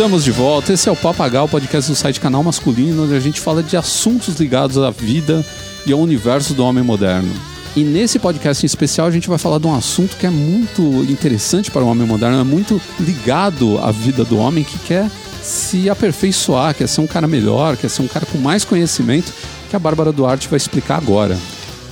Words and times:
estamos 0.00 0.24
de 0.24 0.30
volta. 0.30 0.72
Esse 0.72 0.88
é 0.88 0.92
o 0.92 0.96
Papagal, 0.96 1.46
podcast 1.46 1.90
do 1.90 1.94
site 1.94 2.20
Canal 2.20 2.42
Masculino, 2.42 3.04
onde 3.04 3.14
a 3.14 3.20
gente 3.20 3.38
fala 3.38 3.62
de 3.62 3.76
assuntos 3.76 4.36
ligados 4.36 4.78
à 4.78 4.90
vida 4.90 5.44
e 5.84 5.92
ao 5.92 6.00
universo 6.00 6.54
do 6.54 6.64
homem 6.64 6.82
moderno. 6.82 7.30
E 7.76 7.84
nesse 7.84 8.18
podcast 8.18 8.64
em 8.64 8.66
especial 8.66 9.06
a 9.06 9.10
gente 9.10 9.28
vai 9.28 9.36
falar 9.36 9.58
de 9.58 9.66
um 9.66 9.74
assunto 9.74 10.16
que 10.16 10.24
é 10.24 10.30
muito 10.30 10.80
interessante 11.06 11.70
para 11.70 11.82
o 11.82 11.86
homem 11.86 12.06
moderno, 12.06 12.40
é 12.40 12.44
muito 12.44 12.80
ligado 12.98 13.78
à 13.78 13.92
vida 13.92 14.24
do 14.24 14.38
homem 14.38 14.64
que 14.64 14.78
quer 14.78 15.06
se 15.42 15.90
aperfeiçoar, 15.90 16.74
quer 16.74 16.88
ser 16.88 17.02
um 17.02 17.06
cara 17.06 17.28
melhor, 17.28 17.76
quer 17.76 17.90
ser 17.90 18.00
um 18.00 18.08
cara 18.08 18.24
com 18.24 18.38
mais 18.38 18.64
conhecimento, 18.64 19.30
que 19.68 19.76
a 19.76 19.78
Bárbara 19.78 20.12
Duarte 20.12 20.48
vai 20.48 20.56
explicar 20.56 20.96
agora. 20.96 21.36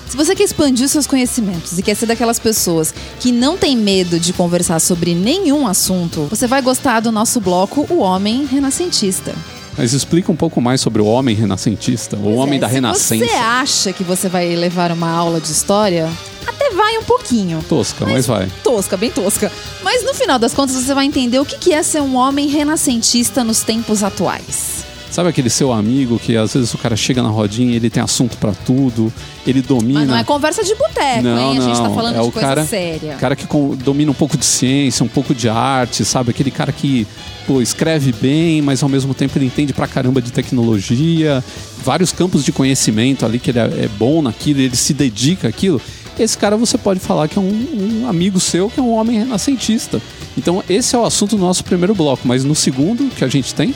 Se 0.09 0.17
você 0.17 0.35
quer 0.35 0.45
expandir 0.45 0.89
seus 0.89 1.07
conhecimentos 1.07 1.79
e 1.79 1.83
quer 1.83 1.95
ser 1.95 2.07
daquelas 2.07 2.39
pessoas 2.39 2.95
que 3.21 3.31
não 3.31 3.59
tem 3.59 3.77
medo 3.77 4.19
de 4.19 4.33
conversar 4.33 4.81
sobre 4.81 5.15
nenhum 5.15 5.67
assunto, 5.67 6.27
você 6.31 6.47
vai 6.47 6.63
gostar 6.63 7.01
do 7.01 7.13
nosso 7.13 7.41
bloco 7.41 7.87
O 7.91 7.99
Homem 7.99 8.47
Renascentista. 8.47 9.35
Mas 9.77 9.93
explica 9.93 10.33
um 10.33 10.37
pouco 10.37 10.61
mais 10.61 10.81
sobre 10.81 11.01
o 11.01 11.07
homem 11.07 11.37
renascentista, 11.37 12.17
o 12.17 12.35
homem 12.35 12.57
é, 12.57 12.61
da 12.61 12.67
renascença. 12.67 13.25
Se 13.25 13.31
você 13.31 13.37
acha 13.37 13.93
que 13.93 14.03
você 14.03 14.29
vai 14.29 14.57
levar 14.57 14.91
uma 14.91 15.09
aula 15.09 15.41
de 15.41 15.53
história, 15.53 16.11
até 16.45 16.71
vai 16.71 16.99
um 16.99 17.05
pouquinho. 17.05 17.65
Tosca, 17.69 18.05
mas, 18.05 18.15
mas 18.15 18.27
vai. 18.27 18.49
Tosca, 18.65 18.97
bem 18.97 19.11
tosca. 19.11 19.53
Mas 19.85 20.05
no 20.05 20.15
final 20.15 20.37
das 20.37 20.53
contas 20.53 20.75
você 20.75 20.93
vai 20.93 21.07
entender 21.07 21.39
o 21.39 21.45
que 21.45 21.73
é 21.73 21.81
ser 21.85 22.01
um 22.01 22.17
homem 22.17 22.49
renascentista 22.49 23.45
nos 23.45 23.63
tempos 23.63 24.03
atuais. 24.03 24.88
Sabe 25.11 25.31
aquele 25.31 25.49
seu 25.49 25.73
amigo 25.73 26.19
que 26.19 26.37
às 26.37 26.53
vezes 26.53 26.73
o 26.75 26.79
cara 26.79 26.95
chega 26.95 27.23
na 27.23 27.29
rodinha, 27.29 27.75
ele 27.75 27.89
tem 27.89 28.03
assunto 28.03 28.37
para 28.37 28.53
tudo, 28.53 29.13
ele 29.47 29.63
domina. 29.63 30.01
Mas 30.01 30.09
não 30.09 30.17
é 30.17 30.25
conversa 30.25 30.63
de 30.63 30.75
boteco, 30.75 31.23
não, 31.23 31.39
hein? 31.39 31.59
Não, 31.59 31.65
a 31.65 31.69
gente 31.69 31.83
tá 31.83 31.91
falando 31.91 32.17
é 32.17 32.21
de 32.21 32.29
o 32.29 32.33
coisa 32.33 32.49
cara, 32.49 32.65
séria. 32.65 33.15
cara 33.15 33.35
que 33.35 33.47
domina 33.83 34.11
um 34.11 34.15
pouco 34.15 34.37
de 34.37 34.45
ciência, 34.45 35.05
um 35.05 35.09
pouco 35.09 35.35
de 35.35 35.49
arte, 35.49 36.05
sabe? 36.05 36.31
Aquele 36.31 36.51
cara 36.51 36.71
que 36.73 37.07
pô, 37.47 37.63
escreve 37.63 38.13
bem, 38.13 38.61
mas 38.61 38.83
ao 38.83 38.89
mesmo 38.89 39.15
tempo 39.15 39.39
ele 39.39 39.47
entende 39.47 39.73
pra 39.73 39.87
caramba 39.87 40.21
de 40.21 40.31
tecnologia, 40.31 41.43
vários 41.83 42.13
campos 42.13 42.45
de 42.45 42.53
conhecimento 42.53 43.25
ali 43.25 43.39
que 43.39 43.51
ele 43.51 43.59
é, 43.59 43.63
é 43.63 43.89
bom 43.99 44.21
naquilo, 44.21 44.61
ele 44.61 44.77
se 44.77 44.93
dedica 44.93 45.49
àquilo. 45.49 45.81
Esse 46.19 46.37
cara 46.37 46.57
você 46.57 46.77
pode 46.77 47.01
falar 47.01 47.29
que 47.29 47.39
é 47.39 47.43
um, 47.43 48.03
um 48.03 48.09
amigo 48.09 48.39
seu, 48.39 48.69
que 48.69 48.79
é 48.79 48.83
um 48.83 48.93
homem 48.93 49.19
renascentista. 49.19 50.03
Então, 50.37 50.63
esse 50.69 50.95
é 50.95 50.99
o 50.99 51.05
assunto 51.05 51.37
do 51.37 51.43
nosso 51.43 51.65
primeiro 51.65 51.95
bloco, 51.95 52.27
mas 52.27 52.45
no 52.45 52.55
segundo 52.55 53.09
que 53.15 53.25
a 53.25 53.29
gente 53.29 53.55
tem 53.55 53.75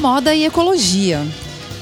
moda 0.00 0.34
e 0.34 0.44
ecologia. 0.44 1.24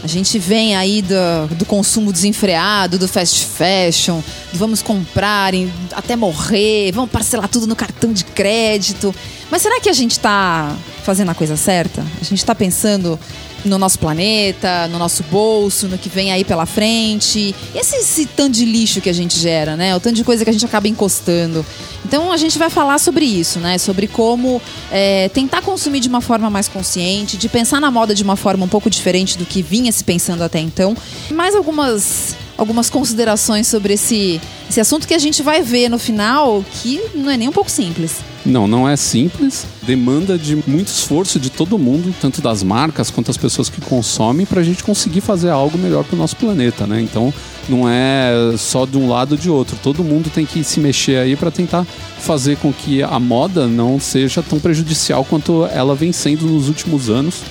A 0.02 0.06
gente 0.06 0.38
vem 0.38 0.76
aí 0.76 1.02
do, 1.02 1.54
do, 1.56 1.64
consumo 1.64 2.12
desenfreado, 2.12 2.98
do 2.98 3.08
fast 3.08 3.46
fashion, 3.46 4.20
do 4.52 4.58
vamos 4.58 4.80
comprar 4.80 5.54
em, 5.54 5.72
até 5.92 6.14
morrer, 6.14 6.92
vamos 6.92 7.10
parcelar 7.10 7.48
tudo 7.48 7.66
no 7.66 7.74
cartão 7.74 8.12
de 8.12 8.24
crédito. 8.24 9.14
Mas 9.50 9.62
será 9.62 9.80
que 9.80 9.88
a 9.88 9.92
gente 9.92 10.12
está 10.12 10.74
fazendo 11.02 11.30
a 11.30 11.34
coisa 11.34 11.56
certa? 11.56 12.00
A 12.20 12.24
gente 12.24 12.38
está 12.38 12.54
pensando 12.54 13.18
no 13.64 13.78
nosso 13.78 13.98
planeta, 13.98 14.88
no 14.88 14.98
nosso 14.98 15.22
bolso, 15.24 15.88
no 15.88 15.98
que 15.98 16.08
vem 16.08 16.32
aí 16.32 16.44
pela 16.44 16.66
frente. 16.66 17.54
E 17.74 17.78
esse, 17.78 17.96
esse 17.96 18.26
tanto 18.26 18.54
de 18.54 18.64
lixo 18.64 19.00
que 19.00 19.08
a 19.08 19.12
gente 19.12 19.38
gera, 19.38 19.76
né? 19.76 19.94
O 19.96 20.00
tanto 20.00 20.16
de 20.16 20.24
coisa 20.24 20.44
que 20.44 20.50
a 20.50 20.52
gente 20.52 20.64
acaba 20.64 20.88
encostando. 20.88 21.64
Então 22.04 22.32
a 22.32 22.36
gente 22.36 22.58
vai 22.58 22.70
falar 22.70 22.98
sobre 22.98 23.24
isso, 23.24 23.58
né? 23.58 23.78
Sobre 23.78 24.06
como 24.06 24.60
é, 24.90 25.28
tentar 25.28 25.62
consumir 25.62 26.00
de 26.00 26.08
uma 26.08 26.20
forma 26.20 26.48
mais 26.48 26.68
consciente, 26.68 27.36
de 27.36 27.48
pensar 27.48 27.80
na 27.80 27.90
moda 27.90 28.14
de 28.14 28.22
uma 28.22 28.36
forma 28.36 28.64
um 28.64 28.68
pouco 28.68 28.88
diferente 28.88 29.36
do 29.36 29.44
que 29.44 29.62
vinha 29.62 29.90
se 29.92 30.04
pensando 30.04 30.42
até 30.42 30.60
então. 30.60 30.96
Mais 31.30 31.54
algumas 31.54 32.36
algumas 32.58 32.90
considerações 32.90 33.68
sobre 33.68 33.94
esse, 33.94 34.40
esse 34.68 34.80
assunto 34.80 35.06
que 35.06 35.14
a 35.14 35.18
gente 35.18 35.42
vai 35.42 35.62
ver 35.62 35.88
no 35.88 35.98
final, 35.98 36.64
que 36.82 37.00
não 37.14 37.30
é 37.30 37.36
nem 37.36 37.48
um 37.48 37.52
pouco 37.52 37.70
simples. 37.70 38.16
Não, 38.44 38.66
não 38.66 38.88
é 38.88 38.96
simples. 38.96 39.64
Demanda 39.82 40.36
de 40.36 40.56
muito 40.66 40.88
esforço 40.88 41.38
de 41.38 41.50
todo 41.50 41.78
mundo, 41.78 42.14
tanto 42.20 42.42
das 42.42 42.62
marcas 42.62 43.10
quanto 43.10 43.28
das 43.28 43.36
pessoas 43.36 43.68
que 43.68 43.80
consomem, 43.80 44.44
para 44.44 44.60
a 44.60 44.64
gente 44.64 44.82
conseguir 44.82 45.20
fazer 45.20 45.50
algo 45.50 45.78
melhor 45.78 46.02
para 46.02 46.16
o 46.16 46.18
nosso 46.18 46.34
planeta, 46.34 46.86
né? 46.86 47.00
Então, 47.00 47.32
não 47.68 47.88
é 47.88 48.32
só 48.56 48.86
de 48.86 48.96
um 48.96 49.08
lado 49.08 49.32
ou 49.32 49.38
de 49.38 49.50
outro. 49.50 49.78
Todo 49.82 50.02
mundo 50.02 50.30
tem 50.30 50.44
que 50.44 50.64
se 50.64 50.80
mexer 50.80 51.18
aí 51.18 51.36
para 51.36 51.50
tentar 51.50 51.86
fazer 52.18 52.56
com 52.56 52.72
que 52.72 53.02
a 53.02 53.20
moda 53.20 53.66
não 53.66 54.00
seja 54.00 54.42
tão 54.42 54.58
prejudicial 54.58 55.24
quanto 55.24 55.66
ela 55.66 55.94
vem 55.94 56.12
sendo 56.12 56.46
nos 56.46 56.68
últimos 56.68 57.08
anos, 57.08 57.42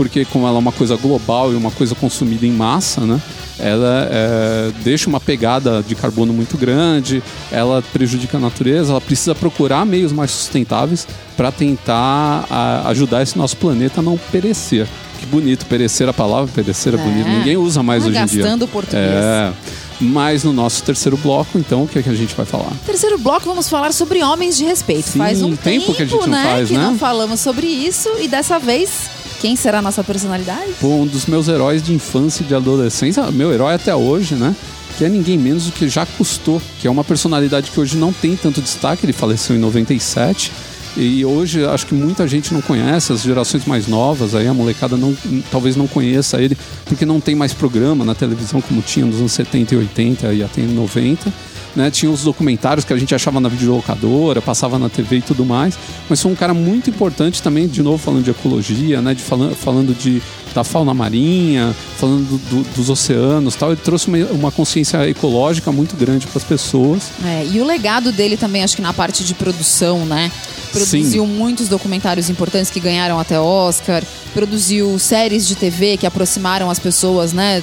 porque 0.00 0.24
como 0.24 0.46
ela 0.46 0.56
é 0.56 0.58
uma 0.58 0.72
coisa 0.72 0.96
global 0.96 1.52
e 1.52 1.56
uma 1.56 1.70
coisa 1.70 1.94
consumida 1.94 2.46
em 2.46 2.52
massa, 2.52 3.02
né? 3.02 3.20
ela 3.58 4.08
é, 4.10 4.72
deixa 4.82 5.10
uma 5.10 5.20
pegada 5.20 5.84
de 5.86 5.94
carbono 5.94 6.32
muito 6.32 6.56
grande, 6.56 7.22
ela 7.52 7.82
prejudica 7.92 8.38
a 8.38 8.40
natureza, 8.40 8.92
ela 8.92 9.00
precisa 9.02 9.34
procurar 9.34 9.84
meios 9.84 10.10
mais 10.10 10.30
sustentáveis 10.30 11.06
para 11.36 11.52
tentar 11.52 12.46
a, 12.48 12.88
ajudar 12.88 13.22
esse 13.22 13.36
nosso 13.36 13.58
planeta 13.58 14.00
a 14.00 14.02
não 14.02 14.16
perecer. 14.32 14.88
Que 15.18 15.26
bonito, 15.26 15.66
perecer 15.66 16.08
a 16.08 16.14
palavra, 16.14 16.50
perecer 16.54 16.94
é, 16.94 16.96
é 16.96 17.04
bonito, 17.04 17.28
ninguém 17.28 17.58
usa 17.58 17.82
mais 17.82 18.06
hoje 18.06 18.16
em 18.16 18.24
dia. 18.24 18.42
Gastando 18.42 18.62
o 18.64 18.68
português. 18.68 19.04
É. 19.04 19.52
Mas 20.00 20.44
no 20.44 20.52
nosso 20.54 20.82
terceiro 20.82 21.18
bloco, 21.18 21.58
então, 21.58 21.82
o 21.82 21.86
que, 21.86 21.98
é 21.98 22.02
que 22.02 22.08
a 22.08 22.14
gente 22.14 22.34
vai 22.34 22.46
falar? 22.46 22.72
Terceiro 22.86 23.18
bloco, 23.18 23.44
vamos 23.44 23.68
falar 23.68 23.92
sobre 23.92 24.22
homens 24.22 24.56
de 24.56 24.64
respeito. 24.64 25.10
Sim, 25.10 25.18
faz 25.18 25.42
um 25.42 25.54
tempo, 25.54 25.62
tempo 25.62 25.94
que 25.94 26.02
a 26.02 26.06
gente 26.06 26.26
né, 26.26 26.42
não 26.42 26.50
faz, 26.50 26.68
que 26.68 26.74
né? 26.74 26.82
não 26.82 26.96
falamos 26.96 27.38
sobre 27.40 27.66
isso 27.66 28.08
e 28.18 28.26
dessa 28.26 28.58
vez 28.58 29.19
quem 29.40 29.56
será 29.56 29.78
a 29.78 29.82
nossa 29.82 30.04
personalidade? 30.04 30.72
Pô, 30.78 30.88
um 30.88 31.06
dos 31.06 31.24
meus 31.24 31.48
heróis 31.48 31.82
de 31.82 31.94
infância 31.94 32.44
e 32.44 32.46
de 32.46 32.54
adolescência, 32.54 33.28
meu 33.30 33.50
herói 33.50 33.74
até 33.74 33.96
hoje, 33.96 34.34
né? 34.34 34.54
Que 34.98 35.06
é 35.06 35.08
ninguém 35.08 35.38
menos 35.38 35.64
do 35.64 35.72
que 35.72 35.88
Jacques 35.88 36.14
Cousteau, 36.16 36.60
que 36.78 36.86
é 36.86 36.90
uma 36.90 37.02
personalidade 37.02 37.70
que 37.70 37.80
hoje 37.80 37.96
não 37.96 38.12
tem 38.12 38.36
tanto 38.36 38.60
destaque, 38.60 39.06
ele 39.06 39.14
faleceu 39.14 39.56
em 39.56 39.58
97. 39.58 40.52
E 40.96 41.24
hoje 41.24 41.64
acho 41.64 41.86
que 41.86 41.94
muita 41.94 42.28
gente 42.28 42.52
não 42.52 42.60
conhece, 42.60 43.12
as 43.12 43.22
gerações 43.22 43.64
mais 43.64 43.86
novas, 43.86 44.34
aí 44.34 44.46
a 44.46 44.52
molecada 44.52 44.96
não, 44.96 45.16
talvez 45.50 45.74
não 45.74 45.86
conheça 45.86 46.42
ele, 46.42 46.58
porque 46.84 47.06
não 47.06 47.20
tem 47.20 47.34
mais 47.34 47.54
programa 47.54 48.04
na 48.04 48.14
televisão 48.14 48.60
como 48.60 48.82
tinha 48.82 49.06
nos 49.06 49.20
anos 49.20 49.32
70 49.32 49.74
e 49.74 49.78
80 49.78 50.32
e 50.34 50.42
até 50.42 50.60
90 50.60 51.32
né? 51.74 51.90
Tinha 51.90 52.10
os 52.10 52.22
documentários 52.22 52.84
que 52.84 52.92
a 52.92 52.96
gente 52.96 53.14
achava 53.14 53.40
na 53.40 53.48
videolocadora, 53.48 54.40
passava 54.42 54.78
na 54.78 54.88
TV 54.88 55.16
e 55.16 55.22
tudo 55.22 55.44
mais. 55.44 55.78
Mas 56.08 56.20
foi 56.20 56.30
um 56.30 56.34
cara 56.34 56.54
muito 56.54 56.90
importante 56.90 57.42
também, 57.42 57.68
de 57.68 57.82
novo 57.82 57.98
falando 57.98 58.24
de 58.24 58.30
ecologia, 58.30 59.00
né? 59.00 59.14
De 59.14 59.22
falando, 59.22 59.54
falando 59.54 59.94
de, 59.94 60.22
da 60.54 60.64
fauna 60.64 60.92
marinha, 60.92 61.74
falando 61.96 62.26
do, 62.26 62.38
do, 62.38 62.74
dos 62.74 62.90
oceanos 62.90 63.54
tal. 63.54 63.72
Ele 63.72 63.80
trouxe 63.82 64.08
uma, 64.08 64.18
uma 64.26 64.52
consciência 64.52 65.08
ecológica 65.08 65.70
muito 65.70 65.96
grande 65.96 66.26
para 66.26 66.38
as 66.38 66.44
pessoas. 66.44 67.10
É, 67.24 67.46
e 67.46 67.60
o 67.60 67.64
legado 67.64 68.12
dele 68.12 68.36
também, 68.36 68.62
acho 68.62 68.76
que 68.76 68.82
na 68.82 68.92
parte 68.92 69.24
de 69.24 69.34
produção, 69.34 70.04
né? 70.06 70.30
Produziu 70.72 71.24
Sim. 71.24 71.32
muitos 71.32 71.68
documentários 71.68 72.30
importantes 72.30 72.70
que 72.70 72.78
ganharam 72.78 73.18
até 73.18 73.40
Oscar, 73.40 74.04
produziu 74.32 74.98
séries 74.98 75.46
de 75.46 75.56
TV 75.56 75.96
que 75.96 76.06
aproximaram 76.06 76.70
as 76.70 76.78
pessoas, 76.78 77.32
né? 77.32 77.62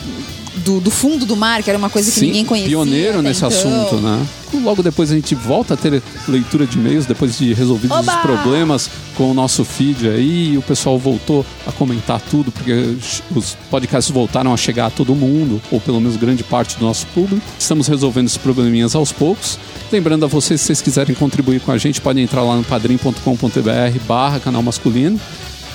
Do, 0.57 0.79
do, 0.79 0.91
fundo 0.91 1.25
do 1.25 1.35
mar, 1.35 1.63
que 1.63 1.69
era 1.69 1.78
uma 1.78 1.90
coisa 1.90 2.12
que 2.12 2.19
Sim, 2.19 2.28
ninguém 2.28 2.45
conhecia. 2.45 2.69
Pioneiro 2.69 3.22
nesse 3.22 3.45
então. 3.45 3.50
assunto, 3.50 3.95
né? 3.97 4.25
Logo 4.53 4.81
depois 4.81 5.12
a 5.12 5.16
gente 5.16 5.35
volta 5.35 5.73
a 5.73 5.78
ter 5.78 6.01
leitura 6.28 6.66
de 6.66 6.78
e-mails, 6.78 7.06
depois 7.06 7.38
de 7.38 7.53
resolvidos 7.53 7.97
Oba! 7.97 8.16
os 8.16 8.22
problemas 8.22 8.90
com 9.16 9.31
o 9.31 9.34
nosso 9.34 9.66
feed 9.66 10.07
aí, 10.07 10.53
e 10.53 10.57
o 10.57 10.62
pessoal 10.62 10.97
voltou 10.97 11.45
a 11.66 11.72
comentar 11.72 12.22
tudo, 12.22 12.51
porque 12.51 12.95
os 13.35 13.57
podcasts 13.69 14.13
voltaram 14.13 14.53
a 14.53 14.57
chegar 14.57 14.88
a 14.88 14.90
todo 14.90 15.13
mundo, 15.16 15.62
ou 15.72 15.81
pelo 15.81 16.00
menos 16.00 16.16
grande 16.18 16.44
parte 16.44 16.78
do 16.78 16.85
nosso 16.85 17.06
público. 17.07 17.45
Estamos 17.59 17.88
resolvendo 17.88 18.28
esses 18.28 18.38
probleminhas 18.38 18.95
aos 18.95 19.12
poucos. 19.12 19.59
Lembrando 19.91 20.25
a 20.25 20.28
vocês, 20.28 20.62
se 20.62 20.68
vocês 20.68 20.81
quiserem 20.81 21.16
contribuir 21.16 21.59
com 21.62 21.72
a 21.72 21.78
gente, 21.78 22.00
podem 22.00 22.24
entrar 22.24 22.44
lá 22.44 22.56
no 22.56 22.63
padrim.com.br 22.63 24.00
barra 24.07 24.39
canal 24.39 24.62
masculino 24.62 25.19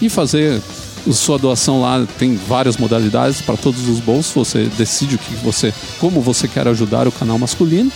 e 0.00 0.08
fazer 0.08 0.60
sua 1.10 1.38
doação 1.38 1.80
lá 1.80 2.06
tem 2.18 2.36
várias 2.36 2.76
modalidades 2.76 3.40
para 3.40 3.56
todos 3.56 3.88
os 3.88 4.00
bolsos. 4.00 4.32
Você 4.34 4.64
decide 4.76 5.16
o 5.16 5.18
que 5.18 5.34
você, 5.36 5.72
como 5.98 6.20
você 6.20 6.46
quer 6.46 6.66
ajudar 6.68 7.08
o 7.08 7.12
canal 7.12 7.38
masculino. 7.38 7.90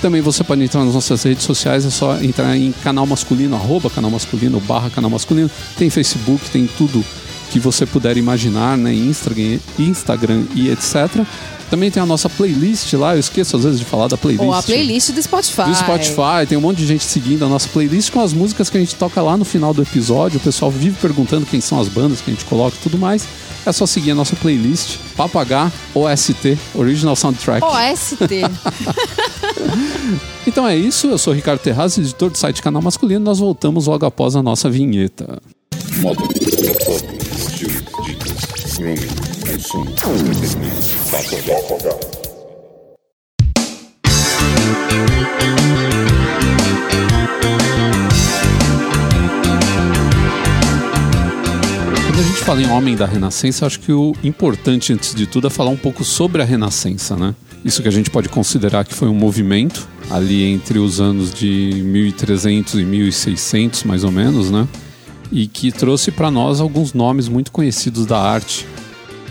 Também 0.00 0.20
você 0.20 0.44
pode 0.44 0.62
entrar 0.62 0.84
nas 0.84 0.94
nossas 0.94 1.22
redes 1.24 1.44
sociais, 1.44 1.84
é 1.84 1.90
só 1.90 2.22
entrar 2.22 2.56
em 2.56 2.70
canal 2.70 3.04
masculino, 3.04 3.56
arroba 3.56 3.90
canal 3.90 4.10
masculino, 4.10 4.60
barra 4.60 4.90
canal 4.90 5.10
masculino. 5.10 5.50
Tem 5.76 5.90
Facebook, 5.90 6.48
tem 6.50 6.68
tudo 6.78 7.04
que 7.50 7.58
você 7.58 7.86
puder 7.86 8.16
imaginar, 8.16 8.76
né? 8.76 8.92
Instagram, 8.92 9.58
Instagram 9.78 10.44
e 10.54 10.70
etc. 10.70 11.24
Também 11.70 11.90
tem 11.90 12.02
a 12.02 12.06
nossa 12.06 12.30
playlist 12.30 12.92
lá, 12.94 13.14
eu 13.14 13.20
esqueço 13.20 13.56
às 13.56 13.64
vezes 13.64 13.78
de 13.78 13.84
falar 13.84 14.08
da 14.08 14.16
playlist. 14.16 14.44
Ou 14.44 14.54
a 14.54 14.62
playlist 14.62 15.10
do 15.12 15.22
Spotify. 15.22 15.64
Do 15.64 15.74
Spotify, 15.74 16.46
tem 16.48 16.56
um 16.56 16.62
monte 16.62 16.78
de 16.78 16.86
gente 16.86 17.04
seguindo 17.04 17.44
a 17.44 17.48
nossa 17.48 17.68
playlist 17.68 18.10
com 18.10 18.20
as 18.20 18.32
músicas 18.32 18.70
que 18.70 18.78
a 18.78 18.80
gente 18.80 18.94
toca 18.94 19.20
lá 19.20 19.36
no 19.36 19.44
final 19.44 19.74
do 19.74 19.82
episódio. 19.82 20.38
O 20.38 20.40
pessoal 20.40 20.70
vive 20.70 20.96
perguntando 21.00 21.44
quem 21.44 21.60
são 21.60 21.78
as 21.78 21.88
bandas 21.88 22.22
que 22.22 22.30
a 22.30 22.34
gente 22.34 22.46
coloca 22.46 22.74
e 22.74 22.82
tudo 22.82 22.96
mais. 22.96 23.28
É 23.66 23.72
só 23.72 23.84
seguir 23.84 24.12
a 24.12 24.14
nossa 24.14 24.34
playlist, 24.36 24.96
Papagá 25.14 25.70
OST, 25.94 26.56
Original 26.74 27.14
Soundtrack. 27.14 27.62
OST. 27.62 28.44
então 30.46 30.66
é 30.66 30.74
isso, 30.74 31.08
eu 31.08 31.18
sou 31.18 31.34
Ricardo 31.34 31.60
Terraz, 31.60 31.98
editor 31.98 32.30
do 32.30 32.38
site 32.38 32.62
Canal 32.62 32.80
Masculino. 32.80 33.20
Nós 33.20 33.40
voltamos 33.40 33.86
logo 33.86 34.06
após 34.06 34.34
a 34.36 34.42
nossa 34.42 34.70
vinheta. 34.70 35.38
Modo, 36.00 36.28
dicas, 36.28 36.54
grooming 38.78 38.96
consumo. 39.46 39.94
fala 52.44 52.62
em 52.62 52.70
homem 52.70 52.96
da 52.96 53.04
Renascença, 53.04 53.66
acho 53.66 53.78
que 53.80 53.92
o 53.92 54.14
importante, 54.24 54.90
antes 54.90 55.14
de 55.14 55.26
tudo, 55.26 55.48
é 55.48 55.50
falar 55.50 55.68
um 55.68 55.76
pouco 55.76 56.02
sobre 56.02 56.40
a 56.40 56.44
Renascença, 56.46 57.14
né? 57.14 57.34
Isso 57.62 57.82
que 57.82 57.88
a 57.88 57.90
gente 57.90 58.08
pode 58.08 58.30
considerar 58.30 58.86
que 58.86 58.94
foi 58.94 59.06
um 59.06 59.14
movimento 59.14 59.86
ali 60.08 60.44
entre 60.44 60.78
os 60.78 60.98
anos 60.98 61.34
de 61.34 61.82
1300 61.84 62.74
e 62.74 62.84
1600, 62.84 63.84
mais 63.84 64.02
ou 64.02 64.10
menos, 64.10 64.50
né? 64.50 64.66
E 65.30 65.46
que 65.46 65.70
trouxe 65.70 66.10
para 66.10 66.30
nós 66.30 66.60
alguns 66.60 66.94
nomes 66.94 67.28
muito 67.28 67.52
conhecidos 67.52 68.06
da 68.06 68.18
arte 68.18 68.66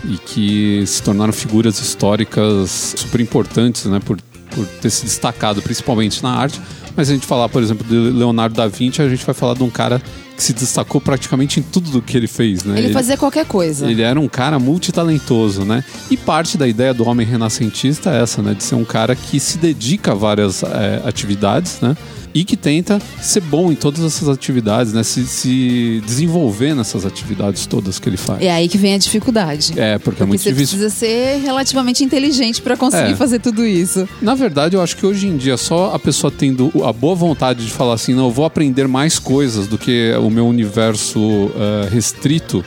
e 0.04 0.16
que 0.16 0.84
se 0.86 1.02
tornaram 1.02 1.32
figuras 1.32 1.80
históricas 1.80 2.94
super 2.96 3.20
importantes, 3.20 3.84
né? 3.86 4.00
Por, 4.00 4.18
por 4.54 4.66
ter 4.80 4.90
se 4.90 5.04
destacado 5.04 5.60
principalmente 5.60 6.22
na 6.22 6.30
arte. 6.30 6.60
Mas 6.96 7.10
a 7.10 7.14
gente 7.14 7.26
falar, 7.26 7.48
por 7.48 7.62
exemplo, 7.62 7.86
de 7.86 7.94
Leonardo 7.94 8.54
da 8.54 8.66
Vinci, 8.66 9.02
a 9.02 9.08
gente 9.08 9.24
vai 9.24 9.34
falar 9.34 9.54
de 9.54 9.62
um 9.62 9.70
cara 9.70 10.02
que 10.38 10.44
se 10.44 10.52
destacou 10.52 11.00
praticamente 11.00 11.58
em 11.58 11.64
tudo 11.64 11.90
do 11.90 12.00
que 12.00 12.16
ele 12.16 12.28
fez, 12.28 12.62
né? 12.62 12.78
Ele, 12.78 12.92
fazia 12.92 13.16
qualquer 13.16 13.44
coisa. 13.44 13.90
Ele 13.90 14.02
era 14.02 14.20
um 14.20 14.28
cara 14.28 14.56
multitalentoso, 14.56 15.64
né? 15.64 15.82
E 16.08 16.16
parte 16.16 16.56
da 16.56 16.68
ideia 16.68 16.94
do 16.94 17.04
homem 17.04 17.26
renascentista 17.26 18.10
é 18.14 18.22
essa, 18.22 18.40
né? 18.40 18.54
De 18.54 18.62
ser 18.62 18.76
um 18.76 18.84
cara 18.84 19.16
que 19.16 19.40
se 19.40 19.58
dedica 19.58 20.12
a 20.12 20.14
várias 20.14 20.62
é, 20.62 21.02
atividades, 21.04 21.80
né? 21.80 21.96
e 22.34 22.44
que 22.44 22.56
tenta 22.56 23.00
ser 23.20 23.40
bom 23.40 23.72
em 23.72 23.74
todas 23.74 24.04
essas 24.04 24.28
atividades, 24.28 24.92
né? 24.92 25.02
Se, 25.02 25.26
se, 25.26 26.02
desenvolver 26.06 26.74
nessas 26.74 27.04
atividades 27.04 27.66
todas 27.66 27.98
que 27.98 28.08
ele 28.08 28.16
faz. 28.16 28.40
É 28.40 28.50
aí 28.50 28.68
que 28.68 28.78
vem 28.78 28.94
a 28.94 28.98
dificuldade. 28.98 29.72
É, 29.72 29.74
porque, 29.74 29.82
é 29.82 29.98
porque 29.98 30.22
é 30.22 30.26
muito 30.26 30.40
você 30.40 30.52
difícil. 30.52 30.78
precisa 30.78 30.94
ser 30.94 31.40
relativamente 31.42 32.04
inteligente 32.04 32.62
para 32.62 32.76
conseguir 32.76 33.12
é. 33.12 33.16
fazer 33.16 33.40
tudo 33.40 33.66
isso. 33.66 34.08
Na 34.20 34.34
verdade, 34.34 34.76
eu 34.76 34.82
acho 34.82 34.96
que 34.96 35.06
hoje 35.06 35.26
em 35.26 35.36
dia 35.36 35.56
só 35.56 35.94
a 35.94 35.98
pessoa 35.98 36.30
tendo 36.30 36.70
a 36.84 36.92
boa 36.92 37.14
vontade 37.14 37.64
de 37.64 37.72
falar 37.72 37.94
assim, 37.94 38.14
não, 38.14 38.26
eu 38.26 38.30
vou 38.30 38.44
aprender 38.44 38.86
mais 38.86 39.18
coisas 39.18 39.66
do 39.66 39.78
que 39.78 40.14
o 40.28 40.30
meu 40.30 40.46
universo 40.46 41.18
uh, 41.20 41.88
restrito 41.90 42.64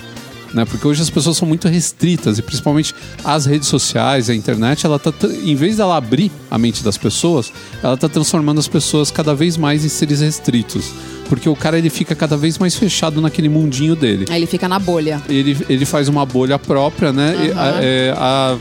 né? 0.54 0.66
Porque 0.66 0.86
hoje 0.86 1.02
as 1.02 1.10
pessoas 1.10 1.38
são 1.38 1.48
muito 1.48 1.68
restritas 1.68 2.38
e 2.38 2.42
principalmente 2.42 2.94
as 3.24 3.46
redes 3.46 3.68
sociais, 3.68 4.30
a 4.30 4.36
internet, 4.36 4.86
ela 4.86 5.00
tá 5.00 5.12
em 5.44 5.56
vez 5.56 5.78
dela 5.78 5.96
abrir 5.96 6.32
a 6.50 6.58
mente 6.58 6.84
das 6.84 6.98
pessoas, 6.98 7.52
ela 7.82 7.96
tá 7.98 8.10
transformando 8.10 8.60
as 8.60 8.68
pessoas 8.68 9.12
cada 9.12 9.34
vez 9.34 9.58
mais 9.58 9.86
em 9.86 9.90
seres 9.90 10.22
restritos. 10.22 10.92
Porque 11.30 11.48
o 11.48 11.56
cara 11.56 11.78
ele 11.78 11.90
fica 11.90 12.14
cada 12.14 12.36
vez 12.36 12.58
mais 12.58 12.76
fechado 12.76 13.22
naquele 13.22 13.48
mundinho 13.48 13.96
dele. 13.96 14.26
Aí 14.30 14.40
ele 14.40 14.48
fica 14.48 14.68
na 14.68 14.78
bolha. 14.78 15.22
Ele, 15.30 15.58
ele 15.70 15.86
faz 15.86 16.10
uma 16.10 16.26
bolha 16.26 16.60
própria, 16.60 17.14
né? 17.14 17.36
Uhum. 17.36 17.46
E, 17.46 17.52
a, 17.52 17.80
é, 17.82 18.14
a 18.18 18.58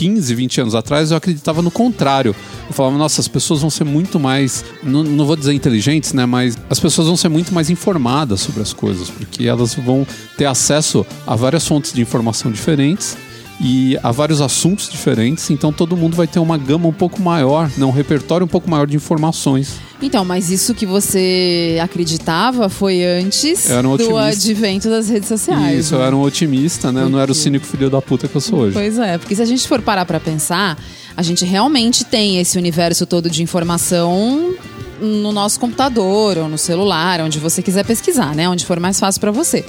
15, 0.00 0.34
20 0.34 0.60
anos 0.62 0.74
atrás, 0.74 1.10
eu 1.10 1.16
acreditava 1.18 1.60
no 1.60 1.70
contrário. 1.70 2.34
Eu 2.66 2.72
falava, 2.72 2.96
nossa, 2.96 3.20
as 3.20 3.28
pessoas 3.28 3.60
vão 3.60 3.68
ser 3.68 3.84
muito 3.84 4.18
mais, 4.18 4.64
não, 4.82 5.04
não 5.04 5.26
vou 5.26 5.36
dizer 5.36 5.52
inteligentes, 5.52 6.14
né? 6.14 6.24
Mas 6.24 6.56
as 6.70 6.80
pessoas 6.80 7.06
vão 7.06 7.18
ser 7.18 7.28
muito 7.28 7.52
mais 7.52 7.68
informadas 7.68 8.40
sobre 8.40 8.62
as 8.62 8.72
coisas, 8.72 9.10
porque 9.10 9.44
elas 9.44 9.74
vão 9.74 10.06
ter 10.38 10.46
acesso 10.46 11.04
a 11.26 11.36
várias 11.36 11.68
fontes 11.68 11.92
de 11.92 12.00
informação 12.00 12.50
diferentes 12.50 13.14
e 13.60 13.98
há 14.02 14.10
vários 14.10 14.40
assuntos 14.40 14.88
diferentes, 14.88 15.50
então 15.50 15.70
todo 15.70 15.96
mundo 15.96 16.16
vai 16.16 16.26
ter 16.26 16.38
uma 16.38 16.56
gama 16.56 16.88
um 16.88 16.92
pouco 16.92 17.20
maior, 17.20 17.70
né, 17.76 17.84
um 17.84 17.90
repertório 17.90 18.44
um 18.44 18.48
pouco 18.48 18.70
maior 18.70 18.86
de 18.86 18.96
informações. 18.96 19.78
Então, 20.02 20.24
mas 20.24 20.50
isso 20.50 20.74
que 20.74 20.86
você 20.86 21.78
acreditava 21.82 22.70
foi 22.70 23.04
antes 23.04 23.68
um 23.70 23.96
do 23.98 24.16
advento 24.16 24.88
das 24.88 25.10
redes 25.10 25.28
sociais. 25.28 25.78
Isso, 25.78 25.94
né? 25.94 26.00
eu 26.00 26.06
era 26.06 26.16
um 26.16 26.22
otimista, 26.22 26.90
né? 26.90 27.02
Eu 27.02 27.10
não 27.10 27.20
era 27.20 27.30
o 27.30 27.34
cínico 27.34 27.66
filho 27.66 27.90
da 27.90 28.00
puta 28.00 28.26
que 28.26 28.34
eu 28.34 28.40
sou 28.40 28.60
hoje. 28.60 28.72
Pois 28.72 28.98
é, 28.98 29.18
porque 29.18 29.36
se 29.36 29.42
a 29.42 29.44
gente 29.44 29.68
for 29.68 29.82
parar 29.82 30.06
para 30.06 30.18
pensar, 30.18 30.78
a 31.14 31.22
gente 31.22 31.44
realmente 31.44 32.02
tem 32.02 32.38
esse 32.40 32.56
universo 32.56 33.04
todo 33.04 33.28
de 33.28 33.42
informação 33.42 34.54
no 35.00 35.32
nosso 35.32 35.60
computador 35.60 36.38
ou 36.38 36.48
no 36.48 36.56
celular, 36.56 37.20
onde 37.20 37.38
você 37.38 37.62
quiser 37.62 37.84
pesquisar, 37.84 38.34
né? 38.34 38.48
Onde 38.48 38.64
for 38.64 38.80
mais 38.80 38.98
fácil 38.98 39.20
para 39.20 39.30
você. 39.30 39.64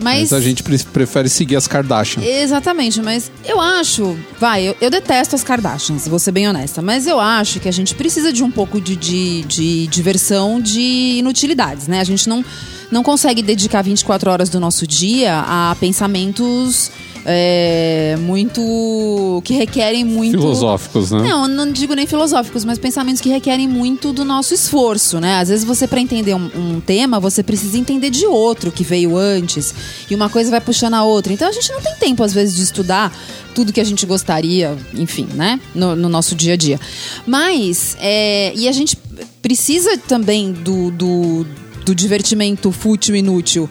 Mas, 0.00 0.30
mas, 0.30 0.32
a 0.32 0.40
gente 0.40 0.62
prefere 0.62 1.28
seguir 1.28 1.56
as 1.56 1.66
Kardashian. 1.66 2.22
Exatamente, 2.22 3.00
mas 3.00 3.30
eu 3.44 3.60
acho. 3.60 4.16
Vai, 4.38 4.64
eu, 4.68 4.76
eu, 4.80 4.90
detesto 4.90 5.34
as 5.34 5.42
Kardashians, 5.42 6.06
vou 6.06 6.18
ser 6.18 6.32
bem 6.32 6.48
honesta. 6.48 6.82
Mas 6.82 7.06
eu 7.06 7.18
acho 7.18 7.60
que 7.60 7.68
a 7.68 7.72
gente 7.72 7.94
precisa 7.94 8.32
de 8.32 8.42
um 8.42 8.50
pouco 8.50 8.80
de, 8.80 8.96
de, 8.96 9.42
de 9.42 9.86
diversão 9.86 10.60
de 10.60 11.18
inutilidades, 11.18 11.88
né? 11.88 12.00
A 12.00 12.04
gente 12.04 12.28
não, 12.28 12.44
não 12.90 13.02
consegue 13.02 13.42
dedicar 13.42 13.82
24 13.82 14.30
horas 14.30 14.48
do 14.48 14.60
nosso 14.60 14.86
dia 14.86 15.44
a 15.46 15.76
pensamentos 15.80 16.90
é, 17.28 18.16
muito. 18.20 19.42
que 19.44 19.54
requerem 19.54 20.04
muito. 20.04 20.38
Filosóficos, 20.38 21.10
né? 21.10 21.18
Não, 21.28 21.48
não 21.48 21.72
digo 21.72 21.92
nem 21.94 22.06
filosóficos, 22.06 22.64
mas 22.64 22.78
pensamentos 22.78 23.20
que 23.20 23.28
requerem 23.28 23.66
muito 23.66 24.12
do 24.12 24.24
nosso 24.24 24.54
esforço, 24.54 25.18
né? 25.18 25.40
Às 25.40 25.48
vezes 25.48 25.64
você, 25.64 25.88
para 25.88 26.00
entender 26.00 26.34
um, 26.34 26.48
um, 26.54 26.80
tema, 26.80 27.18
você 27.18 27.42
precisa 27.42 27.76
entender 27.76 28.10
de 28.10 28.24
outro 28.26 28.70
que 28.70 28.84
veio 28.84 29.16
antes, 29.16 29.74
e 30.08 30.14
uma 30.14 30.28
coisa 30.28 30.52
vai 30.52 30.60
puxando 30.60 30.94
a 30.94 31.02
outra. 31.02 31.32
Então 31.32 31.48
a 31.48 31.52
gente 31.52 31.72
não 31.72 31.80
tem 31.80 31.96
tempo, 31.96 32.22
às 32.22 32.32
vezes, 32.32 32.54
de 32.54 32.62
estudar 32.62 33.12
tudo 33.56 33.72
que 33.72 33.80
a 33.80 33.84
gente 33.84 34.06
gostaria, 34.06 34.76
enfim, 34.94 35.26
né? 35.34 35.60
No, 35.74 35.96
no 35.96 36.08
nosso 36.08 36.36
dia 36.36 36.52
a 36.52 36.56
dia. 36.56 36.78
Mas, 37.26 37.96
é, 37.98 38.52
e 38.54 38.68
a 38.68 38.72
gente 38.72 38.96
precisa 39.42 39.98
também 39.98 40.52
do, 40.52 40.92
do 40.92 41.46
do 41.86 41.94
divertimento 41.94 42.72
fútil 42.72 43.14
e 43.14 43.20
inútil. 43.20 43.70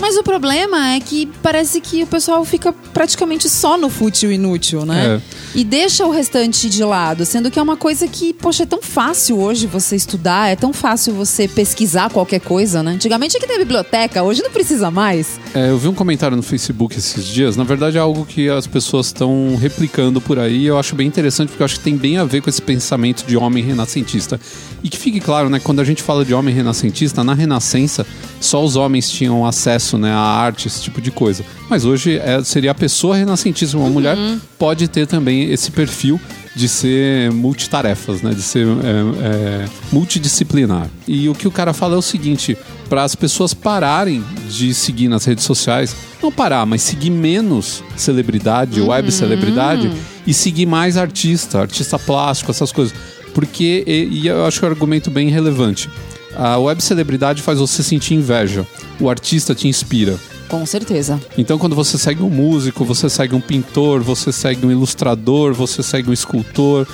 Mas 0.00 0.16
o 0.16 0.22
problema 0.22 0.94
é 0.94 1.00
que 1.00 1.26
parece 1.42 1.80
que 1.80 2.02
o 2.02 2.06
pessoal 2.06 2.44
fica 2.44 2.72
praticamente 2.72 3.48
só 3.48 3.76
no 3.76 3.90
fútil 3.90 4.32
inútil, 4.32 4.86
né? 4.86 5.16
É. 5.16 5.20
E 5.54 5.64
deixa 5.64 6.06
o 6.06 6.10
restante 6.10 6.70
de 6.70 6.82
lado, 6.82 7.26
sendo 7.26 7.50
que 7.50 7.58
é 7.58 7.62
uma 7.62 7.76
coisa 7.76 8.08
que, 8.08 8.32
poxa, 8.32 8.62
é 8.62 8.66
tão 8.66 8.80
fácil 8.80 9.38
hoje 9.40 9.66
você 9.66 9.96
estudar, 9.96 10.48
é 10.48 10.56
tão 10.56 10.72
fácil 10.72 11.12
você 11.12 11.46
pesquisar 11.46 12.08
qualquer 12.10 12.40
coisa, 12.40 12.82
né? 12.82 12.92
Antigamente 12.92 13.36
aqui 13.36 13.46
tem 13.46 13.58
biblioteca, 13.58 14.22
hoje 14.22 14.42
não 14.42 14.50
precisa 14.50 14.90
mais. 14.90 15.38
É, 15.54 15.70
eu 15.70 15.78
vi 15.78 15.88
um 15.88 15.94
comentário 15.94 16.36
no 16.36 16.42
Facebook 16.42 16.96
esses 16.96 17.24
dias, 17.26 17.56
na 17.56 17.64
verdade 17.64 17.96
é 17.96 18.00
algo 18.00 18.24
que 18.24 18.48
as 18.48 18.66
pessoas 18.66 19.06
estão 19.06 19.56
replicando 19.60 20.20
por 20.20 20.38
aí, 20.38 20.66
eu 20.66 20.78
acho 20.78 20.94
bem 20.94 21.06
interessante 21.06 21.48
porque 21.48 21.62
eu 21.62 21.66
acho 21.66 21.76
que 21.76 21.84
tem 21.84 21.96
bem 21.96 22.16
a 22.16 22.24
ver 22.24 22.40
com 22.40 22.48
esse 22.48 22.62
pensamento 22.62 23.24
de 23.26 23.36
homem 23.36 23.62
renascentista. 23.62 24.40
E 24.82 24.88
que 24.88 24.96
fique 24.96 25.20
claro, 25.20 25.50
né, 25.50 25.60
quando 25.62 25.80
a 25.80 25.84
gente 25.84 26.02
fala 26.02 26.24
de 26.24 26.32
homem 26.32 26.54
renascentista, 26.54 27.22
na 27.22 27.34
Renascença 27.34 28.06
só 28.40 28.64
os 28.64 28.76
homens 28.76 29.10
tinham 29.10 29.44
acesso 29.44 29.89
né, 29.98 30.12
à 30.12 30.18
arte, 30.18 30.68
esse 30.68 30.82
tipo 30.82 31.00
de 31.00 31.10
coisa. 31.10 31.44
Mas 31.68 31.84
hoje 31.84 32.18
é, 32.18 32.42
seria 32.42 32.70
a 32.70 32.74
pessoa 32.74 33.16
renascentista, 33.16 33.76
uma 33.76 33.86
uhum. 33.86 33.92
mulher 33.92 34.16
pode 34.58 34.88
ter 34.88 35.06
também 35.06 35.50
esse 35.50 35.70
perfil 35.70 36.20
de 36.54 36.68
ser 36.68 37.30
multitarefas, 37.30 38.22
né? 38.22 38.30
De 38.30 38.42
ser 38.42 38.66
é, 38.66 39.64
é, 39.64 39.68
multidisciplinar. 39.92 40.88
E 41.06 41.28
o 41.28 41.34
que 41.34 41.46
o 41.46 41.50
cara 41.50 41.72
fala 41.72 41.94
é 41.94 41.98
o 41.98 42.02
seguinte: 42.02 42.56
para 42.88 43.04
as 43.04 43.14
pessoas 43.14 43.54
pararem 43.54 44.22
de 44.48 44.74
seguir 44.74 45.08
nas 45.08 45.24
redes 45.24 45.44
sociais, 45.44 45.94
não 46.22 46.32
parar, 46.32 46.66
mas 46.66 46.82
seguir 46.82 47.10
menos 47.10 47.82
celebridade, 47.96 48.80
uhum. 48.80 48.88
web 48.88 49.10
celebridade, 49.12 49.92
e 50.26 50.34
seguir 50.34 50.66
mais 50.66 50.96
artista, 50.96 51.60
artista 51.60 51.98
plástico, 51.98 52.50
essas 52.50 52.72
coisas. 52.72 52.94
Porque, 53.32 53.84
e, 53.86 54.22
e 54.22 54.26
eu 54.26 54.44
acho 54.44 54.58
que 54.58 54.64
é 54.64 54.68
um 54.68 54.72
argumento 54.72 55.08
bem 55.08 55.28
relevante 55.28 55.88
a 56.34 56.58
web 56.58 56.82
celebridade 56.82 57.42
faz 57.42 57.58
você 57.58 57.82
sentir 57.82 58.14
inveja. 58.14 58.66
O 59.00 59.08
artista 59.08 59.54
te 59.54 59.68
inspira. 59.68 60.18
Com 60.48 60.66
certeza. 60.66 61.20
Então, 61.38 61.58
quando 61.58 61.76
você 61.76 61.96
segue 61.96 62.22
um 62.22 62.28
músico, 62.28 62.84
você 62.84 63.08
segue 63.08 63.34
um 63.34 63.40
pintor, 63.40 64.02
você 64.02 64.32
segue 64.32 64.66
um 64.66 64.70
ilustrador, 64.70 65.54
você 65.54 65.82
segue 65.82 66.10
um 66.10 66.12
escultor, 66.12 66.86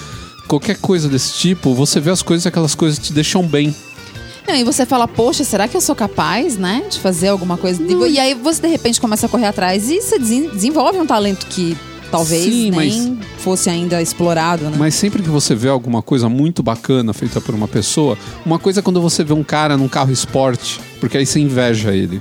qualquer 0.47 0.77
coisa 0.77 1.09
desse 1.09 1.35
tipo, 1.35 1.75
você 1.75 1.99
vê 1.99 2.11
as 2.11 2.23
coisas 2.23 2.45
e 2.45 2.49
aquelas 2.49 2.75
coisas 2.75 2.99
te 2.99 3.13
deixam 3.13 3.43
bem. 3.43 3.75
e 4.49 4.63
você 4.63 4.85
fala, 4.85 5.09
poxa, 5.09 5.43
será 5.43 5.67
que 5.67 5.77
eu 5.77 5.81
sou 5.81 5.95
capaz, 5.95 6.57
né, 6.57 6.85
de 6.91 7.01
fazer 7.01 7.29
alguma 7.29 7.57
coisa? 7.57 7.83
Não. 7.83 8.07
E 8.07 8.19
aí 8.19 8.35
você 8.35 8.61
de 8.61 8.69
repente 8.69 9.01
começa 9.01 9.27
a 9.27 9.29
correr 9.29 9.47
atrás 9.47 9.91
e 9.91 10.01
você 10.01 10.19
desenvolve 10.19 10.99
um 10.99 11.07
talento 11.07 11.47
que 11.47 11.77
talvez 12.11 12.45
Sim, 12.45 12.71
nem 12.71 13.11
mas, 13.11 13.27
fosse 13.39 13.71
ainda 13.71 14.01
explorado, 14.01 14.65
né? 14.65 14.77
Mas 14.79 14.95
sempre 14.95 15.23
que 15.23 15.29
você 15.29 15.55
vê 15.55 15.69
alguma 15.69 16.03
coisa 16.03 16.29
muito 16.29 16.63
bacana 16.63 17.13
feita 17.13 17.41
por 17.41 17.55
uma 17.55 17.69
pessoa, 17.69 18.17
uma 18.45 18.59
coisa 18.59 18.81
é 18.81 18.83
quando 18.83 19.01
você 19.01 19.25
vê 19.25 19.33
um 19.33 19.45
cara 19.45 19.77
num 19.77 19.89
carro 19.89 20.13
esporte, 20.13 20.81
porque 21.01 21.17
aí 21.17 21.27
você 21.27 21.41
inveja 21.41 21.95
ele. 21.95 22.21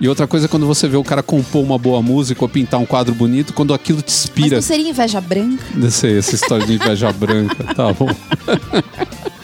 E 0.00 0.08
outra 0.08 0.26
coisa 0.26 0.46
é 0.46 0.48
quando 0.48 0.66
você 0.66 0.88
vê 0.88 0.96
o 0.96 1.04
cara 1.04 1.22
compor 1.22 1.62
uma 1.62 1.76
boa 1.76 2.00
música 2.00 2.42
ou 2.42 2.48
pintar 2.48 2.80
um 2.80 2.86
quadro 2.86 3.14
bonito, 3.14 3.52
quando 3.52 3.74
aquilo 3.74 4.00
te 4.00 4.10
inspira. 4.10 4.56
Mas 4.56 4.64
não 4.64 4.76
seria 4.76 4.88
inveja 4.88 5.20
branca? 5.20 5.62
Não 5.74 5.90
sei, 5.90 6.16
essa 6.16 6.34
história 6.34 6.66
de 6.66 6.74
inveja 6.74 7.12
branca, 7.12 7.62
tá 7.74 7.92
bom. 7.92 8.08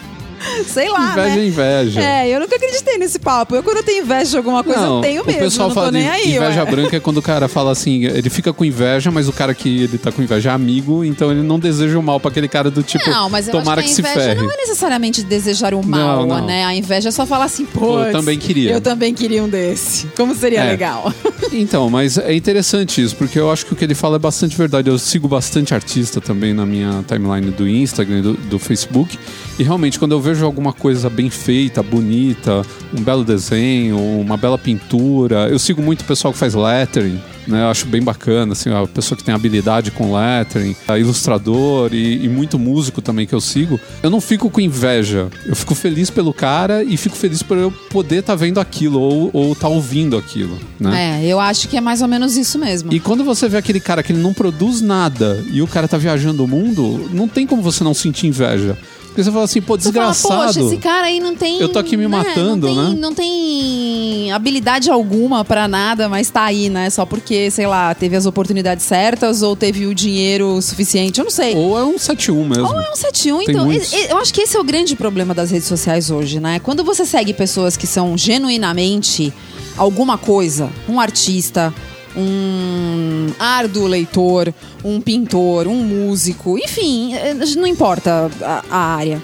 Sei 0.67 0.89
lá. 0.89 1.11
Inveja 1.11 1.35
né? 1.35 1.41
é 1.41 1.45
inveja. 1.45 2.01
É, 2.01 2.29
eu 2.29 2.39
nunca 2.39 2.55
acreditei 2.55 2.97
nesse 2.97 3.19
papo. 3.19 3.55
Eu, 3.55 3.63
quando 3.63 3.77
eu 3.77 3.83
tenho 3.83 4.03
inveja 4.03 4.31
de 4.31 4.37
alguma 4.37 4.63
coisa, 4.63 4.81
não, 4.81 4.95
eu 4.97 5.01
tenho 5.01 5.25
mesmo. 5.25 5.41
O 5.41 5.43
pessoal 5.43 5.71
fala 5.71 5.91
de 5.91 5.97
aí, 5.97 6.35
inveja 6.35 6.63
ué. 6.63 6.71
branca 6.71 6.97
é 6.97 6.99
quando 6.99 7.17
o 7.17 7.21
cara 7.21 7.47
fala 7.47 7.71
assim, 7.71 8.05
ele 8.05 8.29
fica 8.29 8.53
com 8.53 8.65
inveja, 8.65 9.11
mas 9.11 9.27
o 9.27 9.33
cara 9.33 9.53
que 9.53 9.83
ele 9.83 9.97
tá 9.97 10.11
com 10.11 10.21
inveja 10.21 10.49
é 10.49 10.53
amigo, 10.53 11.03
então 11.03 11.31
ele 11.31 11.41
não 11.41 11.59
deseja 11.59 11.97
o 11.97 12.03
mal 12.03 12.19
pra 12.19 12.29
aquele 12.29 12.47
cara 12.47 12.69
do 12.69 12.83
tipo, 12.83 13.09
não, 13.09 13.29
mas 13.29 13.47
eu 13.47 13.53
tomara 13.53 13.81
acho 13.81 13.89
que, 13.89 14.01
que 14.01 14.07
se 14.07 14.13
ferre. 14.13 14.41
Não 14.41 14.51
é 14.51 14.57
necessariamente 14.57 15.23
desejar 15.23 15.73
o 15.73 15.85
mal, 15.85 16.25
não, 16.25 16.39
não. 16.39 16.45
né? 16.45 16.65
A 16.65 16.75
inveja 16.75 17.09
é 17.09 17.11
só 17.11 17.25
falar 17.25 17.45
assim, 17.45 17.65
pô. 17.65 17.99
Eu 17.99 18.11
também 18.11 18.37
queria. 18.37 18.71
Eu 18.71 18.81
também 18.81 19.13
queria 19.13 19.43
um 19.43 19.49
desse. 19.49 20.07
Como 20.15 20.35
seria 20.35 20.61
é. 20.61 20.69
legal? 20.69 21.13
Então, 21.53 21.89
mas 21.89 22.17
é 22.17 22.33
interessante 22.33 23.01
isso, 23.01 23.15
porque 23.15 23.39
eu 23.39 23.51
acho 23.51 23.65
que 23.65 23.73
o 23.73 23.75
que 23.75 23.83
ele 23.83 23.95
fala 23.95 24.15
é 24.15 24.19
bastante 24.19 24.57
verdade. 24.57 24.89
Eu 24.89 24.97
sigo 24.97 25.27
bastante 25.27 25.73
artista 25.73 26.19
também 26.19 26.53
na 26.53 26.65
minha 26.65 27.03
timeline 27.07 27.51
do 27.51 27.67
Instagram 27.67 28.21
do, 28.21 28.33
do 28.33 28.59
Facebook. 28.59 29.17
E 29.57 29.63
realmente, 29.63 29.97
quando 29.97 30.11
eu 30.11 30.21
vejo 30.21 30.45
alguma 30.45 30.73
coisa 30.73 31.09
bem 31.09 31.29
feita, 31.29 31.81
bonita, 31.81 32.63
um 32.93 33.01
belo 33.01 33.23
desenho, 33.23 33.97
uma 33.97 34.37
bela 34.37 34.57
pintura, 34.57 35.49
eu 35.49 35.57
sigo 35.57 35.81
muito 35.81 36.01
o 36.01 36.05
pessoal 36.05 36.31
que 36.31 36.39
faz 36.39 36.53
lettering, 36.53 37.19
né? 37.47 37.63
Eu 37.63 37.67
acho 37.67 37.85
bem 37.87 38.01
bacana, 38.01 38.53
assim, 38.53 38.69
a 38.69 38.85
pessoa 38.87 39.17
que 39.17 39.23
tem 39.23 39.33
habilidade 39.33 39.91
com 39.91 40.13
lettering, 40.13 40.75
ilustrador 40.97 41.93
e, 41.93 42.25
e, 42.25 42.29
muito 42.29 42.59
músico 42.59 43.01
também 43.01 43.25
que 43.25 43.33
eu 43.33 43.41
sigo. 43.41 43.79
Eu 44.03 44.09
não 44.09 44.21
fico 44.21 44.49
com 44.49 44.61
inveja, 44.61 45.29
eu 45.45 45.55
fico 45.55 45.73
feliz 45.73 46.09
pelo 46.09 46.33
cara 46.33 46.83
e 46.83 46.97
fico 46.97 47.15
feliz 47.15 47.41
por 47.41 47.57
eu 47.57 47.71
poder 47.71 48.17
estar 48.17 48.33
tá 48.33 48.37
vendo 48.37 48.59
aquilo 48.59 48.99
ou, 48.99 49.29
ou 49.33 49.55
tá 49.55 49.67
ouvindo 49.67 50.17
aquilo, 50.17 50.57
né? 50.79 51.21
É, 51.21 51.25
eu 51.25 51.39
acho 51.39 51.67
que 51.67 51.77
é 51.77 51.81
mais 51.81 52.01
ou 52.01 52.07
menos 52.07 52.37
isso 52.37 52.59
mesmo. 52.59 52.93
E 52.93 52.99
quando 52.99 53.23
você 53.23 53.47
vê 53.47 53.57
aquele 53.57 53.79
cara 53.79 54.03
que 54.03 54.11
ele 54.11 54.21
não 54.21 54.33
produz 54.33 54.81
nada 54.81 55.43
e 55.51 55.61
o 55.61 55.67
cara 55.67 55.87
tá 55.87 55.97
viajando 55.97 56.43
o 56.43 56.47
mundo, 56.47 57.09
não 57.13 57.27
tem 57.27 57.47
como 57.47 57.61
você 57.61 57.83
não 57.83 57.93
sentir 57.93 58.27
inveja. 58.27 58.77
Porque 59.17 59.23
você 59.23 59.31
fala 59.31 59.45
assim, 59.45 59.61
pô, 59.63 59.75
desgraçado. 59.75 60.35
Fala, 60.35 60.45
Poxa, 60.45 60.61
esse 60.61 60.77
cara 60.77 61.07
aí 61.07 61.19
não 61.19 61.35
tem. 61.35 61.59
Eu 61.59 61.69
tô 61.69 61.79
aqui 61.79 61.97
me 61.97 62.03
né, 62.03 62.07
matando, 62.07 62.67
não 62.67 62.75
tem, 62.75 62.75
né? 62.75 62.95
Não 62.99 63.13
tem 63.15 64.31
habilidade 64.31 64.91
alguma 64.91 65.43
para 65.43 65.67
nada, 65.67 66.07
mas 66.07 66.29
tá 66.29 66.43
aí, 66.43 66.69
né? 66.69 66.87
Só 66.91 67.03
porque, 67.03 67.49
sei 67.49 67.65
lá, 67.65 67.95
teve 67.95 68.15
as 68.15 68.27
oportunidades 68.27 68.85
certas 68.85 69.41
ou 69.41 69.55
teve 69.55 69.87
o 69.87 69.95
dinheiro 69.95 70.61
suficiente, 70.61 71.17
eu 71.17 71.23
não 71.23 71.31
sei. 71.31 71.55
Ou 71.55 71.79
é 71.79 71.83
um 71.83 71.97
71 71.97 72.47
mesmo. 72.47 72.67
Ou 72.67 72.79
é 72.79 72.91
um 72.91 72.95
71. 72.95 73.37
Tem 73.39 73.49
então, 73.49 73.65
muitos. 73.65 73.91
eu 73.91 74.19
acho 74.19 74.31
que 74.31 74.41
esse 74.41 74.55
é 74.55 74.59
o 74.59 74.63
grande 74.63 74.95
problema 74.95 75.33
das 75.33 75.49
redes 75.49 75.67
sociais 75.67 76.11
hoje, 76.11 76.39
né? 76.39 76.59
Quando 76.59 76.83
você 76.83 77.03
segue 77.03 77.33
pessoas 77.33 77.75
que 77.75 77.87
são 77.87 78.15
genuinamente 78.15 79.33
alguma 79.75 80.19
coisa, 80.19 80.69
um 80.87 80.99
artista, 80.99 81.73
um 82.17 83.27
árduo 83.39 83.85
leitor, 83.85 84.53
um 84.83 84.99
pintor, 84.99 85.67
um 85.67 85.83
músico, 85.83 86.57
enfim, 86.57 87.13
eh, 87.13 87.35
não 87.55 87.67
importa 87.67 88.31
a, 88.41 88.63
a 88.69 88.95
área 88.95 89.21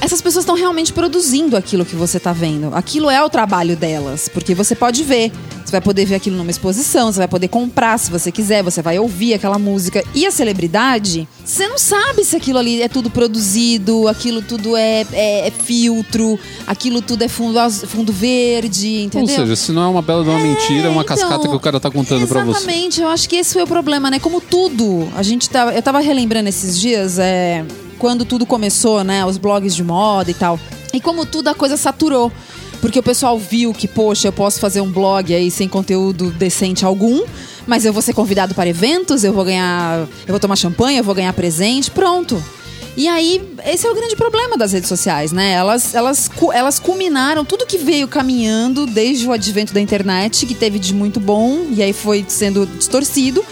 essas 0.00 0.22
pessoas 0.22 0.44
estão 0.44 0.54
realmente 0.56 0.92
produzindo 0.92 1.56
aquilo 1.56 1.84
que 1.84 1.94
você 1.94 2.16
está 2.16 2.32
vendo. 2.32 2.74
Aquilo 2.74 3.10
é 3.10 3.22
o 3.22 3.28
trabalho 3.28 3.76
delas, 3.76 4.28
porque 4.28 4.54
você 4.54 4.74
pode 4.74 5.04
ver. 5.04 5.30
Você 5.70 5.76
vai 5.76 5.80
poder 5.82 6.04
ver 6.04 6.16
aquilo 6.16 6.36
numa 6.36 6.50
exposição, 6.50 7.12
você 7.12 7.18
vai 7.18 7.28
poder 7.28 7.46
comprar 7.46 7.96
se 7.96 8.10
você 8.10 8.32
quiser, 8.32 8.60
você 8.60 8.82
vai 8.82 8.98
ouvir 8.98 9.34
aquela 9.34 9.56
música. 9.56 10.02
E 10.12 10.26
a 10.26 10.32
celebridade, 10.32 11.28
você 11.44 11.68
não 11.68 11.78
sabe 11.78 12.24
se 12.24 12.34
aquilo 12.34 12.58
ali 12.58 12.82
é 12.82 12.88
tudo 12.88 13.08
produzido, 13.08 14.08
aquilo 14.08 14.42
tudo 14.42 14.76
é, 14.76 15.06
é, 15.12 15.46
é 15.46 15.50
filtro, 15.52 16.36
aquilo 16.66 17.00
tudo 17.00 17.22
é 17.22 17.28
fundo, 17.28 17.56
fundo 17.86 18.12
verde, 18.12 19.02
entendeu? 19.02 19.32
Ou 19.32 19.42
seja, 19.42 19.54
se 19.54 19.70
não 19.70 19.82
é 19.82 19.86
uma 19.86 20.02
bela 20.02 20.24
de 20.24 20.30
uma 20.30 20.40
é, 20.40 20.42
mentira, 20.42 20.88
é 20.88 20.90
uma 20.90 21.02
então, 21.02 21.16
cascata 21.16 21.48
que 21.48 21.54
o 21.54 21.60
cara 21.60 21.78
tá 21.78 21.88
contando 21.88 22.26
para 22.26 22.42
você. 22.42 22.58
Exatamente, 22.58 23.00
eu 23.00 23.08
acho 23.08 23.28
que 23.28 23.36
esse 23.36 23.52
foi 23.52 23.62
o 23.62 23.66
problema, 23.68 24.10
né? 24.10 24.18
Como 24.18 24.40
tudo, 24.40 25.08
a 25.14 25.22
gente 25.22 25.48
tá, 25.48 25.72
eu 25.72 25.82
tava 25.82 26.00
relembrando 26.00 26.48
esses 26.48 26.80
dias, 26.80 27.16
é 27.20 27.64
quando 27.96 28.24
tudo 28.24 28.44
começou, 28.44 29.04
né? 29.04 29.24
Os 29.24 29.36
blogs 29.36 29.76
de 29.76 29.84
moda 29.84 30.32
e 30.32 30.34
tal. 30.34 30.58
E 30.92 31.00
como 31.00 31.24
tudo, 31.24 31.46
a 31.46 31.54
coisa 31.54 31.76
saturou. 31.76 32.32
Porque 32.80 32.98
o 32.98 33.02
pessoal 33.02 33.38
viu 33.38 33.72
que, 33.72 33.86
poxa, 33.86 34.28
eu 34.28 34.32
posso 34.32 34.58
fazer 34.58 34.80
um 34.80 34.90
blog 34.90 35.34
aí 35.34 35.50
sem 35.50 35.68
conteúdo 35.68 36.30
decente 36.30 36.84
algum, 36.84 37.24
mas 37.66 37.84
eu 37.84 37.92
vou 37.92 38.00
ser 38.00 38.14
convidado 38.14 38.54
para 38.54 38.68
eventos, 38.68 39.22
eu 39.22 39.32
vou 39.32 39.44
ganhar. 39.44 40.00
Eu 40.26 40.32
vou 40.32 40.40
tomar 40.40 40.56
champanhe, 40.56 40.98
eu 40.98 41.04
vou 41.04 41.14
ganhar 41.14 41.32
presente, 41.32 41.90
pronto. 41.90 42.42
E 42.96 43.06
aí, 43.06 43.40
esse 43.64 43.86
é 43.86 43.90
o 43.90 43.94
grande 43.94 44.16
problema 44.16 44.58
das 44.58 44.72
redes 44.72 44.88
sociais, 44.88 45.30
né? 45.30 45.52
Elas, 45.52 45.94
elas, 45.94 46.30
elas 46.52 46.78
culminaram 46.78 47.44
tudo 47.44 47.64
que 47.64 47.78
veio 47.78 48.08
caminhando 48.08 48.84
desde 48.86 49.26
o 49.26 49.32
advento 49.32 49.72
da 49.72 49.80
internet, 49.80 50.44
que 50.44 50.54
teve 50.54 50.78
de 50.78 50.92
muito 50.92 51.20
bom, 51.20 51.66
e 51.70 51.82
aí 51.82 51.92
foi 51.92 52.24
sendo 52.28 52.66
distorcido 52.66 53.44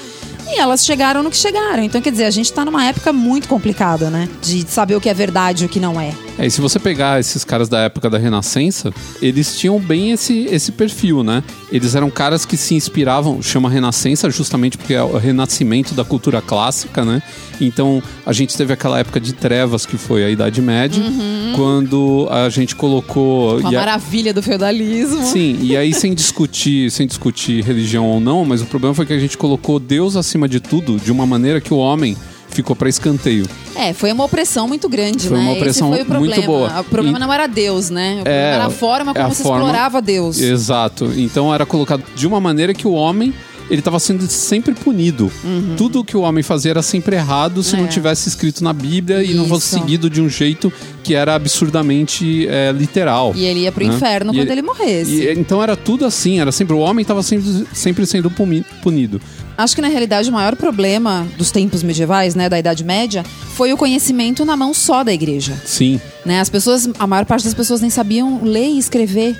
e 0.47 0.59
elas 0.59 0.85
chegaram 0.85 1.23
no 1.23 1.31
que 1.31 1.37
chegaram. 1.37 1.83
Então, 1.83 2.01
quer 2.01 2.11
dizer, 2.11 2.25
a 2.25 2.31
gente 2.31 2.53
tá 2.53 2.65
numa 2.65 2.85
época 2.85 3.13
muito 3.13 3.49
complicada, 3.49 4.11
né? 4.11 4.29
De 4.43 4.67
saber 4.69 4.97
o 4.97 5.01
que 5.01 5.09
é 5.09 5.15
verdade 5.15 5.65
e 5.65 5.67
o 5.67 5.69
que 5.69 5.79
não 5.79 6.01
é. 6.01 6.13
É, 6.39 6.47
e 6.47 6.51
se 6.51 6.61
você 6.61 6.79
pegar 6.79 7.19
esses 7.19 7.43
caras 7.45 7.69
da 7.69 7.81
época 7.81 8.09
da 8.09 8.17
Renascença, 8.17 8.93
eles 9.21 9.59
tinham 9.59 9.79
bem 9.81 10.13
esse, 10.13 10.45
esse 10.45 10.71
perfil, 10.71 11.25
né? 11.25 11.43
Eles 11.73 11.97
eram 11.97 12.11
caras 12.11 12.47
que 12.47 12.57
se 12.57 12.75
inspiravam, 12.75 13.43
chama 13.43 13.69
Renascença 13.69 14.31
justamente 14.31 14.79
porque 14.79 14.95
é 14.95 15.03
o 15.03 15.19
renascimento 15.19 15.95
da 15.95 16.05
cultura 16.05 16.41
clássica, 16.41 17.05
né? 17.05 17.21
Então, 17.61 18.01
a 18.25 18.33
gente 18.33 18.57
teve 18.57 18.73
aquela 18.73 19.01
época 19.01 19.19
de 19.19 19.33
trevas 19.33 19.85
que 19.85 19.99
foi 19.99 20.25
a 20.25 20.31
Idade 20.31 20.63
Média, 20.63 21.03
uhum. 21.03 21.53
quando 21.57 22.29
a 22.31 22.49
gente 22.49 22.77
colocou... 22.77 23.59
Uma 23.59 23.73
maravilha 23.73 24.33
do 24.33 24.41
feudalismo. 24.41 25.25
Sim, 25.25 25.59
e 25.61 25.77
aí 25.77 25.93
sem 25.93 26.15
discutir, 26.15 26.89
sem 26.93 27.05
discutir 27.05 27.65
religião 27.65 28.07
ou 28.07 28.21
não, 28.21 28.45
mas 28.45 28.63
o 28.63 28.67
problema 28.67 28.95
foi 28.95 29.07
que 29.07 29.13
a 29.13 29.19
gente 29.19 29.37
colocou 29.37 29.81
Deus 29.81 30.15
acima 30.15 30.49
de 30.49 30.61
tudo 30.61 30.99
de 30.99 31.11
uma 31.11 31.27
maneira 31.27 31.61
que 31.61 31.75
o 31.75 31.79
homem 31.79 32.17
ficou 32.59 32.75
para 32.75 32.89
escanteio. 32.89 33.47
É, 33.77 33.93
foi 33.93 34.11
uma 34.13 34.25
opressão 34.25 34.67
muito 34.67 34.89
grande, 34.89 35.29
foi 35.29 35.37
né? 35.37 35.45
Uma 35.45 35.53
opressão 35.53 35.95
Esse 35.95 36.05
foi 36.05 36.17
o 36.17 36.21
muito 36.21 36.43
boa. 36.43 36.81
O 36.81 36.85
problema 36.85 37.19
e... 37.19 37.21
não 37.21 37.33
era 37.33 37.47
Deus, 37.47 37.89
né? 37.89 38.15
O 38.15 38.25
problema 38.25 38.37
é, 38.37 38.55
era 38.55 38.67
a 38.67 38.71
forma 38.71 39.15
como 39.15 39.25
é 39.25 39.31
a 39.31 39.33
você 39.33 39.43
forma... 39.45 39.65
explorava 39.65 40.03
Deus. 40.03 40.41
Exato. 40.41 41.13
Então 41.17 41.55
era 41.55 41.65
colocado 41.65 42.03
de 42.17 42.27
uma 42.27 42.41
maneira 42.41 42.75
que 42.75 42.87
o 42.87 42.93
homem 42.93 43.33
ele 43.71 43.81
estava 43.81 44.01
sendo 44.01 44.27
sempre 44.27 44.75
punido. 44.75 45.31
Uhum. 45.45 45.75
Tudo 45.77 46.03
que 46.03 46.17
o 46.17 46.23
homem 46.23 46.43
fazia 46.43 46.71
era 46.71 46.83
sempre 46.83 47.17
errado 47.17 47.63
se 47.63 47.77
é. 47.77 47.79
não 47.79 47.87
tivesse 47.87 48.29
escrito 48.29 48.65
na 48.65 48.73
Bíblia 48.73 49.23
Isso. 49.23 49.33
e 49.33 49.35
não 49.37 49.47
fosse 49.47 49.67
seguido 49.67 50.09
de 50.09 50.21
um 50.23 50.29
jeito 50.29 50.73
que 51.05 51.15
era 51.15 51.35
absurdamente 51.35 52.49
é, 52.49 52.73
literal. 52.73 53.33
E 53.37 53.45
ele 53.45 53.61
ia 53.61 53.73
pro 53.73 53.87
né? 53.87 53.95
inferno 53.95 54.33
e 54.33 54.37
quando 54.37 54.51
ele, 54.51 54.53
ele 54.53 54.63
morresse. 54.63 55.13
E, 55.13 55.33
então 55.35 55.63
era 55.63 55.77
tudo 55.77 56.07
assim, 56.07 56.41
era 56.41 56.51
sempre 56.51 56.75
o 56.75 56.79
homem 56.79 57.03
estava 57.03 57.23
sempre, 57.23 57.67
sempre 57.73 58.07
sendo 58.07 58.31
punido. 58.83 59.21
Acho 59.59 59.75
que 59.75 59.83
na 59.83 59.89
realidade 59.89 60.31
o 60.31 60.33
maior 60.33 60.55
problema 60.55 61.27
dos 61.37 61.51
tempos 61.51 61.83
medievais, 61.83 62.37
né, 62.37 62.49
da 62.49 62.61
Idade 62.61 62.85
Média, 62.85 63.25
foi 63.57 63.73
o 63.73 63.77
conhecimento 63.77 64.45
na 64.45 64.57
mão 64.57 64.73
só 64.73 65.03
da 65.03 65.13
igreja. 65.13 65.61
Sim. 65.65 66.01
Né, 66.25 66.39
as 66.39 66.49
pessoas, 66.49 66.89
a 66.97 67.09
maior 67.09 67.27
parte 67.27 67.45
das 67.45 67.55
pessoas 67.55 67.81
nem 67.81 67.91
sabiam 67.91 68.41
ler 68.45 68.69
e 68.69 68.79
escrever. 68.79 69.37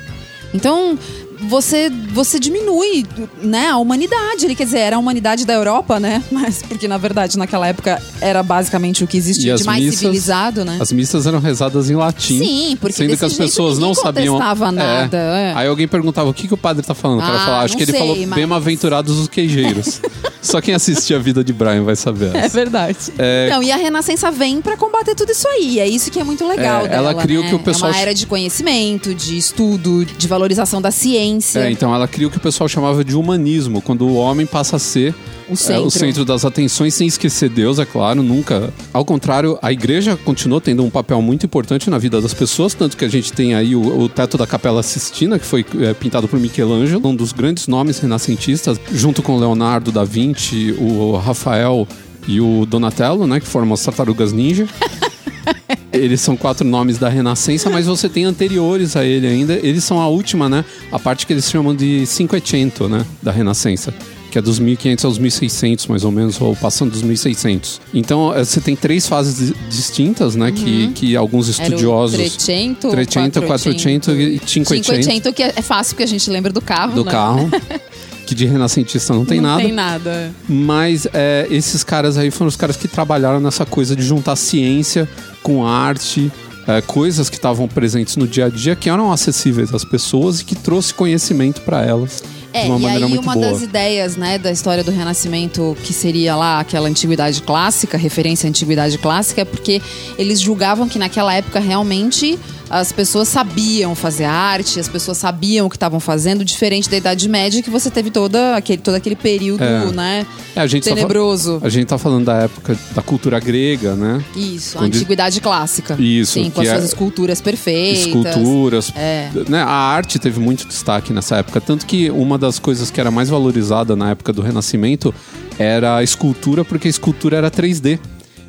Então, 0.53 0.99
você, 1.41 1.89
você 2.11 2.39
diminui 2.39 3.05
né, 3.41 3.67
a 3.67 3.77
humanidade. 3.77 4.45
Ele 4.45 4.55
quer 4.55 4.65
dizer, 4.65 4.79
era 4.79 4.95
a 4.95 4.99
humanidade 4.99 5.45
da 5.45 5.53
Europa, 5.53 5.99
né? 5.99 6.23
Mas 6.31 6.61
porque, 6.61 6.87
na 6.87 6.97
verdade, 6.97 7.37
naquela 7.37 7.67
época 7.67 8.01
era 8.19 8.43
basicamente 8.43 9.03
o 9.03 9.07
que 9.07 9.17
existia 9.17 9.55
de 9.55 9.63
mais 9.63 9.83
missas, 9.83 9.99
civilizado, 9.99 10.65
né? 10.65 10.77
As 10.79 10.91
missas 10.91 11.25
eram 11.25 11.39
rezadas 11.39 11.89
em 11.89 11.95
latim. 11.95 12.39
Sim, 12.39 12.77
porque 12.79 12.97
sendo 12.97 13.17
que 13.17 13.25
as 13.25 13.33
pessoas 13.33 13.77
não 13.77 13.93
sabiam. 13.93 14.37
É. 14.37 14.71
nada. 14.71 15.17
É. 15.17 15.49
É. 15.49 15.53
Aí 15.55 15.67
alguém 15.67 15.87
perguntava 15.87 16.29
o 16.29 16.33
que, 16.33 16.47
que 16.47 16.53
o 16.53 16.57
padre 16.57 16.85
tá 16.85 16.93
falando. 16.93 17.19
O 17.19 17.21
cara 17.21 17.35
ah, 17.35 17.45
falava, 17.45 17.65
acho 17.65 17.77
que 17.77 17.83
ele 17.83 17.91
sei, 17.91 17.99
falou 17.99 18.17
mas... 18.17 18.29
bem-aventurados 18.29 19.17
os 19.17 19.27
queijeiros. 19.27 20.01
Só 20.41 20.61
quem 20.61 20.73
assistia 20.73 21.17
a 21.17 21.19
vida 21.19 21.43
de 21.43 21.51
Brian 21.51 21.83
vai 21.83 21.95
saber. 21.95 22.35
É 22.35 22.47
verdade. 22.47 22.97
É... 23.17 23.49
Não, 23.49 23.61
e 23.61 23.71
a 23.71 23.75
Renascença 23.75 24.31
vem 24.31 24.61
para 24.61 24.77
combater 24.77 25.13
tudo 25.13 25.31
isso 25.31 25.47
aí. 25.47 25.79
É 25.79 25.87
isso 25.87 26.09
que 26.09 26.19
é 26.19 26.23
muito 26.23 26.47
legal. 26.47 26.85
É, 26.85 26.89
dela, 26.89 27.11
ela 27.11 27.21
criou 27.21 27.43
né? 27.43 27.49
que 27.49 27.55
o 27.55 27.59
pessoal. 27.59 27.91
É 27.91 27.95
uma 27.95 28.01
era 28.01 28.13
de 28.13 28.25
conhecimento, 28.25 29.13
de 29.13 29.37
estudo, 29.37 30.05
de 30.05 30.27
valorização 30.27 30.81
da 30.81 30.91
ciência. 30.91 31.28
É, 31.59 31.71
então 31.71 31.93
ela 31.93 32.07
criou 32.07 32.29
o 32.29 32.31
que 32.31 32.37
o 32.37 32.41
pessoal 32.41 32.67
chamava 32.67 33.03
de 33.03 33.15
humanismo, 33.15 33.81
quando 33.81 34.07
o 34.07 34.15
homem 34.15 34.45
passa 34.45 34.75
a 34.75 34.79
ser 34.79 35.13
o 35.49 35.55
centro. 35.55 35.83
É, 35.83 35.85
o 35.85 35.89
centro 35.89 36.25
das 36.25 36.45
atenções, 36.45 36.93
sem 36.93 37.07
esquecer 37.07 37.49
Deus, 37.49 37.79
é 37.79 37.85
claro, 37.85 38.21
nunca. 38.21 38.71
Ao 38.93 39.03
contrário, 39.03 39.57
a 39.61 39.71
igreja 39.71 40.17
continuou 40.17 40.61
tendo 40.61 40.83
um 40.83 40.89
papel 40.89 41.21
muito 41.21 41.45
importante 41.45 41.89
na 41.89 41.97
vida 41.97 42.21
das 42.21 42.33
pessoas, 42.33 42.73
tanto 42.73 42.95
que 42.95 43.05
a 43.05 43.09
gente 43.09 43.33
tem 43.33 43.55
aí 43.55 43.75
o, 43.75 44.01
o 44.01 44.09
teto 44.09 44.37
da 44.37 44.45
Capela 44.45 44.83
Sistina, 44.83 45.39
que 45.39 45.45
foi 45.45 45.65
é, 45.81 45.93
pintado 45.93 46.27
por 46.27 46.39
Michelangelo, 46.39 47.07
um 47.07 47.15
dos 47.15 47.31
grandes 47.31 47.67
nomes 47.67 47.99
renascentistas, 47.99 48.79
junto 48.91 49.21
com 49.21 49.37
Leonardo 49.37 49.91
da 49.91 50.03
Vinci, 50.03 50.75
o 50.79 51.17
Rafael 51.17 51.87
e 52.27 52.39
o 52.39 52.65
Donatello, 52.65 53.25
né, 53.25 53.39
que 53.39 53.47
formam 53.47 53.73
as 53.73 53.83
tartarugas 53.83 54.31
ninja. 54.31 54.67
Eles 55.91 56.21
são 56.21 56.37
quatro 56.37 56.67
nomes 56.67 56.97
da 56.97 57.09
Renascença, 57.09 57.69
mas 57.69 57.87
você 57.87 58.07
tem 58.07 58.25
anteriores 58.25 58.95
a 58.95 59.03
ele 59.03 59.27
ainda. 59.27 59.53
Eles 59.53 59.83
são 59.83 59.99
a 59.99 60.07
última, 60.07 60.47
né? 60.47 60.63
A 60.91 60.99
parte 60.99 61.25
que 61.25 61.33
eles 61.33 61.49
chamam 61.49 61.75
de 61.75 62.05
Cinquecento, 62.05 62.87
né? 62.87 63.05
Da 63.21 63.31
Renascença 63.31 63.93
que 64.29 64.37
é 64.37 64.41
dos 64.41 64.59
1500 64.59 65.05
aos 65.05 65.17
1600, 65.17 65.87
mais 65.87 66.03
ou 66.03 66.11
menos, 66.11 66.39
ou 66.39 66.55
passando 66.55 66.91
dos 66.91 67.01
1600. 67.01 67.81
Então, 67.93 68.33
eh, 68.33 68.43
você 68.43 68.61
tem 68.61 68.75
três 68.75 69.07
fases 69.07 69.53
distintas, 69.69 70.35
né, 70.35 70.47
uhum. 70.47 70.53
que, 70.53 70.87
que 70.93 71.15
alguns 71.15 71.47
estudiosos... 71.47 72.19
Era 72.19 72.27
o 72.27 72.29
trecento, 72.29 72.89
trecento, 72.89 73.41
quattrocento 73.41 74.11
e 74.11 74.39
cinquecento. 74.45 74.85
Cinquecento, 74.85 75.33
que 75.33 75.43
é 75.43 75.61
fácil, 75.61 75.95
porque 75.95 76.03
a 76.03 76.07
gente 76.07 76.29
lembra 76.29 76.51
do 76.51 76.61
carro, 76.61 76.95
Do 76.95 77.05
né? 77.05 77.11
carro. 77.11 77.49
que 78.29 78.35
de 78.35 78.45
renascentista 78.45 79.11
não 79.11 79.25
tem 79.25 79.41
não 79.41 79.49
nada. 79.49 79.61
Não 79.61 79.67
tem 79.67 79.75
nada. 79.75 80.31
Mas 80.47 81.07
é, 81.13 81.47
esses 81.49 81.83
caras 81.83 82.15
aí 82.15 82.29
foram 82.29 82.47
os 82.47 82.55
caras 82.55 82.77
que 82.77 82.87
trabalharam 82.87 83.39
nessa 83.39 83.65
coisa 83.65 83.95
de 83.95 84.03
juntar 84.03 84.35
ciência 84.35 85.09
com 85.41 85.65
arte, 85.65 86.31
é, 86.67 86.79
coisas 86.81 87.27
que 87.27 87.37
estavam 87.37 87.67
presentes 87.67 88.15
no 88.15 88.27
dia 88.27 88.45
a 88.45 88.49
dia 88.49 88.75
que 88.75 88.87
eram 88.87 89.11
acessíveis 89.11 89.73
às 89.73 89.83
pessoas 89.83 90.41
e 90.41 90.45
que 90.45 90.55
trouxe 90.55 90.93
conhecimento 90.93 91.61
para 91.61 91.83
elas. 91.83 92.21
É, 92.51 92.65
de 92.65 92.71
uma 92.71 92.79
e 92.79 93.03
aí 93.03 93.17
uma 93.17 93.33
boa. 93.33 93.45
das 93.45 93.61
ideias, 93.61 94.15
né, 94.15 94.37
da 94.37 94.51
história 94.51 94.83
do 94.83 94.91
Renascimento, 94.91 95.77
que 95.83 95.93
seria 95.93 96.35
lá 96.35 96.59
aquela 96.59 96.89
antiguidade 96.89 97.41
clássica, 97.43 97.97
referência 97.97 98.47
à 98.47 98.49
antiguidade 98.49 98.97
clássica, 98.97 99.41
é 99.41 99.45
porque 99.45 99.81
eles 100.17 100.41
julgavam 100.41 100.87
que 100.87 100.97
naquela 100.97 101.33
época 101.33 101.59
realmente 101.59 102.39
as 102.69 102.91
pessoas 102.91 103.27
sabiam 103.27 103.95
fazer 103.95 104.25
arte, 104.25 104.79
as 104.79 104.87
pessoas 104.87 105.17
sabiam 105.17 105.65
o 105.65 105.69
que 105.69 105.75
estavam 105.75 105.99
fazendo, 105.99 106.45
diferente 106.45 106.89
da 106.89 106.97
Idade 106.97 107.27
Média, 107.27 107.61
que 107.63 107.69
você 107.69 107.89
teve 107.89 108.11
toda 108.11 108.55
aquele, 108.55 108.81
todo 108.81 108.95
aquele 108.95 109.15
período, 109.15 109.63
É. 109.63 109.91
né? 109.91 110.25
É, 110.55 110.61
a 110.61 110.67
gente 110.67 110.87
tá 110.87 110.95
tenebroso. 110.95 111.59
a 111.63 111.69
gente 111.69 111.87
tá 111.87 111.97
falando 111.97 112.25
da 112.25 112.35
época 112.43 112.77
da 112.93 113.01
cultura 113.01 113.39
grega, 113.39 113.95
né? 113.95 114.23
Isso, 114.35 114.77
a 114.77 114.81
Onde- 114.81 114.97
antiguidade 114.97 115.41
clássica. 115.41 115.95
Isso, 115.99 116.33
Sim, 116.33 116.49
com 116.49 116.61
as 116.61 116.67
suas 116.67 116.83
é- 116.83 116.85
esculturas 116.85 117.41
perfeitas. 117.41 118.05
esculturas. 118.07 118.91
É. 118.95 119.29
Né, 119.47 119.61
a 119.61 119.67
arte 119.69 120.19
teve 120.19 120.39
muito 120.39 120.67
destaque 120.67 121.11
nessa 121.13 121.37
época. 121.37 121.59
Tanto 121.59 121.85
que 121.85 122.09
uma 122.11 122.37
das 122.37 122.59
coisas 122.59 122.91
que 122.91 122.99
era 122.99 123.09
mais 123.09 123.29
valorizada 123.29 123.95
na 123.95 124.11
época 124.11 124.31
do 124.33 124.41
Renascimento 124.41 125.13
era 125.57 125.97
a 125.97 126.03
escultura, 126.03 126.63
porque 126.63 126.87
a 126.87 126.91
escultura 126.91 127.37
era 127.37 127.49
3D. 127.49 127.99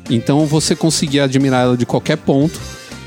Então 0.09 0.45
você 0.45 0.75
conseguia 0.75 1.23
admirar 1.23 1.63
ela 1.63 1.77
de 1.77 1.85
qualquer 1.85 2.17
ponto. 2.17 2.59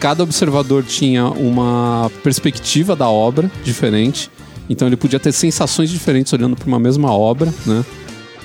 Cada 0.04 0.22
observador 0.22 0.84
tinha 0.84 1.24
uma 1.28 2.10
perspectiva 2.22 2.94
da 2.94 3.08
obra 3.08 3.50
diferente. 3.64 4.30
Então 4.68 4.86
ele 4.86 4.98
podia 4.98 5.18
ter 5.18 5.32
sensações 5.32 5.88
diferentes 5.88 6.30
olhando 6.30 6.54
para 6.54 6.68
uma 6.68 6.78
mesma 6.78 7.10
obra, 7.10 7.50
né? 7.64 7.82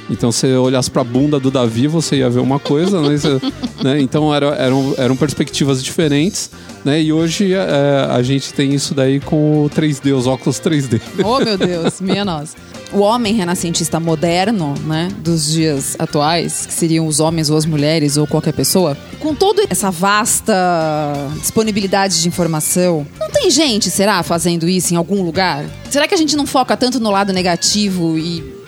Então, 0.10 0.32
se 0.32 0.40
você 0.48 0.56
olhasse 0.56 0.90
pra 0.90 1.04
bunda 1.04 1.40
do 1.40 1.52
Davi, 1.52 1.88
você 1.88 2.18
ia 2.18 2.30
ver 2.30 2.40
uma 2.40 2.60
coisa, 2.60 3.00
né? 3.02 3.16
Você- 3.18 3.40
né? 3.84 4.02
Então, 4.02 4.34
era- 4.34 4.56
eram, 4.56 4.94
eram 4.98 5.16
perspectivas 5.16 5.84
diferentes, 5.84 6.50
né? 6.84 7.02
E 7.02 7.14
hoje 7.14 7.54
é, 7.54 8.08
a 8.10 8.22
gente 8.24 8.54
tem 8.54 8.74
isso 8.74 8.94
daí 8.96 9.20
com 9.20 9.66
o 9.66 9.70
3D, 9.70 10.16
os 10.18 10.26
óculos 10.28 10.60
3D. 10.60 11.00
Oh, 11.24 11.40
meu 11.40 11.58
Deus, 11.58 12.02
minha 12.02 12.26
nossa. 12.26 12.56
O 12.92 13.02
homem 13.02 13.36
renascentista 13.36 14.00
moderno, 14.00 14.74
né, 14.88 15.10
dos 15.20 15.46
dias 15.52 15.96
atuais, 16.00 16.66
que 16.66 16.74
seriam 16.74 17.06
os 17.06 17.20
homens 17.20 17.52
ou 17.52 17.56
as 17.58 17.64
mulheres 17.66 18.18
ou 18.18 18.26
qualquer 18.26 18.52
pessoa, 18.54 18.98
com 19.20 19.36
toda 19.36 19.64
essa 19.70 19.92
vasta 19.92 20.54
disponibilidade 21.40 22.20
de 22.22 22.28
informação, 22.28 23.06
não 23.20 23.30
tem 23.30 23.52
gente, 23.52 23.92
será, 23.92 24.24
fazendo 24.24 24.68
isso 24.68 24.92
em 24.94 24.98
algum 24.98 25.22
lugar? 25.24 25.66
Será 25.90 26.08
que 26.08 26.16
a 26.16 26.18
gente 26.18 26.36
não 26.36 26.48
foca 26.48 26.76
tanto 26.76 27.00
no 27.00 27.12
lado 27.12 27.32
negativo 27.32 28.18
e 28.18 28.59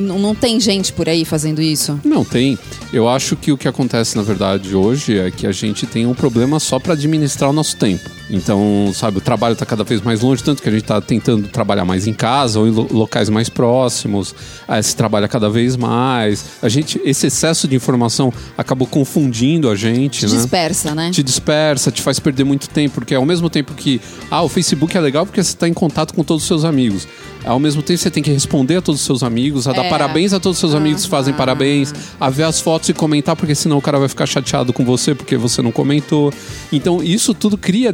não, 0.00 0.18
não 0.18 0.34
tem 0.34 0.58
gente 0.60 0.92
por 0.92 1.08
aí 1.08 1.24
fazendo 1.24 1.60
isso? 1.60 1.98
Não, 2.04 2.24
tem. 2.24 2.58
Eu 2.92 3.08
acho 3.08 3.36
que 3.36 3.52
o 3.52 3.58
que 3.58 3.68
acontece, 3.68 4.16
na 4.16 4.22
verdade, 4.22 4.74
hoje 4.74 5.18
é 5.18 5.30
que 5.30 5.46
a 5.46 5.52
gente 5.52 5.86
tem 5.86 6.06
um 6.06 6.14
problema 6.14 6.58
só 6.58 6.78
para 6.78 6.94
administrar 6.94 7.50
o 7.50 7.52
nosso 7.52 7.76
tempo. 7.76 8.19
Então, 8.32 8.90
sabe, 8.94 9.18
o 9.18 9.20
trabalho 9.20 9.54
está 9.54 9.66
cada 9.66 9.82
vez 9.82 10.00
mais 10.00 10.20
longe, 10.20 10.42
tanto 10.42 10.62
que 10.62 10.68
a 10.68 10.72
gente 10.72 10.82
está 10.82 11.00
tentando 11.00 11.48
trabalhar 11.48 11.84
mais 11.84 12.06
em 12.06 12.12
casa 12.12 12.60
ou 12.60 12.66
em 12.68 12.70
lo- 12.70 12.86
locais 12.92 13.28
mais 13.28 13.48
próximos. 13.48 14.34
Aí 14.68 14.80
se 14.82 14.94
trabalha 14.94 15.26
cada 15.26 15.50
vez 15.50 15.76
mais. 15.76 16.44
A 16.62 16.68
gente, 16.68 17.00
esse 17.04 17.26
excesso 17.26 17.66
de 17.66 17.74
informação 17.74 18.32
acabou 18.56 18.86
confundindo 18.86 19.68
a 19.68 19.74
gente, 19.74 20.26
né? 20.26 20.32
Dispersa, 20.36 20.94
né? 20.94 21.10
te 21.10 21.22
dispersa, 21.22 21.90
te 21.90 22.02
faz 22.02 22.20
perder 22.20 22.44
muito 22.44 22.68
tempo, 22.68 22.94
porque 22.94 23.14
ao 23.14 23.24
mesmo 23.26 23.50
tempo 23.50 23.74
que 23.74 24.00
ah, 24.30 24.42
o 24.42 24.48
Facebook 24.48 24.96
é 24.96 25.00
legal 25.00 25.26
porque 25.26 25.42
você 25.42 25.50
está 25.50 25.68
em 25.68 25.74
contato 25.74 26.14
com 26.14 26.22
todos 26.22 26.42
os 26.44 26.48
seus 26.48 26.64
amigos. 26.64 27.08
Ao 27.44 27.58
mesmo 27.58 27.82
tempo 27.82 27.98
você 27.98 28.10
tem 28.10 28.22
que 28.22 28.30
responder 28.30 28.76
a 28.76 28.82
todos 28.82 29.00
os 29.00 29.06
seus 29.06 29.22
amigos, 29.22 29.66
a 29.66 29.72
dar 29.72 29.86
É. 29.86 29.88
parabéns 29.88 30.32
a 30.34 30.38
todos 30.38 30.56
os 30.56 30.60
seus 30.60 30.74
amigos 30.74 31.04
que 31.04 31.08
fazem 31.08 31.32
parabéns, 31.32 31.92
a 32.20 32.28
ver 32.28 32.42
as 32.44 32.60
fotos 32.60 32.90
e 32.90 32.92
comentar, 32.92 33.34
porque 33.34 33.54
senão 33.54 33.78
o 33.78 33.82
cara 33.82 33.98
vai 33.98 34.08
ficar 34.08 34.26
chateado 34.26 34.72
com 34.74 34.84
você 34.84 35.14
porque 35.14 35.36
você 35.38 35.62
não 35.62 35.72
comentou. 35.72 36.32
Então 36.70 37.02
isso 37.02 37.32
tudo 37.34 37.56
cria 37.56 37.92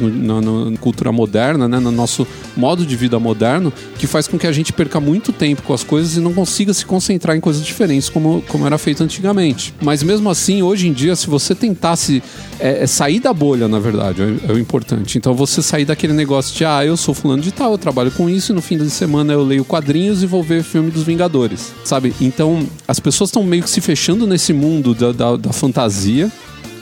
no- 0.00 0.10
na, 0.10 0.70
na 0.70 0.76
cultura 0.78 1.12
moderna, 1.12 1.68
né, 1.68 1.78
no 1.78 1.90
nosso 1.90 2.26
modo 2.56 2.84
de 2.86 2.96
vida 2.96 3.18
moderno, 3.18 3.72
que 3.98 4.06
faz 4.06 4.26
com 4.28 4.38
que 4.38 4.46
a 4.46 4.52
gente 4.52 4.72
perca 4.72 5.00
muito 5.00 5.32
tempo 5.32 5.62
com 5.62 5.72
as 5.72 5.82
coisas 5.84 6.16
e 6.16 6.20
não 6.20 6.32
consiga 6.32 6.72
se 6.74 6.84
concentrar 6.86 7.36
em 7.36 7.40
coisas 7.40 7.64
diferentes 7.64 8.08
como, 8.08 8.42
como 8.48 8.66
era 8.66 8.78
feito 8.78 9.02
antigamente. 9.02 9.74
Mas 9.80 10.02
mesmo 10.02 10.28
assim, 10.30 10.62
hoje 10.62 10.88
em 10.88 10.92
dia, 10.92 11.14
se 11.16 11.26
você 11.28 11.54
tentasse 11.54 12.22
é, 12.58 12.82
é 12.82 12.86
sair 12.86 13.20
da 13.20 13.32
bolha, 13.32 13.68
na 13.68 13.78
verdade, 13.78 14.22
é, 14.22 14.50
é 14.50 14.52
o 14.52 14.58
importante. 14.58 15.18
Então 15.18 15.34
você 15.34 15.62
sair 15.62 15.84
daquele 15.84 16.12
negócio 16.12 16.54
de, 16.56 16.64
ah, 16.64 16.84
eu 16.84 16.96
sou 16.96 17.14
fulano 17.14 17.42
de 17.42 17.52
tal, 17.52 17.72
eu 17.72 17.78
trabalho 17.78 18.10
com 18.10 18.28
isso 18.28 18.52
e 18.52 18.54
no 18.54 18.62
fim 18.62 18.76
de 18.78 18.88
semana 18.90 19.32
eu 19.32 19.42
leio 19.42 19.64
quadrinhos 19.64 20.22
e 20.22 20.26
vou 20.26 20.42
ver 20.42 20.62
filme 20.62 20.90
dos 20.90 21.02
Vingadores, 21.02 21.72
sabe? 21.84 22.14
Então 22.20 22.66
as 22.86 23.00
pessoas 23.00 23.28
estão 23.28 23.42
meio 23.44 23.62
que 23.62 23.70
se 23.70 23.80
fechando 23.80 24.26
nesse 24.26 24.52
mundo 24.52 24.94
da, 24.94 25.12
da, 25.12 25.36
da 25.36 25.52
fantasia. 25.52 26.30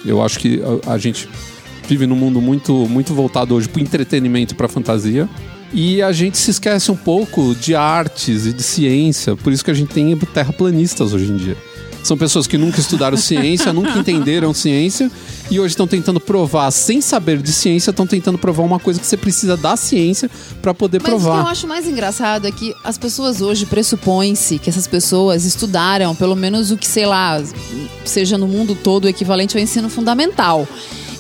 Eu 0.04 0.22
acho 0.22 0.38
que 0.38 0.60
a, 0.86 0.92
a 0.94 0.98
gente 0.98 1.28
vive 1.90 2.06
num 2.06 2.16
mundo 2.16 2.40
muito, 2.40 2.72
muito 2.88 3.12
voltado 3.12 3.54
hoje 3.54 3.68
para 3.68 3.82
entretenimento 3.82 4.54
e 4.54 4.56
para 4.56 4.68
fantasia. 4.68 5.28
E 5.72 6.00
a 6.02 6.12
gente 6.12 6.38
se 6.38 6.50
esquece 6.50 6.90
um 6.90 6.96
pouco 6.96 7.54
de 7.54 7.74
artes 7.74 8.46
e 8.46 8.52
de 8.52 8.62
ciência. 8.62 9.36
Por 9.36 9.52
isso 9.52 9.64
que 9.64 9.70
a 9.70 9.74
gente 9.74 9.92
tem 9.92 10.16
terraplanistas 10.16 11.12
hoje 11.12 11.30
em 11.30 11.36
dia. 11.36 11.56
São 12.02 12.16
pessoas 12.16 12.46
que 12.46 12.56
nunca 12.56 12.80
estudaram 12.80 13.16
ciência, 13.18 13.72
nunca 13.72 13.98
entenderam 13.98 14.54
ciência 14.54 15.10
e 15.50 15.60
hoje 15.60 15.72
estão 15.72 15.86
tentando 15.86 16.18
provar, 16.20 16.70
sem 16.70 17.00
saber 17.00 17.42
de 17.42 17.52
ciência, 17.52 17.90
estão 17.90 18.06
tentando 18.06 18.38
provar 18.38 18.62
uma 18.62 18.78
coisa 18.78 18.98
que 18.98 19.06
você 19.06 19.16
precisa 19.16 19.56
da 19.56 19.76
ciência 19.76 20.30
para 20.62 20.72
poder 20.72 21.00
Mas 21.02 21.12
o 21.12 21.16
que 21.16 21.22
eu 21.22 21.30
provar. 21.30 21.50
acho 21.50 21.66
mais 21.66 21.86
engraçado 21.86 22.46
é 22.46 22.52
que 22.52 22.74
as 22.84 22.96
pessoas 22.96 23.40
hoje 23.40 23.66
pressupõem-se 23.66 24.58
que 24.58 24.70
essas 24.70 24.86
pessoas 24.86 25.44
estudaram 25.44 26.14
pelo 26.14 26.36
menos 26.36 26.70
o 26.70 26.76
que, 26.76 26.86
sei 26.86 27.04
lá, 27.04 27.42
seja 28.04 28.38
no 28.38 28.48
mundo 28.48 28.74
todo 28.74 29.04
o 29.04 29.08
equivalente 29.08 29.56
ao 29.56 29.62
ensino 29.62 29.90
fundamental. 29.90 30.66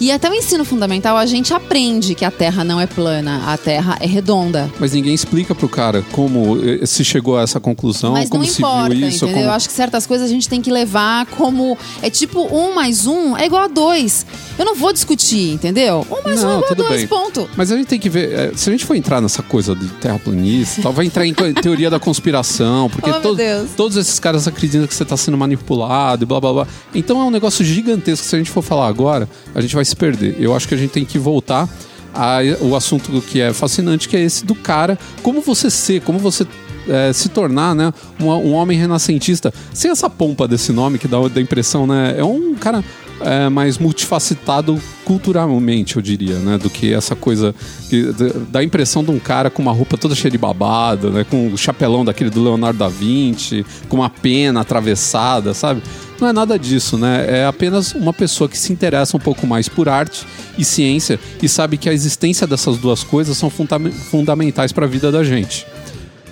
E 0.00 0.10
até 0.10 0.30
o 0.30 0.34
ensino 0.34 0.64
fundamental 0.64 1.16
a 1.16 1.26
gente 1.26 1.52
aprende 1.52 2.14
que 2.14 2.24
a 2.24 2.30
Terra 2.30 2.64
não 2.64 2.80
é 2.80 2.86
plana, 2.86 3.42
a 3.52 3.56
Terra 3.58 3.98
é 4.00 4.06
redonda. 4.06 4.70
Mas 4.80 4.92
ninguém 4.92 5.12
explica 5.12 5.54
pro 5.54 5.68
cara 5.68 6.02
como 6.12 6.58
eh, 6.64 6.86
se 6.86 7.04
chegou 7.04 7.36
a 7.38 7.42
essa 7.42 7.60
conclusão, 7.60 8.12
Mas 8.14 8.28
como 8.30 8.42
não 8.44 8.50
se 8.50 8.58
importa, 8.62 8.94
viu 8.94 9.08
isso. 9.08 9.26
como- 9.26 9.38
Eu 9.38 9.50
acho 9.50 9.68
que 9.68 9.74
certas 9.74 10.06
coisas 10.06 10.26
a 10.28 10.32
gente 10.32 10.48
tem 10.48 10.62
que 10.62 10.70
levar 10.70 11.26
como. 11.26 11.76
É 12.00 12.08
tipo 12.08 12.40
um 12.50 12.74
mais 12.74 13.06
um 13.06 13.36
é 13.36 13.44
igual 13.44 13.64
a 13.64 13.68
dois. 13.68 14.24
Eu 14.58 14.64
não 14.64 14.74
vou 14.74 14.92
discutir, 14.92 15.52
entendeu? 15.52 16.06
Um 16.10 16.22
mais 16.24 16.42
um 16.42 16.46
é 16.48 16.50
Não, 16.52 16.58
igual 16.60 16.70
a 16.70 16.74
dois, 16.74 17.00
bem. 17.00 17.06
ponto. 17.06 17.50
Mas 17.54 17.70
a 17.70 17.76
gente 17.76 17.86
tem 17.86 17.98
que 18.00 18.08
ver, 18.08 18.32
eh, 18.32 18.52
se 18.56 18.70
a 18.70 18.72
gente 18.72 18.86
for 18.86 18.94
entrar 18.94 19.20
nessa 19.20 19.42
coisa 19.42 19.74
de 19.74 19.86
terraplanista, 20.00 20.80
tal, 20.82 20.92
vai 20.94 21.04
entrar 21.06 21.26
em 21.26 21.34
teoria 21.60 21.90
da 21.90 22.00
conspiração, 22.00 22.88
porque 22.88 23.10
Oh, 23.10 23.20
to- 23.20 23.36
todos 23.76 23.96
esses 23.98 24.18
caras 24.18 24.48
acreditam 24.48 24.86
que 24.86 24.94
você 24.94 25.02
está 25.02 25.16
sendo 25.16 25.36
manipulado 25.36 26.22
e 26.24 26.26
blá 26.26 26.40
blá 26.40 26.52
blá. 26.52 26.66
Então 26.94 27.20
é 27.20 27.24
um 27.24 27.30
negócio 27.30 27.62
gigantesco. 27.64 28.24
Se 28.26 28.34
a 28.34 28.38
gente 28.38 28.50
for 28.50 28.62
falar 28.62 28.86
agora, 28.88 29.28
a 29.54 29.60
gente 29.60 29.74
vai 29.74 29.82
se 29.90 29.96
perder. 29.96 30.36
Eu 30.38 30.54
acho 30.54 30.66
que 30.66 30.74
a 30.74 30.78
gente 30.78 30.90
tem 30.90 31.04
que 31.04 31.18
voltar 31.18 31.68
ao 32.12 32.74
assunto 32.74 33.20
que 33.22 33.40
é 33.40 33.52
fascinante, 33.52 34.08
que 34.08 34.16
é 34.16 34.20
esse 34.20 34.44
do 34.44 34.54
cara, 34.54 34.98
como 35.22 35.40
você 35.40 35.70
ser, 35.70 36.00
como 36.02 36.18
você 36.18 36.46
eh, 36.88 37.12
se 37.12 37.28
tornar, 37.28 37.74
né, 37.74 37.92
um, 38.20 38.26
um 38.26 38.52
homem 38.52 38.76
renascentista, 38.76 39.52
sem 39.72 39.90
essa 39.90 40.10
pompa 40.10 40.48
desse 40.48 40.72
nome 40.72 40.98
que 40.98 41.06
dá, 41.06 41.18
dá 41.32 41.40
impressão, 41.40 41.86
né, 41.86 42.14
é 42.18 42.24
um 42.24 42.54
cara 42.54 42.84
é, 43.20 43.48
mais 43.48 43.78
multifacetado 43.78 44.80
culturalmente, 45.04 45.96
eu 45.96 46.02
diria, 46.02 46.38
né? 46.38 46.58
Do 46.58 46.70
que 46.70 46.92
essa 46.92 47.16
coisa 47.16 47.54
que 47.88 48.12
dá 48.50 48.60
a 48.60 48.64
impressão 48.64 49.02
de 49.02 49.10
um 49.10 49.18
cara 49.18 49.50
com 49.50 49.60
uma 49.60 49.72
roupa 49.72 49.96
toda 49.96 50.14
cheia 50.14 50.30
de 50.30 50.38
babado, 50.38 51.10
né? 51.10 51.24
Com 51.28 51.52
o 51.52 51.58
chapelão 51.58 52.04
daquele 52.04 52.30
do 52.30 52.42
Leonardo 52.42 52.78
da 52.78 52.88
Vinci, 52.88 53.64
com 53.88 53.96
uma 53.96 54.10
pena 54.10 54.60
atravessada, 54.60 55.52
sabe? 55.54 55.82
Não 56.20 56.28
é 56.28 56.32
nada 56.32 56.58
disso, 56.58 56.98
né? 56.98 57.24
É 57.28 57.46
apenas 57.46 57.92
uma 57.94 58.12
pessoa 58.12 58.48
que 58.48 58.58
se 58.58 58.72
interessa 58.72 59.16
um 59.16 59.20
pouco 59.20 59.46
mais 59.46 59.68
por 59.68 59.88
arte 59.88 60.26
e 60.58 60.64
ciência 60.64 61.18
e 61.42 61.48
sabe 61.48 61.78
que 61.78 61.88
a 61.88 61.92
existência 61.92 62.46
dessas 62.46 62.76
duas 62.76 63.02
coisas 63.02 63.36
são 63.36 63.48
fundam- 63.48 63.90
fundamentais 63.90 64.70
para 64.70 64.84
a 64.84 64.88
vida 64.88 65.10
da 65.10 65.24
gente. 65.24 65.66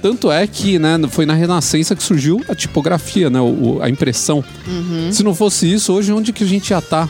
Tanto 0.00 0.30
é 0.30 0.46
que 0.46 0.78
né, 0.78 0.96
foi 1.10 1.26
na 1.26 1.34
Renascença 1.34 1.94
que 1.96 2.02
surgiu 2.02 2.40
a 2.48 2.54
tipografia, 2.54 3.28
né, 3.28 3.40
o- 3.40 3.78
a 3.82 3.88
impressão. 3.90 4.44
Se 5.12 5.22
não 5.22 5.34
fosse 5.34 5.72
isso, 5.72 5.92
hoje 5.92 6.12
onde 6.12 6.32
que 6.32 6.44
a 6.44 6.46
gente 6.46 6.70
ia 6.70 6.78
estar? 6.78 7.08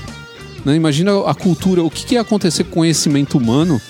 Né? 0.65 0.75
Imagina 0.75 1.13
a 1.27 1.35
cultura, 1.35 1.83
o 1.83 1.91
que, 1.91 2.05
que 2.07 2.15
ia 2.15 2.21
acontecer 2.23 2.65
com 2.65 2.71
o 2.71 2.75
conhecimento 2.75 3.37
humano 3.39 3.81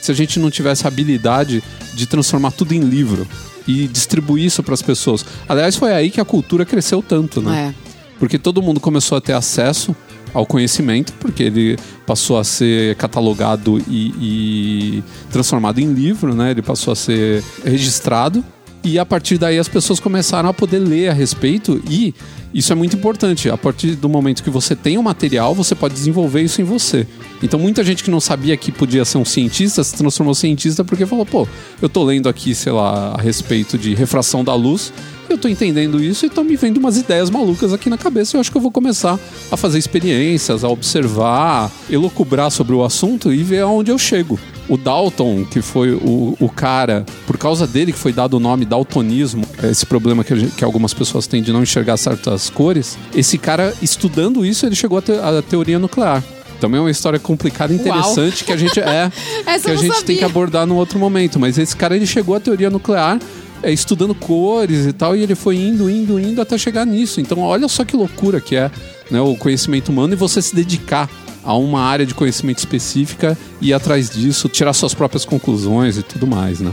se 0.00 0.10
a 0.10 0.14
gente 0.14 0.38
não 0.38 0.50
tivesse 0.50 0.84
a 0.84 0.88
habilidade 0.88 1.62
de 1.94 2.06
transformar 2.06 2.50
tudo 2.52 2.72
em 2.72 2.80
livro 2.80 3.26
e 3.66 3.86
distribuir 3.88 4.44
isso 4.44 4.62
para 4.62 4.74
as 4.74 4.82
pessoas. 4.82 5.24
Aliás, 5.48 5.76
foi 5.76 5.92
aí 5.92 6.10
que 6.10 6.20
a 6.20 6.24
cultura 6.24 6.64
cresceu 6.64 7.02
tanto, 7.02 7.40
né? 7.42 7.74
É. 7.74 7.86
Porque 8.18 8.38
todo 8.38 8.62
mundo 8.62 8.80
começou 8.80 9.18
a 9.18 9.20
ter 9.20 9.32
acesso 9.34 9.94
ao 10.36 10.44
conhecimento, 10.44 11.14
porque 11.14 11.42
ele 11.42 11.78
passou 12.06 12.38
a 12.38 12.44
ser 12.44 12.94
catalogado 12.96 13.78
e, 13.88 14.12
e 14.20 15.04
transformado 15.32 15.78
em 15.78 15.90
livro, 15.92 16.34
né? 16.34 16.50
Ele 16.50 16.60
passou 16.60 16.92
a 16.92 16.96
ser 16.96 17.42
registrado. 17.64 18.44
E 18.86 19.00
a 19.00 19.04
partir 19.04 19.36
daí 19.36 19.58
as 19.58 19.66
pessoas 19.66 19.98
começaram 19.98 20.48
a 20.48 20.54
poder 20.54 20.78
ler 20.78 21.08
a 21.08 21.12
respeito 21.12 21.82
e 21.90 22.14
isso 22.54 22.72
é 22.72 22.76
muito 22.76 22.94
importante. 22.94 23.50
A 23.50 23.56
partir 23.56 23.96
do 23.96 24.08
momento 24.08 24.44
que 24.44 24.48
você 24.48 24.76
tem 24.76 24.96
o 24.96 25.02
material, 25.02 25.56
você 25.56 25.74
pode 25.74 25.92
desenvolver 25.92 26.40
isso 26.42 26.60
em 26.60 26.64
você. 26.64 27.04
Então 27.42 27.58
muita 27.58 27.82
gente 27.82 28.04
que 28.04 28.12
não 28.12 28.20
sabia 28.20 28.56
que 28.56 28.70
podia 28.70 29.04
ser 29.04 29.18
um 29.18 29.24
cientista 29.24 29.82
se 29.82 29.96
transformou 29.96 30.30
em 30.30 30.36
cientista 30.36 30.84
porque 30.84 31.04
falou, 31.04 31.26
pô, 31.26 31.48
eu 31.82 31.88
tô 31.88 32.04
lendo 32.04 32.28
aqui, 32.28 32.54
sei 32.54 32.70
lá, 32.70 33.16
a 33.18 33.20
respeito 33.20 33.76
de 33.76 33.92
refração 33.92 34.44
da 34.44 34.54
luz, 34.54 34.92
eu 35.28 35.36
tô 35.36 35.48
entendendo 35.48 36.00
isso 36.00 36.24
e 36.24 36.28
estão 36.28 36.44
me 36.44 36.54
vendo 36.54 36.76
umas 36.76 36.96
ideias 36.96 37.28
malucas 37.28 37.72
aqui 37.72 37.90
na 37.90 37.98
cabeça. 37.98 38.36
Eu 38.36 38.40
acho 38.40 38.52
que 38.52 38.56
eu 38.56 38.62
vou 38.62 38.70
começar 38.70 39.18
a 39.50 39.56
fazer 39.56 39.78
experiências, 39.78 40.62
a 40.62 40.68
observar, 40.68 41.72
elocubrar 41.90 42.52
sobre 42.52 42.72
o 42.72 42.84
assunto 42.84 43.32
e 43.32 43.42
ver 43.42 43.62
aonde 43.62 43.90
eu 43.90 43.98
chego. 43.98 44.38
O 44.68 44.76
Dalton, 44.76 45.44
que 45.44 45.62
foi 45.62 45.92
o, 45.92 46.36
o 46.40 46.48
cara, 46.48 47.06
por 47.26 47.38
causa 47.38 47.66
dele 47.66 47.92
que 47.92 47.98
foi 47.98 48.12
dado 48.12 48.34
o 48.34 48.40
nome 48.40 48.64
daltonismo, 48.64 49.44
esse 49.62 49.86
problema 49.86 50.24
que, 50.24 50.34
gente- 50.36 50.54
que 50.56 50.64
algumas 50.64 50.92
pessoas 50.92 51.26
têm 51.26 51.40
de 51.42 51.52
não 51.52 51.62
enxergar 51.62 51.96
certas 51.96 52.50
cores, 52.50 52.98
esse 53.14 53.38
cara, 53.38 53.72
estudando 53.80 54.44
isso, 54.44 54.66
ele 54.66 54.74
chegou 54.74 54.98
à 54.98 55.02
te- 55.02 55.12
teoria 55.48 55.78
nuclear. 55.78 56.22
Também 56.60 56.78
é 56.78 56.80
uma 56.82 56.90
história 56.90 57.18
complicada 57.18 57.72
e 57.72 57.76
interessante 57.76 58.42
que 58.42 58.52
a 58.52 58.56
gente 58.56 58.80
é 58.80 59.10
que 59.62 59.70
a 59.70 59.76
gente 59.76 59.88
sabia. 59.88 60.02
tem 60.06 60.16
que 60.16 60.24
abordar 60.24 60.66
num 60.66 60.76
outro 60.76 60.98
momento. 60.98 61.38
Mas 61.38 61.58
esse 61.58 61.76
cara 61.76 61.94
ele 61.94 62.06
chegou 62.06 62.34
à 62.34 62.40
teoria 62.40 62.70
nuclear 62.70 63.20
é, 63.62 63.70
estudando 63.72 64.14
cores 64.14 64.86
e 64.86 64.92
tal, 64.92 65.14
e 65.14 65.22
ele 65.22 65.34
foi 65.34 65.56
indo, 65.56 65.88
indo, 65.90 66.18
indo 66.18 66.40
até 66.40 66.56
chegar 66.58 66.84
nisso. 66.86 67.20
Então, 67.20 67.40
olha 67.40 67.68
só 67.68 67.84
que 67.84 67.94
loucura 67.94 68.40
que 68.40 68.56
é 68.56 68.70
né, 69.10 69.20
o 69.20 69.36
conhecimento 69.36 69.90
humano 69.90 70.14
e 70.14 70.16
você 70.16 70.40
se 70.42 70.54
dedicar 70.56 71.08
a 71.46 71.56
uma 71.56 71.80
área 71.80 72.04
de 72.04 72.12
conhecimento 72.12 72.58
específica 72.58 73.38
e 73.60 73.72
atrás 73.72 74.10
disso, 74.10 74.48
tirar 74.48 74.72
suas 74.72 74.92
próprias 74.92 75.24
conclusões 75.24 75.96
e 75.96 76.02
tudo 76.02 76.26
mais, 76.26 76.60
né? 76.60 76.72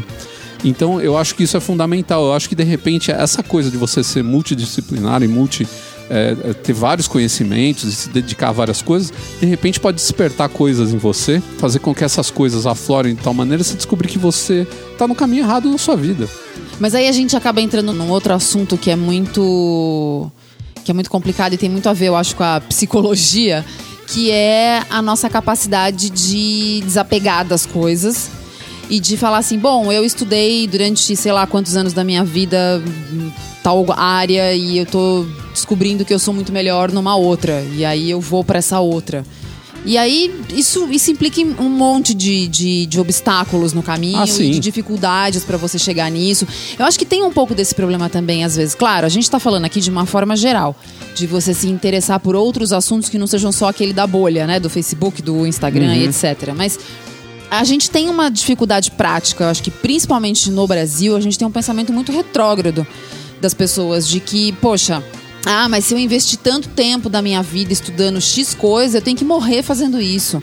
Então, 0.65 0.99
eu 0.99 1.17
acho 1.17 1.35
que 1.35 1.43
isso 1.43 1.55
é 1.55 1.59
fundamental. 1.59 2.25
Eu 2.25 2.33
acho 2.33 2.49
que, 2.49 2.55
de 2.55 2.63
repente, 2.63 3.11
essa 3.11 3.43
coisa 3.43 3.69
de 3.69 3.77
você 3.77 4.03
ser 4.03 4.23
multidisciplinar 4.23 5.21
e 5.21 5.27
multi. 5.27 5.67
é, 6.09 6.35
é, 6.49 6.53
ter 6.53 6.73
vários 6.73 7.07
conhecimentos 7.07 7.85
e 7.85 7.91
se 7.91 8.09
dedicar 8.09 8.49
a 8.49 8.51
várias 8.51 8.81
coisas, 8.81 9.11
de 9.39 9.45
repente 9.45 9.79
pode 9.79 9.95
despertar 9.95 10.49
coisas 10.49 10.93
em 10.93 10.97
você, 10.97 11.41
fazer 11.57 11.79
com 11.79 11.93
que 11.93 12.03
essas 12.03 12.29
coisas 12.29 12.67
aflorem 12.67 13.15
de 13.15 13.21
tal 13.21 13.33
maneira 13.33 13.63
você 13.63 13.75
descobrir 13.75 14.07
que 14.09 14.19
você 14.19 14.67
tá 14.97 15.07
no 15.07 15.15
caminho 15.15 15.43
errado 15.43 15.69
na 15.69 15.77
sua 15.77 15.95
vida. 15.95 16.27
Mas 16.79 16.93
aí 16.93 17.07
a 17.07 17.11
gente 17.11 17.35
acaba 17.35 17.61
entrando 17.61 17.93
num 17.93 18.09
outro 18.09 18.33
assunto 18.33 18.77
que 18.77 18.91
é 18.91 18.95
muito 18.95 20.29
que 20.83 20.91
é 20.91 20.93
muito 20.93 21.09
complicado 21.09 21.53
e 21.53 21.57
tem 21.57 21.69
muito 21.69 21.87
a 21.87 21.93
ver, 21.93 22.07
eu 22.07 22.15
acho, 22.15 22.35
com 22.35 22.43
a 22.43 22.59
psicologia, 22.59 23.63
que 24.07 24.31
é 24.31 24.83
a 24.89 25.01
nossa 25.01 25.29
capacidade 25.29 26.09
de 26.09 26.81
desapegar 26.81 27.45
das 27.45 27.65
coisas 27.65 28.29
e 28.89 28.99
de 28.99 29.17
falar 29.17 29.37
assim, 29.37 29.57
bom, 29.57 29.91
eu 29.91 30.03
estudei 30.05 30.67
durante 30.67 31.15
sei 31.15 31.31
lá 31.31 31.47
quantos 31.47 31.75
anos 31.75 31.93
da 31.93 32.03
minha 32.03 32.23
vida 32.23 32.81
tal 33.63 33.85
área 33.91 34.53
e 34.53 34.77
eu 34.77 34.85
tô 34.85 35.25
descobrindo 35.51 36.03
que 36.03 36.13
eu 36.13 36.19
sou 36.19 36.33
muito 36.33 36.51
melhor 36.51 36.91
numa 36.91 37.15
outra 37.15 37.61
e 37.75 37.85
aí 37.85 38.09
eu 38.09 38.19
vou 38.19 38.43
para 38.43 38.59
essa 38.59 38.79
outra. 38.79 39.25
E 39.85 39.97
aí, 39.97 40.33
isso, 40.55 40.87
isso 40.91 41.11
implica 41.11 41.41
um 41.41 41.69
monte 41.69 42.13
de, 42.13 42.47
de, 42.47 42.85
de 42.85 42.99
obstáculos 42.99 43.73
no 43.73 43.83
caminho 43.83 44.19
Ah, 44.19 44.25
e 44.25 44.51
de 44.51 44.59
dificuldades 44.59 45.43
para 45.43 45.57
você 45.57 45.77
chegar 45.77 46.09
nisso. 46.09 46.47
Eu 46.79 46.85
acho 46.85 46.97
que 46.97 47.05
tem 47.05 47.21
um 47.21 47.31
pouco 47.31 47.53
desse 47.53 47.75
problema 47.75 48.09
também, 48.09 48.43
às 48.45 48.55
vezes. 48.55 48.75
Claro, 48.75 49.05
a 49.05 49.09
gente 49.09 49.29
tá 49.29 49.39
falando 49.39 49.65
aqui 49.65 49.81
de 49.81 49.89
uma 49.89 50.05
forma 50.05 50.35
geral, 50.37 50.75
de 51.15 51.27
você 51.27 51.53
se 51.53 51.67
interessar 51.67 52.19
por 52.19 52.35
outros 52.35 52.71
assuntos 52.71 53.09
que 53.09 53.17
não 53.17 53.27
sejam 53.27 53.51
só 53.51 53.67
aquele 53.67 53.91
da 53.91 54.07
bolha, 54.07 54.47
né? 54.47 54.59
Do 54.59 54.69
Facebook, 54.69 55.21
do 55.21 55.45
Instagram 55.45 55.95
e 55.97 56.05
etc. 56.05 56.53
Mas 56.55 56.79
a 57.51 57.63
gente 57.63 57.91
tem 57.91 58.09
uma 58.09 58.29
dificuldade 58.31 58.89
prática, 58.91 59.43
eu 59.43 59.49
acho 59.49 59.61
que 59.61 59.69
principalmente 59.69 60.49
no 60.49 60.65
Brasil, 60.65 61.15
a 61.15 61.19
gente 61.19 61.37
tem 61.37 61.47
um 61.47 61.51
pensamento 61.51 61.91
muito 61.93 62.11
retrógrado 62.11 62.87
das 63.41 63.53
pessoas, 63.53 64.07
de 64.07 64.19
que, 64.19 64.53
poxa. 64.53 65.03
Ah, 65.45 65.67
mas 65.67 65.85
se 65.85 65.93
eu 65.93 65.99
investir 65.99 66.39
tanto 66.39 66.69
tempo 66.69 67.09
da 67.09 67.21
minha 67.21 67.43
vida 67.43 67.73
estudando 67.73 68.21
X 68.21 68.53
coisa, 68.53 68.97
eu 68.97 69.01
tenho 69.01 69.17
que 69.17 69.25
morrer 69.25 69.61
fazendo 69.61 69.99
isso. 69.99 70.41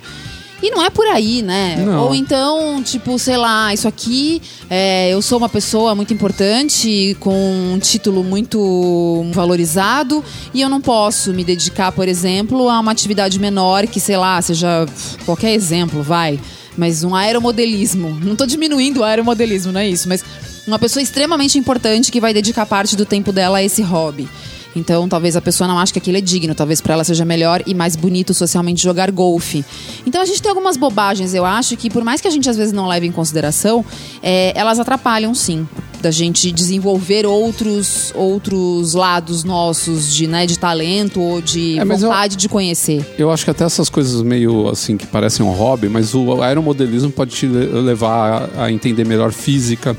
E 0.62 0.70
não 0.70 0.82
é 0.82 0.90
por 0.90 1.06
aí, 1.06 1.40
né? 1.40 1.76
Não. 1.76 2.04
Ou 2.04 2.14
então, 2.14 2.82
tipo, 2.82 3.18
sei 3.18 3.36
lá, 3.38 3.72
isso 3.72 3.88
aqui, 3.88 4.42
é, 4.68 5.08
eu 5.08 5.22
sou 5.22 5.38
uma 5.38 5.48
pessoa 5.48 5.94
muito 5.94 6.12
importante, 6.12 7.16
com 7.18 7.32
um 7.74 7.78
título 7.78 8.22
muito 8.22 9.24
valorizado, 9.32 10.22
e 10.52 10.60
eu 10.60 10.68
não 10.68 10.80
posso 10.80 11.32
me 11.32 11.44
dedicar, 11.44 11.92
por 11.92 12.06
exemplo, 12.06 12.68
a 12.68 12.78
uma 12.78 12.92
atividade 12.92 13.38
menor 13.38 13.86
que, 13.86 13.98
sei 13.98 14.18
lá, 14.18 14.40
seja 14.42 14.86
qualquer 15.24 15.54
exemplo, 15.54 16.02
vai. 16.02 16.38
Mas 16.76 17.02
um 17.02 17.14
aeromodelismo. 17.14 18.18
Não 18.22 18.36
tô 18.36 18.44
diminuindo 18.44 19.00
o 19.00 19.04
aeromodelismo, 19.04 19.72
não 19.72 19.80
é 19.80 19.88
isso, 19.88 20.08
mas 20.08 20.22
uma 20.66 20.78
pessoa 20.78 21.02
extremamente 21.02 21.58
importante 21.58 22.12
que 22.12 22.20
vai 22.20 22.34
dedicar 22.34 22.66
parte 22.66 22.96
do 22.96 23.06
tempo 23.06 23.32
dela 23.32 23.58
a 23.58 23.62
esse 23.62 23.80
hobby. 23.80 24.28
Então, 24.76 25.09
talvez 25.09 25.35
a 25.37 25.40
pessoa 25.40 25.66
não 25.66 25.78
ache 25.78 25.92
que 25.92 25.98
aquilo 25.98 26.16
é 26.16 26.20
digno, 26.20 26.54
talvez 26.54 26.80
para 26.80 26.94
ela 26.94 27.04
seja 27.04 27.24
melhor 27.24 27.62
e 27.66 27.74
mais 27.74 27.96
bonito 27.96 28.33
socialmente 28.33 28.83
jogar 28.83 29.11
golfe. 29.11 29.64
Então, 30.06 30.22
a 30.22 30.24
gente 30.24 30.40
tem 30.40 30.48
algumas 30.48 30.76
bobagens, 30.76 31.35
eu 31.35 31.44
acho, 31.44 31.76
que 31.76 31.90
por 31.90 32.04
mais 32.04 32.20
que 32.20 32.28
a 32.28 32.30
gente 32.30 32.48
às 32.48 32.56
vezes 32.56 32.72
não 32.72 32.87
leve 32.87 33.06
em 33.06 33.12
consideração, 33.12 33.85
é, 34.22 34.52
elas 34.56 34.78
atrapalham 34.78 35.35
sim 35.35 35.66
da 36.00 36.11
gente 36.11 36.50
desenvolver 36.50 37.26
outros 37.26 38.11
outros 38.14 38.94
lados 38.94 39.44
nossos 39.44 40.14
de, 40.14 40.26
né, 40.26 40.46
de 40.46 40.59
talento 40.59 41.20
ou 41.20 41.42
de 41.42 41.78
É, 41.78 41.85
mas 41.85 42.00
eu- 42.02 42.09
vontade 42.09 42.37
de 42.37 42.48
conhecer. 42.48 43.04
Eu 43.18 43.30
acho 43.30 43.44
que 43.44 43.50
até 43.50 43.64
essas 43.64 43.90
coisas 43.90 44.22
meio 44.22 44.68
assim 44.70 44.96
que 44.96 45.06
parecem 45.06 45.44
um 45.44 45.50
hobby, 45.50 45.88
mas 45.90 46.14
o 46.14 46.40
aeromodelismo 46.42 47.11
pode 47.11 47.33
te 47.35 47.46
le- 47.46 47.66
levar 47.83 48.48
a, 48.56 48.64
a 48.64 48.72
entender 48.72 49.04
melhor 49.04 49.30
física. 49.33 49.94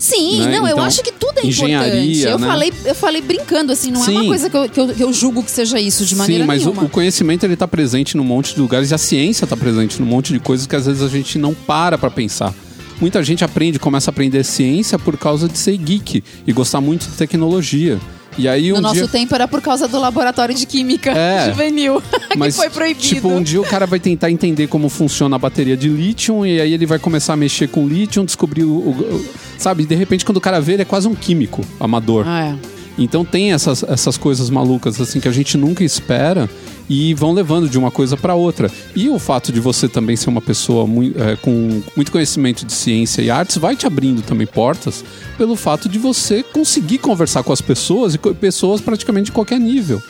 Sim, 0.00 0.40
Né? 0.40 0.46
não, 0.58 0.66
eu 0.66 0.72
Então, 0.72 0.84
acho 0.84 1.02
que 1.02 1.12
tudo 1.12 1.38
é 1.38 1.46
engenharia, 1.46 2.00
importante. 2.00 2.22
Eu 2.22 2.38
né? 2.38 2.46
falei, 2.48 2.72
eu 2.86 2.94
falei 2.94 3.20
brincando 3.20 3.70
assim, 3.70 3.90
não 3.90 4.02
é 4.04 4.08
uma 4.08 4.20
Sim. 4.22 4.26
coisa 4.28 4.48
que 4.50 4.56
eu, 4.56 4.68
que 4.68 4.80
eu, 4.80 4.88
que 4.94 5.04
eu 5.04 5.12
julgo 5.12 5.42
que 5.42 5.50
seja 5.50 5.78
isso 5.78 6.04
de 6.06 6.16
maneira 6.16 6.42
Sim, 6.42 6.46
mas 6.48 6.62
o, 6.62 6.70
nenhuma. 6.70 6.84
o 6.86 6.88
conhecimento 6.88 7.44
ele 7.44 7.54
tá 7.54 7.68
presente 7.68 8.16
num 8.16 8.24
monte 8.24 8.54
de 8.54 8.60
lugares 8.60 8.90
e 8.90 8.94
a 8.94 8.98
ciência 8.98 9.46
tá 9.46 9.56
presente 9.56 10.00
num 10.00 10.06
monte 10.08 10.32
de 10.32 10.40
coisas 10.40 10.66
que 10.66 10.74
às 10.74 10.86
vezes 10.86 11.02
a 11.02 11.08
gente 11.08 11.38
não 11.38 11.52
para 11.54 11.98
pra 11.98 12.10
pensar. 12.10 12.54
Muita 13.00 13.22
gente 13.22 13.44
aprende, 13.44 13.78
começa 13.78 14.10
a 14.10 14.12
aprender 14.12 14.42
ciência 14.44 14.98
por 14.98 15.16
causa 15.18 15.48
de 15.48 15.56
ser 15.58 15.76
geek 15.76 16.24
e 16.46 16.52
gostar 16.52 16.80
muito 16.80 17.06
de 17.08 17.16
tecnologia. 17.16 17.98
E 18.40 18.48
aí 18.48 18.70
No 18.70 18.78
um 18.78 18.80
nosso 18.80 18.94
dia 18.94 19.08
tempo 19.08 19.34
era 19.34 19.46
por 19.46 19.60
causa 19.60 19.86
do 19.86 19.98
laboratório 20.00 20.54
de 20.54 20.64
química 20.66 21.10
É. 21.12 21.46
juvenil, 21.50 22.02
Mas, 22.36 22.54
que 22.54 22.60
foi 22.62 22.70
proibido. 22.70 23.06
Tipo, 23.06 23.28
um 23.28 23.42
dia 23.42 23.60
o 23.60 23.64
cara 23.64 23.86
vai 23.86 24.00
tentar 24.00 24.30
entender 24.30 24.66
como 24.66 24.88
funciona 24.88 25.36
a 25.36 25.38
bateria 25.38 25.76
de 25.76 25.88
lítio 25.88 26.44
e 26.46 26.60
aí 26.60 26.72
ele 26.72 26.86
vai 26.86 26.98
começar 26.98 27.34
a 27.34 27.36
mexer 27.36 27.68
com 27.68 27.86
lítio, 27.86 28.24
descobrir 28.24 28.64
o. 28.64 28.70
o- 28.72 28.90
o- 29.16 29.24
sabe, 29.58 29.84
de 29.84 29.94
repente, 29.94 30.24
quando 30.24 30.38
o 30.38 30.40
cara 30.40 30.60
vê, 30.60 30.72
ele 30.72 30.82
é 30.82 30.84
quase 30.86 31.06
um 31.06 31.14
químico 31.14 31.62
amador. 31.78 32.24
Ah, 32.26 32.44
é. 32.46 32.79
Então 33.02 33.24
tem 33.24 33.52
essas, 33.52 33.82
essas 33.82 34.16
coisas 34.18 34.50
malucas 34.50 35.00
assim 35.00 35.18
que 35.20 35.26
a 35.26 35.32
gente 35.32 35.56
nunca 35.56 35.82
espera 35.82 36.48
e 36.88 37.14
vão 37.14 37.32
levando 37.32 37.68
de 37.68 37.78
uma 37.78 37.90
coisa 37.90 38.14
para 38.16 38.34
outra. 38.34 38.70
E 38.94 39.08
o 39.08 39.18
fato 39.18 39.50
de 39.50 39.58
você 39.58 39.88
também 39.88 40.16
ser 40.16 40.28
uma 40.28 40.40
pessoa 40.42 40.86
é, 41.16 41.34
com 41.36 41.82
muito 41.96 42.12
conhecimento 42.12 42.66
de 42.66 42.72
ciência 42.74 43.22
e 43.22 43.30
artes 43.30 43.56
vai 43.56 43.74
te 43.74 43.86
abrindo 43.86 44.20
também 44.22 44.46
portas 44.46 45.02
pelo 45.38 45.56
fato 45.56 45.88
de 45.88 45.98
você 45.98 46.42
conseguir 46.42 46.98
conversar 46.98 47.42
com 47.42 47.52
as 47.52 47.60
pessoas 47.62 48.14
e 48.14 48.18
com 48.18 48.34
pessoas 48.34 48.80
praticamente 48.82 49.26
de 49.26 49.32
qualquer 49.32 49.58
nível. 49.58 50.02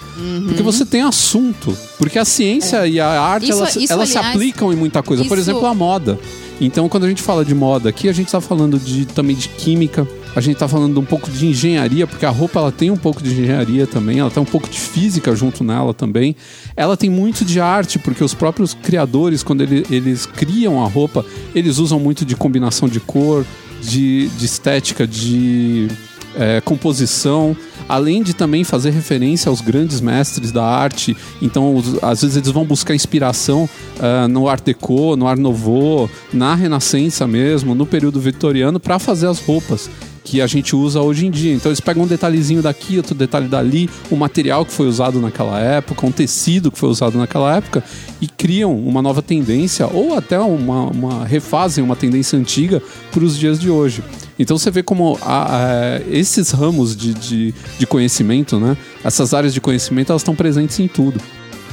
Porque 0.47 0.63
você 0.63 0.85
tem 0.85 1.03
assunto. 1.03 1.77
Porque 1.97 2.19
a 2.19 2.25
ciência 2.25 2.87
e 2.89 2.99
a 2.99 3.09
arte 3.21 3.45
Uhum. 3.45 3.51
Isso- 3.51 3.63
elas, 3.63 3.77
isso, 3.77 3.93
elas 3.93 4.09
se 4.09 4.19
aliás, 4.19 4.35
aplicam 4.37 4.73
em 4.73 4.77
muita 4.77 5.03
coisa. 5.03 5.25
Por 5.25 5.39
isso- 5.39 5.49
exemplo, 5.51 5.67
a 5.67 5.75
moda. 5.75 6.19
Então, 6.61 6.89
quando 6.89 7.05
a 7.05 7.09
gente 7.09 7.23
fala 7.23 7.45
de 7.45 7.55
moda 7.55 7.89
aqui, 7.89 8.09
a 8.09 8.13
gente 8.13 8.27
está 8.27 8.41
falando 8.41 8.79
de, 8.79 9.07
também 9.07 9.35
de 9.37 9.49
química, 9.49 10.07
a 10.35 10.41
gente 10.41 10.55
está 10.55 10.69
falando 10.69 10.99
um 11.01 11.05
pouco 11.05 11.31
de 11.31 11.47
engenharia, 11.47 12.07
porque 12.07 12.25
a 12.25 12.31
roupa 12.31 12.61
ela 12.61 12.73
tem 12.73 12.91
um 12.91 12.97
pouco 12.97 13.23
de 13.23 13.31
engenharia 13.33 13.87
também, 13.87 14.19
ela 14.21 14.31
tem 14.31 14.43
um 14.43 14.47
pouco 14.47 14.69
de 14.69 14.79
física 14.79 15.35
junto 15.35 15.65
nela 15.65 15.93
também. 15.93 16.37
Ela 16.77 16.97
tem 16.97 17.11
muito 17.11 17.45
de 17.45 17.61
arte, 17.61 17.99
porque 17.99 18.23
os 18.23 18.33
próprios 18.35 18.73
criadores, 18.75 19.43
quando 19.43 19.63
ele- 19.63 19.85
eles 19.91 20.27
criam 20.27 20.83
a 20.85 20.89
roupa, 20.89 21.25
eles 21.55 21.79
usam 21.79 21.99
muito 21.99 22.25
de 22.25 22.37
combinação 22.37 22.89
de 22.89 23.01
cor, 23.01 23.45
de, 23.83 24.29
de 24.39 24.45
estética, 24.45 25.07
de 25.07 25.89
é, 26.37 26.61
composição, 26.61 27.57
além 27.89 28.23
de 28.23 28.35
também 28.35 28.63
fazer 28.65 28.91
referência 28.91 29.49
aos 29.49 29.61
grandes 29.61 30.01
mestres 30.01 30.53
da 30.53 30.65
arte. 30.65 31.17
Então, 31.43 31.75
os- 31.75 32.03
às 32.03 32.23
vezes 32.23 32.37
eles 32.37 32.51
vão 32.51 32.65
buscar 32.65 32.95
inspiração 32.95 33.69
ah, 33.99 34.29
no 34.29 34.49
Art 34.49 34.65
Deco, 34.65 35.17
no 35.17 35.27
Art 35.27 35.39
Nouveau, 35.41 36.09
na 36.33 36.55
Renascença 36.55 37.27
mesmo, 37.27 37.75
no 37.75 37.85
período 37.85 38.21
vitoriano, 38.21 38.79
para 38.79 38.99
fazer 38.99 39.27
as 39.27 39.41
roupas 39.41 39.91
que 40.23 40.41
a 40.41 40.47
gente 40.47 40.77
usa 40.77 41.01
hoje 41.01 41.27
em 41.27 41.31
dia. 41.31 41.53
Então 41.53 41.71
eles 41.71 41.81
pegam 41.81 42.05
um 42.05 42.07
detalhezinho 42.07 42.63
daqui, 42.63 42.97
outro 42.99 43.15
detalhe 43.15 43.49
dali, 43.49 43.91
um 44.13 44.17
material 44.17 44.65
que 44.65 44.73
foi 44.73 44.87
usado 44.87 45.19
naquela 45.21 45.59
época, 45.59 46.07
um 46.07 46.13
tecido 46.13 46.71
que 46.71 46.79
foi 46.79 46.91
usado 46.91 47.19
naquela 47.19 47.57
época 47.57 47.83
e 48.21 48.29
criam 48.29 48.73
uma 48.79 49.03
nova 49.03 49.23
tendência 49.23 49.87
ou 49.89 50.15
até 50.17 50.39
uma, 50.39 50.85
uma 50.85 51.25
refazem 51.25 51.83
uma 51.83 51.97
tendência 51.97 52.39
antiga 52.39 52.81
para 53.11 53.25
os 53.25 53.37
dias 53.37 53.59
de 53.59 53.71
hoje. 53.71 54.05
Então 54.41 54.59
você 54.59 54.71
vê 54.71 54.83
como 54.83 55.19
a- 55.23 55.57
a- 55.57 56.01
esses 56.11 56.51
ramos 56.51 56.97
de, 56.97 57.15
de, 57.15 57.55
de 57.79 57.87
conhecimento, 57.87 58.59
né? 58.59 58.77
Essas 59.05 59.35
áreas 59.35 59.53
de 59.55 59.61
conhecimento, 59.61 60.11
elas 60.11 60.23
estão 60.23 60.35
presentes 60.35 60.81
em 60.81 60.89
tudo. 60.89 61.21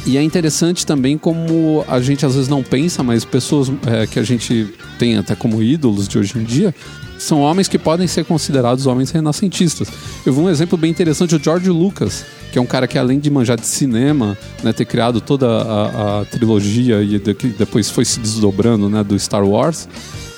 E 0.06 0.18
é 0.18 0.22
interessante 0.24 0.86
também 0.86 1.18
como 1.18 1.84
a 1.88 2.00
gente 2.00 2.26
às 2.26 2.34
vezes 2.36 2.48
não 2.48 2.62
pensa, 2.64 3.04
mas 3.04 3.26
pessoas 3.26 3.70
é, 3.88 4.06
que 4.06 4.20
a 4.20 4.24
gente 4.24 4.68
tem 5.00 5.18
até 5.18 5.34
como 5.36 5.62
ídolos 5.64 6.08
de 6.08 6.18
hoje 6.20 6.38
em 6.38 6.44
dia 6.44 6.74
são 7.18 7.42
homens 7.42 7.68
que 7.68 7.80
podem 7.80 8.06
ser 8.06 8.24
considerados 8.26 8.86
homens 8.86 9.10
renascentistas. 9.12 9.88
Eu 10.26 10.32
vi 10.34 10.40
um 10.40 10.50
exemplo 10.50 10.78
bem 10.78 10.92
interessante, 10.92 11.36
o 11.36 11.44
George 11.44 11.70
Lucas, 11.70 12.24
que 12.52 12.60
é 12.60 12.62
um 12.62 12.66
cara 12.66 12.88
que 12.88 12.96
além 12.98 13.20
de 13.20 13.30
manjar 13.32 13.58
de 13.60 13.66
cinema, 13.66 14.38
né, 14.64 14.72
ter 14.72 14.86
criado 14.86 15.20
toda 15.20 15.48
a, 15.48 16.20
a 16.22 16.26
trilogia 16.26 17.02
e 17.02 17.18
de- 17.18 17.34
depois 17.58 17.90
foi 17.90 18.06
se 18.06 18.20
desdobrando 18.20 18.88
né, 18.88 19.04
do 19.04 19.18
Star 19.18 19.44
Wars, 19.44 19.90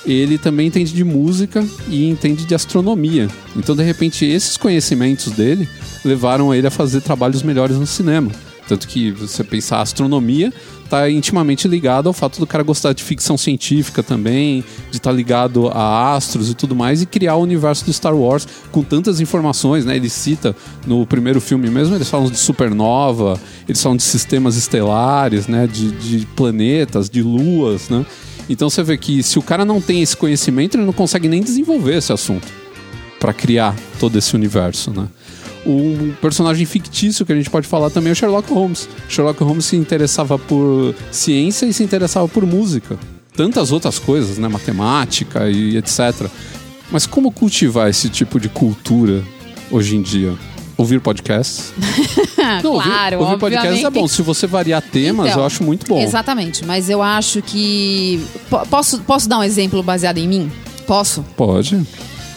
ele 0.04 0.38
também 0.38 0.68
entende 0.68 0.92
de 0.92 1.04
música 1.04 1.64
e 1.88 2.08
entende 2.08 2.44
de 2.44 2.54
astronomia. 2.54 3.28
Então, 3.56 3.76
de 3.76 3.82
repente, 3.82 4.24
esses 4.24 4.56
conhecimentos 4.56 5.32
dele 5.32 5.68
levaram 6.04 6.54
ele 6.54 6.66
a 6.66 6.70
fazer 6.70 7.00
trabalhos 7.00 7.42
melhores 7.42 7.76
no 7.76 7.86
cinema. 7.86 8.30
Tanto 8.66 8.86
que 8.86 9.10
você 9.10 9.42
pensar 9.42 9.80
astronomia 9.80 10.52
tá 10.88 11.08
intimamente 11.08 11.68
ligado 11.68 12.08
ao 12.08 12.12
fato 12.12 12.40
do 12.40 12.46
cara 12.46 12.64
gostar 12.64 12.92
de 12.92 13.02
ficção 13.02 13.38
científica 13.38 14.02
também, 14.02 14.64
de 14.90 14.96
estar 14.96 15.10
tá 15.10 15.16
ligado 15.16 15.68
a 15.68 16.14
astros 16.14 16.50
e 16.50 16.54
tudo 16.54 16.74
mais, 16.74 17.00
e 17.02 17.06
criar 17.06 17.36
o 17.36 17.42
universo 17.42 17.84
do 17.84 17.92
Star 17.92 18.14
Wars 18.14 18.46
com 18.72 18.82
tantas 18.82 19.20
informações, 19.20 19.84
né? 19.84 19.96
Ele 19.96 20.08
cita 20.08 20.54
no 20.86 21.06
primeiro 21.06 21.40
filme 21.40 21.68
mesmo, 21.70 21.94
eles 21.94 22.08
falam 22.08 22.28
de 22.28 22.36
supernova, 22.36 23.40
eles 23.68 23.80
falam 23.80 23.96
de 23.96 24.02
sistemas 24.02 24.56
estelares, 24.56 25.46
né? 25.46 25.66
De, 25.66 25.90
de 25.92 26.26
planetas, 26.26 27.08
de 27.10 27.22
luas, 27.22 27.88
né? 27.88 28.04
Então 28.50 28.68
você 28.68 28.82
vê 28.82 28.98
que 28.98 29.22
se 29.22 29.38
o 29.38 29.42
cara 29.42 29.64
não 29.64 29.80
tem 29.80 30.02
esse 30.02 30.16
conhecimento, 30.16 30.76
ele 30.76 30.84
não 30.84 30.92
consegue 30.92 31.28
nem 31.28 31.40
desenvolver 31.40 31.96
esse 31.96 32.12
assunto 32.12 32.48
para 33.20 33.32
criar 33.32 33.76
todo 34.00 34.18
esse 34.18 34.34
universo, 34.34 34.90
né? 34.90 35.06
Um 35.64 36.12
personagem 36.20 36.66
fictício 36.66 37.24
que 37.24 37.32
a 37.32 37.36
gente 37.36 37.48
pode 37.48 37.68
falar 37.68 37.90
também 37.90 38.10
é 38.10 38.12
o 38.12 38.16
Sherlock 38.16 38.52
Holmes. 38.52 38.88
Sherlock 39.08 39.40
Holmes 39.44 39.66
se 39.66 39.76
interessava 39.76 40.36
por 40.36 40.96
ciência 41.12 41.64
e 41.66 41.72
se 41.72 41.84
interessava 41.84 42.26
por 42.26 42.44
música. 42.44 42.98
Tantas 43.36 43.70
outras 43.70 44.00
coisas, 44.00 44.36
né? 44.36 44.48
Matemática 44.48 45.48
e 45.48 45.76
etc. 45.76 46.26
Mas 46.90 47.06
como 47.06 47.30
cultivar 47.30 47.88
esse 47.88 48.08
tipo 48.08 48.40
de 48.40 48.48
cultura 48.48 49.22
hoje 49.70 49.96
em 49.96 50.02
dia? 50.02 50.34
Ouvir 50.80 50.98
podcasts? 50.98 51.74
Não, 52.64 52.80
claro, 52.80 53.18
ouvir, 53.18 53.32
ouvir 53.32 53.38
podcasts 53.38 53.84
é 53.84 53.90
bom. 53.90 54.08
Se 54.08 54.22
você 54.22 54.46
variar 54.46 54.80
temas, 54.80 55.28
então, 55.28 55.40
eu 55.40 55.46
acho 55.46 55.62
muito 55.62 55.86
bom. 55.86 56.00
Exatamente, 56.00 56.64
mas 56.64 56.88
eu 56.88 57.02
acho 57.02 57.42
que. 57.42 58.24
Posso, 58.70 58.98
posso 59.00 59.28
dar 59.28 59.40
um 59.40 59.42
exemplo 59.42 59.82
baseado 59.82 60.16
em 60.16 60.26
mim? 60.26 60.50
Posso? 60.86 61.22
Pode. 61.36 61.86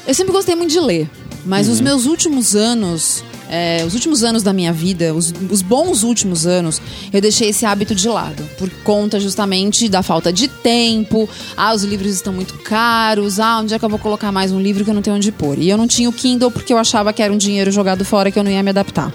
Eu 0.05 0.13
sempre 0.13 0.33
gostei 0.33 0.55
muito 0.55 0.71
de 0.71 0.79
ler. 0.81 1.09
Mas 1.45 1.67
uhum. 1.67 1.73
os 1.73 1.79
meus 1.79 2.05
últimos 2.05 2.53
anos, 2.53 3.23
é, 3.53 3.85
os 3.85 3.93
últimos 3.93 4.23
anos 4.23 4.41
da 4.41 4.51
minha 4.51 4.73
vida, 4.73 5.13
os, 5.13 5.31
os, 5.51 5.61
bons 5.61 6.01
últimos 6.01 6.47
anos, 6.47 6.81
eu 7.13 7.21
deixei 7.21 7.49
esse 7.49 7.67
hábito 7.67 7.93
de 7.93 8.09
lado. 8.09 8.43
Por 8.57 8.67
conta 8.83 9.19
justamente 9.19 9.87
da 9.87 10.01
falta 10.01 10.33
de 10.33 10.47
tempo. 10.47 11.29
Ah, 11.55 11.71
os 11.71 11.83
livros 11.83 12.11
estão 12.15 12.33
muito 12.33 12.55
caros. 12.63 13.39
Ah, 13.39 13.59
onde 13.59 13.75
é 13.75 13.77
que 13.77 13.85
eu 13.85 13.89
vou 13.89 13.99
colocar 13.99 14.31
mais 14.31 14.51
um 14.51 14.59
livro 14.59 14.83
que 14.83 14.89
eu 14.89 14.93
não 14.95 15.03
tenho 15.03 15.17
onde 15.17 15.31
pôr? 15.31 15.59
E 15.59 15.69
eu 15.69 15.77
não 15.77 15.85
tinha 15.85 16.09
o 16.09 16.11
Kindle 16.11 16.49
porque 16.49 16.73
eu 16.73 16.79
achava 16.79 17.13
que 17.13 17.21
era 17.21 17.31
um 17.31 17.37
dinheiro 17.37 17.71
jogado 17.71 18.03
fora 18.03 18.31
que 18.31 18.39
eu 18.39 18.43
não 18.43 18.49
ia 18.49 18.63
me 18.63 18.71
adaptar. 18.71 19.13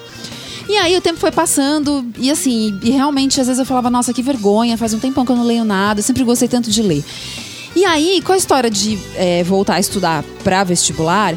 E 0.68 0.76
aí 0.76 0.96
o 0.96 1.00
tempo 1.00 1.18
foi 1.18 1.32
passando 1.32 2.06
e 2.16 2.30
assim, 2.30 2.78
e 2.80 2.90
realmente 2.90 3.40
às 3.40 3.48
vezes 3.48 3.58
eu 3.58 3.66
falava, 3.66 3.90
nossa, 3.90 4.12
que 4.12 4.22
vergonha, 4.22 4.78
faz 4.78 4.94
um 4.94 5.00
tempão 5.00 5.26
que 5.26 5.32
eu 5.32 5.36
não 5.36 5.44
leio 5.44 5.64
nada, 5.64 5.98
eu 5.98 6.04
sempre 6.04 6.22
gostei 6.22 6.46
tanto 6.46 6.70
de 6.70 6.80
ler. 6.80 7.04
E 7.74 7.84
aí, 7.84 8.22
com 8.22 8.32
a 8.32 8.36
história 8.36 8.70
de 8.70 8.98
é, 9.16 9.42
voltar 9.42 9.74
a 9.74 9.80
estudar 9.80 10.22
para 10.44 10.62
vestibular, 10.62 11.34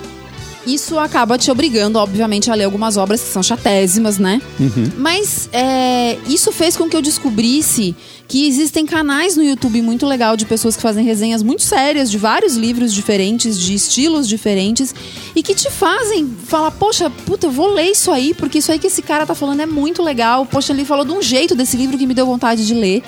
isso 0.65 0.99
acaba 0.99 1.37
te 1.37 1.49
obrigando, 1.49 1.97
obviamente, 1.97 2.51
a 2.51 2.55
ler 2.55 2.65
algumas 2.65 2.97
obras 2.97 3.21
que 3.21 3.27
são 3.27 3.41
chatésimas, 3.41 4.17
né? 4.17 4.41
Uhum. 4.59 4.91
Mas 4.97 5.49
é, 5.51 6.17
isso 6.27 6.51
fez 6.51 6.77
com 6.77 6.87
que 6.89 6.95
eu 6.95 7.01
descobrisse 7.01 7.95
que 8.27 8.47
existem 8.47 8.85
canais 8.85 9.35
no 9.35 9.43
YouTube 9.43 9.81
muito 9.81 10.05
legal 10.05 10.37
de 10.37 10.45
pessoas 10.45 10.75
que 10.75 10.81
fazem 10.81 11.03
resenhas 11.03 11.43
muito 11.43 11.63
sérias 11.63 12.09
de 12.09 12.17
vários 12.17 12.55
livros 12.55 12.93
diferentes, 12.93 13.59
de 13.59 13.73
estilos 13.73 14.27
diferentes, 14.27 14.95
e 15.35 15.43
que 15.43 15.53
te 15.53 15.69
fazem 15.69 16.29
falar, 16.45 16.71
poxa, 16.71 17.09
puta, 17.09 17.47
eu 17.47 17.51
vou 17.51 17.73
ler 17.73 17.91
isso 17.91 18.09
aí, 18.09 18.33
porque 18.33 18.59
isso 18.59 18.71
aí 18.71 18.79
que 18.79 18.87
esse 18.87 19.01
cara 19.01 19.25
tá 19.25 19.35
falando 19.35 19.61
é 19.61 19.65
muito 19.65 20.01
legal. 20.01 20.45
Poxa, 20.45 20.71
ele 20.71 20.85
falou 20.85 21.03
de 21.03 21.11
um 21.11 21.21
jeito 21.21 21.55
desse 21.55 21.75
livro 21.75 21.97
que 21.97 22.07
me 22.07 22.13
deu 22.13 22.25
vontade 22.25 22.65
de 22.65 22.73
ler. 22.73 23.03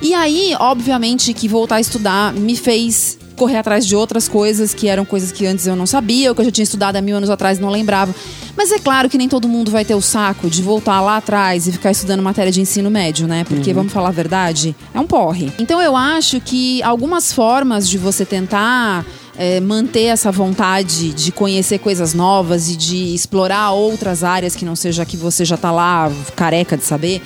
E 0.00 0.12
aí, 0.14 0.56
obviamente, 0.58 1.32
que 1.32 1.46
voltar 1.46 1.76
a 1.76 1.80
estudar 1.80 2.32
me 2.32 2.56
fez 2.56 3.18
correr 3.36 3.58
atrás 3.58 3.86
de 3.86 3.96
outras 3.96 4.28
coisas 4.28 4.74
que 4.74 4.88
eram 4.88 5.04
coisas 5.04 5.32
que 5.32 5.46
antes 5.46 5.66
eu 5.66 5.76
não 5.76 5.86
sabia, 5.86 6.30
ou 6.30 6.34
que 6.34 6.40
eu 6.40 6.44
já 6.44 6.50
tinha 6.50 6.64
estudado 6.64 6.96
há 6.96 7.00
mil 7.00 7.16
anos 7.16 7.30
atrás 7.30 7.58
e 7.58 7.60
não 7.60 7.70
lembrava. 7.70 8.14
Mas 8.56 8.70
é 8.70 8.78
claro 8.78 9.08
que 9.08 9.16
nem 9.16 9.28
todo 9.28 9.48
mundo 9.48 9.70
vai 9.70 9.84
ter 9.84 9.94
o 9.94 10.00
saco 10.00 10.50
de 10.50 10.62
voltar 10.62 11.00
lá 11.00 11.16
atrás 11.16 11.66
e 11.66 11.72
ficar 11.72 11.90
estudando 11.90 12.22
matéria 12.22 12.52
de 12.52 12.60
ensino 12.60 12.90
médio, 12.90 13.26
né? 13.26 13.44
Porque, 13.44 13.70
uhum. 13.70 13.76
vamos 13.76 13.92
falar 13.92 14.08
a 14.08 14.12
verdade, 14.12 14.76
é 14.94 15.00
um 15.00 15.06
porre. 15.06 15.52
Então 15.58 15.80
eu 15.80 15.96
acho 15.96 16.40
que 16.40 16.82
algumas 16.82 17.32
formas 17.32 17.88
de 17.88 17.98
você 17.98 18.24
tentar 18.24 19.04
é, 19.36 19.60
manter 19.60 20.04
essa 20.04 20.30
vontade 20.30 21.12
de 21.12 21.32
conhecer 21.32 21.78
coisas 21.78 22.14
novas 22.14 22.68
e 22.68 22.76
de 22.76 23.14
explorar 23.14 23.72
outras 23.72 24.22
áreas 24.22 24.54
que 24.54 24.64
não 24.64 24.76
seja 24.76 25.04
que 25.04 25.16
você 25.16 25.44
já 25.44 25.56
tá 25.56 25.70
lá 25.70 26.10
careca 26.36 26.76
de 26.76 26.84
saber, 26.84 27.22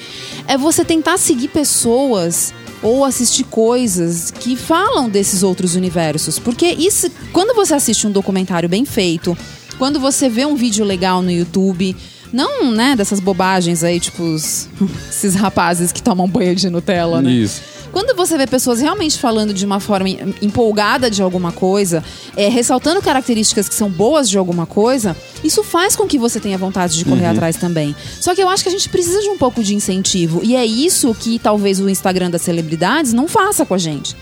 é 0.46 0.56
você 0.56 0.84
tentar 0.84 1.18
seguir 1.18 1.48
pessoas 1.48 2.54
ou 2.82 3.04
assistir 3.04 3.44
coisas 3.44 4.30
que 4.30 4.56
falam 4.56 5.08
desses 5.08 5.42
outros 5.42 5.74
universos. 5.74 6.38
Porque 6.38 6.66
isso, 6.66 7.10
quando 7.32 7.54
você 7.54 7.74
assiste 7.74 8.06
um 8.06 8.12
documentário 8.12 8.68
bem 8.68 8.84
feito, 8.84 9.36
quando 9.78 10.00
você 10.00 10.28
vê 10.28 10.44
um 10.46 10.56
vídeo 10.56 10.84
legal 10.84 11.22
no 11.22 11.30
YouTube, 11.30 11.96
não, 12.32 12.70
né, 12.70 12.94
dessas 12.96 13.20
bobagens 13.20 13.82
aí, 13.84 14.00
tipo 14.00 14.22
os, 14.22 14.68
esses 15.08 15.34
rapazes 15.34 15.92
que 15.92 16.02
tomam 16.02 16.28
banho 16.28 16.54
de 16.54 16.68
Nutella, 16.68 17.22
né? 17.22 17.30
Isso. 17.30 17.76
Quando 17.96 18.14
você 18.14 18.36
vê 18.36 18.46
pessoas 18.46 18.78
realmente 18.78 19.18
falando 19.18 19.54
de 19.54 19.64
uma 19.64 19.80
forma 19.80 20.06
empolgada 20.42 21.10
de 21.10 21.22
alguma 21.22 21.50
coisa, 21.50 22.04
é, 22.36 22.46
ressaltando 22.46 23.00
características 23.00 23.70
que 23.70 23.74
são 23.74 23.88
boas 23.88 24.28
de 24.28 24.36
alguma 24.36 24.66
coisa, 24.66 25.16
isso 25.42 25.64
faz 25.64 25.96
com 25.96 26.06
que 26.06 26.18
você 26.18 26.38
tenha 26.38 26.58
vontade 26.58 26.94
de 26.94 27.06
correr 27.06 27.24
uhum. 27.24 27.30
atrás 27.30 27.56
também. 27.56 27.96
Só 28.20 28.34
que 28.34 28.42
eu 28.42 28.50
acho 28.50 28.62
que 28.62 28.68
a 28.68 28.72
gente 28.72 28.90
precisa 28.90 29.22
de 29.22 29.30
um 29.30 29.38
pouco 29.38 29.62
de 29.62 29.74
incentivo. 29.74 30.42
E 30.44 30.54
é 30.54 30.66
isso 30.66 31.14
que 31.14 31.38
talvez 31.38 31.80
o 31.80 31.88
Instagram 31.88 32.30
das 32.30 32.42
celebridades 32.42 33.14
não 33.14 33.26
faça 33.26 33.64
com 33.64 33.72
a 33.72 33.78
gente. 33.78 34.14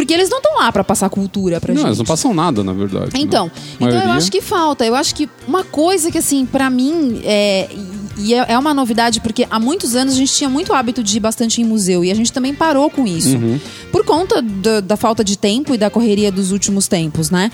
Porque 0.00 0.14
eles 0.14 0.30
não 0.30 0.38
estão 0.38 0.56
lá 0.56 0.72
para 0.72 0.82
passar 0.82 1.10
cultura 1.10 1.60
pra 1.60 1.74
não, 1.74 1.76
gente. 1.76 1.82
Não, 1.82 1.88
eles 1.90 1.98
não 1.98 2.06
passam 2.06 2.32
nada, 2.32 2.64
na 2.64 2.72
verdade. 2.72 3.12
Né? 3.12 3.20
Então, 3.20 3.50
então 3.78 4.02
eu 4.02 4.10
acho 4.12 4.32
que 4.32 4.40
falta. 4.40 4.82
Eu 4.82 4.94
acho 4.94 5.14
que 5.14 5.28
uma 5.46 5.62
coisa 5.62 6.10
que, 6.10 6.16
assim, 6.16 6.46
para 6.46 6.70
mim, 6.70 7.20
é, 7.22 7.68
e 8.16 8.32
é, 8.32 8.46
é, 8.48 8.58
uma 8.58 8.72
novidade 8.72 9.20
porque 9.20 9.46
há 9.50 9.60
muitos 9.60 9.94
anos 9.94 10.14
a 10.14 10.16
gente 10.16 10.32
tinha 10.32 10.48
muito 10.48 10.72
hábito 10.72 11.02
de 11.02 11.18
ir 11.18 11.20
bastante 11.20 11.60
em 11.60 11.64
museu 11.66 12.02
e 12.02 12.10
a 12.10 12.14
gente 12.14 12.32
também 12.32 12.54
parou 12.54 12.88
com 12.88 13.06
isso. 13.06 13.36
Uhum. 13.36 13.60
Por 13.92 14.02
conta 14.02 14.40
do, 14.40 14.80
da 14.80 14.96
falta 14.96 15.22
de 15.22 15.36
tempo 15.36 15.74
e 15.74 15.76
da 15.76 15.90
correria 15.90 16.32
dos 16.32 16.50
últimos 16.50 16.88
tempos, 16.88 17.28
né? 17.28 17.52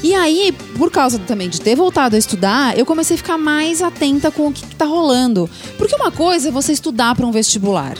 E 0.00 0.14
aí, 0.14 0.54
por 0.78 0.92
causa 0.92 1.18
também 1.18 1.48
de 1.48 1.60
ter 1.60 1.74
voltado 1.74 2.14
a 2.14 2.18
estudar, 2.20 2.78
eu 2.78 2.86
comecei 2.86 3.16
a 3.16 3.18
ficar 3.18 3.36
mais 3.36 3.82
atenta 3.82 4.30
com 4.30 4.46
o 4.46 4.52
que, 4.52 4.64
está 4.64 4.84
rolando. 4.84 5.50
Porque 5.76 5.96
uma 5.96 6.12
coisa 6.12 6.50
é 6.50 6.52
você 6.52 6.70
estudar 6.70 7.16
para 7.16 7.26
um 7.26 7.32
vestibular. 7.32 7.96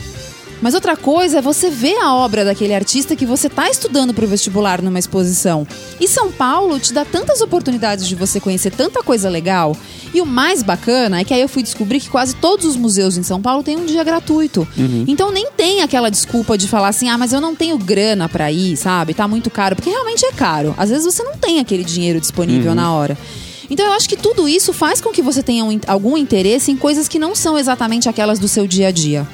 Mas 0.61 0.75
outra 0.75 0.97
coisa 0.97 1.39
é 1.39 1.43
você 1.43 1.71
ver 1.71 1.97
a 1.97 2.15
obra 2.15 2.45
daquele 2.45 2.75
artista 2.75 3.17
que 3.17 3.25
você 3.25 3.47
está 3.47 3.69
estudando 3.71 4.13
para 4.13 4.25
o 4.25 4.29
vestibular 4.29 4.83
numa 4.83 4.99
exposição. 4.99 5.67
E 5.99 6.07
São 6.07 6.31
Paulo 6.31 6.79
te 6.79 6.93
dá 6.93 7.05
tantas 7.05 7.41
oportunidades 7.41 8.07
de 8.07 8.15
você 8.15 8.39
conhecer 8.39 8.71
tanta 8.71 9.03
coisa 9.03 9.31
legal. 9.31 9.75
E 10.13 10.21
o 10.21 10.27
mais 10.27 10.63
bacana 10.63 11.21
é 11.21 11.25
que 11.25 11.33
aí 11.33 11.41
eu 11.41 11.49
fui 11.49 11.63
descobrir 11.63 12.01
que 12.01 12.11
quase 12.11 12.35
todos 12.37 12.67
os 12.67 12.77
museus 12.77 13.17
em 13.17 13.23
São 13.23 13.41
Paulo 13.41 13.63
têm 13.63 13.77
um 13.77 13.87
dia 13.87 14.05
gratuito. 14.05 14.67
Uhum. 14.77 15.05
Então 15.07 15.33
nem 15.33 15.51
tem 15.53 15.83
aquela 15.83 16.11
desculpa 16.11 16.59
de 16.59 16.69
falar 16.69 16.89
assim: 16.89 17.09
ah, 17.09 17.17
mas 17.17 17.33
eu 17.33 17.41
não 17.41 17.55
tenho 17.55 17.79
grana 17.79 18.29
para 18.29 18.53
ir, 18.53 18.77
sabe? 18.77 19.15
Tá 19.15 19.27
muito 19.27 19.49
caro. 19.51 19.77
Porque 19.77 19.91
realmente 19.91 20.27
é 20.27 20.33
caro. 20.33 20.75
Às 20.77 20.91
vezes 20.91 21.05
você 21.05 21.23
não 21.23 21.37
tem 21.37 21.59
aquele 21.59 21.85
dinheiro 21.85 22.21
disponível 22.21 22.71
uhum. 22.71 22.77
na 22.77 22.93
hora. 22.93 23.17
Então 23.71 23.87
eu 23.87 23.93
acho 23.93 24.09
que 24.09 24.17
tudo 24.17 24.49
isso 24.49 24.73
faz 24.73 25.01
com 25.01 25.11
que 25.11 25.23
você 25.23 25.43
tenha 25.45 25.65
um, 25.65 25.81
algum 25.87 26.19
interesse 26.19 26.73
em 26.73 26.77
coisas 26.77 27.07
que 27.07 27.21
não 27.21 27.37
são 27.37 27.57
exatamente 27.57 28.09
aquelas 28.09 28.41
do 28.41 28.49
seu 28.49 28.67
dia 28.67 28.89
a 28.89 28.91
dia 28.91 29.27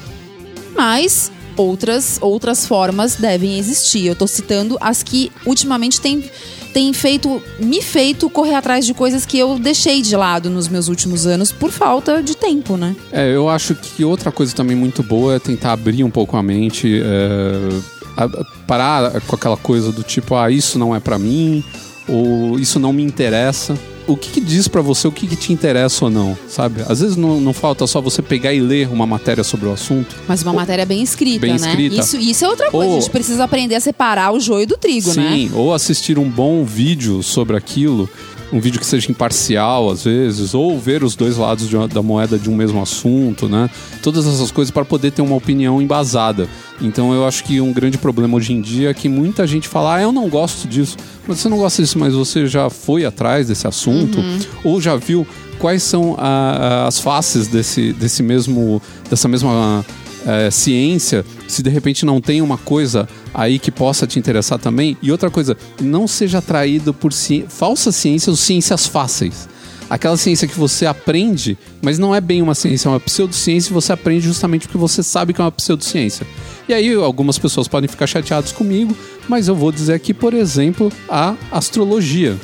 mas 0.76 1.32
outras, 1.56 2.18
outras 2.20 2.66
formas 2.66 3.16
devem 3.16 3.58
existir. 3.58 4.06
Eu 4.06 4.12
estou 4.12 4.28
citando 4.28 4.76
as 4.80 5.02
que 5.02 5.32
ultimamente 5.44 6.00
têm 6.00 6.24
tem 6.72 6.92
feito, 6.92 7.42
me 7.58 7.80
feito 7.80 8.28
correr 8.28 8.54
atrás 8.54 8.84
de 8.84 8.92
coisas 8.92 9.24
que 9.24 9.38
eu 9.38 9.58
deixei 9.58 10.02
de 10.02 10.14
lado 10.14 10.50
nos 10.50 10.68
meus 10.68 10.88
últimos 10.88 11.26
anos 11.26 11.50
por 11.50 11.70
falta 11.70 12.22
de 12.22 12.36
tempo, 12.36 12.76
né? 12.76 12.94
É, 13.10 13.34
eu 13.34 13.48
acho 13.48 13.74
que 13.74 14.04
outra 14.04 14.30
coisa 14.30 14.54
também 14.54 14.76
muito 14.76 15.02
boa 15.02 15.36
é 15.36 15.38
tentar 15.38 15.72
abrir 15.72 16.04
um 16.04 16.10
pouco 16.10 16.36
a 16.36 16.42
mente, 16.42 17.00
é, 17.02 18.28
parar 18.66 19.22
com 19.22 19.34
aquela 19.34 19.56
coisa 19.56 19.90
do 19.90 20.02
tipo, 20.02 20.34
ah, 20.34 20.50
isso 20.50 20.78
não 20.78 20.94
é 20.94 21.00
para 21.00 21.18
mim, 21.18 21.64
ou 22.06 22.58
isso 22.58 22.78
não 22.78 22.92
me 22.92 23.02
interessa 23.02 23.74
o 24.06 24.16
que, 24.16 24.30
que 24.30 24.40
diz 24.40 24.68
para 24.68 24.80
você 24.80 25.08
o 25.08 25.12
que, 25.12 25.26
que, 25.26 25.36
te 25.36 25.52
interessa 25.52 26.04
ou 26.04 26.10
não, 26.10 26.36
sabe? 26.48 26.82
Às 26.88 27.00
vezes 27.00 27.16
não, 27.16 27.40
não, 27.40 27.52
falta 27.52 27.86
só 27.86 28.00
você 28.00 28.22
pegar 28.22 28.52
e 28.52 28.60
ler 28.60 28.88
uma 28.88 29.06
matéria 29.06 29.42
sobre 29.42 29.66
o 29.66 29.72
assunto. 29.72 30.16
Mas 30.28 30.42
uma 30.42 30.52
ou, 30.52 30.56
matéria 30.56 30.86
bem 30.86 31.02
escrita, 31.02 31.40
bem 31.40 31.58
né? 31.58 31.68
Escrita. 31.68 31.96
Isso, 31.96 32.16
isso 32.16 32.44
é 32.44 32.48
outra 32.48 32.70
coisa. 32.70 32.90
Ou, 32.90 32.98
a 32.98 33.00
gente 33.00 33.10
precisa 33.10 33.44
aprender 33.44 33.74
a 33.74 33.80
separar 33.80 34.32
o 34.32 34.40
joio 34.40 34.66
do 34.66 34.76
trigo, 34.76 35.12
sim, 35.12 35.20
né? 35.20 35.32
Sim, 35.32 35.50
ou 35.54 35.74
assistir 35.74 36.18
um 36.18 36.28
bom 36.28 36.64
vídeo 36.64 37.22
sobre 37.22 37.56
aquilo 37.56 38.08
um 38.52 38.60
vídeo 38.60 38.78
que 38.78 38.86
seja 38.86 39.10
imparcial 39.10 39.90
às 39.90 40.04
vezes, 40.04 40.54
ou 40.54 40.78
ver 40.78 41.02
os 41.02 41.14
dois 41.16 41.36
lados 41.36 41.68
de, 41.68 41.76
da 41.88 42.02
moeda 42.02 42.38
de 42.38 42.48
um 42.48 42.54
mesmo 42.54 42.80
assunto, 42.80 43.48
né? 43.48 43.68
Todas 44.02 44.26
essas 44.26 44.50
coisas 44.50 44.70
para 44.70 44.84
poder 44.84 45.10
ter 45.10 45.22
uma 45.22 45.36
opinião 45.36 45.80
embasada. 45.82 46.48
Então 46.80 47.12
eu 47.12 47.26
acho 47.26 47.44
que 47.44 47.60
um 47.60 47.72
grande 47.72 47.98
problema 47.98 48.36
hoje 48.36 48.52
em 48.52 48.60
dia 48.60 48.90
é 48.90 48.94
que 48.94 49.08
muita 49.08 49.46
gente 49.46 49.68
fala, 49.68 49.96
ah, 49.96 50.02
eu 50.02 50.12
não 50.12 50.28
gosto 50.28 50.68
disso. 50.68 50.96
Mas 51.26 51.38
você 51.38 51.48
não 51.48 51.58
gosta 51.58 51.82
disso, 51.82 51.98
mas 51.98 52.14
você 52.14 52.46
já 52.46 52.70
foi 52.70 53.04
atrás 53.04 53.48
desse 53.48 53.66
assunto, 53.66 54.18
uhum. 54.18 54.38
ou 54.62 54.80
já 54.80 54.96
viu 54.96 55.26
quais 55.58 55.82
são 55.82 56.14
a, 56.18 56.86
as 56.86 57.00
faces 57.00 57.48
desse, 57.48 57.92
desse 57.92 58.22
mesmo, 58.22 58.80
dessa 59.08 59.26
mesma 59.26 59.84
é, 60.26 60.50
ciência, 60.50 61.24
se 61.46 61.62
de 61.62 61.70
repente 61.70 62.04
não 62.04 62.20
tem 62.20 62.42
uma 62.42 62.58
coisa 62.58 63.08
aí 63.32 63.58
que 63.58 63.70
possa 63.70 64.06
te 64.06 64.18
interessar 64.18 64.58
também. 64.58 64.96
E 65.00 65.12
outra 65.12 65.30
coisa, 65.30 65.56
não 65.80 66.08
seja 66.08 66.38
atraído 66.38 66.92
por 66.92 67.12
ci 67.12 67.44
falsas 67.48 67.94
ciências 67.94 68.28
ou 68.28 68.36
ciências 68.36 68.86
fáceis. 68.86 69.48
aquela 69.88 70.16
ciência 70.16 70.48
que 70.48 70.58
você 70.58 70.84
aprende, 70.84 71.56
mas 71.80 71.96
não 71.96 72.12
é 72.12 72.20
bem 72.20 72.42
uma 72.42 72.56
ciência, 72.56 72.88
é 72.88 72.90
uma 72.90 72.98
pseudociência 72.98 73.70
e 73.70 73.72
você 73.72 73.92
aprende 73.92 74.26
justamente 74.26 74.66
porque 74.66 74.78
você 74.78 75.00
sabe 75.00 75.32
que 75.32 75.40
é 75.40 75.44
uma 75.44 75.52
pseudociência. 75.52 76.26
E 76.68 76.74
aí 76.74 76.92
algumas 76.94 77.38
pessoas 77.38 77.68
podem 77.68 77.88
ficar 77.88 78.08
chateadas 78.08 78.50
comigo, 78.50 78.96
mas 79.28 79.46
eu 79.46 79.54
vou 79.54 79.70
dizer 79.70 79.94
aqui, 79.94 80.12
por 80.12 80.34
exemplo, 80.34 80.92
a 81.08 81.36
astrologia. 81.52 82.36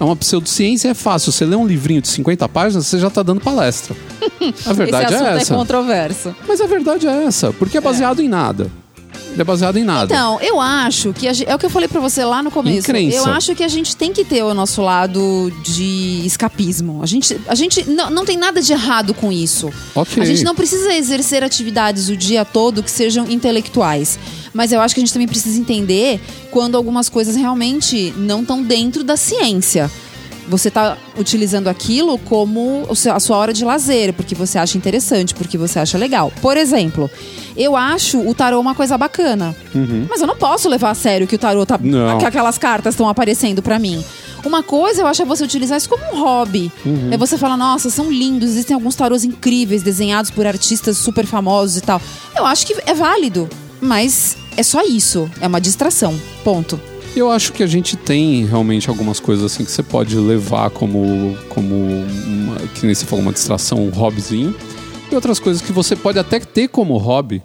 É 0.00 0.04
uma 0.04 0.16
pseudociência, 0.16 0.88
é 0.88 0.94
fácil. 0.94 1.30
Você 1.30 1.44
lê 1.44 1.54
um 1.54 1.66
livrinho 1.66 2.00
de 2.00 2.08
50 2.08 2.48
páginas, 2.48 2.86
você 2.86 2.98
já 2.98 3.08
está 3.08 3.22
dando 3.22 3.40
palestra. 3.42 3.94
A 4.66 4.72
verdade 4.72 5.12
é 5.12 5.16
assunto 5.16 5.28
essa. 5.42 5.52
é 5.52 5.56
controverso. 5.56 6.34
Mas 6.48 6.60
a 6.60 6.66
verdade 6.66 7.06
é 7.06 7.24
essa, 7.24 7.52
porque 7.52 7.76
é 7.76 7.80
baseado 7.80 8.20
em 8.22 8.28
nada. 8.28 8.70
É 9.38 9.44
baseado 9.44 9.76
em 9.76 9.84
nada. 9.84 10.12
Então, 10.12 10.40
eu 10.40 10.60
acho 10.60 11.12
que 11.12 11.28
a 11.28 11.32
gen- 11.32 11.46
é 11.48 11.54
o 11.54 11.58
que 11.58 11.64
eu 11.64 11.70
falei 11.70 11.86
pra 11.88 12.00
você 12.00 12.24
lá 12.24 12.42
no 12.42 12.50
começo. 12.50 12.84
crença. 12.86 13.16
Eu 13.16 13.26
acho 13.26 13.54
que 13.54 13.62
a 13.62 13.68
gente 13.68 13.94
tem 13.94 14.12
que 14.12 14.24
ter 14.24 14.42
o 14.42 14.52
nosso 14.54 14.82
lado 14.82 15.52
de 15.62 16.22
escapismo. 16.24 17.00
A 17.02 17.06
gente, 17.06 17.38
a 17.46 17.54
gente 17.54 17.88
não, 17.88 18.10
não 18.10 18.24
tem 18.24 18.36
nada 18.36 18.60
de 18.60 18.72
errado 18.72 19.14
com 19.14 19.30
isso. 19.30 19.70
Ok. 19.94 20.20
A 20.20 20.26
gente 20.26 20.42
não 20.42 20.54
precisa 20.54 20.92
exercer 20.94 21.44
atividades 21.44 22.08
o 22.08 22.16
dia 22.16 22.44
todo 22.44 22.82
que 22.82 22.90
sejam 22.90 23.28
intelectuais. 23.30 24.18
Mas 24.52 24.72
eu 24.72 24.80
acho 24.80 24.94
que 24.94 25.00
a 25.00 25.04
gente 25.04 25.12
também 25.12 25.28
precisa 25.28 25.58
entender 25.58 26.20
quando 26.50 26.76
algumas 26.76 27.08
coisas 27.08 27.36
realmente 27.36 28.12
não 28.16 28.40
estão 28.42 28.62
dentro 28.62 29.04
da 29.04 29.16
ciência. 29.16 29.90
Você 30.48 30.66
está 30.66 30.98
utilizando 31.16 31.68
aquilo 31.68 32.18
como 32.18 32.84
a 33.14 33.20
sua 33.20 33.36
hora 33.36 33.52
de 33.52 33.64
lazer, 33.64 34.12
porque 34.12 34.34
você 34.34 34.58
acha 34.58 34.76
interessante, 34.76 35.32
porque 35.32 35.56
você 35.56 35.78
acha 35.78 35.96
legal. 35.96 36.32
Por 36.42 36.56
exemplo, 36.56 37.08
eu 37.56 37.76
acho 37.76 38.18
o 38.18 38.34
tarô 38.34 38.58
uma 38.58 38.74
coisa 38.74 38.98
bacana. 38.98 39.54
Mas 40.08 40.20
eu 40.20 40.26
não 40.26 40.36
posso 40.36 40.68
levar 40.68 40.90
a 40.90 40.94
sério 40.94 41.26
que 41.28 41.36
o 41.36 41.38
tarô 41.38 41.64
tá. 41.64 41.78
Não. 41.80 42.18
que 42.18 42.24
aquelas 42.24 42.58
cartas 42.58 42.94
estão 42.94 43.08
aparecendo 43.08 43.62
pra 43.62 43.78
mim. 43.78 44.04
Uma 44.44 44.62
coisa 44.62 45.02
eu 45.02 45.06
acho 45.06 45.22
é 45.22 45.24
você 45.24 45.44
utilizar 45.44 45.78
isso 45.78 45.88
como 45.88 46.02
um 46.12 46.20
hobby. 46.20 46.72
É 47.12 47.16
você 47.16 47.38
falar, 47.38 47.56
nossa, 47.56 47.88
são 47.88 48.10
lindos, 48.10 48.50
existem 48.50 48.74
alguns 48.74 48.96
tarôs 48.96 49.22
incríveis, 49.22 49.82
desenhados 49.84 50.32
por 50.32 50.46
artistas 50.46 50.96
super 50.96 51.26
famosos 51.26 51.76
e 51.76 51.80
tal. 51.82 52.00
Eu 52.34 52.44
acho 52.44 52.66
que 52.66 52.74
é 52.86 52.94
válido. 52.94 53.48
Mas 53.80 54.36
é 54.56 54.62
só 54.62 54.82
isso. 54.84 55.30
É 55.40 55.46
uma 55.46 55.60
distração. 55.60 56.18
Ponto. 56.44 56.78
Eu 57.14 57.30
acho 57.30 57.52
que 57.52 57.62
a 57.62 57.66
gente 57.66 57.96
tem 57.96 58.46
realmente 58.46 58.88
algumas 58.88 59.18
coisas 59.18 59.44
assim 59.44 59.64
que 59.64 59.70
você 59.70 59.82
pode 59.82 60.16
levar 60.16 60.70
como, 60.70 61.36
como 61.48 61.74
uma, 61.74 62.56
que 62.74 62.86
nem 62.86 62.94
você 62.94 63.04
falou, 63.04 63.24
uma 63.24 63.32
distração, 63.32 63.84
um 63.84 63.90
hobbyzinho. 63.90 64.54
E 65.10 65.14
outras 65.14 65.40
coisas 65.40 65.60
que 65.60 65.72
você 65.72 65.96
pode 65.96 66.20
até 66.20 66.38
ter 66.38 66.68
como 66.68 66.96
hobby, 66.96 67.42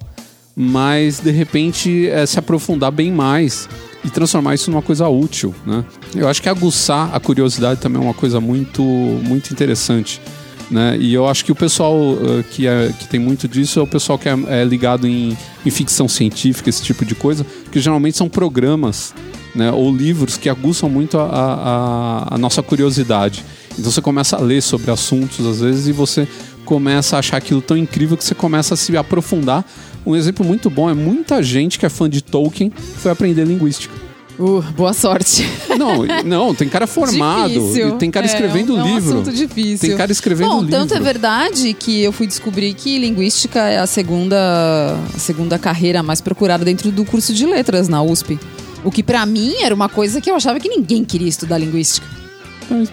mas 0.56 1.20
de 1.20 1.32
repente 1.32 2.08
é, 2.10 2.26
se 2.28 2.38
aprofundar 2.38 2.92
bem 2.92 3.12
mais 3.12 3.68
e 4.04 4.10
transformar 4.10 4.54
isso 4.54 4.70
numa 4.70 4.84
coisa 4.84 5.08
útil, 5.08 5.54
né? 5.66 5.84
Eu 6.16 6.28
acho 6.28 6.42
que 6.42 6.48
aguçar 6.48 7.10
a 7.14 7.20
curiosidade 7.20 7.82
também 7.82 8.00
é 8.00 8.06
uma 8.06 8.14
coisa 8.14 8.40
muito, 8.40 8.84
muito 8.84 9.52
interessante. 9.52 10.22
Né? 10.70 10.98
E 11.00 11.14
eu 11.14 11.28
acho 11.28 11.46
que 11.46 11.52
o 11.52 11.56
pessoal 11.56 11.96
eh, 11.96 12.44
que, 12.50 12.68
é, 12.68 12.92
que 12.98 13.08
tem 13.08 13.20
muito 13.20 13.48
disso 13.48 13.80
é 13.80 13.84
o 13.84 13.88
pessoal 13.88 14.18
que 14.18 14.28
é, 14.28 14.36
é 14.48 14.64
ligado 14.64 15.08
em, 15.08 15.38
em 15.66 15.70
ficção 15.70 16.08
científica, 16.08 16.70
esse 16.70 16.82
tipo 16.82 17.06
de 17.06 17.14
coisa, 17.14 17.46
que 17.72 17.80
geralmente 17.80 18.18
são 18.18 18.28
programas 18.28 19.14
né, 19.54 19.72
ou 19.72 19.96
livros 19.96 20.38
que 20.38 20.50
aguçam 20.50 20.90
muito 20.90 21.18
a, 21.18 21.26
a, 21.26 22.36
a 22.36 22.38
nossa 22.38 22.64
curiosidade. 22.64 23.44
Então 23.78 23.92
você 23.92 24.02
começa 24.02 24.38
a 24.38 24.40
ler 24.40 24.62
sobre 24.62 24.90
assuntos 24.90 25.46
às 25.46 25.62
vezes 25.62 25.88
e 25.88 25.92
você 25.92 26.28
começa 26.66 27.16
a 27.16 27.20
achar 27.20 27.38
aquilo 27.38 27.62
tão 27.62 27.78
incrível 27.78 28.18
que 28.18 28.24
você 28.24 28.36
começa 28.36 28.74
a 28.74 28.78
se 28.78 28.96
aprofundar. 28.98 29.64
Um 30.06 30.16
exemplo 30.16 30.46
muito 30.46 30.70
bom 30.70 30.90
é 30.90 30.94
muita 30.94 31.42
gente 31.44 31.78
que 31.78 31.86
é 31.86 31.90
fã 31.90 32.10
de 32.10 32.22
Tolkien 32.22 32.72
foi 32.98 33.12
aprender 33.12 33.46
linguística. 33.46 33.94
Uh, 34.38 34.62
boa 34.76 34.92
sorte. 34.94 35.48
Não, 35.78 36.06
não, 36.24 36.56
tem 36.56 36.68
cara 36.70 36.88
formado, 36.88 37.50
Difícil. 37.54 37.92
tem 37.98 38.10
cara 38.10 38.26
É, 38.26 38.30
escrevendo 38.30 38.78
é 38.78 38.84
um 38.84 38.96
livro. 38.96 39.20
assunto 39.20 39.32
difícil. 39.36 39.90
Tem 39.90 39.98
cara 39.98 40.12
escrevendo 40.12 40.50
Bom, 40.50 40.60
livro. 40.62 40.72
tanto 40.72 40.94
é 40.94 41.00
verdade 41.00 41.74
que 41.74 42.02
eu 42.02 42.12
fui 42.14 42.26
descobrir 42.28 42.74
que 42.74 42.98
linguística 42.98 43.60
é 43.60 43.78
a 43.80 43.86
segunda, 43.86 44.98
a 45.14 45.20
segunda 45.20 45.60
carreira 45.60 46.02
mais 46.02 46.22
procurada 46.22 46.64
dentro 46.66 46.92
do 46.92 47.04
curso 47.06 47.34
de 47.34 47.46
letras 47.46 47.88
na 47.90 48.02
USP. 48.02 48.40
O 48.86 48.92
que 48.92 49.04
pra 49.04 49.26
mim 49.26 49.56
era 49.62 49.76
uma 49.76 49.90
coisa 49.90 50.22
que 50.22 50.30
eu 50.32 50.36
achava 50.36 50.60
que 50.60 50.70
ninguém 50.70 51.04
queria 51.04 51.28
estudar 51.30 51.58
linguística. 51.58 52.08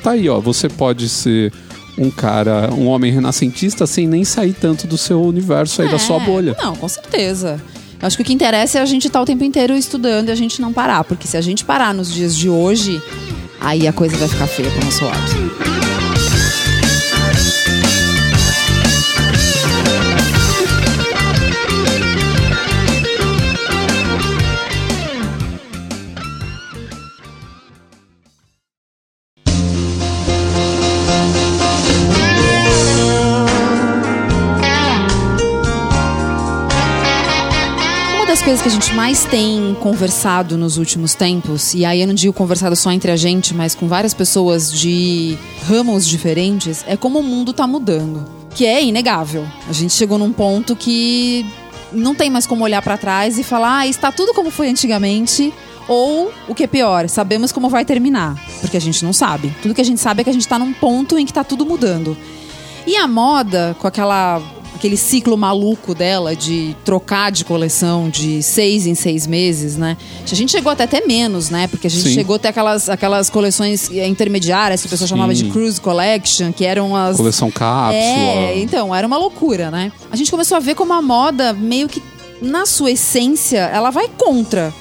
Tá 0.03 0.11
aí, 0.13 0.29
ó. 0.29 0.41
Você 0.41 0.69
pode 0.69 1.09
ser 1.09 1.53
um 1.97 2.11
cara, 2.11 2.71
um 2.73 2.87
homem 2.89 3.13
renascentista 3.13 3.87
sem 3.87 4.07
nem 4.09 4.25
sair 4.25 4.55
tanto 4.55 4.87
do 4.87 4.99
seu 4.99 5.23
universo 5.23 5.83
aí, 5.83 5.89
da 5.89 5.99
sua 5.99 6.17
É, 6.21 6.27
bolha. 6.27 6.57
Não, 6.61 6.75
com 6.77 6.89
certeza. 6.89 7.61
Eu 8.03 8.09
acho 8.09 8.17
que 8.17 8.23
o 8.23 8.27
que 8.27 8.33
interessa 8.33 8.81
é 8.81 8.83
a 8.83 8.85
gente 8.85 9.07
estar 9.07 9.23
o 9.23 9.25
tempo 9.25 9.45
inteiro 9.45 9.77
estudando 9.77 10.29
e 10.29 10.33
a 10.33 10.35
gente 10.35 10.61
não 10.61 10.73
parar. 10.73 11.05
Porque 11.05 11.29
se 11.29 11.37
a 11.37 11.41
gente 11.41 11.65
parar 11.65 11.95
nos 11.95 12.13
dias 12.13 12.37
de 12.37 12.51
hoje, 12.51 13.01
aí 13.61 13.87
a 13.87 13.93
coisa 13.93 14.17
vai 14.17 14.27
ficar 14.27 14.49
feia 14.49 14.69
pro 14.73 14.85
nosso 14.85 15.05
lado. 15.05 16.02
Das 38.43 38.61
coisas 38.61 38.63
que 38.63 38.69
a 38.69 38.73
gente 38.73 38.95
mais 38.95 39.25
tem 39.25 39.77
conversado 39.81 40.59
nos 40.59 40.77
últimos 40.77 41.15
tempos, 41.15 41.75
e 41.75 41.85
aí 41.85 42.01
eu 42.01 42.09
não 42.09 42.15
digo 42.15 42.33
conversado 42.33 42.75
só 42.75 42.91
entre 42.91 43.13
a 43.13 43.17
gente, 43.17 43.55
mas 43.55 43.73
com 43.73 43.87
várias 43.87 44.13
pessoas 44.13 44.73
de 44.73 45.39
ramos 45.69 46.05
diferentes, 46.05 46.85
é 46.89 46.97
como 46.97 47.21
o 47.21 47.23
mundo 47.23 47.53
tá 47.53 47.69
mudando. 47.69 48.27
Que 48.53 48.67
é 48.67 48.83
inegável. 48.83 49.47
A 49.69 49.73
gente 49.73 49.93
chegou 49.93 50.19
num 50.19 50.33
ponto 50.33 50.75
que 50.75 51.47
não 51.93 52.17
tem 52.17 52.31
mais 52.31 52.45
como 52.45 52.65
olhar 52.65 52.83
pra 52.83 52.99
trás 52.99 53.39
e 53.39 53.45
falar, 53.45 53.79
ah, 53.79 53.87
está 53.87 54.11
tudo 54.11 54.35
como 54.35 54.51
foi 54.51 54.69
antigamente. 54.69 55.55
Ou, 55.87 56.33
o 56.49 56.55
que 56.55 56.65
é 56.65 56.67
pior, 56.67 57.09
sabemos 57.09 57.53
como 57.53 57.69
vai 57.69 57.85
terminar. 57.85 58.37
Porque 58.61 58.77
a 58.77 58.81
gente 58.81 59.05
não 59.05 59.13
sabe. 59.13 59.55
Tudo 59.63 59.75
que 59.75 59.81
a 59.81 59.85
gente 59.85 60.01
sabe 60.01 60.23
é 60.23 60.25
que 60.25 60.31
a 60.31 60.35
gente 60.35 60.49
tá 60.49 60.59
num 60.59 60.73
ponto 60.73 61.17
em 61.17 61.25
que 61.25 61.33
tá 61.33 61.45
tudo 61.45 61.65
mudando. 61.65 62.17
E 62.89 62.97
a 62.97 63.07
moda, 63.07 63.77
com 63.79 63.87
aquela 63.87 64.43
aquele 64.75 64.97
ciclo 64.97 65.37
maluco 65.37 65.95
dela 65.95 66.35
de 66.35 66.77
trocar 66.85 67.31
de 67.31 67.45
coleção 67.45 68.09
de 68.09 68.43
seis 68.43 68.87
em 68.87 68.95
seis 68.95 69.27
meses, 69.27 69.77
né? 69.77 69.97
A 70.31 70.35
gente 70.35 70.53
chegou 70.53 70.73
até 70.73 70.85
até 70.85 71.07
menos, 71.07 71.51
né? 71.51 71.67
Porque 71.67 71.87
a 71.87 71.91
gente 71.91 72.09
Sim. 72.09 72.15
chegou 72.15 72.37
até 72.37 72.49
aquelas, 72.49 72.89
aquelas 72.89 73.31
coleções 73.31 73.91
eh, 73.91 74.07
intermediárias 74.07 74.81
que 74.81 74.87
o 74.87 74.91
pessoal 74.91 75.09
chamava 75.09 75.35
de 75.35 75.45
Sim. 75.45 75.51
Cruise 75.51 75.81
Collection, 75.81 76.53
que 76.53 76.65
eram 76.65 76.97
as. 76.97 77.17
Coleção 77.17 77.51
cápsula. 77.51 77.95
É, 77.95 78.59
então, 78.59 78.95
era 78.95 79.07
uma 79.07 79.17
loucura, 79.17 79.71
né? 79.71 79.93
A 80.11 80.17
gente 80.17 80.31
começou 80.31 80.57
a 80.57 80.61
ver 80.61 80.75
como 80.75 80.93
a 80.93 81.03
moda, 81.03 81.53
meio 81.53 81.89
que 81.89 82.03
na 82.41 82.67
sua 82.67 82.91
essência, 82.91 83.71
ela 83.73 83.91
vai 83.91 84.09
contra 84.09 84.75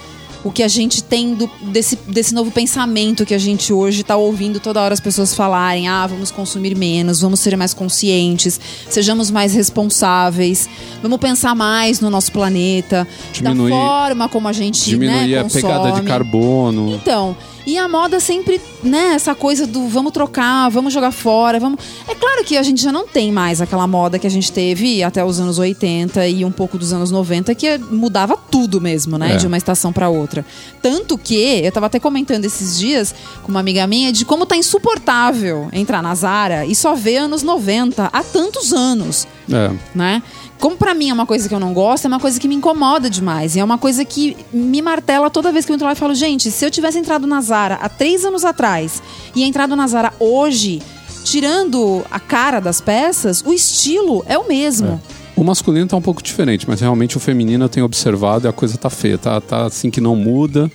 o 0.43 0.51
que 0.51 0.63
a 0.63 0.67
gente 0.67 1.03
tem 1.03 1.35
do- 1.35 1.49
desse, 1.61 1.95
desse 2.07 2.33
novo 2.33 2.49
pensamento 2.51 3.25
que 3.25 3.33
a 3.33 3.37
gente 3.37 3.71
hoje 3.71 4.03
tá 4.03 4.15
ouvindo 4.15 4.59
toda 4.59 4.81
hora 4.81 4.93
as 4.93 4.99
pessoas 4.99 5.35
falarem: 5.35 5.87
ah, 5.87 6.07
vamos 6.07 6.31
consumir 6.31 6.75
menos, 6.75 7.21
vamos 7.21 7.39
ser 7.39 7.55
mais 7.55 7.73
conscientes, 7.73 8.59
sejamos 8.89 9.29
mais 9.29 9.53
responsáveis, 9.53 10.67
vamos 11.01 11.19
pensar 11.19 11.55
mais 11.55 11.99
no 11.99 12.09
nosso 12.09 12.31
planeta, 12.31 13.07
Diminuir- 13.33 13.69
da 13.71 13.75
forma 13.77 14.29
como 14.29 14.47
a 14.47 14.53
gente 14.53 14.83
Diminuir 14.89 15.27
né, 15.27 15.39
a 15.39 15.43
pegada 15.45 15.91
de 15.91 16.01
carbono. 16.07 16.93
Então, 16.95 17.35
e 17.65 17.77
a 17.77 17.87
moda 17.87 18.19
sempre, 18.19 18.59
né, 18.83 19.13
essa 19.13 19.35
coisa 19.35 19.67
do 19.67 19.87
vamos 19.87 20.11
trocar, 20.11 20.69
vamos 20.69 20.93
jogar 20.93 21.11
fora, 21.11 21.59
vamos. 21.59 21.79
É 22.07 22.15
claro 22.15 22.43
que 22.43 22.57
a 22.57 22.63
gente 22.63 22.81
já 22.81 22.91
não 22.91 23.07
tem 23.07 23.31
mais 23.31 23.61
aquela 23.61 23.85
moda 23.87 24.17
que 24.19 24.25
a 24.27 24.29
gente 24.29 24.51
teve 24.51 25.03
até 25.03 25.23
os 25.23 25.39
anos 25.39 25.59
80 25.59 26.27
e 26.27 26.43
um 26.43 26.51
pouco 26.51 26.77
dos 26.77 26.91
anos 26.93 27.11
90 27.11 27.53
que 27.55 27.77
mudava 27.77 28.35
tudo 28.35 28.81
mesmo, 28.81 29.17
né, 29.17 29.33
É. 29.33 29.37
de 29.37 29.47
uma 29.47 29.57
estação 29.57 29.93
para 29.93 30.09
outra. 30.09 30.45
Tanto 30.81 31.17
que 31.17 31.35
eu 31.63 31.71
tava 31.71 31.85
até 31.85 31.99
comentando 31.99 32.45
esses 32.45 32.79
dias 32.79 33.13
com 33.43 33.49
uma 33.49 33.59
amiga 33.59 33.85
minha 33.87 34.11
de 34.11 34.25
como 34.25 34.45
tá 34.45 34.55
insuportável 34.57 35.69
entrar 35.71 36.01
na 36.01 36.13
Zara 36.15 36.65
e 36.65 36.75
só 36.75 36.95
ver 36.95 37.17
anos 37.17 37.43
90 37.43 38.09
há 38.11 38.23
tantos 38.23 38.73
anos 38.73 39.27
É. 39.51 39.71
né? 39.93 40.23
Como 40.61 40.77
pra 40.77 40.93
mim 40.93 41.09
é 41.09 41.13
uma 41.13 41.25
coisa 41.25 41.49
que 41.49 41.55
eu 41.55 41.59
não 41.59 41.73
gosto, 41.73 42.05
é 42.05 42.07
uma 42.07 42.19
coisa 42.19 42.39
que 42.39 42.47
me 42.47 42.53
incomoda 42.55 43.09
demais. 43.09 43.55
E 43.55 43.59
é 43.59 43.63
uma 43.63 43.79
coisa 43.79 44.05
que 44.05 44.37
me 44.53 44.79
martela 44.81 45.27
toda 45.29 45.51
vez 45.51 45.65
que 45.65 45.71
eu 45.71 45.73
entro 45.73 45.87
lá 45.87 45.93
e 45.93 45.95
falo, 45.95 46.13
gente, 46.13 46.51
se 46.51 46.63
eu 46.63 46.69
tivesse 46.69 46.99
entrado 46.99 47.25
na 47.25 47.41
Zara 47.41 47.79
há 47.81 47.89
três 47.89 48.23
anos 48.23 48.45
atrás 48.45 49.01
e 49.35 49.43
entrado 49.43 49.75
na 49.75 49.87
Zara 49.87 50.13
hoje, 50.19 50.79
tirando 51.23 52.03
a 52.11 52.19
cara 52.19 52.59
das 52.59 52.79
peças, 52.79 53.43
o 53.45 53.51
estilo 53.51 54.23
é 54.27 54.37
o 54.37 54.47
mesmo. 54.47 55.01
O 55.35 55.43
masculino 55.43 55.87
tá 55.87 55.97
um 55.97 56.01
pouco 56.01 56.21
diferente, 56.21 56.67
mas 56.69 56.79
realmente 56.79 57.17
o 57.17 57.19
feminino 57.19 57.65
eu 57.65 57.69
tenho 57.69 57.85
observado 57.85 58.45
e 58.45 58.47
a 58.47 58.53
coisa 58.53 58.77
tá 58.77 58.89
feia. 58.89 59.17
Tá, 59.17 59.41
tá 59.41 59.65
assim 59.65 59.89
que 59.89 59.99
não 59.99 60.15
muda 60.15 60.71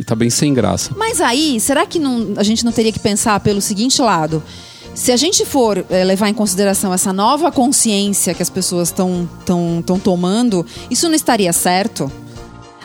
e 0.00 0.02
tá 0.04 0.16
bem 0.16 0.30
sem 0.30 0.52
graça. 0.52 0.90
Mas 0.96 1.20
aí, 1.20 1.60
será 1.60 1.86
que 1.86 1.98
não- 2.00 2.32
a 2.36 2.42
gente 2.42 2.64
não 2.64 2.72
teria 2.72 2.90
que 2.90 2.98
pensar 2.98 3.38
pelo 3.40 3.60
seguinte 3.60 4.02
lado? 4.02 4.42
Se 4.98 5.12
a 5.12 5.16
gente 5.16 5.46
for 5.46 5.86
eh, 5.88 6.02
levar 6.02 6.28
em 6.28 6.34
consideração 6.34 6.92
essa 6.92 7.12
nova 7.12 7.52
consciência 7.52 8.34
que 8.34 8.42
as 8.42 8.50
pessoas 8.50 8.88
estão 8.88 9.30
tão, 9.46 9.80
tão 9.86 9.96
tomando, 9.96 10.66
isso 10.90 11.06
não 11.08 11.14
estaria 11.14 11.52
certo? 11.52 12.10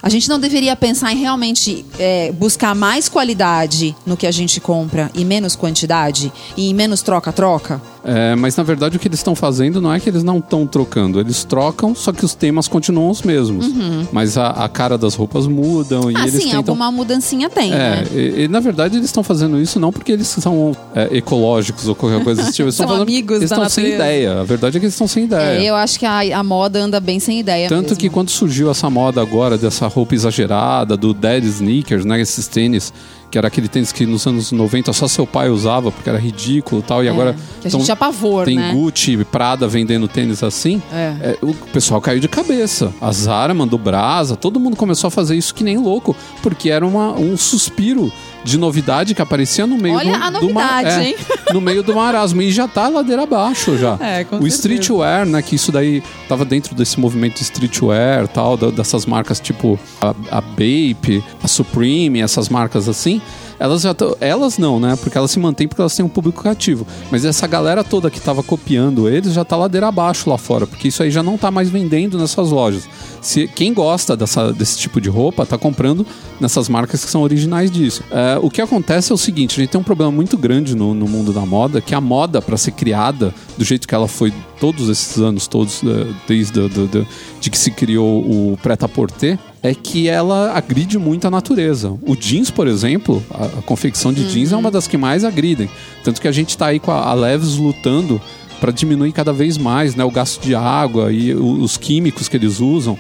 A 0.04 0.10
gente 0.10 0.28
não 0.28 0.38
deveria 0.38 0.76
pensar 0.76 1.14
em 1.14 1.18
realmente 1.18 1.86
é, 1.98 2.30
buscar 2.34 2.76
mais 2.76 3.08
qualidade 3.08 3.96
no 4.06 4.18
que 4.18 4.28
a 4.28 4.32
gente 4.32 4.60
compra 4.60 5.10
e 5.16 5.24
menos 5.24 5.56
quantidade 5.56 6.30
e 6.58 6.70
em 6.70 6.74
menos 6.74 7.02
troca-troca? 7.02 7.82
É, 8.06 8.36
mas 8.36 8.58
na 8.58 8.64
verdade 8.64 8.98
o 8.98 9.00
que 9.00 9.08
eles 9.08 9.20
estão 9.20 9.34
fazendo 9.34 9.80
não 9.80 9.94
é 9.94 9.98
que 9.98 10.10
eles 10.10 10.24
não 10.24 10.40
estão 10.40 10.68
trocando, 10.68 11.22
eles 11.22 11.46
trocam, 11.46 11.96
só 11.96 12.12
que 12.12 12.26
os 12.26 12.36
temas 12.36 12.68
continuam 12.68 13.10
os 13.10 13.22
mesmos. 13.22 13.66
Mas 14.12 14.38
a, 14.38 14.50
a 14.50 14.68
cara 14.68 14.98
das 14.98 15.16
roupas 15.16 15.48
mudam 15.48 16.12
e 16.12 16.18
ah, 16.18 16.24
eles 16.28 16.34
sim, 16.34 16.40
tentam. 16.50 16.58
alguma 16.58 16.92
mudancinha 16.92 17.50
tem, 17.50 17.72
É, 17.72 17.78
né? 17.78 18.08
e, 18.14 18.42
e, 18.44 18.48
na 18.50 18.60
verdade 18.60 18.98
eles 18.98 19.06
estão 19.06 19.24
fazendo 19.24 19.58
isso 19.58 19.80
não 19.80 19.94
porque 19.94 20.12
eles 20.12 20.28
são 20.28 20.76
é, 20.94 21.16
ecológicos 21.16 21.88
ou 21.88 21.96
qualquer 21.96 22.22
coisa 22.26 22.42
desse 22.42 22.56
tipo. 22.58 22.66
Eles 22.68 22.76
São 22.76 22.88
fazendo 22.88 23.04
amigos 23.04 23.38
eles 23.38 23.50
estão 23.50 23.70
sem 23.70 23.94
ideia. 23.94 24.42
A 24.42 24.44
verdade 24.44 24.76
é 24.76 24.80
que 24.82 24.86
eles 24.86 24.94
estão 24.96 25.08
sem 25.08 25.24
ideia. 25.24 25.62
É, 25.62 25.64
eu 25.64 25.76
acho 25.76 25.98
que 25.98 26.06
a, 26.06 26.20
a 26.38 26.44
moda 26.44 26.80
anda 26.80 27.00
bem 27.00 27.22
sem 27.22 27.40
ideia 27.40 27.70
Tanto 27.70 27.84
mesmo. 27.84 27.98
que 27.98 28.10
quando 28.10 28.30
surgiu 28.30 28.70
essa 28.70 28.90
moda 28.90 29.22
agora 29.22 29.58
dessa 29.58 29.88
roupa 29.94 30.16
exagerada, 30.16 30.98
do 30.98 31.14
dead 31.14 31.44
sneakers, 31.46 32.06
né? 32.06 32.20
Esses 32.20 32.48
tênis, 32.48 32.92
que 33.32 33.38
era 33.38 33.48
aquele 33.48 33.68
tênis 33.68 33.92
que 33.92 34.06
nos 34.06 34.26
anos 34.28 34.52
90 34.52 34.92
só 34.94 35.08
seu 35.08 35.26
pai 35.26 35.50
usava 35.50 35.92
porque 35.92 36.10
era 36.10 36.20
ridículo 36.20 36.82
e 36.82 36.84
tal, 36.84 37.04
e 37.04 37.10
agora 37.10 37.32
É, 37.32 37.34
que 37.62 37.68
a 37.68 37.72
tão- 37.72 37.80
gente 37.80 37.86
tinha 37.86 37.96
pavor, 37.96 38.46
tem 38.46 38.56
né? 38.58 38.72
Gucci 38.74 39.14
e 39.14 39.26
Prada 39.26 39.68
vendendo 39.68 40.08
tênis 40.08 40.44
assim. 40.44 40.82
É. 40.92 41.16
é, 41.22 41.38
o 41.42 41.54
pessoal 41.72 42.00
caiu 42.02 42.20
de 42.20 42.28
cabeça. 42.28 42.94
A 43.02 43.12
Zara 43.12 43.54
mandou 43.54 43.80
brasa, 43.80 44.36
todo 44.36 44.60
mundo 44.60 44.76
começou 44.76 45.08
a 45.08 45.12
fazer 45.12 45.36
isso 45.36 45.54
que 45.54 45.64
nem 45.64 45.78
louco, 45.78 46.16
porque 46.42 46.70
era 46.70 46.86
uma, 46.86 47.12
um 47.14 47.36
suspiro 47.38 48.12
de 48.44 48.58
novidade 48.58 49.14
que 49.16 49.22
aparecia 49.22 49.66
no 49.66 49.78
meio 49.78 49.96
Olha 49.96 50.18
do, 50.18 50.24
a 50.24 50.30
do 50.40 50.54
mar- 50.54 50.86
é, 50.86 51.10
hein? 51.10 51.16
no 51.54 51.62
meio 51.62 51.82
do 51.84 51.96
marasmo 51.96 52.42
e 52.42 52.52
já 52.52 52.68
tá 52.68 52.88
ladeira 52.88 53.24
abaixo 53.24 53.78
já. 53.78 53.98
É, 54.00 54.24
com 54.24 54.38
o 54.38 54.48
streetwear, 54.48 55.26
né, 55.26 55.42
que 55.42 55.56
isso 55.56 55.72
daí 55.72 56.04
tava 56.28 56.44
dentro 56.46 56.76
desse 56.76 57.00
movimento 57.00 57.42
streetwear, 57.42 58.28
tal, 58.28 58.58
dessas 58.58 59.06
marcas 59.06 59.40
tipo 59.40 59.80
a, 60.02 60.10
a 60.32 60.42
Bape, 60.42 61.24
a 61.42 61.48
Supreme, 61.48 62.22
essas 62.22 62.50
marcas 62.50 62.88
assim. 62.90 63.22
Elas 63.60 63.82
já 63.82 63.96
elas 64.20 64.58
não, 64.58 64.80
né? 64.80 64.96
Porque 65.02 65.18
elas 65.18 65.32
se 65.32 65.40
mantêm 65.40 65.68
porque 65.68 65.82
elas 65.82 65.96
têm 65.96 66.06
um 66.06 66.10
público 66.10 66.44
cativo. 66.44 66.86
Mas 67.12 67.24
essa 67.26 67.46
galera 67.48 67.84
toda 67.84 68.10
que 68.10 68.20
tava 68.20 68.42
copiando 68.44 69.08
eles 69.10 69.34
já 69.34 69.46
tá 69.46 69.56
ladeira 69.56 69.88
abaixo 69.88 70.30
lá 70.30 70.38
fora, 70.38 70.66
porque 70.68 70.88
isso 70.88 71.02
aí 71.04 71.12
já 71.12 71.22
não 71.24 71.38
tá 71.38 71.50
mais 71.52 71.70
vendendo 71.70 72.18
nessas 72.18 72.50
lojas. 72.50 72.84
Se 73.22 73.48
quem 73.48 73.74
gosta 73.74 74.18
dessa, 74.18 74.52
desse 74.52 74.78
tipo 74.78 75.00
de 75.00 75.10
roupa 75.10 75.46
tá 75.46 75.58
comprando 75.58 76.06
nessas 76.42 76.68
marcas 76.68 77.04
que 77.06 77.10
são 77.12 77.22
originais 77.22 77.72
disso. 77.72 78.04
É, 78.12 78.38
o 78.42 78.50
que 78.50 78.62
acontece 78.62 79.12
é 79.12 79.16
o 79.16 79.18
seguinte: 79.18 79.54
a 79.60 79.64
gente 79.64 79.70
tem 79.72 79.80
um 79.80 79.84
problema 79.84 80.12
muito 80.12 80.38
grande 80.38 80.76
no, 80.76 80.94
no 80.94 81.08
mundo 81.08 81.32
da 81.32 81.46
moda, 81.46 81.80
que 81.80 81.96
a 81.96 82.02
moda, 82.02 82.42
para 82.42 82.58
ser 82.58 82.72
criada 82.72 83.34
do 83.58 83.64
jeito 83.64 83.88
que 83.88 83.96
ela 83.96 84.08
foi 84.08 84.34
todos 84.60 84.90
esses 84.90 85.18
anos, 85.18 85.48
todos, 85.48 85.82
é, 85.84 86.08
desde 86.28 86.54
do, 86.54 86.70
do- 86.70 86.88
do- 86.88 87.08
de 87.40 87.50
que 87.50 87.58
se 87.58 87.72
criou 87.72 88.20
o 88.22 88.58
prêt-à-porter, 88.62 89.38
é 89.64 89.74
que 89.74 90.10
ela 90.10 90.52
agride 90.52 91.00
muito 91.00 91.26
a 91.26 91.32
natureza. 91.32 91.98
O 92.06 92.18
jeans, 92.18 92.52
por 92.52 92.68
exemplo, 92.68 93.24
a, 93.32 93.46
a 93.46 93.62
confecção 93.62 94.12
de 94.12 94.30
jeans 94.30 94.52
é 94.52 94.58
uma 94.58 94.70
das 94.70 94.88
que 94.88 94.98
mais 94.98 95.24
agridem. 95.24 95.70
Tanto 96.04 96.20
que 96.20 96.28
a 96.28 96.32
gente 96.34 96.58
tá 96.58 96.68
aí 96.68 96.80
com 96.80 96.92
a, 96.92 97.08
a 97.08 97.14
Leves 97.14 97.56
lutando 97.56 98.22
para 98.60 98.72
diminuir 98.72 99.14
cada 99.14 99.32
vez 99.32 99.58
mais 99.58 99.96
né, 99.96 100.04
o 100.04 100.12
gasto 100.12 100.42
de 100.42 100.54
água 100.54 101.14
e 101.14 101.34
os 101.34 101.78
químicos 101.78 102.28
que 102.28 102.36
eles 102.36 102.60
usam. 102.60 102.98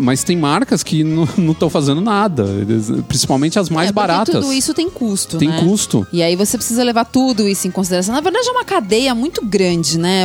Mas 0.00 0.24
tem 0.24 0.36
marcas 0.36 0.82
que 0.82 1.04
não 1.04 1.24
estão 1.52 1.68
fazendo 1.70 2.00
nada, 2.00 2.44
principalmente 3.08 3.58
as 3.58 3.68
mais 3.68 3.90
É, 3.90 3.92
baratas. 3.92 4.34
Tudo 4.36 4.52
isso 4.52 4.72
tem 4.74 4.88
custo, 4.90 5.38
Tem 5.38 5.48
né? 5.48 5.60
custo. 5.60 6.06
E 6.12 6.22
aí 6.22 6.34
você 6.36 6.56
precisa 6.56 6.82
levar 6.82 7.04
tudo 7.04 7.48
isso 7.48 7.66
em 7.66 7.70
consideração. 7.70 8.14
Na 8.14 8.20
verdade, 8.20 8.48
é 8.48 8.52
uma 8.52 8.64
cadeia 8.64 9.14
muito 9.14 9.44
grande, 9.44 9.98
né? 9.98 10.22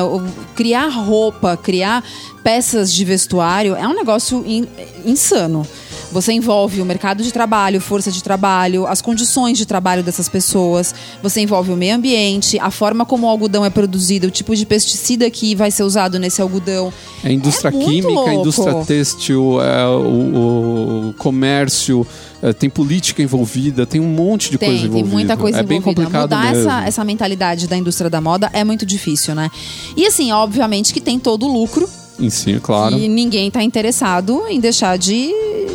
Criar 0.55 0.87
roupa, 0.89 1.57
criar 1.57 2.03
peças 2.43 2.91
de 2.93 3.03
vestuário 3.05 3.75
é 3.75 3.87
um 3.87 3.93
negócio 3.93 4.43
in- 4.45 4.67
insano. 5.05 5.65
Você 6.11 6.33
envolve 6.33 6.81
o 6.81 6.85
mercado 6.85 7.21
de 7.23 7.31
trabalho, 7.31 7.79
força 7.79 8.11
de 8.11 8.23
trabalho, 8.23 8.87
as 8.87 9.01
condições 9.01 9.57
de 9.57 9.65
trabalho 9.65 10.01
dessas 10.03 10.27
pessoas. 10.27 10.93
Você 11.21 11.41
envolve 11.41 11.71
o 11.71 11.75
meio 11.75 11.95
ambiente, 11.95 12.57
a 12.59 12.71
forma 12.71 13.05
como 13.05 13.27
o 13.27 13.29
algodão 13.29 13.63
é 13.63 13.69
produzido, 13.69 14.27
o 14.27 14.31
tipo 14.31 14.55
de 14.55 14.65
pesticida 14.65 15.29
que 15.29 15.53
vai 15.55 15.69
ser 15.69 15.83
usado 15.83 16.17
nesse 16.17 16.41
algodão. 16.41 16.91
É 17.23 17.27
a 17.27 17.31
indústria 17.31 17.69
É 17.69 17.71
química, 17.71 18.29
a 18.29 18.33
indústria 18.33 18.73
têxtil, 18.85 19.61
é, 19.61 19.85
o, 19.87 21.09
o 21.09 21.13
comércio, 21.17 22.05
é, 22.41 22.53
tem 22.53 22.69
política 22.69 23.21
envolvida, 23.21 23.85
tem 23.85 24.01
um 24.01 24.07
monte 24.07 24.49
de 24.49 24.57
Tem, 24.57 24.69
coisa 24.69 24.81
tem 24.83 24.89
envolvida. 24.89 25.13
muita 25.13 25.37
coisa 25.37 25.59
é 25.59 25.63
bem 25.63 25.81
complicado 25.81 26.21
Mudar 26.21 26.51
mesmo. 26.53 26.69
essa, 26.69 26.87
essa 26.87 27.03
mentalidade 27.03 27.67
da 27.67 27.77
indústria 27.77 28.09
da 28.09 28.19
moda 28.19 28.49
é 28.53 28.63
muito 28.63 28.85
difícil, 28.85 29.35
né? 29.35 29.51
E 29.95 30.05
assim, 30.07 30.31
obviamente 30.31 30.93
que 30.93 31.01
tem 31.01 31.19
todo 31.19 31.45
o 31.45 31.51
lucro 31.51 31.87
Em 32.19 32.29
si, 32.29 32.59
claro. 32.61 32.97
e 32.97 33.07
ninguém 33.07 33.49
tá 33.49 33.63
interessado 33.63 34.43
em 34.49 34.59
deixar 34.59 34.97
de, 34.97 35.31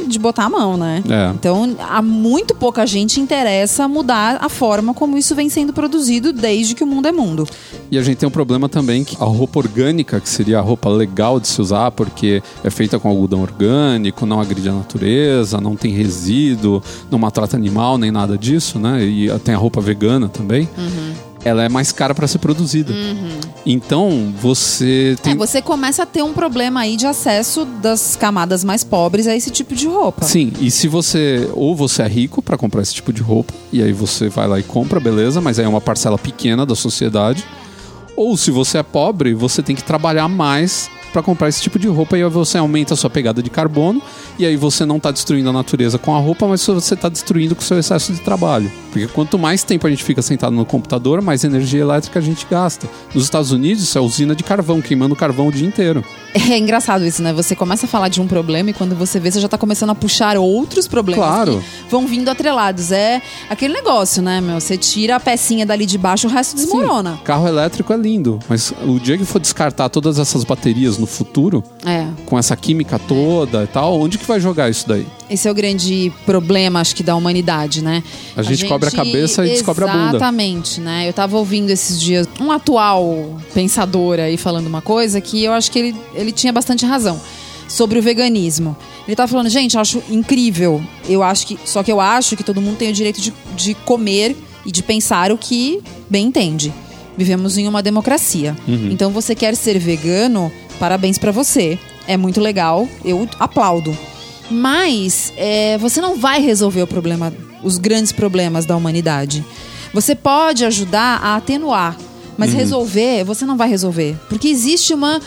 de 0.07 0.19
botar 0.19 0.45
a 0.45 0.51
mão, 0.51 0.77
né? 0.77 1.03
É. 1.09 1.33
Então, 1.35 1.75
há 1.79 2.03
muito 2.03 2.55
pouca 2.55 2.87
gente 2.87 3.21
interessa 3.21 3.89
mudar 3.89 4.39
a 4.41 4.49
forma 4.49 4.93
como 4.93 5.17
isso 5.17 5.35
vem 5.35 5.49
sendo 5.49 5.73
produzido 5.73 6.33
desde 6.33 6.75
que 6.75 6.85
o 6.85 6.87
mundo 6.87 7.09
é 7.09 7.13
mundo. 7.13 7.47
E 7.91 7.99
a 7.99 8.03
gente 8.03 8.19
tem 8.19 8.29
um 8.29 8.33
problema 8.33 8.69
também 8.69 9.05
que 9.05 9.17
a 9.21 9.25
roupa 9.25 9.59
orgânica, 9.59 10.21
que 10.21 10.29
seria 10.29 10.59
a 10.59 10.63
roupa 10.63 10.89
legal 10.89 11.41
de 11.41 11.49
se 11.49 11.61
usar, 11.61 11.91
porque 11.91 12.43
é 12.63 12.71
feita 12.71 12.99
com 12.99 13.09
algodão 13.09 13.41
orgânico, 13.41 14.27
não 14.27 14.41
agride 14.41 14.69
a 14.69 14.73
natureza, 14.73 15.61
não 15.61 15.77
tem 15.77 15.93
resíduo, 15.93 16.83
não 17.11 17.19
maltrata 17.19 17.57
animal, 17.57 17.97
nem 17.97 18.11
nada 18.11 18.37
disso, 18.37 18.79
né? 18.79 19.03
E 19.05 19.29
tem 19.41 19.55
a 19.55 19.59
roupa 19.59 19.81
vegana 19.81 20.29
também. 20.29 20.69
Ela 21.45 21.65
é 21.65 21.69
mais 21.69 21.93
cara 21.93 22.15
para 22.15 22.27
ser 22.27 22.39
produzida. 22.39 22.93
Então, 23.67 24.33
você 24.41 25.17
tem 25.23 25.35
É, 25.35 25.37
você 25.37 25.61
começa 25.61 26.03
a 26.03 26.07
ter 26.07 26.23
um 26.23 26.33
problema 26.33 26.81
aí 26.81 26.97
de 26.97 27.07
acesso 27.07 27.65
das 27.65 28.17
camadas 28.17 28.65
mais 28.65 28.83
pobres 28.83 29.27
a 29.27 29.37
esse 29.37 29.51
tipo 29.51 29.75
de 29.75 29.87
roupa. 29.87 30.25
Sim, 30.25 30.53
e 30.61 30.71
se 30.71 30.89
você. 30.89 31.51
Ou 31.53 31.77
você 31.77 32.03
é 32.03 32.09
rico 32.09 32.41
para 32.43 32.57
comprar 32.57 32.83
esse 32.83 32.95
tipo 32.95 33.13
de 33.13 33.23
roupa, 33.23 33.53
e 33.73 33.83
aí 33.83 33.93
você 33.93 34.29
vai 34.29 34.49
lá 34.49 34.59
e 34.59 34.63
compra, 34.63 34.99
beleza, 34.99 35.41
mas 35.41 35.59
aí 35.59 35.65
é 35.65 35.69
uma 35.69 35.81
parcela 35.81 36.19
pequena 36.19 36.65
da 36.65 36.75
sociedade. 36.75 37.45
Ou 38.17 38.37
se 38.37 38.51
você 38.51 38.79
é 38.79 38.83
pobre, 38.83 39.35
você 39.35 39.63
tem 39.63 39.75
que 39.75 39.83
trabalhar 39.83 40.29
mais 40.29 40.89
para 41.15 41.23
comprar 41.23 41.49
esse 41.49 41.63
tipo 41.63 41.79
de 41.79 41.87
roupa 41.87 42.19
e 42.19 42.25
aí 42.25 42.29
você 42.29 42.59
aumenta 42.59 42.93
a 42.93 42.97
sua 42.97 43.09
pegada 43.09 43.41
de 43.41 43.49
carbono 43.49 44.03
e 44.37 44.45
aí 44.45 44.57
você 44.57 44.85
não 44.85 44.99
tá 44.99 45.13
destruindo 45.13 45.49
a 45.49 45.53
natureza 45.53 45.97
com 45.97 46.13
a 46.13 46.19
roupa, 46.19 46.49
mas 46.49 46.67
você 46.67 46.97
tá 46.97 47.09
destruindo 47.09 47.55
com 47.55 47.63
o 47.63 47.65
seu 47.65 47.79
excesso 47.79 48.13
de 48.13 48.21
trabalho. 48.21 48.71
Porque 48.91 49.07
quanto 49.07 49.39
mais 49.39 49.63
tempo 49.63 49.87
a 49.87 49.91
gente 49.91 50.03
fica 50.03 50.21
sentado 50.23 50.55
no 50.57 50.67
computador, 50.67 51.23
mais 51.23 51.45
energia 51.45 51.81
elétrica 51.81 52.19
a 52.19 52.23
gente 52.23 52.45
gasta. 52.51 52.89
Nos 53.15 53.23
Estados 53.23 53.53
Unidos, 53.53 53.85
isso 53.85 53.97
é 53.97 54.01
usina 54.01 54.35
de 54.35 54.43
carvão, 54.43 54.83
queimando 54.83 55.15
carvão 55.15 55.47
o 55.47 55.53
dia 55.53 55.67
inteiro. 55.67 56.05
É 56.35 56.59
engraçado 56.59 57.05
isso, 57.05 57.23
né? 57.23 57.33
Você 57.33 57.55
começa 57.55 57.87
a 57.87 57.89
falar 57.89 58.09
de 58.09 58.21
um 58.21 58.27
problema 58.27 58.71
e 58.71 58.73
quando 58.73 58.97
você 58.97 59.21
vê, 59.21 59.31
você 59.31 59.39
já 59.41 59.47
tá 59.49 59.57
começando 59.57 59.91
a 59.91 59.95
puxar 59.95 60.37
outros 60.37 60.89
problemas 60.89 61.25
Claro. 61.25 61.63
que 61.85 61.91
vão 61.91 62.09
vindo 62.09 62.29
atrelados. 62.29 62.91
É 62.91 63.23
aquele 63.49 63.73
negócio, 63.73 64.21
né, 64.21 64.41
meu? 64.41 64.61
Você 64.61 64.77
tira 64.77 65.15
a 65.15 65.21
pecinha 65.21 65.65
dali 65.65 65.87
de 65.87 65.97
baixo, 65.97 66.27
o 66.27 66.31
resto 66.31 66.57
desmorona. 66.57 67.13
Sim, 67.13 67.19
carro 67.23 67.47
elétrico 67.47 67.93
é 67.93 67.97
lindo, 67.97 68.41
mas 68.49 68.75
o 68.85 68.99
dia 68.99 69.17
que 69.17 69.25
for 69.25 69.39
descartar 69.39 69.89
todas 69.91 70.19
essas 70.19 70.43
baterias 70.43 70.99
no 70.99 71.04
futuro, 71.07 71.63
É. 71.85 72.07
com 72.27 72.39
essa 72.39 72.57
química 72.57 72.99
toda 72.99 73.65
e 73.65 73.67
tal, 73.67 73.99
onde 74.01 74.19
que 74.19 74.25
vai 74.27 74.41
jogar 74.41 74.71
isso 74.71 74.87
daí? 74.89 75.07
Esse 75.29 75.49
é 75.49 75.51
o 75.51 75.55
grande 75.55 76.13
problema, 76.27 76.81
acho 76.81 76.95
que, 76.95 77.03
da 77.03 77.15
humanidade, 77.17 77.83
né? 77.83 78.03
A 78.37 78.43
gente 78.43 78.67
cobre 78.67 78.89
a 78.89 78.93
cabeça 78.93 79.45
e 79.47 79.51
descobre 79.51 79.85
a 79.85 79.89
bunda. 79.89 80.09
Exatamente, 80.17 80.81
né? 80.81 81.09
Eu 81.09 81.13
tava 81.13 81.37
ouvindo 81.39 81.71
esses 81.71 82.01
dias 82.01 82.29
um 82.41 82.51
atual 82.53 83.39
pensador 83.55 84.19
aí 84.21 84.37
falando 84.37 84.67
uma 84.67 84.83
coisa 84.83 85.21
que 85.21 85.43
eu 85.43 85.53
acho 85.53 85.71
que 85.71 85.79
ele, 85.79 85.97
ele 86.15 86.33
tinha 86.33 86.53
bastante 86.53 86.85
razão 86.85 87.21
sobre 87.69 87.99
o 87.99 88.03
veganismo. 88.03 88.77
Ele 89.07 89.17
tava 89.17 89.29
falando, 89.29 89.49
gente, 89.49 89.75
eu 89.75 89.81
acho 89.81 90.03
incrível. 90.11 90.83
Eu 91.09 91.23
acho 91.23 91.47
que. 91.47 91.59
Só 91.65 91.83
que 91.83 91.91
eu 91.91 92.01
acho 92.01 92.37
que 92.37 92.43
todo 92.45 92.61
mundo 92.61 92.77
tem 92.77 92.91
o 92.91 92.93
direito 92.93 93.21
de, 93.21 93.33
de 93.57 93.75
comer 93.75 94.37
e 94.65 94.71
de 94.73 94.83
pensar 94.83 95.33
o 95.33 95.39
que 95.39 95.81
bem 96.09 96.27
entende. 96.27 96.73
Vivemos 97.17 97.57
em 97.59 97.69
uma 97.69 97.83
democracia. 97.83 98.57
Então 98.67 99.11
você 99.11 99.35
quer 99.35 99.55
ser 99.55 99.79
vegano, 99.79 100.51
parabéns 100.79 101.19
pra 101.19 101.33
você. 101.33 101.79
É 102.07 102.17
muito 102.17 102.41
legal, 102.41 102.89
eu 103.05 103.29
aplaudo. 103.39 103.97
Mas 104.51 105.33
é, 105.37 105.79
você 105.79 106.01
não 106.01 106.19
vai 106.19 106.41
resolver 106.41 106.83
o 106.83 106.87
problema, 106.87 107.33
os 107.63 107.79
grandes 107.79 108.13
problemas 108.13 108.67
da 108.67 108.77
humanidade. 108.77 109.45
Você 109.93 110.15
pode 110.15 110.65
ajudar 110.65 111.21
a 111.23 111.37
atenuar, 111.37 111.97
mas 112.37 112.53
resolver 112.53 113.25
você 113.25 113.47
não 113.47 113.57
vai 113.57 113.69
resolver, 113.69 114.17
porque 114.29 114.49
existe 114.49 114.93
uma, 114.93 115.21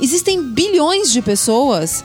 existem 0.00 0.42
bilhões 0.42 1.12
de 1.12 1.20
pessoas 1.20 2.04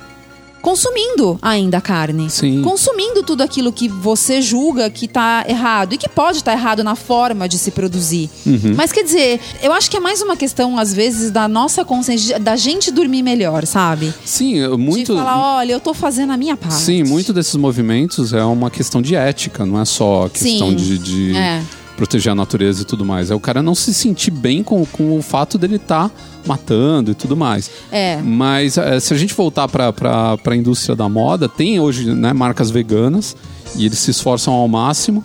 consumindo 0.68 1.40
ainda 1.42 1.78
a 1.78 1.82
carne, 1.82 2.30
Sim. 2.30 2.62
consumindo 2.62 3.24
tudo 3.24 3.42
aquilo 3.42 3.72
que 3.72 3.88
você 3.88 4.42
julga 4.42 4.90
que 4.90 5.08
tá 5.08 5.46
errado 5.48 5.94
e 5.94 5.98
que 5.98 6.10
pode 6.10 6.40
estar 6.40 6.52
errado 6.52 6.84
na 6.84 6.94
forma 6.94 7.48
de 7.48 7.58
se 7.58 7.72
produzir. 7.72 8.30
Uhum. 8.46 8.74
Mas 8.76 8.92
quer 8.92 9.06
dizer, 9.06 9.40
eu 9.64 9.72
acho 9.72 9.90
que 9.90 9.96
é 9.96 10.00
mais 10.02 10.22
uma 10.22 10.36
questão 10.36 10.78
às 10.78 10.94
vezes 10.94 11.32
da 11.32 11.48
nossa 11.48 11.86
consciência, 11.86 12.38
da 12.38 12.58
gente 12.58 12.92
dormir 12.92 13.24
melhor, 13.24 13.66
sabe? 13.66 14.14
Sim, 14.26 14.68
muito. 14.76 15.14
De 15.14 15.20
falar, 15.20 15.56
olha, 15.60 15.72
eu 15.72 15.80
tô 15.80 15.94
fazendo 15.94 16.34
a 16.34 16.38
minha 16.38 16.58
parte. 16.58 16.76
Sim, 16.76 17.06
muito 17.06 17.32
desses 17.32 17.56
movimentos 17.56 18.34
é 18.34 18.44
uma 18.44 18.70
questão 18.70 19.02
de 19.02 19.16
ética, 19.16 19.66
não 19.66 19.80
é 19.80 19.86
só 19.86 20.28
questão 20.28 20.72
Sim. 20.72 20.76
de, 20.76 20.98
de, 20.98 21.38
É. 21.38 21.64
proteger 21.98 22.32
a 22.32 22.36
natureza 22.36 22.84
e 22.84 22.86
tudo 22.86 23.04
mais. 23.04 23.32
É 23.32 23.36
o 23.36 23.40
cara 23.40 23.62
não 23.62 23.76
se 23.76 23.94
sentir 23.94 24.32
bem 24.32 24.64
com, 24.64 24.86
com 24.86 25.18
o 25.18 25.22
fato 25.22 25.58
dele 25.58 25.76
estar 25.76 26.08
tá 26.08 26.16
matando 26.46 27.12
e 27.12 27.16
tudo 27.16 27.36
mais. 27.36 27.70
É. 27.92 28.22
Mas 28.22 28.78
é, 28.78 29.00
se 29.00 29.14
a 29.14 29.18
gente 29.18 29.34
voltar 29.34 29.68
para 29.68 30.38
a 30.46 30.56
indústria 30.56 30.96
da 30.96 31.10
moda, 31.10 31.50
tem 31.50 31.80
hoje 31.80 32.14
né, 32.14 32.32
marcas 32.32 32.70
veganas 32.70 33.36
e 33.76 33.86
eles 33.86 33.98
se 33.98 34.12
esforçam 34.12 34.54
ao 34.54 34.68
máximo 34.68 35.24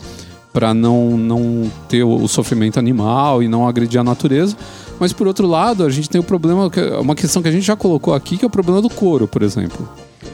para 0.51 0.73
não, 0.73 1.17
não 1.17 1.71
ter 1.87 2.03
o, 2.03 2.15
o 2.15 2.27
sofrimento 2.27 2.77
animal 2.77 3.41
e 3.41 3.47
não 3.47 3.67
agredir 3.67 4.01
a 4.01 4.03
natureza. 4.03 4.57
Mas 4.99 5.13
por 5.13 5.27
outro 5.27 5.47
lado, 5.47 5.85
a 5.85 5.89
gente 5.89 6.09
tem 6.09 6.19
o 6.19 6.23
problema, 6.23 6.69
uma 6.99 7.15
questão 7.15 7.41
que 7.41 7.47
a 7.47 7.51
gente 7.51 7.65
já 7.65 7.75
colocou 7.75 8.13
aqui, 8.13 8.37
que 8.37 8.45
é 8.45 8.47
o 8.47 8.51
problema 8.51 8.81
do 8.81 8.89
couro, 8.89 9.27
por 9.27 9.41
exemplo. 9.41 9.87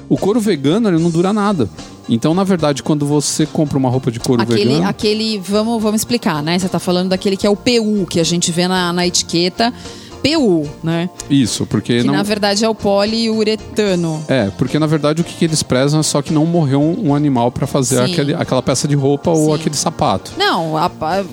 O 0.09 0.17
couro 0.17 0.39
vegano 0.39 0.89
ele 0.89 0.97
não 0.97 1.11
dura 1.11 1.31
nada. 1.31 1.69
Então, 2.09 2.33
na 2.33 2.43
verdade, 2.43 2.81
quando 2.81 3.05
você 3.05 3.45
compra 3.45 3.77
uma 3.77 3.89
roupa 3.89 4.11
de 4.11 4.19
couro 4.19 4.41
aquele, 4.41 4.65
vegano. 4.65 4.87
Aquele, 4.87 5.37
vamos, 5.37 5.81
vamos 5.81 6.01
explicar, 6.01 6.41
né? 6.41 6.57
Você 6.57 6.65
está 6.65 6.79
falando 6.79 7.09
daquele 7.09 7.37
que 7.37 7.45
é 7.45 7.49
o 7.49 7.55
PU, 7.55 8.07
que 8.09 8.19
a 8.19 8.23
gente 8.23 8.51
vê 8.51 8.67
na, 8.67 8.91
na 8.91 9.05
etiqueta. 9.05 9.71
PU, 10.19 10.67
né? 10.83 11.09
Isso, 11.29 11.65
porque. 11.65 12.01
Que 12.01 12.07
não... 12.07 12.13
na 12.13 12.23
verdade 12.23 12.65
é 12.65 12.69
o 12.69 12.75
poliuretano. 12.75 14.21
É, 14.27 14.51
porque 14.57 14.77
na 14.77 14.85
verdade 14.85 15.21
o 15.21 15.23
que, 15.23 15.33
que 15.33 15.45
eles 15.45 15.63
prezam 15.63 16.01
é 16.01 16.03
só 16.03 16.21
que 16.21 16.33
não 16.33 16.45
morreu 16.45 16.81
um, 16.81 17.09
um 17.09 17.15
animal 17.15 17.51
para 17.51 17.65
fazer 17.65 18.01
aquele, 18.01 18.33
aquela 18.33 18.61
peça 18.61 18.85
de 18.85 18.95
roupa 18.95 19.33
Sim. 19.33 19.41
ou 19.41 19.53
aquele 19.53 19.75
sapato. 19.75 20.33
Não, 20.37 20.73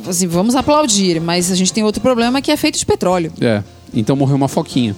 assim, 0.08 0.28
vamos 0.28 0.54
aplaudir, 0.54 1.20
mas 1.20 1.50
a 1.50 1.56
gente 1.56 1.72
tem 1.72 1.82
outro 1.82 2.00
problema 2.00 2.40
que 2.40 2.52
é 2.52 2.56
feito 2.56 2.78
de 2.78 2.86
petróleo. 2.86 3.32
É, 3.40 3.62
então 3.92 4.14
morreu 4.14 4.36
uma 4.36 4.48
foquinha. 4.48 4.94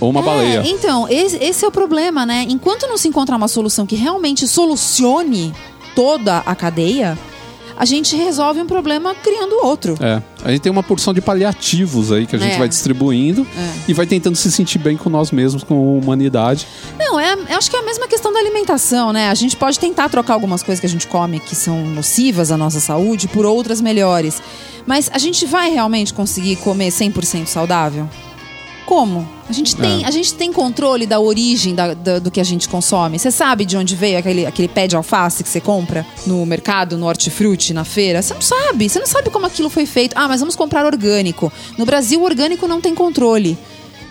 Ou 0.00 0.10
uma 0.10 0.20
é, 0.20 0.24
baleia. 0.24 0.62
Então, 0.66 1.08
esse, 1.08 1.36
esse 1.36 1.64
é 1.64 1.68
o 1.68 1.70
problema, 1.70 2.26
né? 2.26 2.46
Enquanto 2.48 2.86
não 2.86 2.96
se 2.96 3.08
encontrar 3.08 3.36
uma 3.36 3.48
solução 3.48 3.86
que 3.86 3.96
realmente 3.96 4.46
solucione 4.46 5.54
toda 5.94 6.38
a 6.38 6.54
cadeia, 6.54 7.18
a 7.76 7.84
gente 7.84 8.16
resolve 8.16 8.60
um 8.60 8.66
problema 8.66 9.14
criando 9.14 9.54
outro. 9.64 9.96
É. 10.00 10.22
A 10.44 10.50
gente 10.50 10.60
tem 10.60 10.70
uma 10.70 10.82
porção 10.82 11.12
de 11.12 11.20
paliativos 11.20 12.12
aí 12.12 12.26
que 12.26 12.36
a 12.36 12.38
gente 12.38 12.54
é. 12.54 12.58
vai 12.58 12.68
distribuindo 12.68 13.46
é. 13.56 13.72
e 13.88 13.94
vai 13.94 14.06
tentando 14.06 14.36
se 14.36 14.50
sentir 14.52 14.78
bem 14.78 14.96
com 14.96 15.10
nós 15.10 15.30
mesmos, 15.30 15.64
com 15.64 15.74
a 15.74 15.98
humanidade. 15.98 16.66
Não, 16.98 17.18
é, 17.18 17.36
acho 17.50 17.70
que 17.70 17.76
é 17.76 17.80
a 17.80 17.82
mesma 17.82 18.06
questão 18.06 18.32
da 18.32 18.38
alimentação, 18.38 19.12
né? 19.12 19.28
A 19.28 19.34
gente 19.34 19.56
pode 19.56 19.78
tentar 19.78 20.08
trocar 20.08 20.34
algumas 20.34 20.62
coisas 20.62 20.80
que 20.80 20.86
a 20.86 20.90
gente 20.90 21.06
come 21.06 21.40
que 21.40 21.56
são 21.56 21.84
nocivas 21.86 22.52
à 22.52 22.56
nossa 22.56 22.78
saúde 22.78 23.26
por 23.28 23.44
outras 23.44 23.80
melhores. 23.80 24.40
Mas 24.86 25.10
a 25.12 25.18
gente 25.18 25.46
vai 25.46 25.70
realmente 25.70 26.12
conseguir 26.12 26.56
comer 26.56 26.90
100% 26.90 27.46
saudável? 27.46 28.08
Como? 28.86 29.26
A 29.48 29.52
gente 29.52 29.76
tem, 29.76 30.04
é. 30.04 30.06
a 30.06 30.10
gente 30.10 30.34
tem 30.34 30.52
controle 30.52 31.06
da 31.06 31.20
origem 31.20 31.74
da, 31.74 31.94
da, 31.94 32.18
do 32.18 32.30
que 32.30 32.40
a 32.40 32.44
gente 32.44 32.68
consome. 32.68 33.18
Você 33.18 33.30
sabe 33.30 33.64
de 33.64 33.76
onde 33.76 33.94
veio 33.94 34.18
aquele, 34.18 34.46
aquele 34.46 34.68
pé 34.68 34.86
de 34.86 34.96
alface 34.96 35.42
que 35.42 35.48
você 35.48 35.60
compra 35.60 36.06
no 36.26 36.44
mercado, 36.44 36.96
no 36.96 37.06
hortifruti, 37.06 37.72
na 37.72 37.84
feira? 37.84 38.22
Você 38.22 38.34
não 38.34 38.40
sabe. 38.42 38.88
Você 38.88 38.98
não 38.98 39.06
sabe 39.06 39.30
como 39.30 39.46
aquilo 39.46 39.70
foi 39.70 39.86
feito. 39.86 40.14
Ah, 40.16 40.28
mas 40.28 40.40
vamos 40.40 40.56
comprar 40.56 40.84
orgânico. 40.84 41.52
No 41.78 41.84
Brasil, 41.84 42.20
o 42.20 42.24
orgânico 42.24 42.66
não 42.66 42.80
tem 42.80 42.94
controle. 42.94 43.56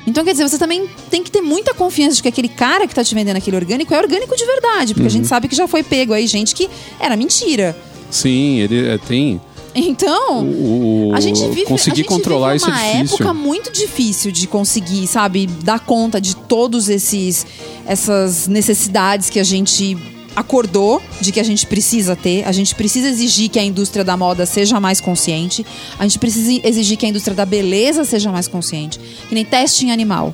Então, 0.05 0.23
quer 0.23 0.31
dizer, 0.31 0.47
você 0.47 0.57
também 0.57 0.87
tem 1.09 1.23
que 1.23 1.31
ter 1.31 1.41
muita 1.41 1.73
confiança 1.73 2.15
de 2.15 2.21
que 2.21 2.27
aquele 2.27 2.49
cara 2.49 2.85
que 2.85 2.91
está 2.91 3.03
te 3.03 3.15
vendendo 3.15 3.37
aquele 3.37 3.55
orgânico 3.55 3.93
é 3.93 3.97
orgânico 3.97 4.35
de 4.35 4.45
verdade. 4.45 4.93
Porque 4.93 5.01
uhum. 5.01 5.07
a 5.07 5.11
gente 5.11 5.23
uhum. 5.23 5.29
sabe 5.29 5.47
que 5.47 5.55
já 5.55 5.67
foi 5.67 5.81
pego 5.81 6.13
aí 6.13 6.27
gente 6.27 6.53
que 6.53 6.69
era 6.99 7.15
mentira. 7.15 7.75
Sim, 8.11 8.59
ele 8.59 8.87
é, 8.87 8.97
tem 8.97 9.41
então, 9.75 10.45
o, 10.45 11.11
a 11.13 11.19
gente 11.19 11.41
vive, 11.47 11.65
conseguir 11.65 11.97
gente 11.97 12.07
controlar 12.07 12.53
vive 12.53 12.65
uma 12.65 12.75
isso 12.75 12.85
é 12.85 12.91
difícil. 12.93 13.15
época 13.15 13.33
muito 13.33 13.71
difícil 13.71 14.31
de 14.31 14.47
conseguir, 14.47 15.07
sabe, 15.07 15.47
dar 15.47 15.79
conta 15.79 16.21
de 16.21 16.35
todos 16.35 16.89
esses 16.89 17.45
essas 17.85 18.47
necessidades 18.47 19.29
que 19.29 19.39
a 19.39 19.43
gente 19.43 19.97
acordou 20.35 21.01
de 21.21 21.31
que 21.31 21.39
a 21.39 21.43
gente 21.43 21.65
precisa 21.67 22.15
ter. 22.15 22.43
A 22.47 22.51
gente 22.51 22.73
precisa 22.75 23.07
exigir 23.07 23.49
que 23.49 23.59
a 23.59 23.63
indústria 23.63 24.03
da 24.03 24.17
moda 24.17 24.45
seja 24.45 24.79
mais 24.79 24.99
consciente. 24.99 25.65
A 25.97 26.03
gente 26.03 26.19
precisa 26.19 26.67
exigir 26.67 26.97
que 26.97 27.05
a 27.05 27.09
indústria 27.09 27.35
da 27.35 27.45
beleza 27.45 28.03
seja 28.03 28.31
mais 28.31 28.47
consciente. 28.47 28.99
Que 29.27 29.35
nem 29.35 29.45
teste 29.45 29.85
em 29.85 29.91
animal. 29.91 30.33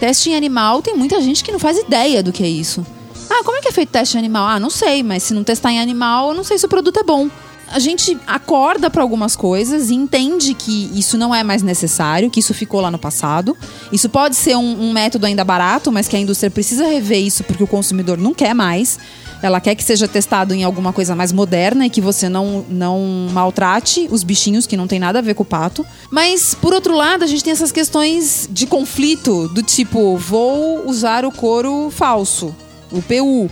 Teste 0.00 0.30
em 0.30 0.36
animal, 0.36 0.82
tem 0.82 0.94
muita 0.94 1.20
gente 1.20 1.42
que 1.42 1.52
não 1.52 1.58
faz 1.58 1.78
ideia 1.78 2.22
do 2.22 2.32
que 2.32 2.42
é 2.42 2.48
isso. 2.48 2.84
Ah, 3.30 3.42
como 3.44 3.56
é 3.56 3.60
que 3.60 3.68
é 3.68 3.72
feito 3.72 3.90
teste 3.90 4.16
em 4.16 4.18
animal? 4.18 4.46
Ah, 4.46 4.60
não 4.60 4.70
sei, 4.70 5.02
mas 5.02 5.22
se 5.22 5.34
não 5.34 5.42
testar 5.42 5.72
em 5.72 5.80
animal, 5.80 6.30
eu 6.30 6.34
não 6.34 6.44
sei 6.44 6.58
se 6.58 6.66
o 6.66 6.68
produto 6.68 6.98
é 6.98 7.02
bom 7.02 7.28
a 7.70 7.78
gente 7.78 8.16
acorda 8.26 8.88
para 8.88 9.02
algumas 9.02 9.34
coisas 9.34 9.90
e 9.90 9.94
entende 9.94 10.54
que 10.54 10.90
isso 10.94 11.18
não 11.18 11.34
é 11.34 11.42
mais 11.42 11.62
necessário, 11.62 12.30
que 12.30 12.40
isso 12.40 12.54
ficou 12.54 12.80
lá 12.80 12.90
no 12.90 12.98
passado. 12.98 13.56
Isso 13.92 14.08
pode 14.08 14.36
ser 14.36 14.56
um, 14.56 14.88
um, 14.88 14.92
método 14.92 15.26
ainda 15.26 15.44
barato, 15.44 15.90
mas 15.90 16.06
que 16.06 16.16
a 16.16 16.18
indústria 16.18 16.50
precisa 16.50 16.86
rever 16.86 17.18
isso 17.18 17.42
porque 17.44 17.62
o 17.62 17.66
consumidor 17.66 18.18
não 18.18 18.32
quer 18.32 18.54
mais. 18.54 18.98
Ela 19.42 19.60
quer 19.60 19.74
que 19.74 19.84
seja 19.84 20.08
testado 20.08 20.54
em 20.54 20.64
alguma 20.64 20.92
coisa 20.92 21.14
mais 21.14 21.32
moderna 21.32 21.86
e 21.86 21.90
que 21.90 22.00
você 22.00 22.28
não, 22.28 22.64
não 22.68 23.28
maltrate 23.32 24.08
os 24.10 24.22
bichinhos 24.22 24.66
que 24.66 24.76
não 24.76 24.86
tem 24.86 24.98
nada 24.98 25.18
a 25.18 25.22
ver 25.22 25.34
com 25.34 25.42
o 25.42 25.46
pato. 25.46 25.84
Mas, 26.10 26.54
por 26.54 26.72
outro 26.72 26.96
lado, 26.96 27.24
a 27.24 27.26
gente 27.26 27.44
tem 27.44 27.52
essas 27.52 27.72
questões 27.72 28.48
de 28.50 28.66
conflito, 28.66 29.48
do 29.48 29.62
tipo, 29.62 30.16
vou 30.16 30.88
usar 30.88 31.24
o 31.24 31.32
couro 31.32 31.90
falso, 31.90 32.54
o 32.90 33.02
PU. 33.02 33.50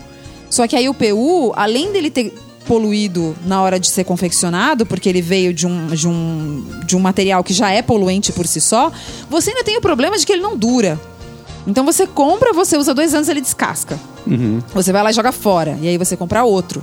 Só 0.49 0.67
que 0.67 0.77
aí 0.77 0.89
o 0.89 0.95
PU, 0.95 1.53
além 1.57 1.93
dele 1.93 2.11
ter 2.11 2.33
poluído 2.67 3.37
na 3.45 3.63
hora 3.63 3.79
de 3.79 3.89
ser 3.89 4.05
confeccionado, 4.05 4.87
porque 4.87 5.09
ele 5.09 5.23
veio 5.23 5.53
de 5.53 5.67
um, 5.67 5.89
de 5.89 6.09
um, 6.09 6.67
de 6.87 6.97
um 6.97 7.01
material 7.01 7.45
que 7.45 7.53
já 7.53 7.71
é 7.71 7.83
poluente 7.83 8.33
por 8.33 8.47
si 8.47 8.61
só, 8.61 8.91
você 9.29 9.51
ainda 9.51 9.65
tem 9.65 9.77
o 9.77 9.81
problema 9.81 10.19
de 10.19 10.27
que 10.27 10.33
ele 10.33 10.43
não 10.43 10.57
dura. 10.57 11.01
Então 11.67 11.85
você 11.85 12.07
compra, 12.07 12.53
você 12.53 12.77
usa 12.77 12.93
dois 12.93 13.15
anos, 13.15 13.29
ele 13.29 13.41
descasca. 13.41 13.99
Uhum. 14.27 14.61
Você 14.75 14.93
vai 14.93 15.03
lá 15.03 15.11
e 15.11 15.15
joga 15.15 15.33
fora. 15.33 15.79
E 15.81 15.89
aí 15.89 15.97
você 15.97 16.17
compra 16.17 16.45
outro. 16.45 16.83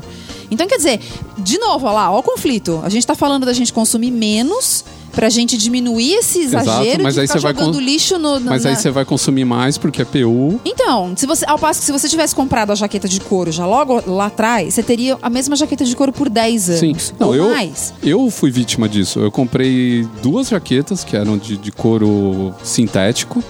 Então, 0.50 0.68
quer 0.68 0.78
dizer, 0.78 1.00
de 1.38 1.58
novo, 1.58 1.86
olha 1.86 1.96
lá, 1.96 2.12
ó 2.12 2.20
o 2.20 2.24
conflito. 2.24 2.82
A 2.84 2.90
gente 2.90 3.04
está 3.04 3.16
falando 3.16 3.46
da 3.46 3.54
gente 3.54 3.72
consumir 3.72 4.12
menos 4.12 4.84
pra 5.12 5.30
gente 5.30 5.58
diminuir 5.58 6.14
esse 6.14 6.40
exagero 6.40 6.84
Exato, 6.84 7.04
mas 7.04 7.18
aí 7.18 7.28
você 7.28 7.40
jogando 7.40 7.74
vai 7.74 7.84
lixo 7.84 8.18
no, 8.18 8.40
no 8.40 8.50
Mas 8.50 8.64
na... 8.64 8.72
aí 8.72 8.76
você 8.76 8.90
vai 8.90 9.06
consumir 9.06 9.46
mais 9.46 9.78
porque 9.78 10.02
é 10.02 10.06
PU. 10.06 10.60
Então, 10.66 11.14
se 11.16 11.26
você, 11.26 11.46
ao 11.48 11.60
passo 11.60 11.80
que 11.80 11.86
se 11.86 11.92
você 11.92 12.08
tivesse 12.08 12.34
comprado 12.34 12.72
a 12.72 12.76
jaqueta 12.76 13.08
de 13.08 13.20
couro 13.20 13.52
já 13.52 13.66
logo 13.66 14.02
lá 14.06 14.28
atrás, 14.28 14.74
você 14.74 14.84
teria 14.84 15.18
a 15.22 15.30
mesma 15.30 15.56
jaqueta 15.56 15.84
de 15.84 15.96
couro 15.96 16.12
por 16.12 16.30
10 16.30 16.70
anos. 16.70 16.80
Sim. 16.80 17.14
Não, 17.20 17.36
eu, 17.36 17.50
mais. 17.50 17.94
Eu 18.04 18.30
fui 18.30 18.52
vítima 18.52 18.88
disso. 18.88 19.20
Eu 19.20 19.32
comprei 19.32 20.08
duas 20.22 20.50
jaquetas 20.50 21.04
que 21.04 21.16
eram 21.16 21.38
de, 21.38 21.58
de 21.58 21.72
couro 21.72 22.54
sintético. 22.64 23.44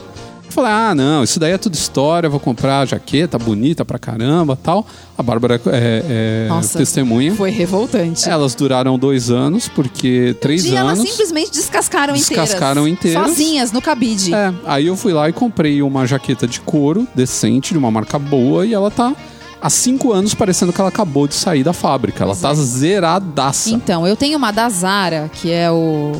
Falei, 0.51 0.71
ah, 0.71 0.93
não, 0.93 1.23
isso 1.23 1.39
daí 1.39 1.53
é 1.53 1.57
tudo 1.57 1.73
história, 1.73 2.29
vou 2.29 2.39
comprar 2.39 2.85
jaqueta 2.87 3.37
bonita 3.39 3.83
pra 3.85 3.97
caramba 3.97 4.55
tal. 4.55 4.85
A 5.17 5.23
Bárbara 5.23 5.59
é, 5.67 6.45
é 6.45 6.47
Nossa, 6.49 6.77
testemunha. 6.77 7.33
Foi 7.35 7.49
revoltante. 7.49 8.27
Elas 8.29 8.55
duraram 8.55 8.97
dois 8.97 9.29
anos, 9.29 9.67
porque 9.67 10.35
três 10.41 10.65
um 10.65 10.77
anos. 10.77 10.99
Elas 10.99 11.09
simplesmente 11.09 11.51
descascaram, 11.51 12.13
descascaram 12.13 12.87
inteiras. 12.87 13.17
inteiras. 13.17 13.29
Sozinhas, 13.29 13.71
no 13.71 13.81
cabide. 13.81 14.33
É, 14.33 14.53
aí 14.65 14.87
eu 14.87 14.95
fui 14.95 15.13
lá 15.13 15.29
e 15.29 15.33
comprei 15.33 15.81
uma 15.81 16.05
jaqueta 16.05 16.47
de 16.47 16.59
couro 16.59 17.07
decente, 17.15 17.73
de 17.73 17.77
uma 17.77 17.91
marca 17.91 18.19
boa, 18.19 18.65
e 18.65 18.73
ela 18.73 18.91
tá 18.91 19.15
há 19.61 19.69
cinco 19.69 20.11
anos 20.11 20.33
parecendo 20.33 20.73
que 20.73 20.81
ela 20.81 20.89
acabou 20.89 21.27
de 21.27 21.35
sair 21.35 21.63
da 21.63 21.73
fábrica. 21.73 22.23
Ela 22.23 22.35
tá 22.35 22.53
zeradaça. 22.53 23.69
Então, 23.69 24.07
eu 24.07 24.15
tenho 24.15 24.37
uma 24.37 24.51
da 24.51 24.67
Zara, 24.69 25.29
que 25.33 25.51
é 25.51 25.71
o 25.71 26.13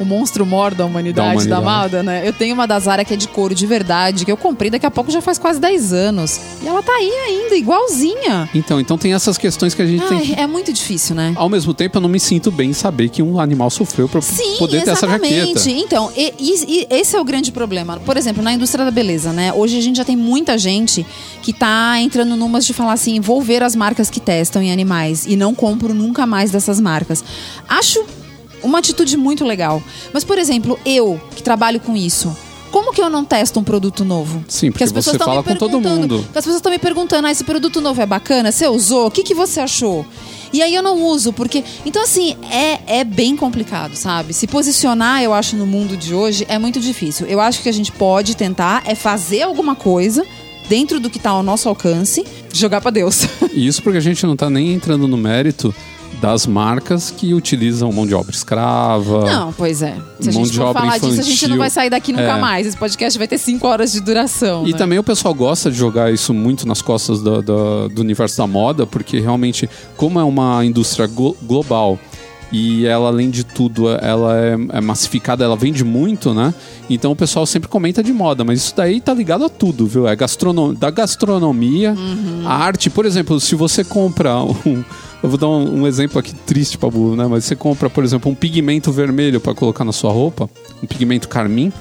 o 0.00 0.04
monstro 0.04 0.46
mor 0.46 0.74
da 0.74 0.86
humanidade, 0.86 1.46
da, 1.46 1.58
humanidade. 1.60 1.92
da 1.92 2.02
né? 2.02 2.26
Eu 2.26 2.32
tenho 2.32 2.54
uma 2.54 2.66
da 2.66 2.80
Zara 2.80 3.04
que 3.04 3.12
é 3.12 3.16
de 3.16 3.28
couro 3.28 3.54
de 3.54 3.66
verdade, 3.66 4.24
que 4.24 4.32
eu 4.32 4.36
comprei 4.36 4.70
daqui 4.70 4.86
a 4.86 4.90
pouco 4.90 5.10
já 5.10 5.20
faz 5.20 5.38
quase 5.38 5.60
10 5.60 5.92
anos. 5.92 6.40
E 6.62 6.66
ela 6.66 6.82
tá 6.82 6.92
aí 6.92 7.10
ainda, 7.26 7.54
igualzinha. 7.54 8.48
Então, 8.54 8.80
então 8.80 8.96
tem 8.96 9.12
essas 9.12 9.36
questões 9.36 9.74
que 9.74 9.82
a 9.82 9.86
gente 9.86 10.02
Ai, 10.02 10.08
tem. 10.08 10.20
Que... 10.20 10.40
É 10.40 10.46
muito 10.46 10.72
difícil, 10.72 11.14
né? 11.14 11.34
Ao 11.36 11.50
mesmo 11.50 11.74
tempo, 11.74 11.98
eu 11.98 12.00
não 12.00 12.08
me 12.08 12.18
sinto 12.18 12.50
bem 12.50 12.70
em 12.70 12.72
saber 12.72 13.10
que 13.10 13.22
um 13.22 13.38
animal 13.38 13.68
sofreu 13.68 14.08
pra 14.08 14.22
Sim, 14.22 14.56
poder 14.58 14.82
ter 14.82 14.90
essa 14.90 15.06
jaqueta. 15.06 15.70
Então, 15.70 16.10
e, 16.16 16.32
e, 16.38 16.86
esse 16.88 17.14
é 17.14 17.20
o 17.20 17.24
grande 17.24 17.52
problema. 17.52 18.00
Por 18.00 18.16
exemplo, 18.16 18.42
na 18.42 18.54
indústria 18.54 18.86
da 18.86 18.90
beleza, 18.90 19.34
né? 19.34 19.52
Hoje 19.52 19.76
a 19.76 19.82
gente 19.82 19.96
já 19.96 20.04
tem 20.04 20.16
muita 20.16 20.56
gente 20.56 21.06
que 21.42 21.52
tá 21.52 22.00
entrando 22.00 22.36
numas 22.36 22.64
de 22.64 22.72
falar 22.72 22.94
assim: 22.94 23.20
vou 23.20 23.42
ver 23.42 23.62
as 23.62 23.76
marcas 23.76 24.08
que 24.08 24.18
testam 24.18 24.62
em 24.62 24.72
animais 24.72 25.26
e 25.26 25.36
não 25.36 25.54
compro 25.54 25.92
nunca 25.92 26.24
mais 26.24 26.50
dessas 26.50 26.80
marcas. 26.80 27.22
Acho 27.68 28.02
uma 28.62 28.78
atitude 28.78 29.16
muito 29.16 29.44
legal. 29.44 29.82
Mas, 30.12 30.24
por 30.24 30.38
exemplo, 30.38 30.78
eu 30.84 31.20
que 31.34 31.42
trabalho 31.42 31.80
com 31.80 31.96
isso, 31.96 32.34
como 32.70 32.92
que 32.92 33.00
eu 33.00 33.10
não 33.10 33.24
testo 33.24 33.58
um 33.58 33.64
produto 33.64 34.04
novo? 34.04 34.44
Sim, 34.48 34.70
porque 34.70 34.84
as 34.84 34.92
pessoas 34.92 35.16
você 35.16 35.24
fala 35.24 35.42
com 35.42 35.56
todo 35.56 35.80
mundo. 35.80 36.24
As 36.28 36.32
pessoas 36.32 36.56
estão 36.56 36.70
me 36.70 36.78
perguntando, 36.78 37.26
ah, 37.26 37.30
esse 37.30 37.44
produto 37.44 37.80
novo 37.80 38.00
é 38.00 38.06
bacana? 38.06 38.52
Você 38.52 38.66
usou? 38.68 39.08
O 39.08 39.10
que, 39.10 39.22
que 39.22 39.34
você 39.34 39.60
achou? 39.60 40.06
E 40.52 40.62
aí 40.62 40.74
eu 40.74 40.82
não 40.82 41.02
uso, 41.02 41.32
porque. 41.32 41.64
Então, 41.84 42.02
assim, 42.02 42.36
é, 42.50 43.00
é 43.00 43.04
bem 43.04 43.36
complicado, 43.36 43.96
sabe? 43.96 44.32
Se 44.32 44.46
posicionar, 44.46 45.22
eu 45.22 45.32
acho, 45.32 45.56
no 45.56 45.66
mundo 45.66 45.96
de 45.96 46.14
hoje 46.14 46.46
é 46.48 46.58
muito 46.58 46.80
difícil. 46.80 47.26
Eu 47.26 47.40
acho 47.40 47.62
que 47.62 47.68
a 47.68 47.72
gente 47.72 47.90
pode 47.92 48.36
tentar 48.36 48.82
é 48.86 48.94
fazer 48.94 49.42
alguma 49.42 49.74
coisa 49.74 50.24
dentro 50.68 51.00
do 51.00 51.10
que 51.10 51.18
está 51.18 51.30
ao 51.30 51.42
nosso 51.42 51.68
alcance, 51.68 52.24
jogar 52.52 52.80
para 52.80 52.92
Deus. 52.92 53.26
Isso 53.52 53.82
porque 53.82 53.98
a 53.98 54.02
gente 54.02 54.24
não 54.24 54.34
está 54.34 54.48
nem 54.48 54.72
entrando 54.72 55.08
no 55.08 55.16
mérito 55.16 55.74
das 56.20 56.46
marcas 56.46 57.10
que 57.10 57.32
utilizam 57.34 57.90
mão 57.92 58.06
de 58.06 58.14
obra 58.14 58.34
escrava. 58.34 59.24
Não, 59.24 59.52
pois 59.52 59.82
é. 59.82 59.96
Se 60.20 60.28
a 60.28 60.32
gente 60.32 60.52
for 60.56 60.72
falar 60.72 60.96
infantil, 60.98 61.08
disso, 61.08 61.20
a 61.20 61.24
gente 61.24 61.48
não 61.48 61.56
vai 61.56 61.70
sair 61.70 61.90
daqui 61.90 62.12
nunca 62.12 62.36
é. 62.36 62.40
mais. 62.40 62.66
Esse 62.66 62.76
podcast 62.76 63.18
vai 63.18 63.26
ter 63.26 63.38
cinco 63.38 63.66
horas 63.66 63.92
de 63.92 64.00
duração. 64.00 64.66
E 64.66 64.72
né? 64.72 64.78
também 64.78 64.98
o 64.98 65.02
pessoal 65.02 65.32
gosta 65.34 65.70
de 65.70 65.76
jogar 65.76 66.12
isso 66.12 66.34
muito 66.34 66.66
nas 66.68 66.82
costas 66.82 67.20
do, 67.22 67.40
do, 67.42 67.88
do 67.88 68.02
universo 68.02 68.36
da 68.38 68.46
moda, 68.46 68.86
porque 68.86 69.18
realmente, 69.18 69.68
como 69.96 70.20
é 70.20 70.24
uma 70.24 70.64
indústria 70.64 71.08
global 71.42 71.98
E 72.52 72.84
ela, 72.84 73.08
além 73.08 73.30
de 73.30 73.44
tudo, 73.44 73.88
ela 73.90 74.36
é, 74.36 74.56
é 74.72 74.80
massificada, 74.80 75.44
ela 75.44 75.54
vende 75.56 75.84
muito, 75.84 76.34
né? 76.34 76.52
Então 76.88 77.12
o 77.12 77.16
pessoal 77.16 77.46
sempre 77.46 77.68
comenta 77.68 78.02
de 78.02 78.12
moda, 78.12 78.42
mas 78.42 78.58
isso 78.58 78.74
daí 78.76 79.00
tá 79.00 79.14
ligado 79.14 79.44
a 79.44 79.48
tudo, 79.48 79.86
viu? 79.86 80.08
É 80.08 80.16
gastrono 80.16 80.74
da 80.74 80.90
gastronomia, 80.90 81.92
Uhum. 81.92 82.42
a 82.44 82.54
arte. 82.54 82.90
Por 82.90 83.06
exemplo, 83.06 83.38
se 83.38 83.54
você 83.54 83.84
compra 83.84 84.36
um. 84.66 84.84
Eu 85.22 85.28
vou 85.28 85.38
dar 85.38 85.48
um, 85.48 85.82
um 85.82 85.86
exemplo 85.86 86.18
aqui 86.18 86.34
triste, 86.34 86.78
Pabu, 86.78 87.14
né? 87.14 87.26
Mas 87.26 87.44
você 87.44 87.54
compra, 87.54 87.90
por 87.90 88.02
exemplo, 88.04 88.30
um 88.30 88.34
pigmento 88.34 88.90
vermelho 88.90 89.40
para 89.40 89.54
colocar 89.54 89.84
na 89.84 89.92
sua 89.92 90.10
roupa, 90.10 90.48
um 90.82 90.86
pigmento 90.86 91.28
carmim. 91.28 91.72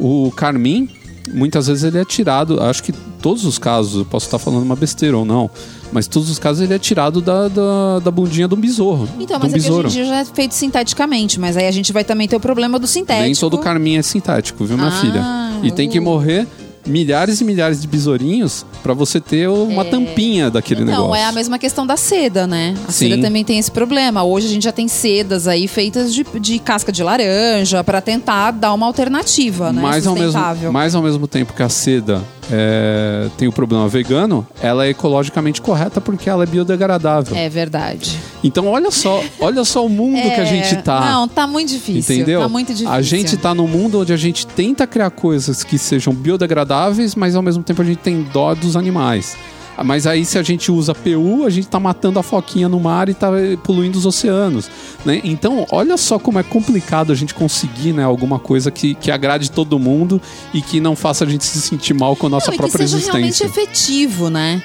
O 0.00 0.32
carmim, 0.34 0.88
muitas 1.32 1.66
vezes 1.66 1.84
ele 1.84 1.98
é 1.98 2.04
tirado, 2.04 2.62
acho 2.62 2.82
que 2.82 2.92
todos 3.20 3.44
os 3.44 3.58
casos, 3.58 3.98
eu 3.98 4.04
posso 4.04 4.26
estar 4.26 4.38
falando 4.38 4.62
uma 4.62 4.76
besteira 4.76 5.18
ou 5.18 5.24
não, 5.24 5.50
mas 5.92 6.06
todos 6.06 6.30
os 6.30 6.38
casos 6.38 6.62
ele 6.62 6.72
é 6.72 6.78
tirado 6.78 7.20
da, 7.20 7.48
da, 7.48 7.98
da 7.98 8.10
bundinha 8.10 8.48
do 8.48 8.56
besouro. 8.56 9.08
Então, 9.18 9.38
mas 9.42 9.52
é 9.52 9.58
que 9.58 9.70
hoje 9.70 9.88
em 9.88 9.90
dia 9.90 10.04
já 10.06 10.16
é 10.20 10.24
feito 10.24 10.54
sinteticamente, 10.54 11.38
mas 11.38 11.56
aí 11.56 11.66
a 11.66 11.70
gente 11.72 11.92
vai 11.92 12.04
também 12.04 12.26
ter 12.28 12.36
o 12.36 12.40
problema 12.40 12.78
do 12.78 12.86
sintético. 12.86 13.24
Nem 13.24 13.34
todo 13.34 13.58
carmim 13.58 13.96
é 13.96 14.02
sintético, 14.02 14.64
viu, 14.64 14.78
minha 14.78 14.88
Ah, 14.88 15.00
filha? 15.00 15.24
E 15.62 15.70
tem 15.72 15.88
que 15.88 15.98
uh. 15.98 16.02
morrer 16.02 16.46
milhares 16.86 17.40
e 17.40 17.44
milhares 17.44 17.80
de 17.80 17.86
besourinhos 17.88 18.64
para 18.82 18.94
você 18.94 19.20
ter 19.20 19.48
uma 19.48 19.84
tampinha 19.84 20.50
daquele 20.50 20.84
Não, 20.84 20.92
negócio. 20.92 21.14
é 21.14 21.24
a 21.24 21.32
mesma 21.32 21.58
questão 21.58 21.86
da 21.86 21.96
seda, 21.96 22.46
né? 22.46 22.74
A 22.86 22.92
Sim. 22.92 23.10
seda 23.10 23.22
também 23.22 23.44
tem 23.44 23.58
esse 23.58 23.70
problema. 23.70 24.22
Hoje 24.22 24.46
a 24.46 24.50
gente 24.50 24.64
já 24.64 24.72
tem 24.72 24.88
sedas 24.88 25.46
aí 25.46 25.68
feitas 25.68 26.14
de, 26.14 26.24
de 26.40 26.58
casca 26.58 26.90
de 26.90 27.02
laranja 27.02 27.82
para 27.84 28.00
tentar 28.00 28.52
dar 28.52 28.72
uma 28.72 28.86
alternativa, 28.86 29.72
né? 29.72 29.82
mas, 29.82 30.06
ao 30.06 30.14
mesmo, 30.14 30.40
mas 30.72 30.94
ao 30.94 31.02
mesmo 31.02 31.26
tempo 31.26 31.52
que 31.52 31.62
a 31.62 31.68
seda 31.68 32.22
é, 32.50 33.28
tem 33.36 33.46
o 33.48 33.52
problema 33.52 33.88
vegano, 33.88 34.46
ela 34.62 34.86
é 34.86 34.90
ecologicamente 34.90 35.60
correta 35.60 36.00
porque 36.00 36.28
ela 36.28 36.44
é 36.44 36.46
biodegradável. 36.46 37.36
É 37.36 37.48
verdade. 37.48 38.18
Então 38.42 38.66
olha 38.68 38.90
só, 38.90 39.22
olha 39.40 39.64
só 39.64 39.84
o 39.84 39.88
mundo 39.88 40.20
que 40.22 40.40
a 40.40 40.42
É, 40.42 40.46
gente 40.46 40.82
tá. 40.82 41.00
Não, 41.00 41.28
tá 41.28 41.46
muito 41.46 41.68
difícil. 41.70 42.14
Entendeu? 42.16 42.40
Tá 42.40 42.48
muito 42.48 42.68
difícil. 42.68 42.90
A 42.92 43.02
gente 43.02 43.36
tá 43.36 43.54
num 43.54 43.66
mundo 43.68 44.00
onde 44.00 44.12
a 44.12 44.16
gente 44.16 44.46
tenta 44.46 44.86
criar 44.86 45.10
coisas 45.10 45.62
que 45.62 45.78
sejam 45.78 46.12
biodegradáveis, 46.14 47.14
mas 47.14 47.34
ao 47.34 47.42
mesmo 47.42 47.62
tempo 47.62 47.82
a 47.82 47.84
gente 47.84 47.98
tem 47.98 48.22
dó 48.32 48.54
dos 48.54 48.76
animais. 48.76 49.36
Mas 49.84 50.06
aí, 50.06 50.24
se 50.24 50.38
a 50.38 50.42
gente 50.42 50.70
usa 50.70 50.94
PU, 50.94 51.44
a 51.44 51.50
gente 51.50 51.68
tá 51.68 51.78
matando 51.78 52.18
a 52.18 52.22
foquinha 52.22 52.68
no 52.68 52.80
mar 52.80 53.08
e 53.08 53.14
tá 53.14 53.28
eh, 53.38 53.56
poluindo 53.56 53.98
os 53.98 54.06
oceanos. 54.06 54.68
Né? 55.04 55.20
Então, 55.24 55.66
olha 55.70 55.96
só 55.96 56.18
como 56.18 56.38
é 56.38 56.42
complicado 56.42 57.12
a 57.12 57.14
gente 57.14 57.34
conseguir 57.34 57.92
né, 57.92 58.02
alguma 58.02 58.38
coisa 58.38 58.70
que, 58.70 58.94
que 58.94 59.10
agrade 59.10 59.50
todo 59.50 59.78
mundo 59.78 60.20
e 60.52 60.60
que 60.60 60.80
não 60.80 60.96
faça 60.96 61.24
a 61.24 61.28
gente 61.28 61.44
se 61.44 61.60
sentir 61.60 61.94
mal 61.94 62.16
com 62.16 62.26
a 62.26 62.30
nossa 62.30 62.48
Não, 62.48 62.54
e 62.54 62.56
que 62.56 62.62
própria 62.62 62.86
seja 62.86 63.04
realmente 63.06 63.42
existência. 63.42 63.62
efetivo, 63.62 64.28
né? 64.28 64.62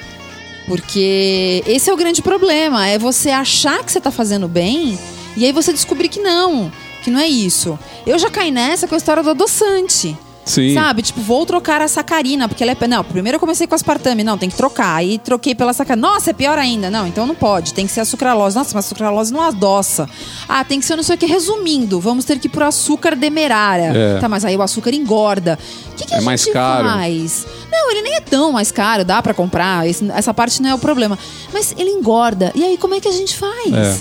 Porque 0.66 1.62
esse 1.66 1.90
é 1.90 1.92
o 1.92 1.96
grande 1.96 2.22
problema, 2.22 2.86
é 2.86 2.98
você 2.98 3.30
achar 3.30 3.84
que 3.84 3.92
você 3.92 4.00
tá 4.00 4.10
fazendo 4.10 4.48
bem 4.48 4.98
e 5.36 5.44
aí 5.44 5.52
você 5.52 5.72
descobrir 5.72 6.08
que 6.08 6.20
não, 6.20 6.72
que 7.02 7.10
não 7.10 7.20
é 7.20 7.28
isso. 7.28 7.78
Eu 8.06 8.18
já 8.18 8.30
caí 8.30 8.50
nessa 8.50 8.88
com 8.88 8.94
a 8.94 8.98
história 8.98 9.22
do 9.22 9.30
adoçante. 9.30 10.16
Sim. 10.44 10.74
Sabe? 10.74 11.02
Tipo, 11.02 11.20
vou 11.22 11.46
trocar 11.46 11.80
a 11.80 11.88
sacarina, 11.88 12.46
porque 12.48 12.62
ela 12.62 12.76
é. 12.78 12.86
Não, 12.86 13.02
primeiro 13.02 13.36
eu 13.36 13.40
comecei 13.40 13.66
com 13.66 13.74
aspartame. 13.74 14.22
Não, 14.22 14.36
tem 14.36 14.50
que 14.50 14.56
trocar. 14.56 14.94
Aí 14.96 15.18
troquei 15.18 15.54
pela 15.54 15.72
sacarina. 15.72 16.06
Nossa, 16.08 16.30
é 16.30 16.32
pior 16.32 16.58
ainda. 16.58 16.90
Não, 16.90 17.06
então 17.06 17.26
não 17.26 17.34
pode. 17.34 17.72
Tem 17.72 17.86
que 17.86 17.92
ser 17.92 18.00
a 18.00 18.04
sucralose. 18.04 18.54
Nossa, 18.56 18.70
mas 18.74 18.84
a 18.84 18.88
sucralose 18.88 19.32
não 19.32 19.40
adoça. 19.40 20.08
Ah, 20.48 20.62
tem 20.62 20.78
que 20.80 20.84
ser 20.86 20.96
não 20.96 21.02
sei 21.02 21.14
o 21.14 21.18
que. 21.18 21.24
Resumindo, 21.26 21.98
vamos 21.98 22.24
ter 22.26 22.38
que 22.38 22.46
ir 22.46 22.50
pro 22.50 22.64
açúcar 22.66 23.16
demerara. 23.16 23.96
É. 23.96 24.18
Tá, 24.20 24.28
mas 24.28 24.44
aí 24.44 24.56
o 24.56 24.62
açúcar 24.62 24.92
engorda. 24.94 25.58
O 25.92 25.94
que, 25.96 26.04
que 26.06 26.12
a 26.12 26.16
É 26.16 26.20
gente 26.20 26.26
mais 26.26 26.44
caro. 26.46 26.88
faz? 26.88 27.46
Não, 27.72 27.90
ele 27.90 28.02
nem 28.02 28.14
é 28.16 28.20
tão 28.20 28.52
mais 28.52 28.70
caro. 28.70 29.04
Dá 29.04 29.22
pra 29.22 29.32
comprar. 29.32 29.88
Esse- 29.88 30.10
essa 30.10 30.34
parte 30.34 30.60
não 30.60 30.68
é 30.70 30.74
o 30.74 30.78
problema. 30.78 31.18
Mas 31.52 31.74
ele 31.78 31.90
engorda. 31.90 32.52
E 32.54 32.62
aí, 32.64 32.76
como 32.76 32.94
é 32.94 33.00
que 33.00 33.08
a 33.08 33.12
gente 33.12 33.36
faz? 33.36 33.72
É. 33.72 33.98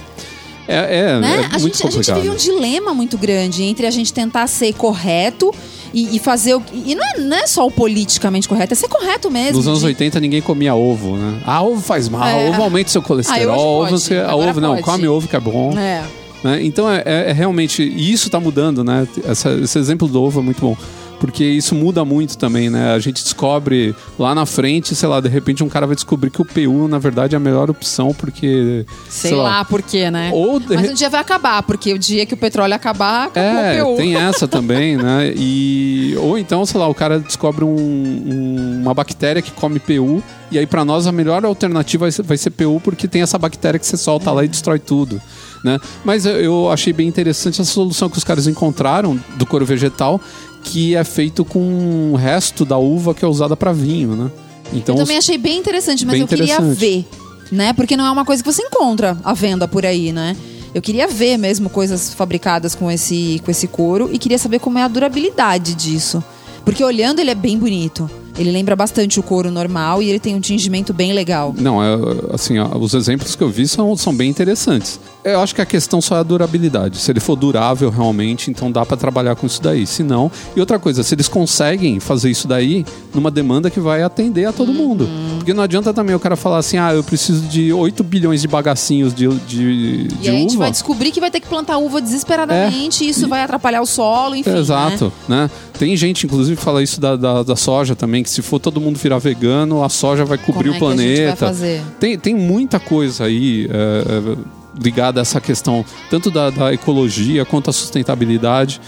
É, 0.67 0.99
é, 0.99 1.19
né? 1.19 1.41
é 1.51 1.55
a, 1.55 1.59
muito 1.59 1.77
gente, 1.77 1.87
a 1.87 1.89
gente 1.89 2.07
complicado. 2.07 2.15
vive 2.21 2.29
um 2.29 2.35
dilema 2.35 2.93
muito 2.93 3.17
grande 3.17 3.63
entre 3.63 3.85
a 3.85 3.91
gente 3.91 4.13
tentar 4.13 4.47
ser 4.47 4.73
correto 4.73 5.53
e, 5.93 6.15
e 6.15 6.19
fazer 6.19 6.55
o. 6.55 6.63
E 6.85 6.95
não 6.95 7.03
é, 7.05 7.19
não 7.19 7.37
é 7.37 7.45
só 7.47 7.67
o 7.67 7.71
politicamente 7.71 8.47
correto, 8.47 8.73
é 8.73 8.75
ser 8.75 8.87
correto 8.87 9.29
mesmo. 9.29 9.57
Nos 9.57 9.67
anos 9.67 9.79
de- 9.81 9.85
80 9.87 10.19
ninguém 10.19 10.41
comia 10.41 10.73
ovo, 10.73 11.17
né? 11.17 11.41
Ah, 11.45 11.61
ovo 11.61 11.81
faz 11.81 12.07
mal, 12.07 12.27
É. 12.27 12.49
ovo 12.49 12.63
aumenta 12.63 12.89
seu 12.89 13.01
Ah, 13.01 13.03
colesterol, 13.03 13.81
ovo 13.83 13.91
você, 13.91 14.17
a 14.17 14.35
ovo 14.35 14.61
não, 14.61 14.81
come 14.81 15.07
ovo 15.07 15.27
que 15.27 15.35
é 15.35 15.39
bom. 15.39 15.77
É. 15.77 16.01
né? 16.43 16.63
Então 16.63 16.89
é, 16.89 17.03
é- 17.05 17.29
é 17.29 17.33
realmente 17.33 17.83
e 17.83 18.11
isso 18.11 18.27
está 18.27 18.39
mudando, 18.39 18.83
né? 18.83 19.07
Essa- 19.25 19.51
esse 19.61 19.77
exemplo 19.77 20.07
do 20.07 20.21
ovo 20.23 20.39
é 20.39 20.43
muito 20.43 20.59
bom. 20.61 20.77
Porque 21.23 21.45
isso 21.45 21.73
muda 21.73 22.03
muito 22.03 22.37
também, 22.37 22.69
né? 22.69 22.91
A 22.93 22.99
gente 22.99 23.23
descobre 23.23 23.95
lá 24.19 24.35
na 24.35 24.45
frente, 24.45 24.93
sei 24.93 25.07
lá, 25.07 25.21
de 25.21 25.29
repente 25.29 25.63
um 25.63 25.69
cara 25.69 25.87
vai 25.87 25.95
descobrir 25.95 26.29
que 26.29 26.41
o 26.41 26.45
PU, 26.45 26.85
na 26.89 26.99
verdade, 26.99 27.33
é 27.33 27.37
a 27.37 27.39
melhor 27.39 27.69
opção, 27.69 28.13
porque. 28.13 28.85
Sei, 29.07 29.33
lá, 29.33 29.63
por 29.63 29.81
quê, 29.81 30.11
né? 30.11 30.31
Ou 30.33 30.59
de 30.59 30.75
Mas 30.75 30.91
um 30.91 30.93
dia 30.93 31.09
vai 31.09 31.21
acabar, 31.21 31.63
porque 31.63 31.93
o 31.93 31.97
dia 31.97 32.25
que 32.25 32.33
o 32.33 32.37
petróleo 32.37 32.73
acabar, 32.73 33.31
É, 33.35 33.81
o 33.81 33.91
PU. 33.91 33.95
tem 33.95 34.15
essa 34.19 34.49
também, 34.49 34.97
né? 34.97 35.33
E 35.33 36.13
ou 36.19 36.37
então, 36.37 36.65
sei 36.65 36.77
lá, 36.77 36.89
o 36.89 36.93
cara 36.93 37.17
descobre 37.19 37.63
um- 37.63 37.69
um- 37.73 38.79
uma 38.81 38.93
bactéria 38.93 39.41
que 39.41 39.51
come 39.51 39.79
PU 39.79 40.21
e 40.51 40.59
aí 40.59 40.67
pra 40.67 40.83
nós 40.83 41.07
a 41.07 41.11
melhor 41.13 41.45
alternativa 41.45 42.05
vai 42.25 42.37
ser, 42.37 42.49
PU 42.51 42.81
porque 42.83 43.07
tem 43.07 43.21
essa 43.21 43.37
bactéria 43.37 43.79
que 43.79 43.87
você 43.87 43.95
solta 43.95 44.29
lá 44.29 44.43
e 44.43 44.47
destrói 44.49 44.77
tudo, 44.77 45.21
né? 45.63 45.79
Mas 46.03 46.25
eu- 46.25 46.69
achei 46.69 46.91
bem 46.91 47.07
interessante 47.07 47.61
essa 47.61 47.71
solução 47.71 48.09
que 48.09 48.17
os 48.17 48.25
caras 48.25 48.45
encontraram 48.45 49.17
do 49.37 49.45
couro 49.45 49.65
vegetal, 49.65 50.19
que 50.63 50.95
é 50.95 51.03
feito 51.03 51.43
com 51.43 52.11
o 52.13 52.15
resto 52.15 52.65
da 52.65 52.77
uva 52.77 53.13
que 53.13 53.23
é 53.23 53.27
usada 53.27 53.55
pra 53.55 53.71
vinho, 53.71 54.15
né? 54.15 54.31
Então 54.71 54.95
Eu 54.95 55.01
também 55.01 55.17
achei 55.17 55.37
bem 55.37 55.59
interessante, 55.59 56.05
mas 56.05 56.13
Bem 56.13 56.21
eu 56.21 56.27
queria 56.27 56.59
ver, 56.61 57.05
né? 57.51 57.73
Porque 57.73 57.95
não 57.97 58.05
é 58.05 58.11
uma 58.11 58.25
coisa 58.25 58.41
que 58.41 58.51
você 58.51 58.63
encontra 58.63 59.17
à 59.23 59.33
venda 59.33 59.67
por 59.67 59.85
aí, 59.85 60.11
né? 60.11 60.35
Eu 60.73 60.81
queria 60.81 61.07
ver 61.07 61.37
mesmo 61.37 61.69
coisas 61.69 62.13
fabricadas 62.13 62.73
com 62.73 62.89
esse, 62.89 63.39
com 63.45 63.51
esse 63.51 63.67
couro 63.67 64.09
e 64.11 64.17
queria 64.17 64.39
saber 64.39 64.59
como 64.59 64.79
é 64.79 64.83
a 64.83 64.87
durabilidade 64.87 65.75
disso. 65.75 66.23
Porque 66.65 66.83
olhando 66.83 67.19
ele 67.19 67.29
é 67.29 67.35
bem 67.35 67.59
bonito. 67.59 68.09
Ele 68.37 68.51
lembra 68.51 68.75
bastante 68.75 69.19
o 69.19 69.23
couro 69.23 69.51
normal 69.51 70.01
e 70.01 70.09
ele 70.09 70.19
tem 70.19 70.35
um 70.35 70.39
tingimento 70.39 70.93
bem 70.93 71.13
legal. 71.13 71.53
Não, 71.57 71.81
é, 71.83 71.87
assim, 72.33 72.57
ó, 72.59 72.75
os 72.77 72.93
exemplos 72.93 73.35
que 73.35 73.43
eu 73.43 73.49
vi 73.49 73.67
são, 73.67 73.95
são 73.95 74.13
bem 74.15 74.29
interessantes. 74.29 74.99
Eu 75.23 75.39
acho 75.39 75.55
que 75.55 75.61
a 75.61 75.65
questão 75.65 76.01
só 76.01 76.17
é 76.17 76.19
a 76.19 76.23
durabilidade. 76.23 76.97
Se 76.97 77.09
ele 77.09 77.19
for 77.21 77.35
durável 77.37 77.89
realmente, 77.89 78.51
então 78.51 78.69
dá 78.71 78.85
pra 78.85 78.97
trabalhar 78.97 79.35
com 79.35 79.45
isso 79.47 79.61
daí. 79.61 79.87
Se 79.87 80.03
não, 80.03 80.29
e 80.55 80.59
outra 80.59 80.77
coisa, 80.77 81.01
se 81.03 81.15
eles 81.15 81.27
conseguem 81.29 81.99
fazer 81.99 82.29
isso 82.29 82.47
daí 82.47 82.85
numa 83.13 83.31
demanda 83.31 83.69
que 83.69 83.79
vai 83.79 84.03
atender 84.03 84.45
a 84.45 84.51
todo 84.51 84.69
Uhum. 84.69 84.75
mundo. 84.75 85.09
Porque 85.37 85.53
não 85.53 85.63
adianta 85.63 85.93
também 85.93 86.15
o 86.15 86.19
cara 86.19 86.35
falar 86.35 86.57
assim, 86.57 86.77
ah, 86.77 86.93
eu 86.93 87.03
preciso 87.03 87.41
de 87.47 87.71
8 87.71 88.03
bilhões 88.03 88.41
de 88.41 88.47
bagacinhos 88.47 89.13
de, 89.13 89.27
de, 89.29 89.63
E 89.63 90.07
de 90.21 90.29
aí 90.29 90.35
a 90.35 90.39
gente 90.39 90.57
vai 90.57 90.71
descobrir 90.71 91.11
que 91.11 91.19
vai 91.21 91.29
ter 91.31 91.39
que 91.39 91.47
plantar 91.47 91.77
uva 91.77 92.01
desesperadamente 92.01 93.03
e 93.03 93.09
isso 93.09 93.27
vai 93.27 93.43
atrapalhar 93.43 93.81
o 93.81 93.85
solo, 93.85 94.35
enfim. 94.35 94.49
né? 94.49 94.59
Exato, 94.59 95.13
né? 95.27 95.49
Tem 95.77 95.95
gente, 95.97 96.25
inclusive, 96.25 96.55
que 96.57 96.63
fala 96.63 96.83
isso 96.83 97.01
da, 97.01 97.15
da, 97.15 97.43
da 97.43 97.55
soja 97.55 97.95
também, 97.95 98.23
que 98.23 98.29
se 98.29 98.41
for 98.41 98.59
todo 98.59 98.79
mundo 98.79 98.97
virar 98.97 99.17
vegano, 99.17 99.83
a 99.83 99.89
soja 99.89 100.23
vai 100.23 100.37
cobrir 100.37 100.71
Como 100.71 100.85
é 100.85 100.87
o 100.87 100.91
a 100.93 100.95
gente 100.97 101.35
planeta. 101.39 101.83
Tem, 101.99 102.17
tem 102.17 102.35
muita 102.35 102.79
coisa 102.79 103.25
aí 103.25 103.67
é, 103.71 103.73
é, 103.75 104.37
ligada 104.81 105.19
a 105.19 105.23
essa 105.23 105.41
questão, 105.41 105.83
tanto 106.09 106.29
da, 106.31 106.49
da 106.51 106.73
ecologia 106.73 107.43
quanto 107.43 107.69
a 107.69 107.73
sustentabilidade, 107.73 108.79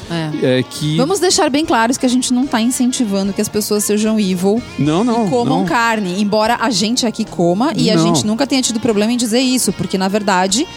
É. 0.43 0.59
é, 0.59 0.63
que... 0.63 0.95
Vamos 0.97 1.19
deixar 1.19 1.49
bem 1.49 1.65
claros 1.65 1.97
que 1.97 2.05
a 2.05 2.09
gente 2.09 2.33
não 2.33 2.45
tá 2.45 2.61
incentivando 2.61 3.33
que 3.33 3.41
as 3.41 3.49
pessoas 3.49 3.83
sejam 3.83 4.19
evil 4.19 4.61
Não, 4.77 5.03
não, 5.03 5.25
e 5.25 5.29
comam 5.29 5.59
não. 5.61 5.65
carne. 5.65 6.21
Embora 6.21 6.57
a 6.59 6.69
gente 6.69 7.05
aqui 7.05 7.25
coma 7.25 7.73
e 7.75 7.89
a 7.89 7.95
Não. 7.95 8.03
gente 8.03 8.25
nunca 8.25 8.45
tenha 8.47 8.61
tido 8.61 8.79
problema 8.79 9.11
em 9.11 9.17
dizer 9.17 9.39
isso, 9.39 9.73
porque 9.73 9.97
na 9.97 10.07
verdade 10.07 10.67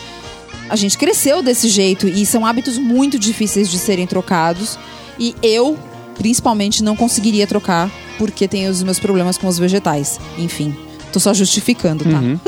a 0.69 0.77
gente 0.77 0.99
cresceu 0.99 1.43
desse 1.43 1.69
jeito 1.69 2.07
e 2.07 2.27
são 2.27 2.45
hábitos 2.45 2.77
muito 2.79 3.19
difíceis 3.19 3.71
de 3.71 3.79
serem 3.79 4.07
trocados. 4.07 4.79
E 5.19 5.35
eu, 5.43 5.77
principalmente, 6.19 6.83
não 6.83 6.95
conseguiria 6.95 7.47
trocar 7.47 7.91
porque 8.19 8.47
tenho 8.47 8.71
os 8.71 8.83
meus 8.83 8.99
problemas 8.99 9.39
com 9.39 9.47
os 9.47 9.59
vegetais. 9.59 10.21
Enfim, 10.37 10.77
tô 11.13 11.21
só 11.21 11.33
justificando, 11.33 12.05
tá? 12.05 12.19
Uhum. 12.19 12.39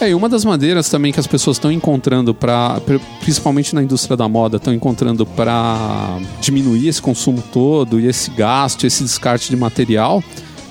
É, 0.00 0.10
e 0.10 0.14
uma 0.14 0.28
das 0.28 0.44
maneiras 0.44 0.88
também 0.88 1.12
que 1.12 1.20
as 1.20 1.28
pessoas 1.28 1.58
estão 1.58 1.70
encontrando 1.70 2.34
para, 2.34 2.80
principalmente 3.20 3.72
na 3.72 3.84
indústria 3.84 4.16
da 4.16 4.28
moda, 4.28 4.56
estão 4.56 4.74
encontrando 4.74 5.24
para 5.24 6.18
diminuir 6.40 6.88
esse 6.88 7.00
consumo 7.00 7.40
todo 7.52 8.00
e 8.00 8.08
esse 8.08 8.28
gasto, 8.32 8.84
esse 8.84 9.04
descarte 9.04 9.48
de 9.48 9.56
material, 9.56 10.20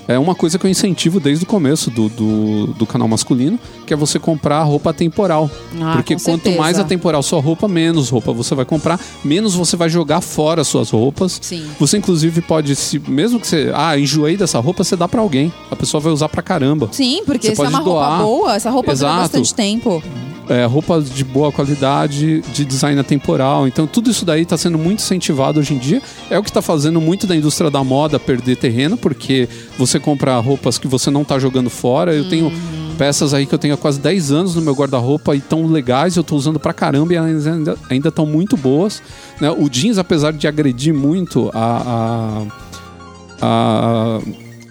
é 0.08 0.18
uma 0.20 0.36
coisa 0.36 0.58
que 0.60 0.66
eu 0.66 0.70
incentivo 0.72 1.20
desde 1.20 1.44
o 1.44 1.48
começo 1.48 1.90
do, 1.90 2.10
do, 2.10 2.68
do 2.68 2.86
canal 2.86 3.08
masculino, 3.08 3.60
que 3.86 3.94
é 3.94 3.98
você 3.98 4.20
comprar 4.20 4.62
roupa 4.64 4.94
temporal. 4.94 5.50
Ah, 5.82 5.94
Porque 5.94 6.16
quanto 6.16 6.52
mais 6.52 6.80
atemporal 6.80 7.22
sua 7.24 7.40
roupa, 7.42 7.68
menos 7.68 8.10
roupa 8.10 8.32
você 8.34 8.54
vai 8.56 8.66
comprar, 8.66 9.00
menos 9.24 9.54
você 9.56 9.76
vai 9.76 9.90
jogar 9.90 10.22
fora 10.22 10.64
suas 10.64 10.90
roupas. 10.90 11.40
Sim. 11.42 11.66
Você 11.80 11.98
inclusive 11.98 12.42
pode, 12.42 12.76
se, 12.76 13.00
mesmo 13.08 13.40
que 13.40 13.48
você, 13.48 13.72
ah, 13.74 13.98
enjoei 13.98 14.36
dessa 14.38 14.60
roupa, 14.60 14.84
você 14.84 14.96
dá 14.96 15.08
pra 15.08 15.22
alguém. 15.22 15.52
A 15.70 15.76
pessoa 15.76 16.02
vai 16.02 16.12
usar 16.12 16.30
pra 16.30 16.42
caramba. 16.42 16.90
Sim, 16.92 17.24
porque 17.26 17.48
Você 17.50 17.56
se 17.56 17.62
é 17.62 17.68
uma 17.70 17.80
roupa 17.80 17.92
doar. 17.92 18.22
boa, 18.22 18.56
essa 18.56 18.70
roupa 18.70 18.94
dura 18.94 19.08
Exato. 19.08 19.22
bastante 19.22 19.54
tempo. 19.54 20.02
É, 20.52 20.66
roupa 20.66 21.02
de 21.02 21.24
boa 21.24 21.52
qualidade, 21.52 22.42
de 22.54 22.66
design 22.66 23.00
atemporal. 23.00 23.68
Então, 23.68 23.88
tudo 23.88 24.10
isso 24.10 24.26
daí 24.26 24.42
está 24.42 24.58
sendo 24.58 24.78
muito 24.78 25.00
incentivado 25.00 25.60
hoje 25.60 25.74
em 25.74 25.78
dia. 25.78 26.02
É 26.30 26.38
o 26.38 26.44
que 26.44 26.50
está 26.50 26.62
fazendo 26.62 27.00
muito 27.00 27.26
da 27.26 27.36
indústria 27.36 27.72
da 27.72 27.84
moda 27.84 28.20
perder 28.20 28.58
terreno, 28.58 28.98
porque 28.98 29.48
você 29.78 30.00
compra 30.00 30.38
roupas 30.40 30.78
que 30.78 30.88
você 30.88 31.10
não 31.10 31.22
está 31.22 31.40
jogando 31.40 31.70
fora. 31.70 32.14
Eu 32.14 32.28
tenho 32.30 32.52
Peças 33.02 33.34
aí 33.34 33.48
que 33.48 33.56
eu 33.56 33.58
tenho 33.58 33.74
há 33.74 33.78
quase 33.78 34.00
10 34.00 34.32
anos 34.32 34.56
no 34.56 34.62
meu 34.62 34.76
guarda-roupa 34.76 35.36
e 35.36 35.42
tão 35.42 35.66
legais, 35.66 36.18
eu 36.18 36.24
tô 36.24 36.36
usando 36.36 36.60
pra 36.60 36.72
caramba 36.72 37.14
e 37.14 37.16
elas 37.16 37.48
ainda, 37.48 37.76
ainda 37.90 38.10
estão 38.10 38.28
muito 38.28 38.56
boas. 38.56 39.02
Né? 39.40 39.50
O 39.50 39.68
jeans, 39.68 39.98
apesar 39.98 40.34
de 40.34 40.48
agredir 40.48 40.94
muito 40.94 41.50
a, 41.52 42.46
a, 43.42 44.20
a 44.20 44.20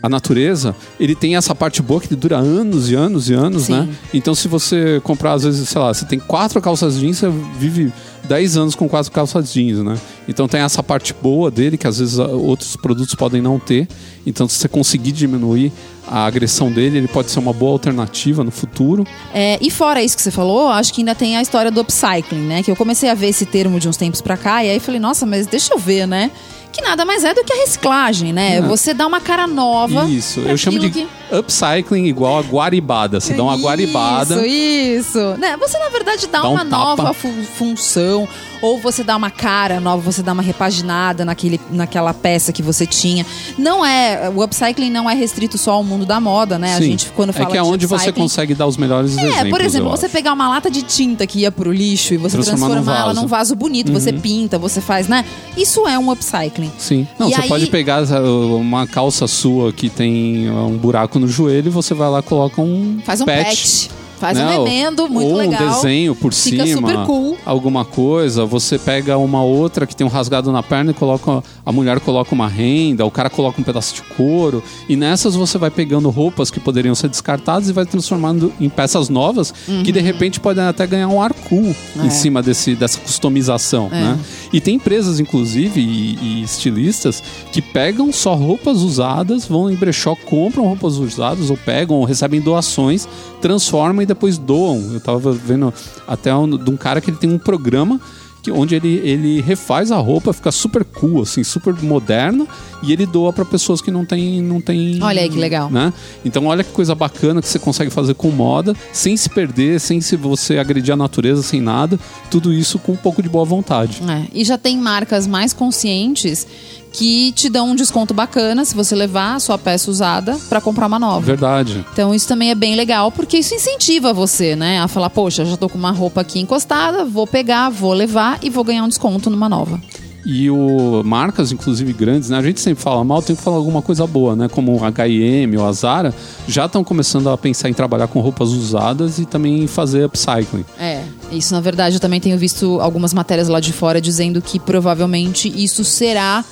a 0.02 0.08
natureza, 0.08 0.74
ele 0.98 1.14
tem 1.14 1.36
essa 1.36 1.54
parte 1.54 1.82
boa 1.82 2.00
que 2.00 2.14
dura 2.16 2.36
anos 2.38 2.90
e 2.90 2.94
anos 2.94 3.28
e 3.28 3.34
anos, 3.34 3.64
Sim. 3.64 3.72
né? 3.72 3.88
Então, 4.14 4.34
se 4.34 4.48
você 4.48 5.00
comprar, 5.04 5.34
às 5.34 5.44
vezes, 5.44 5.68
sei 5.68 5.80
lá, 5.80 5.92
você 5.92 6.04
tem 6.04 6.18
quatro 6.18 6.60
calças 6.60 6.98
jeans, 6.98 7.18
você 7.18 7.30
vive 7.58 7.92
10 8.24 8.56
anos 8.56 8.74
com 8.74 8.88
quatro 8.88 9.12
calças 9.12 9.52
jeans, 9.52 9.78
né? 9.78 9.98
Então, 10.26 10.48
tem 10.48 10.60
essa 10.60 10.82
parte 10.82 11.12
boa 11.12 11.50
dele, 11.50 11.76
que 11.76 11.86
às 11.86 11.98
vezes 11.98 12.18
outros 12.18 12.76
produtos 12.76 13.14
podem 13.14 13.42
não 13.42 13.58
ter. 13.58 13.88
Então, 14.26 14.48
se 14.48 14.56
você 14.56 14.68
conseguir 14.68 15.12
diminuir 15.12 15.72
a 16.08 16.24
agressão 16.24 16.72
dele, 16.72 16.98
ele 16.98 17.08
pode 17.08 17.30
ser 17.30 17.38
uma 17.38 17.52
boa 17.52 17.72
alternativa 17.72 18.42
no 18.42 18.50
futuro. 18.50 19.06
É, 19.34 19.58
e 19.60 19.70
fora 19.70 20.02
isso 20.02 20.16
que 20.16 20.22
você 20.22 20.30
falou, 20.30 20.68
acho 20.68 20.92
que 20.92 21.02
ainda 21.02 21.14
tem 21.14 21.36
a 21.36 21.42
história 21.42 21.70
do 21.70 21.80
upcycling, 21.80 22.46
né? 22.46 22.62
Que 22.62 22.70
eu 22.70 22.76
comecei 22.76 23.08
a 23.10 23.14
ver 23.14 23.28
esse 23.28 23.46
termo 23.46 23.78
de 23.78 23.88
uns 23.88 23.96
tempos 23.96 24.20
pra 24.20 24.36
cá, 24.36 24.64
e 24.64 24.70
aí 24.70 24.80
falei, 24.80 24.98
nossa, 24.98 25.26
mas 25.26 25.46
deixa 25.46 25.74
eu 25.74 25.78
ver, 25.78 26.06
né? 26.06 26.30
Que 26.72 26.82
nada 26.82 27.04
mais 27.04 27.24
é 27.24 27.34
do 27.34 27.42
que 27.44 27.52
a 27.52 27.56
reciclagem, 27.56 28.32
né? 28.32 28.56
É. 28.56 28.60
Você 28.62 28.94
dá 28.94 29.06
uma 29.06 29.20
cara 29.20 29.46
nova. 29.46 30.04
Isso, 30.08 30.40
eu 30.40 30.56
chamo 30.56 30.78
de 30.78 30.88
que- 30.90 31.06
upcycling 31.32 32.06
igual 32.06 32.38
a 32.38 32.42
guaribada. 32.42 33.20
Você 33.20 33.34
dá 33.34 33.42
uma 33.42 33.56
guaribada. 33.56 34.46
Isso, 34.46 35.08
isso. 35.10 35.18
Né? 35.38 35.56
Você, 35.56 35.78
na 35.78 35.88
verdade, 35.88 36.26
dá, 36.28 36.42
Dá 36.42 36.48
um 36.48 36.52
uma 36.52 36.64
tapa. 36.64 36.76
nova 37.02 37.12
fu- 37.12 37.32
função. 37.56 38.28
Ou 38.62 38.78
você 38.78 39.02
dá 39.02 39.16
uma 39.16 39.30
cara 39.30 39.80
nova, 39.80 40.02
você 40.02 40.22
dá 40.22 40.34
uma 40.34 40.42
repaginada 40.42 41.24
naquele, 41.24 41.58
naquela 41.70 42.12
peça 42.12 42.52
que 42.52 42.62
você 42.62 42.86
tinha. 42.86 43.24
Não 43.56 43.84
é. 43.84 44.30
O 44.34 44.42
upcycling 44.44 44.90
não 44.90 45.08
é 45.08 45.14
restrito 45.14 45.56
só 45.56 45.72
ao 45.72 45.82
mundo 45.84 46.04
da 46.04 46.20
moda, 46.20 46.58
né? 46.58 46.74
A 46.74 46.76
Sim. 46.78 46.84
gente, 46.90 47.06
quando 47.16 47.32
fala 47.32 47.46
é 47.48 47.50
que 47.52 47.56
é 47.58 47.62
de 47.62 47.66
onde 47.66 47.86
você 47.86 48.12
consegue 48.12 48.54
dar 48.54 48.66
os 48.66 48.76
melhores 48.76 49.12
exemplos. 49.12 49.34
é, 49.36 49.48
por 49.48 49.62
exemplo, 49.62 49.88
você 49.88 50.04
acho. 50.06 50.12
pegar 50.12 50.34
uma 50.34 50.46
lata 50.46 50.70
de 50.70 50.82
tinta 50.82 51.26
que 51.26 51.38
ia 51.40 51.50
pro 51.50 51.72
lixo 51.72 52.12
e 52.12 52.18
você 52.18 52.36
Transformar 52.36 52.66
transformar, 52.68 52.92
num 52.98 53.02
ela. 53.04 53.14
Uhum. 53.14 53.22
num 53.22 53.26
vaso 53.26 53.56
bonito, 53.56 53.90
você 53.92 54.12
pinta, 54.12 54.58
você 54.58 54.80
faz, 54.82 55.08
né? 55.08 55.24
Isso 55.56 55.88
é 55.88 55.98
um 55.98 56.10
upcycling. 56.10 56.59
Sim. 56.78 57.06
Não, 57.18 57.28
E 57.28 57.34
você 57.34 57.42
aí- 57.42 57.48
pode 57.48 57.66
pegar 57.68 58.02
uma 58.02 58.86
calça 58.86 59.26
sua 59.26 59.72
que 59.72 59.88
tem 59.88 60.48
uh, 60.50 60.66
um 60.66 60.76
buraco 60.76 61.18
no 61.18 61.28
joelho 61.28 61.68
e 61.68 61.70
você 61.70 61.94
vai 61.94 62.10
lá 62.10 62.18
e 62.18 62.22
coloca 62.22 62.60
um 62.60 62.98
Faz 63.04 63.20
um 63.20 63.24
patch. 63.24 63.88
Faz 64.20 64.36
né? 64.38 64.44
um 64.58 64.64
remendo 64.64 65.08
muito 65.08 65.30
Ou 65.30 65.36
legal. 65.38 65.62
um 65.62 65.66
desenho 65.72 66.14
por 66.14 66.32
Fica 66.32 66.66
cima. 66.66 66.88
super 66.88 67.06
cool. 67.06 67.36
Alguma 67.44 67.84
coisa. 67.84 68.44
Você 68.44 68.78
pega 68.78 69.16
uma 69.16 69.42
outra 69.42 69.86
que 69.86 69.96
tem 69.96 70.06
um 70.06 70.10
rasgado 70.10 70.52
na 70.52 70.62
perna 70.62 70.90
e 70.90 70.94
coloca. 70.94 71.42
A 71.64 71.72
mulher 71.72 71.98
coloca 72.00 72.34
uma 72.34 72.46
renda, 72.46 73.04
o 73.06 73.10
cara 73.10 73.30
coloca 73.30 73.60
um 73.60 73.64
pedaço 73.64 73.94
de 73.94 74.02
couro. 74.14 74.62
E 74.88 74.94
nessas 74.94 75.34
você 75.34 75.56
vai 75.56 75.70
pegando 75.70 76.10
roupas 76.10 76.50
que 76.50 76.60
poderiam 76.60 76.94
ser 76.94 77.08
descartadas 77.08 77.68
e 77.68 77.72
vai 77.72 77.86
transformando 77.86 78.52
em 78.60 78.68
peças 78.68 79.08
novas 79.08 79.52
que 79.84 79.90
de 79.90 80.00
repente 80.00 80.38
podem 80.38 80.64
até 80.64 80.86
ganhar 80.86 81.08
um 81.08 81.20
ar 81.22 81.32
cool 81.48 81.60
Uhum. 81.60 82.02
É. 82.02 82.06
em 82.06 82.10
cima 82.10 82.42
desse, 82.42 82.74
dessa 82.74 82.98
customização. 82.98 83.88
É. 83.92 84.00
Né? 84.02 84.18
E 84.52 84.60
tem 84.60 84.74
empresas, 84.76 85.18
inclusive, 85.20 85.80
e, 85.80 86.18
e 86.20 86.42
estilistas 86.42 87.22
que 87.52 87.62
pegam 87.62 88.12
só 88.12 88.34
roupas 88.34 88.78
usadas, 88.82 89.46
vão 89.46 89.70
em 89.70 89.74
brechó, 89.74 90.14
compram 90.26 90.64
roupas 90.66 90.96
usadas, 90.96 91.48
ou 91.50 91.56
pegam, 91.56 91.96
ou 91.96 92.04
recebem 92.04 92.40
doações, 92.40 93.08
transformam 93.40 94.02
e 94.02 94.06
depois 94.10 94.38
doam. 94.38 94.92
Eu 94.92 95.00
tava 95.00 95.32
vendo 95.32 95.72
até 96.06 96.34
um, 96.34 96.48
de 96.48 96.70
um 96.70 96.76
cara 96.76 97.00
que 97.00 97.10
ele 97.10 97.16
tem 97.16 97.30
um 97.30 97.38
programa 97.38 98.00
que, 98.42 98.50
onde 98.50 98.74
ele, 98.74 98.96
ele 99.04 99.40
refaz 99.40 99.92
a 99.92 99.98
roupa, 99.98 100.32
fica 100.32 100.50
super 100.50 100.84
cool, 100.84 101.22
assim, 101.22 101.44
super 101.44 101.74
moderna, 101.82 102.46
e 102.82 102.92
ele 102.92 103.04
doa 103.04 103.32
para 103.32 103.44
pessoas 103.44 103.80
que 103.80 103.90
não 103.90 104.04
tem, 104.04 104.40
não 104.40 104.60
tem. 104.60 105.02
Olha 105.02 105.20
aí 105.22 105.28
que 105.28 105.38
legal. 105.38 105.70
Né? 105.70 105.92
Então, 106.24 106.46
olha 106.46 106.64
que 106.64 106.72
coisa 106.72 106.94
bacana 106.94 107.42
que 107.42 107.48
você 107.48 107.58
consegue 107.58 107.90
fazer 107.90 108.14
com 108.14 108.30
moda, 108.30 108.74
sem 108.92 109.16
se 109.16 109.28
perder, 109.28 109.78
sem 109.80 110.00
se 110.00 110.16
você 110.16 110.58
agredir 110.58 110.92
a 110.92 110.96
natureza, 110.96 111.42
sem 111.42 111.60
nada. 111.60 111.98
Tudo 112.30 112.52
isso 112.52 112.78
com 112.78 112.92
um 112.92 112.96
pouco 112.96 113.22
de 113.22 113.28
boa 113.28 113.44
vontade. 113.44 114.00
É, 114.08 114.26
e 114.32 114.44
já 114.44 114.56
tem 114.56 114.78
marcas 114.78 115.26
mais 115.26 115.52
conscientes 115.52 116.46
que 116.92 117.32
te 117.32 117.48
dão 117.48 117.70
um 117.70 117.74
desconto 117.74 118.12
bacana 118.12 118.64
se 118.64 118.74
você 118.74 118.94
levar 118.94 119.36
a 119.36 119.40
sua 119.40 119.56
peça 119.56 119.90
usada 119.90 120.36
para 120.48 120.60
comprar 120.60 120.86
uma 120.86 120.98
nova. 120.98 121.20
Verdade. 121.20 121.84
Então 121.92 122.14
isso 122.14 122.26
também 122.26 122.50
é 122.50 122.54
bem 122.54 122.74
legal, 122.74 123.10
porque 123.12 123.38
isso 123.38 123.54
incentiva 123.54 124.12
você, 124.12 124.56
né? 124.56 124.80
A 124.80 124.88
falar, 124.88 125.10
poxa, 125.10 125.44
já 125.44 125.56
tô 125.56 125.68
com 125.68 125.78
uma 125.78 125.92
roupa 125.92 126.20
aqui 126.20 126.40
encostada, 126.40 127.04
vou 127.04 127.26
pegar, 127.26 127.70
vou 127.70 127.92
levar 127.92 128.38
e 128.42 128.50
vou 128.50 128.64
ganhar 128.64 128.84
um 128.84 128.88
desconto 128.88 129.30
numa 129.30 129.48
nova. 129.48 129.80
E 130.24 130.50
o 130.50 131.02
marcas, 131.04 131.50
inclusive 131.50 131.92
grandes, 131.92 132.28
né? 132.28 132.38
A 132.38 132.42
gente 132.42 132.60
sempre 132.60 132.82
fala 132.82 133.02
mal, 133.02 133.22
tem 133.22 133.34
que 133.34 133.42
falar 133.42 133.56
alguma 133.56 133.80
coisa 133.80 134.06
boa, 134.06 134.36
né? 134.36 134.48
Como 134.48 134.84
a 134.84 134.88
H&M 134.88 135.56
ou 135.56 135.66
a 135.66 135.72
Zara, 135.72 136.14
já 136.46 136.66
estão 136.66 136.84
começando 136.84 137.30
a 137.30 137.38
pensar 137.38 137.70
em 137.70 137.72
trabalhar 137.72 138.06
com 138.06 138.20
roupas 138.20 138.50
usadas 138.50 139.18
e 139.18 139.24
também 139.24 139.66
fazer 139.66 140.04
upcycling. 140.04 140.64
É, 140.78 141.02
isso 141.32 141.54
na 141.54 141.60
verdade 141.60 141.96
eu 141.96 142.00
também 142.00 142.20
tenho 142.20 142.36
visto 142.36 142.80
algumas 142.80 143.14
matérias 143.14 143.48
lá 143.48 143.60
de 143.60 143.72
fora 143.72 144.00
dizendo 144.00 144.42
que 144.42 144.58
provavelmente 144.60 145.48
isso 145.48 145.84
será 145.84 146.44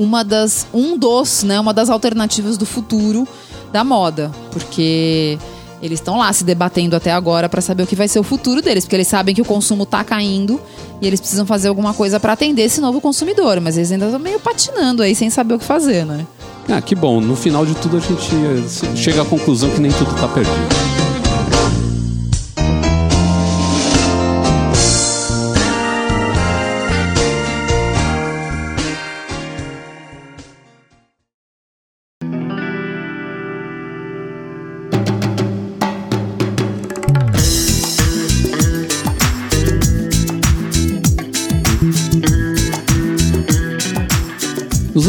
uma 0.00 0.24
das 0.24 0.66
um 0.72 0.96
dos, 0.96 1.42
né, 1.42 1.60
uma 1.60 1.74
das 1.74 1.90
alternativas 1.90 2.56
do 2.56 2.64
futuro 2.64 3.28
da 3.70 3.84
moda, 3.84 4.30
porque 4.50 5.38
eles 5.82 6.00
estão 6.00 6.16
lá 6.18 6.32
se 6.32 6.42
debatendo 6.42 6.96
até 6.96 7.12
agora 7.12 7.48
para 7.50 7.60
saber 7.60 7.82
o 7.82 7.86
que 7.86 7.94
vai 7.94 8.08
ser 8.08 8.18
o 8.18 8.22
futuro 8.22 8.62
deles, 8.62 8.84
porque 8.84 8.96
eles 8.96 9.06
sabem 9.06 9.34
que 9.34 9.42
o 9.42 9.44
consumo 9.44 9.84
tá 9.84 10.02
caindo 10.02 10.58
e 11.02 11.06
eles 11.06 11.20
precisam 11.20 11.44
fazer 11.44 11.68
alguma 11.68 11.92
coisa 11.92 12.18
para 12.18 12.32
atender 12.32 12.62
esse 12.62 12.80
novo 12.80 12.98
consumidor, 13.00 13.60
mas 13.60 13.76
eles 13.76 13.92
ainda 13.92 14.06
estão 14.06 14.18
meio 14.18 14.40
patinando 14.40 15.02
aí 15.02 15.14
sem 15.14 15.28
saber 15.28 15.54
o 15.54 15.58
que 15.58 15.64
fazer, 15.64 16.06
né? 16.06 16.26
Ah, 16.68 16.80
que 16.80 16.94
bom. 16.94 17.20
No 17.20 17.36
final 17.36 17.66
de 17.66 17.74
tudo 17.74 17.98
a 17.98 18.00
gente 18.00 18.30
eh, 18.34 18.96
chega 18.96 19.22
à 19.22 19.24
conclusão 19.24 19.68
que 19.70 19.80
nem 19.80 19.92
tudo 19.92 20.14
tá 20.14 20.28
perdido. 20.28 20.89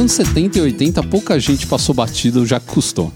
Anos 0.01 0.13
70 0.13 0.57
e 0.57 0.61
80, 0.61 1.03
pouca 1.03 1.39
gente 1.39 1.67
passou 1.67 1.93
batido, 1.93 2.43
já 2.43 2.59
custou. 2.59 3.13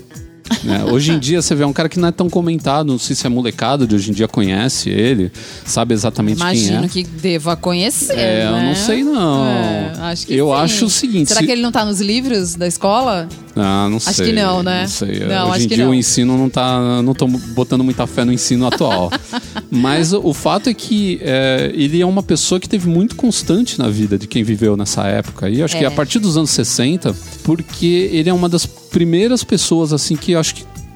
Né? 0.66 0.84
Hoje 0.86 1.11
em 1.11 1.20
dia 1.20 1.41
você 1.41 1.53
vê 1.55 1.63
um 1.63 1.72
cara 1.74 1.88
que 1.88 1.99
não 1.99 2.07
é 2.09 2.11
tão 2.11 2.30
comentado, 2.30 2.88
não 2.88 2.99
sei 2.99 3.16
se 3.16 3.26
é 3.26 3.30
molecado 3.30 3.88
de 3.88 3.95
hoje 3.95 4.09
em 4.09 4.13
dia 4.13 4.28
conhece 4.28 4.89
ele, 4.89 5.32
sabe 5.66 5.93
exatamente 5.93 6.38
quem 6.38 6.43
Imagino 6.45 6.86
é. 6.86 6.88
que 6.88 7.03
deva 7.03 7.55
conhecer. 7.55 8.18
É, 8.18 8.45
eu 8.47 8.51
né? 8.53 8.68
não 8.68 8.76
sei 8.76 9.03
não. 9.03 9.45
É, 9.45 9.93
acho 9.99 10.28
que 10.28 10.34
Eu 10.36 10.47
sim. 10.47 10.53
acho 10.53 10.86
o 10.86 10.89
seguinte, 10.89 11.28
Será 11.30 11.39
se- 11.41 11.45
que 11.45 11.51
ele 11.51 11.61
não 11.61 11.72
tá 11.72 11.86
nos 11.86 12.01
livros 12.01 12.55
da 12.55 12.68
escola? 12.68 13.28
Ah, 13.57 13.88
não 13.89 13.95
Acho 13.97 14.13
sei. 14.16 14.26
que 14.28 14.34
não, 14.34 14.61
né? 14.61 14.82
Não 14.82 14.88
sei. 14.89 15.20
Não, 15.20 15.43
Hoje 15.45 15.51
acho 15.55 15.66
em 15.66 15.70
que 15.70 15.76
dia 15.76 15.86
não. 15.86 15.91
o 15.91 15.95
ensino 15.95 16.38
não 16.38 16.49
tá. 16.49 17.01
Não 17.01 17.13
tô 17.13 17.26
botando 17.26 17.86
muita 17.86 18.05
fé 18.05 18.26
no 18.26 18.34
ensino 18.34 18.68
atual. 18.68 19.09
Mas 19.72 20.11
o, 20.11 20.34
fato 20.34 20.70
é 20.70 20.74
que 20.74 21.20
é, 21.22 21.72
ele 21.74 22.01
é 22.01 22.05
uma 22.05 22.22
pessoa 22.22 22.59
que 22.59 22.68
teve 22.68 22.89
muito 22.89 23.16
constante 23.16 23.80
na 23.80 23.88
vida 23.88 24.18
de 24.18 24.28
quem 24.28 24.43
viveu 24.43 24.76
nessa 24.76 25.07
época. 25.07 25.49
E 25.49 25.63
acho 25.63 25.78
que 25.78 25.86
É. 25.86 25.88
a 25.88 25.91
partir 25.91 26.20
dos 26.20 26.36
anos 26.36 26.49
60, 26.49 27.16
porque 27.43 28.09
ele 28.11 28.30
é 28.30 28.34
uma 28.34 28.49
das 28.49 28.66
primeiras 28.66 29.41
pessoas 29.43 29.93
assim 29.93 30.18
que 30.18 30.36
acho 30.36 30.53
que 30.55 30.55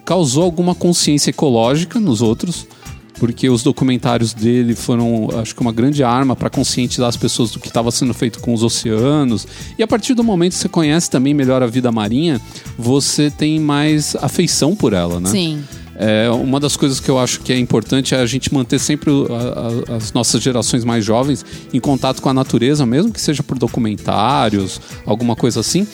causou 0.10 0.42
alguma 0.42 0.74
consciência 0.74 1.30
ecológica 1.30 2.00
nos 2.00 2.20
outros. 2.20 2.66
Porque 3.20 3.48
os 3.48 3.62
documentários 3.62 4.34
dele 4.34 4.74
foram, 4.74 5.28
acho 5.40 5.54
que, 5.54 5.62
uma 5.62 5.74
grande 5.74 6.04
arma 6.04 6.36
para 6.36 6.50
conscientizar 6.50 7.10
as 7.10 7.18
pessoas 7.18 7.52
do 7.52 7.60
que 7.60 7.68
estava 7.68 7.92
sendo 7.92 8.14
feito 8.14 8.40
com 8.40 8.54
os 8.54 8.64
oceanos. 8.64 9.46
E 9.78 9.84
a 9.84 9.88
partir 9.88 10.16
do 10.16 10.24
momento 10.24 10.54
que 10.54 10.58
você 10.58 10.70
conhece 10.70 11.12
também 11.12 11.34
melhor 11.34 11.62
a 11.62 11.68
vida 11.68 11.92
marinha, 11.92 12.42
você 12.78 13.30
tem 13.30 13.60
mais 13.60 14.16
afeição 14.16 14.76
por 14.76 14.94
ela, 14.94 15.20
né? 15.20 15.30
Sim. 15.30 15.64
É, 16.02 16.30
uma 16.30 16.62
das 16.62 16.78
coisas 16.78 16.98
que 17.02 17.10
eu 17.10 17.20
acho 17.20 17.42
que 17.42 17.52
é 17.52 17.60
importante 17.60 18.16
é 18.16 18.20
a 18.22 18.26
gente 18.26 18.54
manter 18.54 18.80
sempre 18.80 19.12
a- 19.12 19.94
a- 19.94 19.98
as 19.98 20.14
nossas 20.14 20.42
gerações 20.42 20.86
mais 20.86 21.04
jovens 21.04 21.46
em 21.74 21.80
contato 21.80 22.22
com 22.22 22.30
a 22.30 22.34
natureza, 22.34 22.86
mesmo 22.86 23.12
que 23.12 23.20
seja 23.20 23.44
por 23.44 23.60
documentários, 23.60 24.80
alguma 25.06 25.36
coisa 25.36 25.60
assim, 25.60 25.86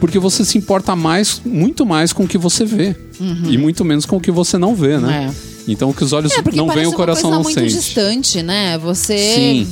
porque 0.00 0.18
você 0.18 0.44
se 0.44 0.58
importa 0.58 0.94
mais, 0.94 1.40
muito 1.44 1.86
mais 1.86 2.12
com 2.12 2.24
o 2.24 2.28
que 2.28 2.36
você 2.36 2.64
vê 2.64 2.94
e 3.48 3.56
muito 3.56 3.84
menos 3.84 4.04
com 4.04 4.16
o 4.16 4.20
que 4.20 4.30
você 4.30 4.58
não 4.58 4.74
vê, 4.74 4.98
né? 4.98 5.32
Então 5.66 5.88
o 5.90 5.94
que 5.94 6.04
os 6.04 6.12
olhos 6.12 6.30
É, 6.32 6.42
não 6.54 6.68
veem, 6.68 6.86
o 6.86 6.92
coração 6.92 7.30
uma 7.30 7.36
não 7.38 7.42
coisa 7.44 7.60
muito 7.60 7.72
sente. 7.72 7.84
distante, 7.84 8.42
né? 8.42 8.76
Você... 8.78 9.16
Sim. 9.16 9.68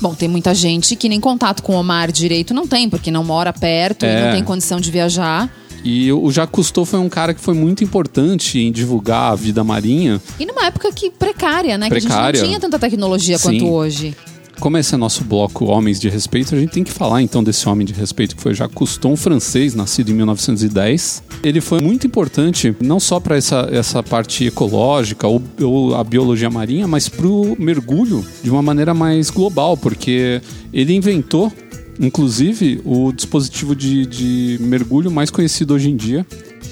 Bom, 0.00 0.14
tem 0.14 0.28
muita 0.28 0.54
gente 0.54 0.94
que 0.96 1.08
nem 1.08 1.18
contato 1.18 1.62
com 1.62 1.80
o 1.80 1.82
mar 1.82 2.12
direito 2.12 2.52
não 2.54 2.66
tem, 2.68 2.88
porque 2.88 3.10
não 3.10 3.24
mora 3.24 3.52
perto 3.52 4.04
e 4.04 4.08
É. 4.08 4.26
não 4.26 4.32
tem 4.32 4.44
condição 4.44 4.80
de 4.80 4.90
viajar. 4.90 5.50
E 5.84 6.10
o 6.10 6.30
Jacques 6.30 6.50
Cousteau 6.52 6.86
foi 6.86 6.98
um 6.98 7.10
cara 7.10 7.34
que 7.34 7.40
foi 7.40 7.52
muito 7.54 7.84
importante 7.84 8.58
em 8.58 8.72
divulgar 8.72 9.32
a 9.32 9.34
vida 9.34 9.62
marinha. 9.62 10.20
E 10.40 10.46
numa 10.46 10.64
época 10.64 10.90
que 10.90 11.10
precária, 11.10 11.76
né? 11.76 11.88
Que 11.88 11.98
a 11.98 12.00
Precária. 12.00 12.38
gente 12.38 12.42
não 12.42 12.48
tinha 12.48 12.60
tanta 12.60 12.78
tecnologia 12.78 13.36
Sim. 13.36 13.44
quanto 13.60 13.70
hoje. 13.70 14.16
como 14.60 14.78
esse 14.78 14.94
é 14.94 14.96
nosso 14.96 15.24
bloco 15.24 15.66
Homens 15.66 16.00
de 16.00 16.08
Respeito, 16.08 16.54
a 16.54 16.58
gente 16.58 16.70
tem 16.70 16.82
que 16.84 16.92
falar 16.92 17.20
então 17.20 17.44
desse 17.44 17.68
homem 17.68 17.86
de 17.86 17.92
respeito 17.92 18.34
que 18.34 18.40
foi 18.40 18.54
Jacques 18.54 18.74
Cousteau, 18.74 19.12
um 19.12 19.16
francês, 19.16 19.74
nascido 19.74 20.10
em 20.10 20.14
1910. 20.14 21.22
Ele 21.42 21.60
foi 21.60 21.80
muito 21.82 22.06
importante 22.06 22.74
não 22.80 22.98
só 22.98 23.20
para 23.20 23.36
essa, 23.36 23.68
essa 23.70 24.02
parte 24.02 24.46
ecológica 24.46 25.26
ou, 25.26 25.42
ou 25.60 25.94
a 25.94 26.02
biologia 26.02 26.48
marinha, 26.48 26.88
mas 26.88 27.10
para 27.10 27.26
o 27.26 27.54
mergulho 27.58 28.24
de 28.42 28.48
uma 28.48 28.62
maneira 28.62 28.94
mais 28.94 29.28
global, 29.28 29.76
porque 29.76 30.40
ele 30.72 30.94
inventou 30.94 31.52
inclusive 31.98 32.80
o 32.84 33.12
dispositivo 33.12 33.74
de, 33.74 34.06
de 34.06 34.58
mergulho 34.60 35.10
mais 35.10 35.30
conhecido 35.30 35.74
hoje 35.74 35.90
em 35.90 35.96
dia, 35.96 36.26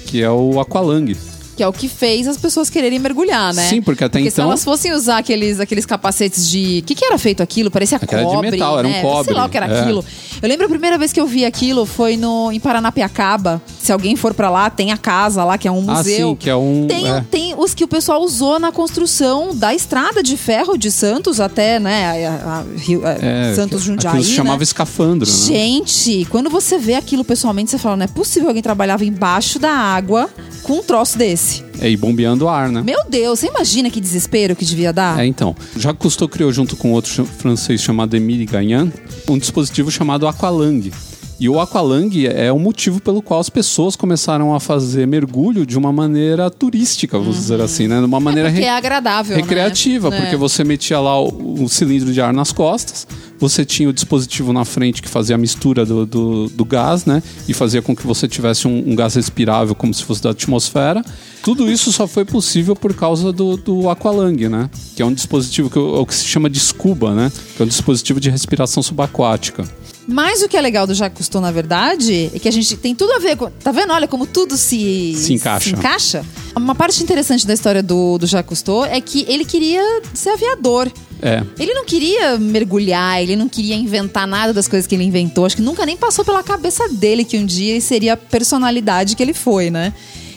que 0.05 0.21
é 0.21 0.29
o 0.29 0.59
Aqualung. 0.59 1.13
Que 1.55 1.61
é 1.61 1.67
o 1.67 1.71
que 1.73 1.87
fez 1.87 2.27
as 2.27 2.35
pessoas 2.35 2.67
quererem 2.69 2.97
mergulhar, 2.97 3.53
né? 3.53 3.67
Sim, 3.69 3.79
porque 3.81 4.03
até 4.03 4.17
Porque 4.19 4.29
então. 4.29 4.45
se 4.45 4.49
elas 4.49 4.63
fossem 4.63 4.91
usar 4.93 5.19
aqueles, 5.19 5.59
aqueles 5.59 5.85
capacetes 5.85 6.49
de. 6.49 6.79
O 6.79 6.83
que, 6.87 6.95
que 6.95 7.05
era 7.05 7.17
feito 7.19 7.43
aquilo? 7.43 7.69
Parecia 7.69 7.97
Aquela 8.01 8.23
de 8.23 8.27
cobre. 8.27 8.51
metal, 8.51 8.79
era 8.79 8.87
um 8.87 8.91
né? 8.91 9.01
cobre, 9.03 9.25
Sei 9.25 9.33
lá 9.35 9.45
o 9.45 9.49
que 9.49 9.57
era 9.57 9.67
é. 9.67 9.81
aquilo. 9.81 10.03
Eu 10.41 10.49
lembro 10.49 10.65
a 10.65 10.69
primeira 10.69 10.97
vez 10.97 11.13
que 11.13 11.19
eu 11.21 11.27
vi 11.27 11.45
aquilo 11.45 11.85
foi 11.85 12.17
no, 12.17 12.51
em 12.51 12.59
Paranapiacaba. 12.59 13.61
Se 13.79 13.91
alguém 13.91 14.15
for 14.15 14.33
pra 14.33 14.49
lá, 14.49 14.69
tem 14.69 14.91
a 14.91 14.97
casa 14.97 15.43
lá, 15.43 15.57
que 15.57 15.67
é 15.67 15.71
um 15.71 15.87
Ah, 15.91 15.97
museu. 15.97 16.29
sim, 16.29 16.35
que 16.35 16.49
é 16.49 16.55
um. 16.55 16.87
Tem, 16.87 17.07
é. 17.11 17.23
tem 17.29 17.53
os 17.55 17.73
que 17.75 17.83
o 17.83 17.87
pessoal 17.87 18.21
usou 18.23 18.59
na 18.59 18.71
construção 18.71 19.55
da 19.55 19.75
estrada 19.75 20.23
de 20.23 20.35
ferro 20.35 20.75
de 20.77 20.89
Santos 20.89 21.39
até, 21.39 21.79
né? 21.79 22.27
A, 22.27 22.31
a- 22.59 22.63
Rio- 22.77 23.05
a- 23.05 23.11
É, 23.11 23.53
Santos 23.55 23.81
que- 23.81 23.87
Jundiaí. 23.87 24.09
aquilo 24.09 24.23
se 24.23 24.29
né? 24.31 24.35
chamava 24.37 24.63
escafandro, 24.63 25.29
né? 25.29 25.37
Gente, 25.37 26.25
quando 26.31 26.49
você 26.49 26.77
vê 26.79 26.95
aquilo 26.95 27.23
pessoalmente, 27.23 27.69
você 27.71 27.77
fala, 27.77 27.95
não 27.97 28.05
é 28.05 28.07
possível 28.07 28.43
que 28.43 28.49
alguém 28.49 28.63
trabalhava 28.63 29.05
embaixo 29.05 29.59
da 29.59 29.71
água 29.71 30.29
com 30.63 30.73
um 30.79 30.83
troço 30.83 31.17
desse. 31.17 31.42
É, 31.79 31.89
e 31.89 31.97
bombeando 31.97 32.47
ar, 32.47 32.69
né? 32.69 32.81
Meu 32.81 33.03
Deus, 33.09 33.39
você 33.39 33.47
imagina 33.47 33.89
que 33.89 33.99
desespero 33.99 34.55
que 34.55 34.65
devia 34.65 34.93
dar? 34.93 35.19
É, 35.19 35.25
então. 35.25 35.55
Jacques 35.75 36.01
Cousteau 36.01 36.29
criou 36.29 36.51
junto 36.51 36.75
com 36.75 36.91
outro 36.91 37.25
francês 37.25 37.81
chamado 37.81 38.15
Émile 38.15 38.45
Gagnan 38.45 38.91
um 39.27 39.37
dispositivo 39.37 39.91
chamado 39.91 40.27
Aqualung. 40.27 40.91
E 41.39 41.49
o 41.49 41.59
Aqualung 41.59 42.09
é 42.27 42.51
o 42.53 42.59
motivo 42.59 43.01
pelo 43.01 43.21
qual 43.21 43.39
as 43.39 43.49
pessoas 43.49 43.95
começaram 43.95 44.53
a 44.55 44.59
fazer 44.59 45.05
mergulho 45.07 45.65
de 45.65 45.77
uma 45.77 45.91
maneira 45.91 46.49
turística, 46.49 47.17
vamos 47.17 47.35
dizer 47.35 47.59
assim, 47.59 47.87
né? 47.87 47.99
De 47.99 48.05
uma 48.05 48.19
maneira 48.19 48.49
Porque 48.49 48.61
re- 48.61 48.67
é 48.67 48.71
agradável, 48.71 49.35
recreativa, 49.35 50.09
né? 50.09 50.17
porque 50.21 50.35
É. 50.35 50.37
você 50.37 50.63
metia 50.63 50.99
lá 50.99 51.19
o, 51.19 51.63
o 51.63 51.67
cilindro 51.67 52.13
de 52.13 52.21
ar 52.21 52.31
nas 52.31 52.51
costas, 52.53 53.05
você 53.39 53.65
tinha 53.65 53.89
o 53.89 53.93
dispositivo 53.93 54.53
na 54.53 54.63
frente 54.63 55.01
que 55.01 55.09
fazia 55.09 55.35
a 55.35 55.37
mistura 55.37 55.85
do, 55.85 56.05
do, 56.05 56.47
do 56.49 56.63
gás, 56.63 57.03
né? 57.05 57.21
E 57.47 57.53
fazia 57.53 57.81
com 57.81 57.93
que 57.93 58.07
você 58.07 58.25
tivesse 58.25 58.67
um, 58.67 58.91
um 58.91 58.95
gás 58.95 59.15
respirável 59.15 59.75
como 59.75 59.93
se 59.93 60.03
fosse 60.03 60.21
da 60.21 60.29
atmosfera. 60.29 61.03
Tudo 61.43 61.69
isso 61.69 61.91
só 61.91 62.07
foi 62.07 62.23
possível 62.23 62.73
por 62.73 62.93
causa 62.93 63.33
do, 63.33 63.57
do 63.57 63.89
Aqualung, 63.89 64.47
né? 64.47 64.69
Que 64.95 65.01
é 65.01 65.05
um 65.05 65.13
dispositivo 65.13 65.69
que, 65.69 65.77
é 65.77 65.81
o 65.81 66.05
que 66.05 66.15
se 66.15 66.23
chama 66.25 66.49
de 66.49 66.59
scuba, 66.59 67.13
né? 67.13 67.29
Que 67.57 67.63
é 67.63 67.65
um 67.65 67.67
dispositivo 67.67 68.19
de 68.21 68.29
respiração 68.29 68.81
subaquática. 68.81 69.65
Mas 70.07 70.41
o 70.41 70.49
que 70.49 70.57
é 70.57 70.61
legal 70.61 70.85
do 70.85 70.93
Jacques 70.93 71.17
Cousteau, 71.17 71.41
na 71.41 71.51
verdade, 71.51 72.29
é 72.33 72.39
que 72.39 72.47
a 72.47 72.51
gente 72.51 72.75
tem 72.77 72.93
tudo 72.93 73.13
a 73.13 73.19
ver 73.19 73.37
com. 73.37 73.49
Tá 73.49 73.71
vendo? 73.71 73.93
Olha 73.93 74.07
como 74.07 74.25
tudo 74.25 74.57
se, 74.57 75.13
Se 75.15 75.33
encaixa. 75.33 75.69
encaixa. 75.69 76.25
Uma 76.55 76.75
parte 76.75 77.01
interessante 77.01 77.47
da 77.47 77.53
história 77.53 77.81
do, 77.81 78.17
do 78.17 78.27
Jacques 78.27 78.49
Cousteau 78.49 78.85
é 78.85 78.99
que 78.99 79.25
ele 79.29 79.45
queria 79.45 79.81
ser 80.13 80.29
aviador. 80.31 80.91
É. 81.21 81.41
Ele 81.57 81.73
não 81.73 81.85
queria 81.85 82.37
mergulhar, 82.37 83.21
ele 83.21 83.37
não 83.37 83.47
queria 83.47 83.75
inventar 83.75 84.27
nada 84.27 84.51
das 84.51 84.67
coisas 84.67 84.85
que 84.85 84.93
ele 84.93 85.05
inventou. 85.05 85.45
Acho 85.45 85.55
que 85.55 85.61
nunca 85.61 85.85
nem 85.85 85.95
passou 85.95 86.25
pela 86.25 86.43
cabeça 86.43 86.89
dele 86.89 87.23
que 87.23 87.37
um 87.37 87.45
dia 87.45 87.71
ele 87.71 87.81
seria 87.81 88.13
a 88.13 88.17
personalidade 88.17 89.15
que 89.15 89.23
ele 89.23 89.33
foi, 89.33 89.69
né? 89.69 89.93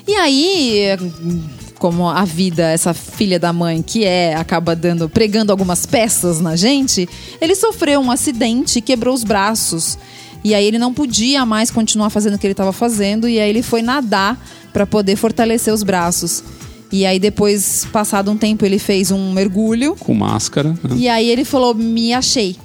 E 0.06 0.14
aí, 0.14 0.96
como 1.79 2.09
a 2.09 2.24
vida, 2.24 2.70
essa 2.70 2.95
filha 2.95 3.39
da 3.39 3.53
mãe 3.53 3.83
que 3.83 4.05
é, 4.05 4.35
acaba 4.35 4.74
dando, 4.74 5.09
pregando 5.09 5.53
algumas 5.53 5.85
peças 5.87 6.41
na 6.41 6.57
gente, 6.57 7.09
ele 7.41 7.55
sofreu 7.55 8.01
um 8.01 8.11
acidente 8.11 8.79
e 8.79 8.83
quebrou 8.83 9.14
os 9.14 9.24
braços. 9.24 9.99
E 10.43 10.55
aí 10.55 10.64
ele 10.64 10.79
não 10.79 10.95
podia 10.95 11.45
mais 11.45 11.70
continuar 11.70 12.11
fazendo 12.11 12.35
o 12.35 12.39
que 12.39 12.47
ele 12.47 12.53
estava 12.53 12.72
fazendo 12.72 13.29
e 13.29 13.39
aí 13.39 13.49
ele 13.49 13.62
foi 13.62 13.83
nadar 13.83 14.39
para 14.72 14.87
poder 14.87 15.16
fortalecer 15.16 15.72
os 15.72 15.83
braços. 15.83 16.43
E 16.93 17.05
aí 17.05 17.18
depois, 17.18 17.87
passado 17.93 18.31
um 18.31 18.37
tempo, 18.37 18.64
ele 18.64 18.79
fez 18.79 19.11
um 19.11 19.33
mergulho 19.33 19.97
Com 19.97 20.14
máscara. 20.14 20.70
né? 20.70 20.97
e 20.97 21.09
aí 21.09 21.29
ele 21.29 21.45
falou: 21.45 21.74
Me 21.74 22.12
achei. 22.12 22.57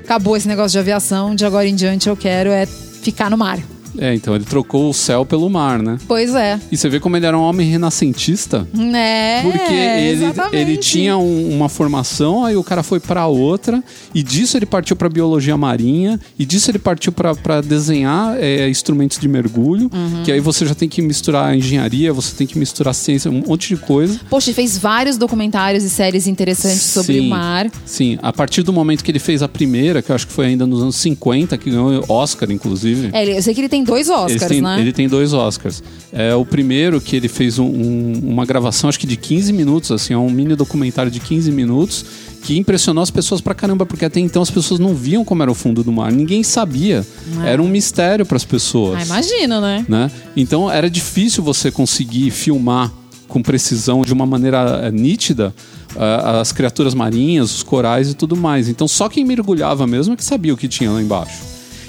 Acabou 0.00 0.36
esse 0.36 0.48
negócio 0.48 0.72
de 0.72 0.78
aviação, 0.78 1.34
de 1.36 1.44
agora 1.44 1.68
em 1.68 1.74
diante 1.74 2.08
eu 2.08 2.16
quero 2.16 2.50
é 2.50 2.66
ficar 2.66 3.30
no 3.30 3.38
mar. 3.38 3.60
É, 3.98 4.14
então 4.14 4.34
ele 4.34 4.44
trocou 4.44 4.90
o 4.90 4.94
céu 4.94 5.24
pelo 5.24 5.48
mar, 5.48 5.82
né? 5.82 5.98
Pois 6.06 6.34
é. 6.34 6.58
E 6.70 6.76
você 6.76 6.88
vê 6.88 6.98
como 7.00 7.16
ele 7.16 7.26
era 7.26 7.36
um 7.38 7.42
homem 7.42 7.68
renascentista. 7.70 8.66
Né? 8.72 9.42
Porque 9.42 9.72
ele, 9.72 10.24
exatamente. 10.24 10.56
ele 10.56 10.76
tinha 10.76 11.16
um- 11.18 11.54
uma 11.54 11.68
formação, 11.68 12.44
aí 12.44 12.56
o 12.56 12.64
cara 12.64 12.82
foi 12.82 13.00
pra 13.00 13.26
outra, 13.26 13.82
e 14.14 14.22
disso 14.22 14.56
ele 14.56 14.66
partiu 14.66 14.96
pra 14.96 15.08
biologia 15.08 15.56
marinha, 15.56 16.18
e 16.38 16.44
disso 16.44 16.70
ele 16.70 16.78
partiu 16.78 17.12
pra 17.12 17.34
pra 17.34 17.60
desenhar 17.60 18.36
é, 18.38 18.68
instrumentos 18.68 19.18
de 19.18 19.28
mergulho, 19.28 19.90
Uhum. 19.92 20.22
que 20.24 20.32
aí 20.32 20.40
você 20.40 20.66
já 20.66 20.74
tem 20.74 20.88
que 20.88 21.00
misturar 21.02 21.54
engenharia, 21.56 22.12
você 22.12 22.34
tem 22.36 22.46
que 22.46 22.58
misturar 22.58 22.94
ciência, 22.94 23.30
um 23.30 23.42
monte 23.46 23.68
de 23.68 23.76
coisa. 23.76 24.20
Poxa, 24.28 24.50
ele 24.50 24.54
fez 24.54 24.76
vários 24.78 25.16
documentários 25.16 25.84
e 25.84 25.90
séries 25.90 26.26
interessantes 26.26 26.82
sobre 26.82 27.14
Sim, 27.14 27.26
o 27.26 27.30
mar. 27.30 27.70
Sim, 27.84 28.18
a 28.22 28.32
partir 28.32 28.62
do 28.62 28.72
momento 28.72 29.02
que 29.04 29.10
ele 29.10 29.18
fez 29.18 29.42
a 29.42 29.48
primeira, 29.48 30.02
que 30.02 30.10
eu 30.10 30.14
acho 30.14 30.26
que 30.26 30.32
foi 30.32 30.46
ainda 30.46 30.66
nos 30.66 30.82
anos 30.82 30.96
50, 30.96 31.56
que 31.56 31.70
ganhou 31.70 32.04
Oscar, 32.08 32.50
inclusive. 32.50 33.10
É, 33.12 33.36
eu 33.38 33.42
sei 33.42 33.54
que 33.54 33.60
ele 33.60 33.68
tem 33.68 33.79
dois 33.84 34.08
Oscars, 34.08 34.46
têm- 34.48 34.60
né? 34.60 34.80
Ele 34.80 34.92
tem 34.92 35.08
dois 35.08 35.32
Oscars. 35.32 35.82
É 36.12 36.34
o 36.34 36.44
primeiro 36.44 37.00
que 37.00 37.14
ele 37.16 37.28
fez 37.28 37.58
um- 37.58 37.64
um- 37.66 38.20
uma 38.24 38.44
gravação, 38.44 38.88
acho 38.88 38.98
que 38.98 39.06
de 39.06 39.16
15 39.16 39.52
minutos, 39.52 39.90
assim, 39.92 40.12
é 40.14 40.18
um 40.18 40.28
mini 40.30 40.54
documentário 40.56 41.10
de 41.10 41.20
15 41.20 41.50
minutos 41.52 42.04
que 42.42 42.56
impressionou 42.58 43.02
as 43.02 43.10
pessoas 43.10 43.40
pra 43.40 43.54
caramba, 43.54 43.84
porque 43.84 44.04
até 44.04 44.18
então 44.18 44.40
as 44.42 44.50
pessoas 44.50 44.80
não 44.80 44.94
viam 44.94 45.24
como 45.24 45.42
era 45.42 45.50
o 45.50 45.54
fundo 45.54 45.84
do 45.84 45.92
mar, 45.92 46.10
ninguém 46.10 46.42
sabia. 46.42 47.06
Era 47.44 47.62
um 47.62 47.68
mistério 47.68 48.24
para 48.24 48.36
as 48.36 48.44
pessoas. 48.44 48.98
Ah, 49.00 49.04
imagina, 49.04 49.60
né? 49.60 49.84
né? 49.88 50.10
Então 50.36 50.70
era 50.70 50.88
difícil 50.88 51.42
você 51.44 51.70
conseguir 51.70 52.30
filmar 52.30 52.90
com 53.28 53.40
precisão, 53.42 54.02
de 54.02 54.12
uma 54.12 54.26
maneira 54.26 54.80
eh, 54.84 54.90
nítida, 54.90 55.54
ah, 55.96 56.40
as 56.40 56.50
criaturas 56.50 56.94
marinhas, 56.94 57.54
os 57.54 57.62
corais 57.62 58.10
e 58.10 58.14
tudo 58.14 58.34
mais. 58.36 58.68
Então 58.68 58.88
só 58.88 59.08
quem 59.08 59.24
mergulhava 59.24 59.86
mesmo 59.86 60.14
é 60.14 60.16
que 60.16 60.24
sabia 60.24 60.52
o 60.52 60.56
que 60.56 60.66
tinha 60.66 60.90
lá 60.90 61.00
embaixo. 61.00 61.38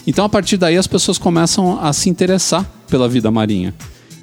Então 0.06 0.26
a 0.26 0.30
partir 0.30 0.58
daí 0.58 0.78
as 0.78 0.88
pessoas 0.88 1.18
começam 1.18 1.80
a 1.80 1.94
se 1.94 2.10
interessar 2.10 2.70
pela 2.88 3.08
vida 3.08 3.30
marinha. 3.30 3.74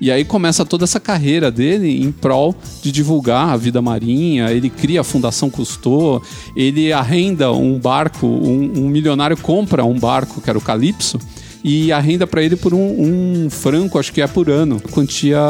E 0.00 0.12
aí 0.12 0.24
começa 0.24 0.64
toda 0.64 0.84
essa 0.84 1.00
carreira 1.00 1.50
dele 1.50 2.02
em 2.02 2.12
prol 2.12 2.54
de 2.82 2.92
divulgar 2.92 3.48
a 3.48 3.56
vida 3.56 3.82
marinha. 3.82 4.50
Ele 4.50 4.70
cria 4.70 5.00
a 5.00 5.04
Fundação 5.04 5.50
Cousteau, 5.50 6.22
ele 6.54 6.92
arrenda 6.92 7.52
um 7.52 7.78
barco, 7.78 8.26
um, 8.26 8.84
um 8.84 8.88
milionário 8.88 9.36
compra 9.36 9.84
um 9.84 9.98
barco, 9.98 10.40
que 10.40 10.48
era 10.48 10.58
o 10.58 10.62
Calypso, 10.62 11.18
e 11.64 11.90
arrenda 11.90 12.28
para 12.28 12.42
ele 12.42 12.54
por 12.54 12.72
um, 12.72 13.44
um 13.44 13.50
franco, 13.50 13.98
acho 13.98 14.12
que 14.12 14.22
é 14.22 14.26
por 14.28 14.48
ano, 14.48 14.80
quantia 14.92 15.40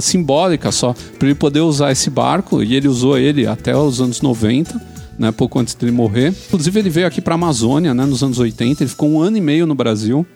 simbólica 0.00 0.72
só, 0.72 0.92
para 1.16 1.28
ele 1.28 1.36
poder 1.36 1.60
usar 1.60 1.92
esse 1.92 2.10
barco. 2.10 2.64
E 2.64 2.74
ele 2.74 2.88
usou 2.88 3.16
ele 3.16 3.46
até 3.46 3.76
os 3.76 4.00
anos 4.00 4.20
90 4.20 4.93
né, 5.18 5.30
pouco 5.32 5.58
antes 5.58 5.74
dele 5.74 5.92
morrer. 5.92 6.34
Inclusive, 6.48 6.78
ele 6.80 6.90
veio 6.90 7.06
aqui 7.06 7.20
para 7.20 7.34
a 7.34 7.36
Amazônia, 7.36 7.94
né, 7.94 8.04
nos 8.04 8.22
anos 8.22 8.38
80. 8.38 8.82
Ele 8.82 8.90
ficou 8.90 9.08
um 9.10 9.20
ano 9.20 9.36
e 9.36 9.40
meio 9.40 9.66
no 9.66 9.74
Brasil, 9.74 10.26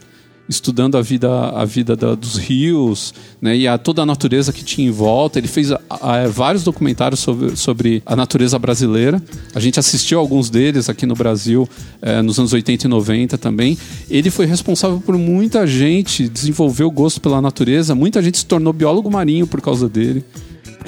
estudando 0.49 0.97
a 0.97 1.03
vida, 1.03 1.29
a 1.51 1.64
vida 1.66 1.95
da- 1.95 2.14
dos 2.14 2.37
rios 2.37 3.12
né, 3.39 3.55
e 3.55 3.68
a, 3.68 3.76
toda 3.76 4.01
a 4.01 4.07
natureza 4.07 4.51
que 4.51 4.64
tinha 4.64 4.89
em 4.89 4.91
volta. 4.91 5.39
Ele 5.39 5.47
fez 5.47 5.70
a- 5.70 5.79
a- 5.91 6.26
vários 6.29 6.64
documentários 6.64 7.20
sobre, 7.20 7.55
sobre 7.55 8.03
a 8.07 8.16
natureza 8.16 8.59
brasileira. 8.59 9.22
A 9.55 9.61
gente 9.61 9.79
assistiu 9.79 10.18
alguns 10.18 10.49
deles 10.49 10.89
aqui 10.89 11.05
no 11.05 11.14
Brasil 11.14 11.68
eh, 12.01 12.22
nos 12.22 12.39
anos 12.39 12.53
80 12.55 12.87
e 12.87 12.89
90 12.89 13.37
também. 13.37 13.76
Ele 14.09 14.31
foi 14.31 14.47
responsável 14.47 15.03
por 15.05 15.18
muita 15.18 15.66
gente 15.66 16.26
desenvolver 16.29 16.85
o 16.85 16.91
gosto 16.91 17.20
pela 17.20 17.43
natureza. 17.43 17.95
Muita 17.95 18.22
gente 18.22 18.39
se 18.39 18.47
tornou 18.47 18.72
biólogo 18.72 19.11
marinho 19.11 19.47
por 19.47 19.61
causa 19.61 19.87
dele 19.87 20.24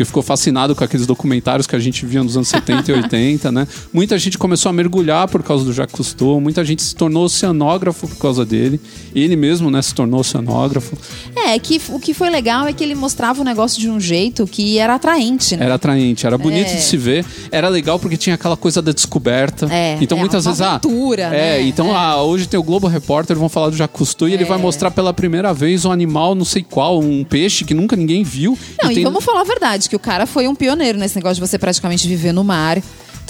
porque 0.00 0.04
ficou 0.06 0.22
fascinado 0.22 0.74
com 0.74 0.82
aqueles 0.82 1.06
documentários 1.06 1.66
que 1.66 1.76
a 1.76 1.78
gente 1.78 2.06
via 2.06 2.22
nos 2.22 2.34
anos 2.36 2.48
70 2.48 2.90
e 2.90 2.94
80, 2.94 3.52
né? 3.52 3.68
Muita 3.92 4.18
gente 4.18 4.38
começou 4.38 4.70
a 4.70 4.72
mergulhar 4.72 5.28
por 5.28 5.42
causa 5.42 5.62
do 5.64 5.72
Jacques 5.74 5.94
Cousteau, 5.94 6.40
muita 6.40 6.64
gente 6.64 6.82
se 6.82 6.94
tornou 6.94 7.24
oceanógrafo 7.24 8.08
por 8.08 8.16
causa 8.16 8.44
dele. 8.46 8.80
Ele 9.14 9.36
mesmo, 9.36 9.70
né, 9.70 9.82
se 9.82 9.94
tornou 9.94 10.20
oceanógrafo. 10.20 10.96
É, 11.36 11.58
que 11.58 11.80
o 11.90 11.98
que 12.00 12.14
foi 12.14 12.30
legal 12.30 12.66
é 12.66 12.72
que 12.72 12.82
ele 12.82 12.94
mostrava 12.94 13.42
o 13.42 13.44
negócio 13.44 13.78
de 13.78 13.90
um 13.90 14.00
jeito 14.00 14.46
que 14.46 14.78
era 14.78 14.94
atraente, 14.94 15.56
né? 15.56 15.66
Era 15.66 15.74
atraente, 15.74 16.26
era 16.26 16.38
bonito 16.38 16.68
É. 16.70 16.74
de 16.76 16.82
se 16.82 16.96
ver. 16.96 17.24
Era 17.52 17.68
legal 17.68 17.98
porque 17.98 18.16
tinha 18.16 18.34
aquela 18.36 18.56
coisa 18.56 18.80
da 18.80 18.92
descoberta. 18.92 19.66
É, 19.70 19.98
então 20.00 20.16
é, 20.16 20.20
muitas 20.20 20.44
vezes 20.46 20.60
aventura, 20.62 21.28
ah, 21.28 21.34
é, 21.34 21.58
né? 21.58 21.62
então 21.62 21.88
É. 21.88 21.94
ah, 21.94 22.22
hoje 22.22 22.46
tem 22.48 22.58
o 22.58 22.62
Globo 22.62 22.86
Repórter, 22.86 23.36
vão 23.36 23.48
falar 23.50 23.68
do 23.68 23.76
Jacques 23.76 23.98
Cousteau 23.98 24.28
e 24.28 24.32
ele 24.32 24.44
vai 24.46 24.56
mostrar 24.56 24.90
pela 24.90 25.12
primeira 25.12 25.52
vez 25.52 25.84
um 25.84 25.92
animal, 25.92 26.34
não 26.34 26.44
sei 26.46 26.62
qual, 26.62 26.98
um 27.00 27.22
peixe 27.22 27.64
que 27.66 27.74
nunca 27.74 27.94
ninguém 27.96 28.22
viu. 28.22 28.56
Não, 28.82 28.90
e, 28.90 28.94
tem- 28.94 29.04
vamos 29.04 29.22
falar 29.24 29.42
a 29.42 29.44
verdade, 29.44 29.89
que 29.90 29.96
o 29.96 29.98
cara 29.98 30.24
foi 30.24 30.46
um 30.46 30.54
pioneiro 30.54 30.96
nesse 30.96 31.16
negócio 31.16 31.34
de 31.34 31.40
você 31.40 31.58
praticamente 31.58 32.06
viver 32.06 32.32
no 32.32 32.44
mar. 32.44 32.80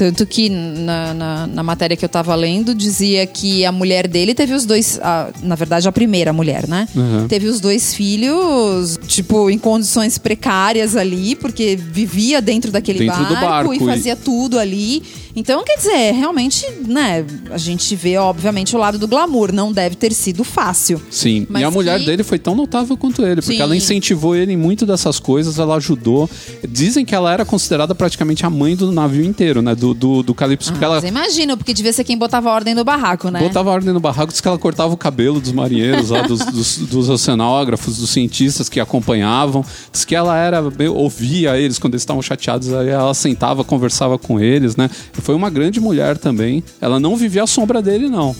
Tanto 0.00 0.24
que 0.24 0.48
na, 0.48 1.12
na, 1.12 1.46
na 1.46 1.62
matéria 1.62 1.94
que 1.94 2.02
eu 2.02 2.08
tava 2.08 2.34
lendo, 2.34 2.74
dizia 2.74 3.26
que 3.26 3.66
a 3.66 3.70
mulher 3.70 4.08
dele 4.08 4.34
teve 4.34 4.54
os 4.54 4.64
dois. 4.64 4.98
a- 5.02 5.28
na 5.42 5.54
verdade, 5.54 5.86
a 5.86 5.92
primeira 5.92 6.32
mulher, 6.32 6.66
né? 6.66 6.88
Uhum. 6.96 7.28
Teve 7.28 7.48
os 7.48 7.60
dois 7.60 7.92
filhos, 7.92 8.98
tipo, 9.06 9.50
em 9.50 9.58
condições 9.58 10.16
precárias 10.16 10.96
ali, 10.96 11.34
porque 11.36 11.76
vivia 11.76 12.40
dentro 12.40 12.72
daquele 12.72 13.00
Dentro 13.00 13.26
do 13.26 13.34
barco 13.34 13.74
e 13.74 13.76
e- 13.76 13.80
fazia 13.80 14.16
tudo 14.16 14.58
ali. 14.58 15.02
Então, 15.36 15.62
quer 15.64 15.76
dizer, 15.76 16.12
realmente, 16.12 16.66
né? 16.88 17.24
A 17.50 17.58
gente 17.58 17.94
vê, 17.94 18.16
obviamente, 18.16 18.74
o 18.74 18.78
lado 18.78 18.98
do 18.98 19.06
glamour. 19.06 19.52
Não 19.52 19.70
deve 19.72 19.94
ter 19.96 20.12
sido 20.12 20.42
fácil. 20.42 21.00
Sim, 21.10 21.46
Mas 21.48 21.62
e 21.62 21.64
a 21.64 21.70
mulher 21.70 22.00
que- 22.00 22.06
dele 22.06 22.24
foi 22.24 22.38
tão 22.38 22.54
notável 22.54 22.96
quanto 22.96 23.22
ele, 23.24 23.36
porque 23.42 23.56
Sim. 23.56 23.62
ela 23.62 23.76
incentivou 23.76 24.34
ele 24.34 24.52
em 24.52 24.56
muito 24.56 24.84
dessas 24.86 25.20
coisas, 25.20 25.58
ela 25.58 25.76
ajudou. 25.76 26.28
Dizem 26.68 27.04
que 27.04 27.14
ela 27.14 27.32
era 27.32 27.44
considerada 27.44 27.94
praticamente 27.94 28.44
a 28.44 28.50
mãe 28.50 28.74
do 28.74 28.90
navio 28.90 29.24
inteiro, 29.24 29.62
né? 29.62 29.74
Do, 29.74 29.89
do, 29.94 30.22
do 30.22 30.34
Calypso, 30.34 30.72
porque 30.72 30.84
Ah, 30.84 30.88
ela 30.88 30.94
Mas 30.96 31.04
imagina, 31.04 31.56
porque 31.56 31.72
devia 31.74 31.92
ser 31.92 32.04
quem 32.04 32.16
botava 32.16 32.50
ordem 32.50 32.74
no 32.74 32.84
barraco, 32.84 33.30
né? 33.30 33.40
botava 33.40 33.70
ordem 33.70 33.92
no 33.92 34.00
barraco, 34.00 34.32
diz 34.32 34.40
que 34.40 34.48
ela 34.48 34.58
cortava 34.58 34.92
o 34.92 34.96
cabelo 34.96 35.40
dos 35.40 35.52
marinheiros 35.52 36.10
lá, 36.10 36.22
dos, 36.22 36.44
dos, 36.46 36.78
dos 36.78 37.08
oceanógrafos, 37.08 37.98
dos 37.98 38.10
cientistas 38.10 38.68
que 38.68 38.80
acompanhavam. 38.80 39.64
Diz 39.92 40.04
que 40.04 40.14
ela 40.14 40.36
era 40.36 40.62
ouvia 40.92 41.58
eles 41.58 41.78
quando 41.78 41.94
eles 41.94 42.02
estavam 42.02 42.22
chateados, 42.22 42.72
aí 42.72 42.88
ela 42.88 43.14
sentava, 43.14 43.64
conversava 43.64 44.18
com 44.18 44.40
eles, 44.40 44.76
né? 44.76 44.88
Foi 45.12 45.34
uma 45.34 45.50
grande 45.50 45.80
mulher 45.80 46.18
também. 46.18 46.62
Ela 46.80 46.98
não 47.00 47.16
vivia 47.16 47.42
à 47.42 47.46
sombra 47.46 47.82
dele, 47.82 48.08
não. 48.08 48.34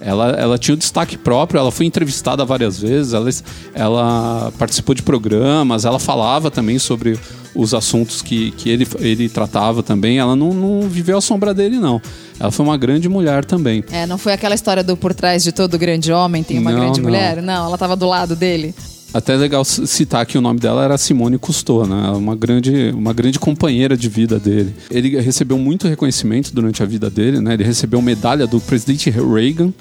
Ela, 0.00 0.30
ela 0.30 0.58
tinha 0.58 0.74
o 0.74 0.78
destaque 0.78 1.16
próprio, 1.18 1.58
ela 1.58 1.72
foi 1.72 1.84
entrevistada 1.86 2.44
várias 2.44 2.78
vezes, 2.78 3.12
ela, 3.14 3.28
ela 3.74 4.52
participou 4.56 4.94
de 4.94 5.02
programas, 5.02 5.84
ela 5.84 5.98
falava 5.98 6.50
também 6.52 6.78
sobre 6.78 7.18
os 7.54 7.74
assuntos 7.74 8.22
que, 8.22 8.52
que 8.52 8.70
ele, 8.70 8.86
ele 9.00 9.28
tratava 9.28 9.82
também. 9.82 10.18
Ela 10.18 10.36
não, 10.36 10.52
não 10.54 10.88
viveu 10.88 11.18
à 11.18 11.20
sombra 11.20 11.52
dele, 11.52 11.78
não. 11.78 12.00
Ela 12.38 12.52
foi 12.52 12.64
uma 12.64 12.76
grande 12.76 13.08
mulher 13.08 13.44
também. 13.44 13.82
É, 13.90 14.06
não 14.06 14.16
foi 14.16 14.32
aquela 14.32 14.54
história 14.54 14.84
do 14.84 14.96
por 14.96 15.12
trás 15.12 15.42
de 15.42 15.50
todo 15.50 15.76
grande 15.76 16.12
homem 16.12 16.44
tem 16.44 16.58
uma 16.58 16.70
Não, 16.70 16.78
grande 16.78 17.00
não. 17.00 17.08
mulher? 17.08 17.42
Não, 17.42 17.66
ela 17.66 17.76
tava 17.76 17.96
do 17.96 18.06
lado 18.06 18.36
dele. 18.36 18.72
Até 19.12 19.32
é 19.34 19.36
legal 19.36 19.64
citar 19.64 20.26
que 20.26 20.36
o 20.36 20.40
nome 20.40 20.60
dela 20.60 20.84
era 20.84 20.98
Simone 20.98 21.38
Cousteau, 21.38 21.86
né? 21.86 22.08
É 22.08 22.10
Uma 22.10 22.36
grande, 22.36 22.90
uma 22.94 23.12
grande 23.14 23.38
companheira 23.38 23.96
de 23.96 24.08
vida 24.08 24.38
dele. 24.38 24.74
Ele 24.90 25.18
recebeu 25.20 25.56
muito 25.58 25.88
reconhecimento 25.88 26.54
durante 26.54 26.82
a 26.82 26.86
vida 26.86 27.08
dele, 27.08 27.40
né? 27.40 27.54
Ele 27.54 27.64
recebeu 27.64 28.02
medalha 28.02 28.46
do 28.46 28.60
presidente 28.60 29.08
Reagan 29.08 29.72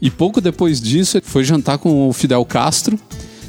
e 0.00 0.10
pouco 0.10 0.40
depois 0.40 0.80
disso 0.80 1.20
foi 1.22 1.44
jantar 1.44 1.76
com 1.78 2.08
o 2.08 2.12
Fidel 2.14 2.44
Castro. 2.46 2.98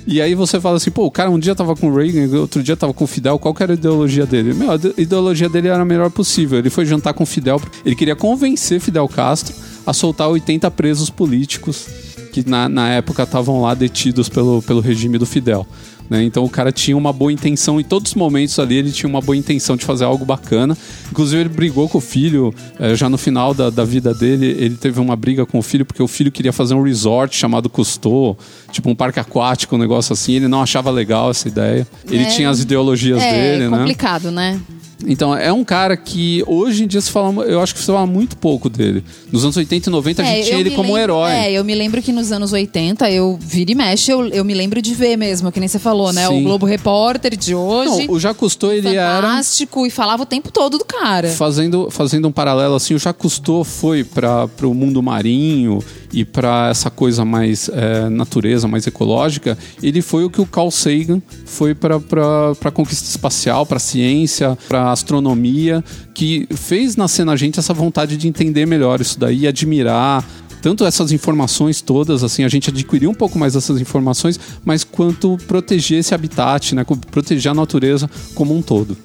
E 0.05 0.21
aí 0.21 0.35
você 0.35 0.59
fala 0.59 0.75
assim, 0.75 0.91
pô, 0.91 1.05
o 1.05 1.11
cara 1.11 1.31
um 1.31 1.39
dia 1.39 1.55
tava 1.55 1.73
com 1.77 1.87
o 1.89 1.95
Reagan, 1.95 2.37
outro 2.37 2.61
dia 2.61 2.75
tava 2.75 2.93
com 2.93 3.05
o 3.05 3.07
Fidel, 3.07 3.39
qual 3.39 3.53
que 3.53 3.63
era 3.63 3.71
a 3.71 3.75
ideologia 3.75 4.25
dele? 4.25 4.53
Meu, 4.53 4.69
a 4.71 4.75
ide- 4.75 4.93
ideologia 4.97 5.47
dele 5.47 5.69
era 5.69 5.81
a 5.81 5.85
melhor 5.85 6.11
possível. 6.11 6.59
Ele 6.59 6.69
foi 6.69 6.85
jantar 6.85 7.13
com 7.13 7.23
o 7.23 7.25
Fidel, 7.25 7.61
ele 7.85 7.95
queria 7.95 8.13
convencer 8.15 8.81
Fidel 8.81 9.07
Castro 9.07 9.55
a 9.87 9.93
soltar 9.93 10.27
80 10.27 10.69
presos 10.71 11.09
políticos 11.09 11.87
que 12.33 12.49
na, 12.49 12.67
na 12.67 12.89
época 12.89 13.23
estavam 13.23 13.61
lá 13.61 13.73
detidos 13.75 14.27
pelo, 14.27 14.61
pelo 14.63 14.81
regime 14.81 15.17
do 15.19 15.25
Fidel. 15.25 15.65
né? 16.09 16.23
Então 16.23 16.43
o 16.43 16.49
cara 16.49 16.71
tinha 16.71 16.97
uma 16.97 17.13
boa 17.13 17.31
intenção, 17.31 17.79
em 17.79 17.83
todos 17.83 18.11
os 18.11 18.15
momentos 18.15 18.57
ali 18.59 18.75
ele 18.75 18.91
tinha 18.91 19.07
uma 19.07 19.21
boa 19.21 19.37
intenção 19.37 19.77
de 19.77 19.85
fazer 19.85 20.03
algo 20.03 20.25
bacana. 20.25 20.75
Inclusive 21.11 21.41
ele 21.43 21.49
brigou 21.49 21.87
com 21.87 21.99
o 21.99 22.01
filho, 22.01 22.51
eh, 22.79 22.95
já 22.95 23.07
no 23.07 23.17
final 23.19 23.53
da, 23.53 23.69
da 23.69 23.85
vida 23.85 24.13
dele, 24.15 24.47
ele 24.47 24.75
teve 24.75 24.99
uma 24.99 25.15
briga 25.15 25.45
com 25.45 25.59
o 25.59 25.61
filho, 25.61 25.85
porque 25.85 26.01
o 26.01 26.07
filho 26.07 26.31
queria 26.31 26.51
fazer 26.51 26.73
um 26.73 26.81
resort 26.83 27.35
chamado 27.35 27.69
Cousteau, 27.69 28.35
tipo 28.71 28.89
um 28.89 28.95
parque 28.95 29.19
aquático, 29.19 29.75
um 29.75 29.79
negócio 29.79 30.11
assim. 30.11 30.33
Ele 30.33 30.47
não 30.47 30.61
achava 30.63 30.89
legal 30.89 31.29
essa 31.29 31.47
ideia. 31.47 31.87
Ele 32.09 32.23
É. 32.23 32.29
tinha 32.29 32.49
as 32.49 32.59
ideologias 32.59 33.21
é 33.21 33.31
dele, 33.31 33.69
né? 33.69 33.77
complicado, 33.77 34.31
né? 34.31 34.59
Então, 35.05 35.35
é 35.35 35.51
um 35.51 35.65
cara 35.65 35.97
que 35.97 36.43
hoje 36.47 36.83
em 36.85 36.87
dia 36.87 37.01
se 37.01 37.11
fala, 37.11 37.43
eu 37.43 37.59
acho 37.61 37.73
que 37.73 37.79
se 37.81 37.87
fala 37.87 38.05
muito 38.07 38.37
pouco 38.37 38.69
dele. 38.69 39.03
Nos 39.31 39.43
anos 39.43 39.57
80 39.57 39.89
e 39.89 39.91
90 39.91 40.21
a 40.21 40.25
É, 40.25 40.35
gente 40.35 40.45
tinha 40.47 40.59
ele 40.59 40.69
como 40.71 40.91
um 40.91 40.95
lembro- 40.95 41.01
herói. 41.15 41.31
É, 41.31 41.51
eu 41.51 41.63
me 41.65 41.75
lembro 41.75 42.01
que 42.01 42.11
nos 42.13 42.31
anos 42.31 42.53
80, 42.53 43.09
eu 43.11 43.37
vira 43.41 43.71
e 43.71 43.75
mexe, 43.75 44.11
eu, 44.11 44.27
eu 44.29 44.45
me 44.45 44.53
lembro 44.53 44.81
de 44.81 44.93
ver 44.93 45.17
mesmo, 45.17 45.51
que 45.51 45.59
nem 45.59 45.67
você 45.67 45.77
falou, 45.79 46.13
né? 46.13 46.27
Sim. 46.27 46.39
O 46.39 46.43
Globo 46.43 46.65
Repórter 46.65 47.35
de 47.35 47.53
hoje. 47.53 48.07
Não, 48.07 48.15
o 48.15 48.19
Jacques 48.19 48.39
Cousteau, 48.39 48.71
ele 48.71 48.95
era 48.95 49.21
fantástico 49.21 49.85
e 49.85 49.89
falava 49.89 50.23
o 50.23 50.25
tempo 50.25 50.51
todo 50.51 50.77
do 50.77 50.85
cara. 50.85 51.27
fazendo, 51.29 51.89
fazendo 51.91 52.27
um 52.27 52.31
paralelo 52.31 52.75
assim, 52.75 52.93
o 52.93 52.99
Jacques 52.99 53.21
Cousteau 53.21 53.63
foi 53.65 54.03
para 54.03 54.47
o 54.63 54.73
mundo 54.73 55.03
marinho 55.03 55.83
e 56.13 56.23
para 56.23 56.69
essa 56.69 56.89
coisa 56.89 57.25
mais 57.25 57.69
é, 57.69 58.07
natureza, 58.07 58.67
mais 58.67 58.85
ecológica. 58.85 59.57
Ele 59.81 60.01
foi 60.01 60.23
o 60.23 60.29
que 60.29 60.39
o 60.39 60.45
Carl 60.45 60.69
Sagan 60.69 61.21
foi 61.45 61.73
para 61.73 61.97
a 61.97 62.71
conquista 62.71 63.09
espacial, 63.09 63.65
para 63.65 63.77
a 63.77 63.79
ciência, 63.79 64.57
para 64.69 64.91
astronomia, 64.91 65.83
que 66.13 66.47
fez 66.55 66.95
nascer 66.95 67.25
na 67.25 67.35
gente 67.35 67.59
essa 67.59 67.73
vontade 67.73 68.15
de 68.15 68.27
entender 68.27 68.65
melhor 68.65 69.01
isso 69.01 69.19
daí, 69.19 69.47
admirar 69.47 70.23
tanto 70.61 70.85
essas 70.85 71.11
informações 71.11 71.81
todas, 71.81 72.23
assim, 72.23 72.45
a 72.45 72.47
gente 72.47 72.69
adquirir 72.69 73.07
um 73.07 73.13
pouco 73.13 73.37
mais 73.37 73.51
dessas 73.53 73.81
informações, 73.81 74.39
mas 74.63 74.85
quanto 74.85 75.37
proteger 75.45 75.99
esse 75.99 76.15
habitat, 76.15 76.73
né, 76.73 76.85
proteger 77.11 77.51
a 77.51 77.53
natureza 77.53 78.09
como 78.33 78.55
um 78.55 78.61
todo. 78.61 78.95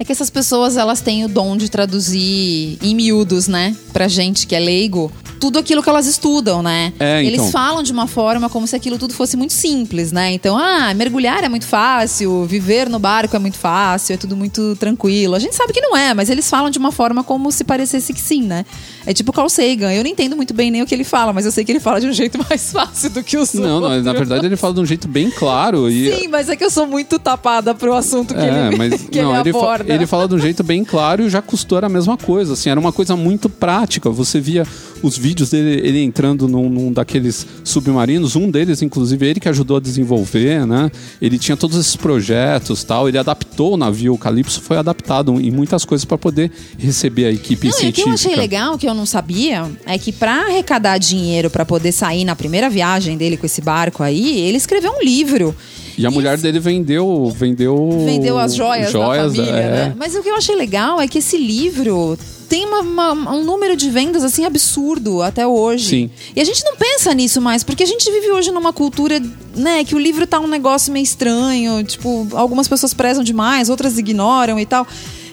É 0.00 0.04
que 0.04 0.10
essas 0.10 0.30
pessoas, 0.30 0.78
elas 0.78 1.02
têm 1.02 1.26
o 1.26 1.28
dom 1.28 1.58
de 1.58 1.68
traduzir 1.70 2.78
em 2.82 2.94
miúdos, 2.94 3.46
né? 3.46 3.76
Pra 3.92 4.08
gente 4.08 4.46
que 4.46 4.56
é 4.56 4.58
leigo, 4.58 5.12
tudo 5.38 5.58
aquilo 5.58 5.82
que 5.82 5.90
elas 5.90 6.06
estudam, 6.06 6.62
né? 6.62 6.92
É, 6.98 7.22
então. 7.22 7.34
Eles 7.34 7.50
falam 7.52 7.82
de 7.82 7.92
uma 7.92 8.06
forma 8.06 8.48
como 8.48 8.66
se 8.66 8.74
aquilo 8.74 8.96
tudo 8.96 9.12
fosse 9.12 9.36
muito 9.36 9.52
simples, 9.52 10.10
né? 10.10 10.32
Então, 10.32 10.56
ah, 10.56 10.94
mergulhar 10.94 11.44
é 11.44 11.50
muito 11.50 11.66
fácil, 11.66 12.46
viver 12.46 12.88
no 12.88 12.98
barco 12.98 13.36
é 13.36 13.38
muito 13.38 13.58
fácil, 13.58 14.14
é 14.14 14.16
tudo 14.16 14.34
muito 14.34 14.74
tranquilo. 14.76 15.34
A 15.34 15.38
gente 15.38 15.54
sabe 15.54 15.72
que 15.74 15.82
não 15.82 15.94
é, 15.94 16.14
mas 16.14 16.30
eles 16.30 16.48
falam 16.48 16.70
de 16.70 16.78
uma 16.78 16.92
forma 16.92 17.22
como 17.22 17.52
se 17.52 17.62
parecesse 17.62 18.14
que 18.14 18.20
sim, 18.22 18.42
né? 18.42 18.64
É 19.06 19.12
tipo 19.12 19.32
Carl 19.34 19.50
Sagan. 19.50 19.92
Eu 19.92 20.02
não 20.02 20.10
entendo 20.10 20.34
muito 20.34 20.54
bem 20.54 20.70
nem 20.70 20.82
o 20.82 20.86
que 20.86 20.94
ele 20.94 21.04
fala, 21.04 21.30
mas 21.32 21.44
eu 21.44 21.52
sei 21.52 21.62
que 21.62 21.72
ele 21.72 21.80
fala 21.80 22.00
de 22.00 22.06
um 22.06 22.12
jeito 22.12 22.38
mais 22.48 22.72
fácil 22.72 23.10
do 23.10 23.22
que 23.22 23.36
os 23.36 23.52
Não, 23.52 23.80
não, 23.80 23.82
outros. 23.82 24.04
na 24.04 24.12
verdade 24.14 24.46
ele 24.46 24.56
fala 24.56 24.72
de 24.72 24.80
um 24.80 24.86
jeito 24.86 25.06
bem 25.08 25.30
claro 25.30 25.90
e 25.90 26.10
Sim, 26.10 26.28
mas 26.28 26.48
é 26.48 26.56
que 26.56 26.64
eu 26.64 26.70
sou 26.70 26.86
muito 26.86 27.18
tapada 27.18 27.74
pro 27.74 27.94
assunto 27.94 28.34
que 28.34 28.40
É, 28.40 28.66
ele, 28.68 28.76
mas 28.76 29.02
que 29.10 29.20
não, 29.22 29.30
ele 29.32 29.48
ele, 29.48 29.50
aborda. 29.50 29.89
Ele 29.94 30.06
fala 30.06 30.28
de 30.28 30.34
um 30.34 30.38
jeito 30.38 30.62
bem 30.62 30.84
claro 30.84 31.24
e 31.24 31.30
já 31.30 31.42
custou 31.42 31.78
era 31.78 31.86
a 31.86 31.90
mesma 31.90 32.16
coisa, 32.16 32.52
assim, 32.52 32.70
era 32.70 32.78
uma 32.78 32.92
coisa 32.92 33.16
muito 33.16 33.48
prática. 33.48 34.10
Você 34.10 34.40
via 34.40 34.66
os 35.02 35.16
vídeos 35.16 35.50
dele 35.50 35.80
ele 35.86 36.02
entrando 36.02 36.46
num, 36.46 36.68
num 36.68 36.92
daqueles 36.92 37.46
submarinos, 37.64 38.36
um 38.36 38.50
deles, 38.50 38.82
inclusive, 38.82 39.26
ele 39.26 39.40
que 39.40 39.48
ajudou 39.48 39.76
a 39.76 39.80
desenvolver, 39.80 40.66
né? 40.66 40.90
Ele 41.20 41.38
tinha 41.38 41.56
todos 41.56 41.78
esses 41.78 41.96
projetos 41.96 42.84
tal, 42.84 43.08
ele 43.08 43.18
adaptou 43.18 43.74
o 43.74 43.76
navio, 43.76 44.14
o 44.14 44.18
Calypso 44.18 44.60
foi 44.60 44.76
adaptado 44.76 45.40
em 45.40 45.50
muitas 45.50 45.84
coisas 45.84 46.04
para 46.04 46.18
poder 46.18 46.50
receber 46.78 47.26
a 47.26 47.30
equipe 47.30 47.68
Não, 47.68 47.70
e 47.70 47.72
o 47.72 47.74
que 47.74 47.80
científica. 47.80 48.10
eu 48.10 48.14
achei 48.14 48.36
legal, 48.36 48.78
que 48.78 48.88
eu 48.88 48.94
não 48.94 49.06
sabia, 49.06 49.70
é 49.86 49.98
que 49.98 50.12
pra 50.12 50.46
arrecadar 50.46 50.98
dinheiro 50.98 51.50
pra 51.50 51.64
poder 51.64 51.92
sair 51.92 52.24
na 52.24 52.36
primeira 52.36 52.68
viagem 52.68 53.16
dele 53.16 53.36
com 53.36 53.46
esse 53.46 53.60
barco 53.60 54.02
aí, 54.02 54.38
ele 54.40 54.56
escreveu 54.56 54.92
um 54.92 55.02
livro. 55.02 55.54
E 56.02 56.06
a 56.06 56.10
mulher 56.10 56.36
dele 56.38 56.58
vendeu, 56.58 57.32
vendeu, 57.34 57.88
Vendeu 58.04 58.38
as 58.38 58.54
joias, 58.54 58.90
joias 58.90 59.32
da 59.32 59.42
família, 59.42 59.60
é. 59.60 59.70
né? 59.88 59.94
Mas 59.98 60.14
o 60.14 60.22
que 60.22 60.28
eu 60.28 60.34
achei 60.36 60.54
legal 60.56 61.00
é 61.00 61.06
que 61.06 61.18
esse 61.18 61.36
livro 61.36 62.18
tem 62.48 62.66
uma- 62.66 62.80
uma- 63.12 63.32
um 63.36 63.44
número 63.44 63.76
de 63.76 63.88
vendas 63.90 64.24
assim 64.24 64.44
absurdo 64.44 65.22
até 65.22 65.46
hoje. 65.46 65.88
Sim. 65.88 66.10
E 66.34 66.40
a 66.40 66.44
gente 66.44 66.64
não 66.64 66.74
pensa 66.76 67.14
nisso 67.14 67.40
mais, 67.40 67.62
porque 67.62 67.82
a 67.84 67.86
gente 67.86 68.10
vive 68.10 68.30
hoje 68.32 68.50
numa 68.50 68.72
cultura, 68.72 69.22
né, 69.54 69.84
que 69.84 69.94
o 69.94 69.98
livro 69.98 70.26
tá 70.26 70.40
um 70.40 70.48
negócio 70.48 70.92
meio 70.92 71.04
estranho, 71.04 71.82
tipo, 71.84 72.26
algumas 72.32 72.66
pessoas 72.66 72.92
prezam 72.92 73.22
demais, 73.22 73.68
outras 73.68 73.98
ignoram 73.98 74.58
e 74.58 74.66
tal. 74.66 74.84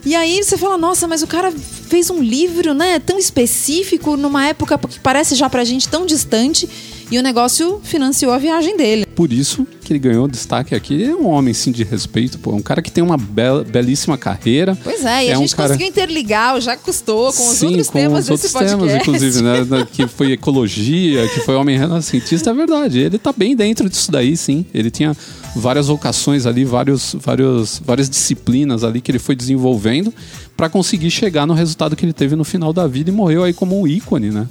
E 0.05 0.15
aí 0.15 0.41
você 0.43 0.57
fala, 0.57 0.77
nossa, 0.77 1.07
mas 1.07 1.21
o 1.23 1.27
cara 1.27 1.51
fez 1.89 2.09
um 2.09 2.21
livro, 2.21 2.73
né, 2.73 2.99
tão 2.99 3.17
específico, 3.17 4.15
numa 4.15 4.45
época 4.47 4.77
que 4.77 4.99
parece 4.99 5.33
já 5.35 5.49
pra 5.49 5.63
gente 5.63 5.87
tão 5.89 6.05
distante, 6.05 6.69
e 7.11 7.17
o 7.17 7.23
negócio 7.23 7.79
financiou 7.83 8.31
a 8.31 8.37
viagem 8.37 8.75
dele. 8.77 9.05
Por 9.05 9.31
isso 9.33 9.65
que 9.83 9.93
ele 9.93 9.99
ganhou 9.99 10.27
destaque 10.27 10.75
aqui. 10.75 10.93
Ele 10.93 11.05
é 11.11 11.15
um 11.15 11.27
homem, 11.27 11.53
sim, 11.53 11.71
de 11.71 11.83
respeito, 11.83 12.37
pô. 12.37 12.51
É 12.51 12.55
um 12.55 12.61
cara 12.61 12.81
que 12.81 12.91
tem 12.91 13.03
uma 13.03 13.17
bela- 13.17 13.63
belíssima 13.63 14.17
carreira. 14.17 14.77
Pois 14.83 15.03
é, 15.05 15.25
e 15.25 15.29
a 15.29 15.33
É 15.33 15.37
um 15.37 15.41
gente 15.41 15.55
cara- 15.55 15.69
conseguiu 15.69 15.87
interligar, 15.87 16.55
o 16.55 16.61
já 16.61 16.75
custou 16.75 17.31
com 17.33 17.49
os 17.49 17.57
Sim, 17.57 17.67
outros 17.67 17.87
com 17.87 17.93
temas 17.93 18.25
os 18.25 18.29
outros 18.31 18.51
temas, 18.53 18.71
podcast. 18.73 19.09
inclusive, 19.09 19.41
né? 19.41 19.87
Que 19.91 20.05
foi 20.07 20.33
ecologia, 20.33 21.27
que 21.29 21.39
foi 21.39 21.55
homem 21.55 21.77
renascentista, 21.77 22.49
é 22.49 22.53
verdade. 22.53 22.99
Ele 22.99 23.17
tá 23.17 23.33
bem 23.35 23.55
dentro 23.55 23.89
disso 23.89 24.11
daí, 24.11 24.35
sim. 24.35 24.65
Ele 24.73 24.91
tinha 24.91 25.15
várias 25.55 25.87
vocações 25.87 26.45
ali, 26.45 26.65
vários, 26.65 27.15
vários, 27.19 27.81
várias 27.83 28.09
disciplinas 28.09 28.83
ali 28.83 29.01
que 29.01 29.09
ele 29.09 29.19
foi 29.19 29.35
desenvolvendo 29.35 30.13
para 30.55 30.69
conseguir 30.69 31.09
chegar 31.09 31.47
no 31.47 31.53
resultado 31.53 31.95
que 31.95 32.05
ele 32.05 32.13
teve 32.13 32.35
no 32.35 32.43
final 32.43 32.73
da 32.73 32.85
vida 32.87 33.09
e 33.09 33.13
morreu 33.13 33.43
aí 33.43 33.53
como 33.53 33.79
um 33.79 33.87
ícone, 33.87 34.29
né? 34.31 34.47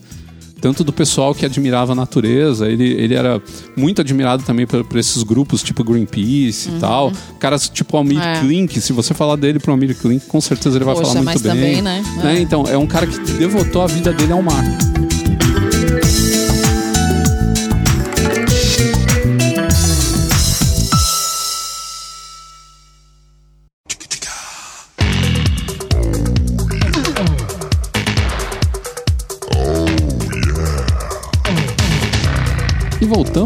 Tanto 0.67 0.83
do 0.83 0.93
pessoal 0.93 1.33
que 1.33 1.47
admirava 1.47 1.93
a 1.93 1.95
natureza, 1.95 2.69
ele, 2.69 2.83
ele 2.95 3.15
era 3.15 3.41
muito 3.77 4.01
admirado 4.01 4.43
também 4.43 4.67
por, 4.67 4.83
por 4.83 4.99
esses 4.99 5.23
grupos 5.23 5.63
tipo 5.63 5.85
Greenpeace 5.85 6.71
e 6.71 6.81
tal. 6.81 7.13
Caras 7.39 7.69
tipo 7.69 7.97
Almir 7.97 8.17
Uhum. 8.19 8.23
É. 8.23 8.41
Klink, 8.41 8.81
se 8.81 8.93
você 8.93 9.15
falar 9.15 9.37
dele 9.37 9.61
pro 9.61 9.71
Almir 9.71 9.97
Klink, 9.97 10.27
com 10.27 10.41
certeza 10.41 10.77
ele 10.77 10.85
vai 10.85 10.97
Poxa, 10.97 11.13
falar 11.13 11.23
muito 11.23 11.41
bem. 11.41 11.53
também, 11.53 11.83
né? 11.83 12.03
É. 12.25 12.41
Então, 12.41 12.65
é 12.67 12.77
um 12.77 12.87
cara 12.87 13.07
que 13.07 13.17
devotou 13.35 13.83
a 13.83 13.87
vida 13.87 14.13
dele 14.13 14.33
ao 14.33 14.43
mar. 14.43 14.65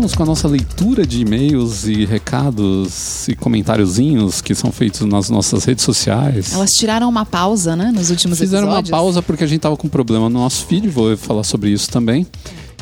Voltamos 0.00 0.14
com 0.14 0.22
a 0.22 0.26
nossa 0.26 0.48
leitura 0.48 1.06
de 1.06 1.20
e-mails 1.20 1.84
e 1.84 2.06
recados 2.06 3.28
e 3.28 3.34
comentáriozinhos 3.34 4.40
que 4.40 4.54
são 4.54 4.72
feitos 4.72 5.02
nas 5.02 5.28
nossas 5.28 5.64
redes 5.64 5.84
sociais. 5.84 6.54
Elas 6.54 6.74
tiraram 6.74 7.06
uma 7.06 7.26
pausa, 7.26 7.76
né, 7.76 7.92
nos 7.94 8.08
últimos 8.08 8.38
Fizeram 8.38 8.66
episódios. 8.68 8.90
uma 8.90 8.96
pausa 8.96 9.20
porque 9.20 9.44
a 9.44 9.46
gente 9.46 9.60
tava 9.60 9.76
com 9.76 9.88
problema 9.88 10.30
no 10.30 10.38
nosso 10.38 10.64
feed, 10.64 10.88
vou 10.88 11.16
falar 11.18 11.44
sobre 11.44 11.70
isso 11.70 11.90
também. 11.90 12.26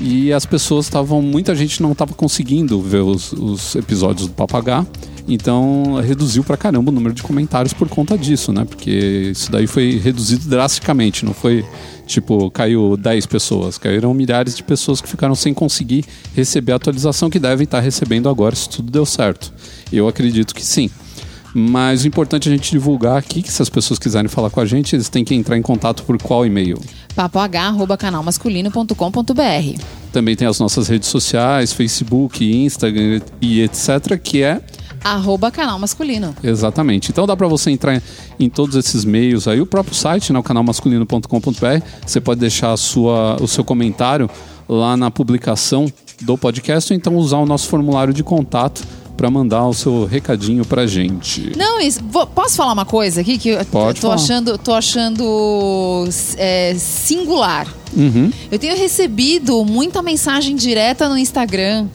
E 0.01 0.33
as 0.33 0.47
pessoas 0.47 0.87
estavam, 0.87 1.21
muita 1.21 1.55
gente 1.55 1.83
não 1.83 1.93
estava 1.93 2.15
conseguindo 2.15 2.81
ver 2.81 3.03
os, 3.03 3.33
os 3.33 3.75
episódios 3.75 4.29
do 4.29 4.35
Papagá. 4.35 4.87
Então 5.27 6.01
reduziu 6.03 6.43
pra 6.43 6.57
caramba 6.57 6.91
o 6.91 6.95
número 6.95 7.15
de 7.15 7.23
comentários 7.23 7.75
por 7.75 7.87
conta 7.87 8.17
disso, 8.17 8.51
né? 8.51 8.65
Porque 8.65 9.31
isso 9.33 9.53
daí 9.53 9.67
foi 9.67 10.01
reduzido 10.03 10.49
drasticamente, 10.49 11.25
não 11.25 11.35
foi 11.35 11.65
tipo, 12.07 12.51
caiu 12.51 12.97
10 12.97 13.27
pessoas, 13.27 13.77
caíram 13.77 14.15
milhares 14.15 14.57
de 14.57 14.63
pessoas 14.63 15.03
que 15.03 15.09
ficaram 15.09 15.35
sem 15.35 15.53
conseguir 15.53 16.07
receber 16.35 16.73
a 16.73 16.77
atualização 16.77 17.29
que 17.29 17.39
devem 17.39 17.65
estar 17.65 17.81
recebendo 17.81 18.29
agora, 18.31 18.57
se 18.57 18.71
tudo 18.71 18.91
deu 18.91 19.05
certo. 19.05 19.53
Eu 19.93 20.09
acredito 20.09 20.55
que 20.55 20.65
sim. 20.65 20.89
Mas 21.59 22.05
o 22.05 22.09
importante 22.09 22.49
é 22.49 22.53
a 22.53 22.57
gente 22.57 22.71
divulgar 22.71 23.17
aqui 23.17 23.43
que 23.43 23.51
se 23.51 23.61
as 23.61 23.69
pessoas 23.69 23.99
quiserem 23.99 24.29
falar 24.29 24.51
com 24.51 24.61
a 24.61 24.65
gente, 24.65 24.95
eles 24.95 25.09
têm 25.09 25.25
que 25.25 25.35
entrar 25.35 25.59
em 25.59 25.63
contato 25.63 26.05
por 26.05 26.23
qual 26.23 26.47
e-mail? 26.47 26.79
papoh@canalmasculino.com.br. 27.15 29.83
Também 30.13 30.37
tem 30.37 30.47
as 30.47 30.61
nossas 30.61 30.87
redes 30.87 31.09
sociais, 31.09 31.73
Facebook, 31.73 32.45
Instagram 32.45 33.21
e 33.41 33.61
etc, 33.61 34.17
que 34.23 34.43
é 34.43 34.61
Arroba 35.03 35.51
canal 35.51 35.79
masculino. 35.79 36.35
Exatamente. 36.43 37.11
Então 37.11 37.27
dá 37.27 37.37
para 37.37 37.47
você 37.47 37.71
entrar 37.71 38.03
em 38.39 38.49
todos 38.49 38.77
esses 38.77 39.05
meios 39.05 39.47
aí, 39.47 39.61
o 39.61 39.67
próprio 39.67 39.95
site, 39.95 40.33
né, 40.33 40.39
o 40.39 40.43
canalmasculino.com.br. 40.43 41.85
Você 42.05 42.21
pode 42.21 42.41
deixar 42.41 42.77
sua, 42.77 43.37
o 43.41 43.47
seu 43.47 43.65
comentário 43.65 44.29
lá 44.69 44.97
na 44.97 45.11
publicação 45.11 45.87
do 46.21 46.37
podcast 46.37 46.93
ou 46.93 46.97
então 46.97 47.15
usar 47.17 47.39
o 47.39 47.47
nosso 47.47 47.69
formulário 47.69 48.13
de 48.13 48.25
contato 48.25 48.83
para 49.19 49.29
mandar 49.29 49.67
o 49.67 49.75
seu 49.75 50.05
recadinho 50.05 50.65
pra 50.65 50.87
gente. 50.87 51.53
Não, 51.57 51.81
isso, 51.81 51.99
vou- 52.09 52.25
posso 52.27 52.55
falar 52.57 52.73
uma 52.73 52.85
coisa 52.87 53.21
aqui 53.21 53.37
que 53.37 53.49
eu 53.49 53.65
Pode 53.67 54.01
tô 54.01 54.07
falar. 54.07 54.15
achando, 54.15 54.57
tô 54.57 54.73
achando 54.73 56.09
é, 56.37 56.75
singular. 56.79 57.67
Uhum. 57.97 58.31
Eu 58.51 58.59
tenho 58.61 58.77
recebido 58.77 59.65
muita 59.65 60.03
mensagem 60.03 60.55
direta 60.55 61.09
no 61.09 61.19
Instagram 61.19 61.89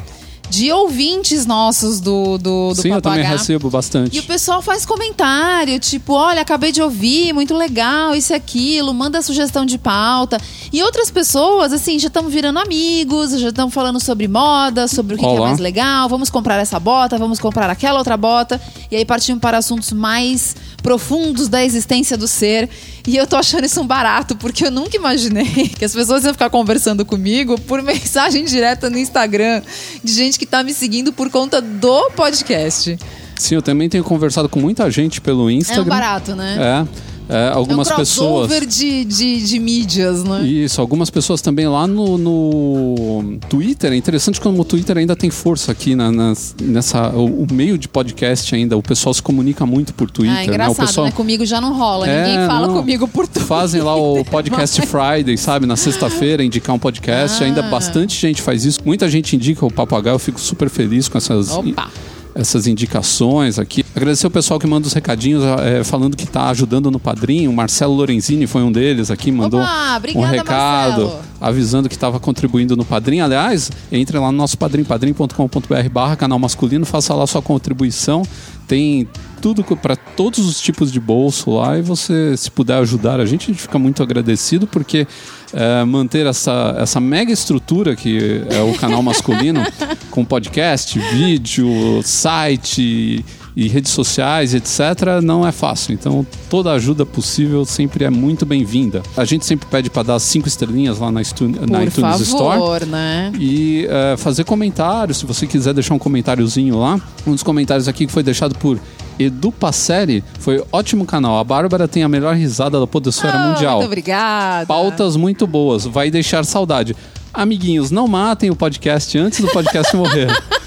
de 0.50 0.72
ouvintes 0.72 1.46
nossos 1.46 2.00
do, 2.00 2.38
do, 2.38 2.70
do 2.70 2.76
Sim, 2.76 2.89
eu 2.89 3.02
também 3.02 3.24
Papagá. 3.24 3.38
recebo 3.38 3.70
bastante. 3.70 4.16
E 4.16 4.20
o 4.20 4.24
pessoal 4.24 4.62
faz 4.62 4.86
comentário, 4.86 5.80
tipo, 5.80 6.14
olha, 6.14 6.41
acabei 6.41 6.72
de 6.72 6.82
ouvir, 6.82 7.34
muito 7.34 7.56
legal, 7.56 8.16
isso 8.16 8.34
e 8.34 8.36
aquilo, 8.36 8.94
manda 8.94 9.22
sugestão 9.22 9.66
de 9.66 9.78
pauta. 9.78 10.39
E 10.72 10.84
outras 10.84 11.10
pessoas, 11.10 11.74
assim, 11.74 11.98
já 11.98 12.08
estão 12.08 12.30
virando 12.30 12.60
amigos, 12.60 13.39
já 13.39 13.50
estão 13.50 13.70
falando 13.70 14.00
sobre 14.00 14.28
moda, 14.28 14.88
sobre 14.88 15.16
o 15.16 15.18
que, 15.18 15.26
que 15.26 15.36
é 15.36 15.39
mais 15.39 15.60
legal, 15.60 16.08
vamos 16.08 16.30
comprar 16.30 16.60
essa 16.60 16.80
bota, 16.80 17.18
vamos 17.18 17.39
comprar 17.39 17.70
aquela 17.70 17.98
outra 17.98 18.16
bota. 18.16 18.62
E 18.91 18.96
aí 18.96 19.06
partimos 19.06 19.41
para 19.41 19.58
assuntos 19.58 19.91
mais 19.91 20.56
profundos 20.84 21.48
da 21.48 21.64
existência 21.64 22.16
do 22.18 22.28
ser. 22.28 22.70
E 23.08 23.18
eu 23.18 23.26
tô 23.26 23.36
achando 23.38 23.66
isso 23.66 23.82
um 23.82 23.88
barato, 23.88 24.36
porque 24.36 24.66
eu 24.66 24.72
nunca 24.72 24.96
imaginei 24.96 25.70
que 25.76 25.84
as 25.84 25.94
pessoas 25.94 26.24
iam 26.26 26.34
ficar 26.34 26.50
conversando 26.50 27.04
comigo 27.06 27.60
por 27.62 27.82
mensagem 27.84 28.46
direta 28.46 28.90
no 28.90 28.98
Instagram 29.00 29.62
de 30.04 30.14
gente 30.14 30.38
que 30.38 30.46
tá 30.46 30.62
me 30.62 30.74
seguindo 30.74 31.12
por 31.12 31.30
conta 31.32 31.62
do 31.62 32.12
podcast. 32.12 33.00
Sim, 33.36 33.56
eu 33.56 33.62
também 33.62 33.90
tenho 33.90 34.04
conversado 34.04 34.48
com 34.48 34.60
muita 34.60 34.90
gente 34.92 35.20
pelo 35.20 35.50
É 35.50 35.54
um 35.54 35.58
Instagram. 35.58 35.86
barato, 35.86 36.36
né? 36.36 36.58
É. 36.60 37.04
É, 37.30 37.49
algumas 37.53 37.89
é 37.89 37.93
um 37.93 37.97
pessoas. 37.97 38.51
de, 38.67 39.05
de, 39.05 39.45
de 39.47 39.59
mídias, 39.59 40.24
né? 40.24 40.41
Isso, 40.45 40.82
algumas 40.82 41.09
pessoas 41.09 41.41
também 41.41 41.67
lá 41.67 41.88
no, 41.88 42.17
no 42.17 43.38
Twitter. 43.49 43.91
É 43.93 43.95
interessante 43.95 44.41
como 44.41 44.61
o 44.61 44.65
Twitter 44.65 44.97
ainda 44.97 45.15
tem 45.15 45.30
força 45.30 45.71
aqui 45.71 45.95
na, 45.95 46.11
nas- 46.11 46.55
nessa. 46.61 47.09
O, 47.09 47.43
o 47.43 47.47
meio 47.51 47.78
de 47.78 47.88
podcast 47.88 48.53
ainda. 48.53 48.78
O 48.78 48.84
pessoal 48.84 49.13
se 49.13 49.21
comunica 49.21 49.65
muito 49.65 49.93
por 49.93 50.09
Twitter. 50.11 50.36
ah, 50.36 50.39
né? 50.41 50.45
engraçado, 50.45 50.74
O 50.84 50.88
pessoal 50.88 51.05
né? 51.07 51.11
Comigo 51.13 51.45
já 51.45 51.61
não 51.61 51.74
rola. 51.78 52.07
É, 52.07 52.24
Ninguém 52.28 52.47
fala 52.47 52.67
não. 52.67 52.76
comigo 52.76 53.07
por 53.07 53.28
tudo. 53.28 53.45
Fazem 53.45 53.82
lá 53.82 53.95
o 53.95 54.24
podcast 54.26 54.82
Friday, 54.86 55.38
sabe? 55.38 55.65
Na 55.65 55.76
sexta-feira, 55.76 56.43
indicar 56.43 56.76
um 56.76 56.80
podcast. 56.80 57.41
Ah. 57.43 57.47
Ainda 57.47 57.61
bastante 57.63 58.19
gente 58.19 58.41
faz 58.41 58.65
isso. 58.65 58.80
Muita 58.86 59.09
gente 59.09 59.36
indica 59.36 59.65
o 59.65 59.71
Papagaio. 59.71 60.15
Eu 60.15 60.19
fico 60.19 60.39
super 60.39 60.69
feliz 60.69 61.07
com 61.07 61.17
essas, 61.17 61.51
Opa! 61.51 61.89
Essas 62.36 62.68
indicações 62.68 63.60
aqui. 63.60 63.86
Agradecer 63.96 64.26
o 64.26 64.32
pessoal 64.32 64.60
que 64.60 64.66
manda 64.68 64.88
os 64.88 64.94
recadinhos 64.94 65.44
eh, 65.44 65.84
falando 65.84 66.18
que 66.18 66.24
está 66.24 66.50
ajudando 66.50 66.90
no 66.90 67.00
padrinho. 67.00 67.52
O 67.52 67.54
Marcelo 67.54 67.94
Lorenzini 67.94 68.48
foi 68.48 68.64
um 68.64 68.72
deles 68.72 69.12
aqui, 69.12 69.32
mandou 69.32 69.62
Opa, 69.62 69.94
um 69.94 69.98
obrigada, 69.98 70.32
recado 70.32 71.02
Marcelo. 71.02 71.22
avisando 71.40 71.90
que 71.90 71.96
estava 71.96 72.20
contribuindo 72.20 72.76
no 72.76 72.84
padrinho. 72.84 73.24
Aliás, 73.24 73.72
entre 73.92 74.18
lá 74.18 74.32
no 74.32 74.38
nosso 74.38 74.58
padrinho, 74.58 74.86
padrinho.com.br 74.86 75.90
barra 75.92 76.16
canal 76.16 76.40
masculino, 76.40 76.86
faça 76.86 77.14
lá 77.14 77.28
sua 77.28 77.42
contribuição. 77.42 78.24
Tem 78.68 79.08
tudo 79.42 79.64
para 79.76 79.96
todos 79.96 80.40
os 80.40 80.60
tipos 80.60 80.92
de 80.92 81.00
bolso 81.00 81.52
lá 81.52 81.78
e 81.78 81.82
você, 81.82 82.36
se 82.38 82.50
puder 82.50 82.78
ajudar 82.78 83.20
a 83.20 83.26
gente, 83.26 83.44
a 83.44 83.54
gente 83.54 83.62
fica 83.62 83.78
muito 83.78 84.02
agradecido 84.02 84.66
porque 84.66 85.06
eh, 85.54 85.86
manter 85.86 86.26
essa, 86.26 86.76
essa 86.78 86.99
mega 86.99 87.32
estrutura 87.32 87.95
que 87.95 88.43
é 88.49 88.62
o 88.62 88.74
canal 88.78 89.01
masculino, 89.04 89.62
com 90.12 90.26
podcast, 90.26 90.97
vídeo, 90.99 92.01
site 92.04 93.24
e 93.56 93.68
redes 93.68 93.91
sociais, 93.91 94.56
etc., 94.56 95.22
não 95.24 95.45
é 95.47 95.51
fácil. 95.51 95.93
Então, 95.93 96.26
toda 96.49 96.72
ajuda 96.72 97.06
possível 97.06 97.64
sempre 97.66 98.04
é 98.04 98.10
muito 98.10 98.47
bem-vinda. 98.47 99.04
A 99.16 99.26
gente 99.26 99.45
sempre 99.45 99.68
pede 99.70 99.91
para 99.91 100.01
dar 100.01 100.20
cinco 100.20 100.47
estrelinhas 100.47 100.97
lá 100.97 101.12
na, 101.12 101.22
iTunes- 101.22 101.60
na 101.70 101.78
Por 101.80 101.88
iTunes 101.88 102.20
Store. 102.22 102.60
favor, 102.60 102.86
né? 102.88 103.32
E 103.39 103.86
eh, 103.88 104.16
fazer 104.18 104.43
comentários, 104.43 105.18
se 105.18 105.26
você 105.28 105.45
quiser 105.45 105.74
deixar 105.74 105.93
um 105.93 105.99
comentáriozinho 105.99 106.80
lá. 106.80 106.99
Um 107.28 107.32
dos 107.34 107.43
comentários 107.43 107.88
aqui 107.88 108.08
que 108.08 108.12
foi 108.12 108.24
deixado 108.24 108.56
por 108.58 108.80
Edu 109.20 109.51
Passeri 109.51 110.24
foi 110.39 110.64
ótimo 110.72 111.05
canal. 111.05 111.38
A 111.38 111.43
Bárbara 111.43 111.88
tem 111.88 112.03
a 112.03 112.09
melhor 112.09 112.36
risada 112.36 112.80
da 112.80 112.88
podosfera 112.88 113.34
Ah, 113.38 113.47
mundial. 113.49 113.76
Muito 113.78 113.88
obrigada. 113.88 114.66
Pautas 114.66 115.16
muito 115.16 115.45
boas, 115.47 115.86
vai 115.86 116.09
deixar 116.11 116.43
saudade. 116.45 116.95
Amiguinhos, 117.34 117.89
não 117.89 118.07
matem 118.07 118.49
o 118.51 118.55
podcast 118.55 119.18
antes 119.18 119.39
do 119.39 119.47
podcast 119.47 119.95
morrer. 119.95 120.28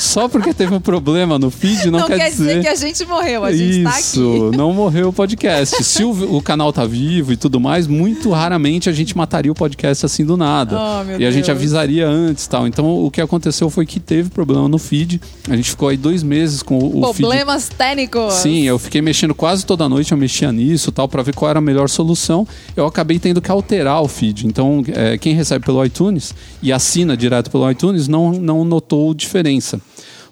Só 0.00 0.28
porque 0.28 0.52
teve 0.52 0.74
um 0.74 0.80
problema 0.80 1.38
no 1.38 1.50
feed 1.50 1.90
não, 1.90 2.00
Não 2.00 2.06
quer 2.06 2.30
dizer 2.30 2.60
que 2.60 2.68
a 2.68 2.74
gente 2.74 3.04
morreu, 3.06 3.44
a 3.44 3.52
gente 3.52 3.82
tá 3.82 3.90
aqui. 3.90 4.00
Isso, 4.00 4.50
não 4.56 4.72
morreu 4.72 5.08
o 5.08 5.12
podcast. 5.12 5.82
Se 5.82 6.04
o, 6.04 6.36
o 6.36 6.42
canal 6.42 6.72
tá 6.72 6.84
vivo 6.84 7.32
e 7.32 7.36
tudo 7.36 7.60
mais, 7.60 7.86
muito 7.86 8.30
raramente 8.30 8.88
a 8.88 8.92
gente 8.92 9.16
mataria 9.16 9.50
o 9.50 9.54
podcast 9.54 10.04
assim 10.04 10.24
do 10.24 10.36
nada. 10.36 10.78
Oh, 10.78 11.04
meu 11.04 11.20
e 11.20 11.26
a 11.26 11.30
gente 11.30 11.46
Deus. 11.46 11.56
avisaria 11.56 12.06
antes 12.06 12.44
e 12.44 12.48
tal. 12.48 12.66
Então 12.66 13.04
o 13.04 13.10
que 13.10 13.20
aconteceu 13.20 13.70
foi 13.70 13.86
que 13.86 14.00
teve 14.00 14.28
problema 14.30 14.68
no 14.68 14.78
feed. 14.78 15.20
A 15.48 15.56
gente 15.56 15.70
ficou 15.70 15.88
aí 15.88 15.96
dois 15.96 16.22
meses 16.22 16.62
com 16.62 16.78
o, 16.78 17.04
o 17.04 17.14
feed. 17.14 17.26
Problemas 17.28 17.68
técnicos. 17.68 18.34
Sim, 18.34 18.62
eu 18.64 18.78
fiquei 18.78 19.00
mexendo 19.02 19.34
quase 19.34 19.64
toda 19.64 19.88
noite, 19.88 20.12
eu 20.12 20.18
mexia 20.18 20.52
nisso 20.52 20.92
tal, 20.92 21.08
para 21.08 21.22
ver 21.22 21.34
qual 21.34 21.50
era 21.50 21.58
a 21.58 21.62
melhor 21.62 21.88
solução. 21.88 22.46
Eu 22.76 22.86
acabei 22.86 23.18
tendo 23.18 23.40
que 23.40 23.50
alterar 23.50 24.02
o 24.02 24.08
feed. 24.08 24.46
Então, 24.46 24.84
é, 24.88 25.18
quem 25.18 25.34
recebe 25.34 25.64
pelo 25.64 25.84
iTunes 25.84 26.34
e 26.62 26.72
assina 26.72 27.16
direto 27.16 27.50
pelo 27.50 27.70
iTunes 27.70 28.08
não, 28.08 28.32
não 28.32 28.64
notou 28.64 29.12
diferença. 29.14 29.80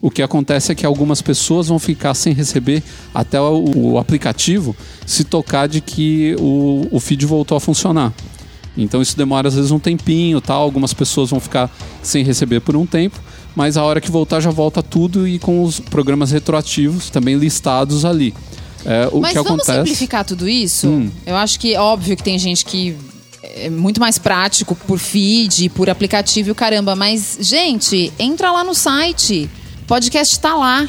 O 0.05 0.11
que 0.11 0.21
acontece 0.21 0.71
é 0.71 0.75
que 0.75 0.85
algumas 0.85 1.23
pessoas 1.23 1.69
vão 1.69 1.79
ficar 1.79 2.13
sem 2.13 2.35
receber 2.35 2.83
até 3.15 3.41
o, 3.41 3.65
o 3.75 3.99
aplicativo 3.99 4.77
se 5.07 5.25
tocar 5.25 5.67
de 5.67 5.81
que 5.81 6.37
o, 6.39 6.87
o 6.91 7.01
feed 7.01 7.25
voltou 7.25 7.57
a 7.57 7.61
funcionar. 7.61 8.13
Então 8.77 9.01
isso 9.01 9.17
demora 9.17 9.49
às 9.49 9.55
vezes 9.55 9.71
um 9.71 9.79
tempinho, 9.79 10.43
tal. 10.43 10.61
Algumas 10.61 10.93
pessoas 10.93 11.31
vão 11.31 11.41
ficar 11.41 11.75
sem 12.03 12.23
receber 12.23 12.61
por 12.61 12.77
um 12.77 12.85
tempo, 12.85 13.19
mas 13.57 13.79
a 13.79 13.83
hora 13.83 13.99
que 13.99 14.11
voltar 14.11 14.41
já 14.41 14.51
volta 14.51 14.83
tudo 14.83 15.27
e 15.27 15.39
com 15.39 15.63
os 15.63 15.81
programas 15.81 16.31
retroativos 16.33 17.09
também 17.09 17.37
listados 17.37 18.05
ali. 18.05 18.35
É, 18.85 19.09
o 19.11 19.23
Mas 19.23 19.31
que 19.31 19.39
vamos 19.39 19.53
acontece? 19.53 19.79
simplificar 19.79 20.23
tudo 20.27 20.47
isso? 20.47 20.87
Hum. 20.87 21.11
Eu 21.25 21.35
acho 21.35 21.59
que 21.59 21.73
é 21.73 21.81
óbvio 21.81 22.15
que 22.15 22.23
tem 22.23 22.39
gente 22.39 22.63
que 22.67 22.95
é 23.43 23.71
muito 23.71 24.03
mais 24.03 24.19
prático 24.19 24.75
por 24.75 24.99
feed, 24.99 25.71
por 25.71 25.89
aplicativo 25.89 26.51
e 26.51 26.53
o 26.53 26.55
caramba. 26.55 26.95
Mas, 26.95 27.39
gente, 27.41 28.13
entra 28.19 28.53
lá 28.53 28.63
no 28.63 28.75
site. 28.75 29.49
O 29.85 29.87
podcast 29.87 30.41
tá 30.41 30.55
lá. 30.55 30.89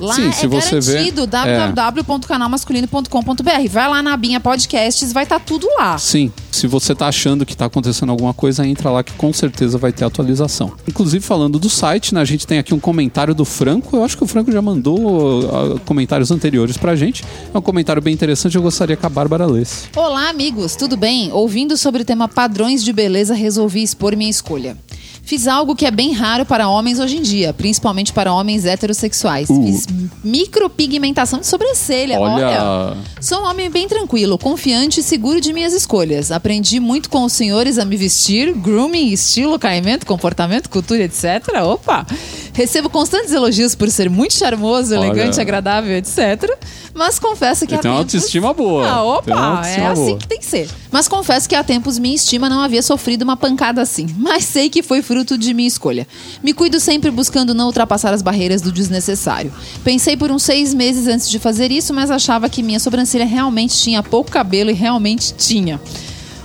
Lá 0.00 0.14
Sim, 0.14 0.26
é 0.26 0.32
se 0.32 0.48
você 0.48 0.80
garantido, 0.80 1.22
é. 1.22 1.26
www.canalmasculino.com.br. 1.72 3.68
Vai 3.70 3.88
lá 3.88 4.02
na 4.02 4.12
abinha 4.12 4.40
podcasts, 4.40 5.12
vai 5.12 5.22
estar 5.22 5.38
tudo 5.38 5.68
lá. 5.76 5.96
Sim, 5.98 6.32
se 6.50 6.66
você 6.66 6.96
tá 6.96 7.06
achando 7.06 7.46
que 7.46 7.56
tá 7.56 7.66
acontecendo 7.66 8.10
alguma 8.10 8.34
coisa, 8.34 8.66
entra 8.66 8.90
lá 8.90 9.04
que 9.04 9.12
com 9.12 9.32
certeza 9.32 9.78
vai 9.78 9.92
ter 9.92 10.04
atualização. 10.04 10.72
Inclusive, 10.88 11.24
falando 11.24 11.60
do 11.60 11.70
site, 11.70 12.12
né, 12.12 12.20
a 12.20 12.24
gente 12.24 12.44
tem 12.44 12.58
aqui 12.58 12.74
um 12.74 12.80
comentário 12.80 13.36
do 13.36 13.44
Franco. 13.44 13.96
Eu 13.96 14.02
acho 14.02 14.16
que 14.16 14.24
o 14.24 14.26
Franco 14.26 14.50
já 14.50 14.60
mandou 14.60 15.48
ah, 15.48 15.78
comentários 15.84 16.32
anteriores 16.32 16.76
pra 16.76 16.96
gente. 16.96 17.24
É 17.54 17.58
um 17.58 17.62
comentário 17.62 18.02
bem 18.02 18.12
interessante, 18.12 18.56
eu 18.56 18.62
gostaria 18.62 18.96
que 18.96 19.06
a 19.06 19.08
Bárbara 19.08 19.46
lesse. 19.46 19.84
Olá, 19.94 20.28
amigos, 20.28 20.74
tudo 20.74 20.96
bem? 20.96 21.30
Ouvindo 21.30 21.76
sobre 21.76 22.02
o 22.02 22.04
tema 22.04 22.26
padrões 22.26 22.82
de 22.82 22.92
beleza, 22.92 23.32
resolvi 23.32 23.80
expor 23.84 24.16
minha 24.16 24.30
escolha. 24.30 24.76
Fiz 25.24 25.48
algo 25.48 25.74
que 25.74 25.86
é 25.86 25.90
bem 25.90 26.12
raro 26.12 26.44
para 26.44 26.68
homens 26.68 26.98
hoje 26.98 27.16
em 27.16 27.22
dia, 27.22 27.54
principalmente 27.54 28.12
para 28.12 28.32
homens 28.32 28.66
heterossexuais. 28.66 29.48
Uh. 29.48 29.64
Fiz 29.64 29.86
micropigmentação 30.22 31.40
de 31.40 31.46
sobrancelha. 31.46 32.20
Olha. 32.20 32.62
Olha. 32.62 32.96
Sou 33.20 33.40
um 33.40 33.46
homem 33.46 33.70
bem 33.70 33.88
tranquilo, 33.88 34.36
confiante 34.36 35.00
e 35.00 35.02
seguro 35.02 35.40
de 35.40 35.52
minhas 35.54 35.72
escolhas. 35.72 36.30
Aprendi 36.30 36.78
muito 36.78 37.08
com 37.08 37.24
os 37.24 37.32
senhores 37.32 37.78
a 37.78 37.86
me 37.86 37.96
vestir, 37.96 38.52
grooming, 38.52 39.08
estilo, 39.08 39.58
caimento, 39.58 40.04
comportamento, 40.04 40.68
cultura, 40.68 41.04
etc. 41.04 41.24
Opa! 41.64 42.06
Recebo 42.52 42.90
constantes 42.90 43.32
elogios 43.32 43.74
por 43.74 43.90
ser 43.90 44.10
muito 44.10 44.34
charmoso, 44.34 44.94
Olha. 44.94 45.06
elegante, 45.06 45.40
agradável, 45.40 45.96
etc. 45.96 46.56
Mas 46.92 47.18
confesso 47.18 47.66
que 47.66 47.72
Ele 47.72 47.78
há 47.78 47.82
tem 47.82 47.90
uma 47.90 47.98
tempos... 47.98 48.14
autoestima 48.14 48.52
boa. 48.52 48.86
Ah, 48.86 49.02
uma 49.02 49.18
opa, 49.18 49.66
é 49.66 49.86
assim 49.86 50.04
boa. 50.04 50.18
que 50.18 50.28
tem 50.28 50.38
que 50.38 50.46
ser. 50.46 50.68
Mas 50.92 51.08
confesso 51.08 51.48
que 51.48 51.56
há 51.56 51.64
tempos 51.64 51.98
minha 51.98 52.14
estima 52.14 52.48
não 52.48 52.60
havia 52.60 52.82
sofrido 52.82 53.22
uma 53.22 53.36
pancada 53.36 53.82
assim. 53.82 54.06
Mas 54.16 54.44
sei 54.44 54.70
que 54.70 54.80
foi 54.82 55.02
fruto 55.02 55.13
de 55.22 55.54
minha 55.54 55.68
escolha. 55.68 56.08
Me 56.42 56.54
cuido 56.54 56.80
sempre 56.80 57.10
buscando 57.10 57.54
não 57.54 57.66
ultrapassar 57.66 58.12
as 58.12 58.22
barreiras 58.22 58.62
do 58.62 58.72
desnecessário. 58.72 59.52
Pensei 59.84 60.16
por 60.16 60.30
uns 60.30 60.42
seis 60.42 60.72
meses 60.72 61.06
antes 61.06 61.28
de 61.28 61.38
fazer 61.38 61.70
isso, 61.70 61.92
mas 61.92 62.10
achava 62.10 62.48
que 62.48 62.62
minha 62.62 62.80
sobrancelha 62.80 63.26
realmente 63.26 63.76
tinha 63.76 64.02
pouco 64.02 64.30
cabelo 64.30 64.70
e 64.70 64.74
realmente 64.74 65.34
tinha. 65.34 65.78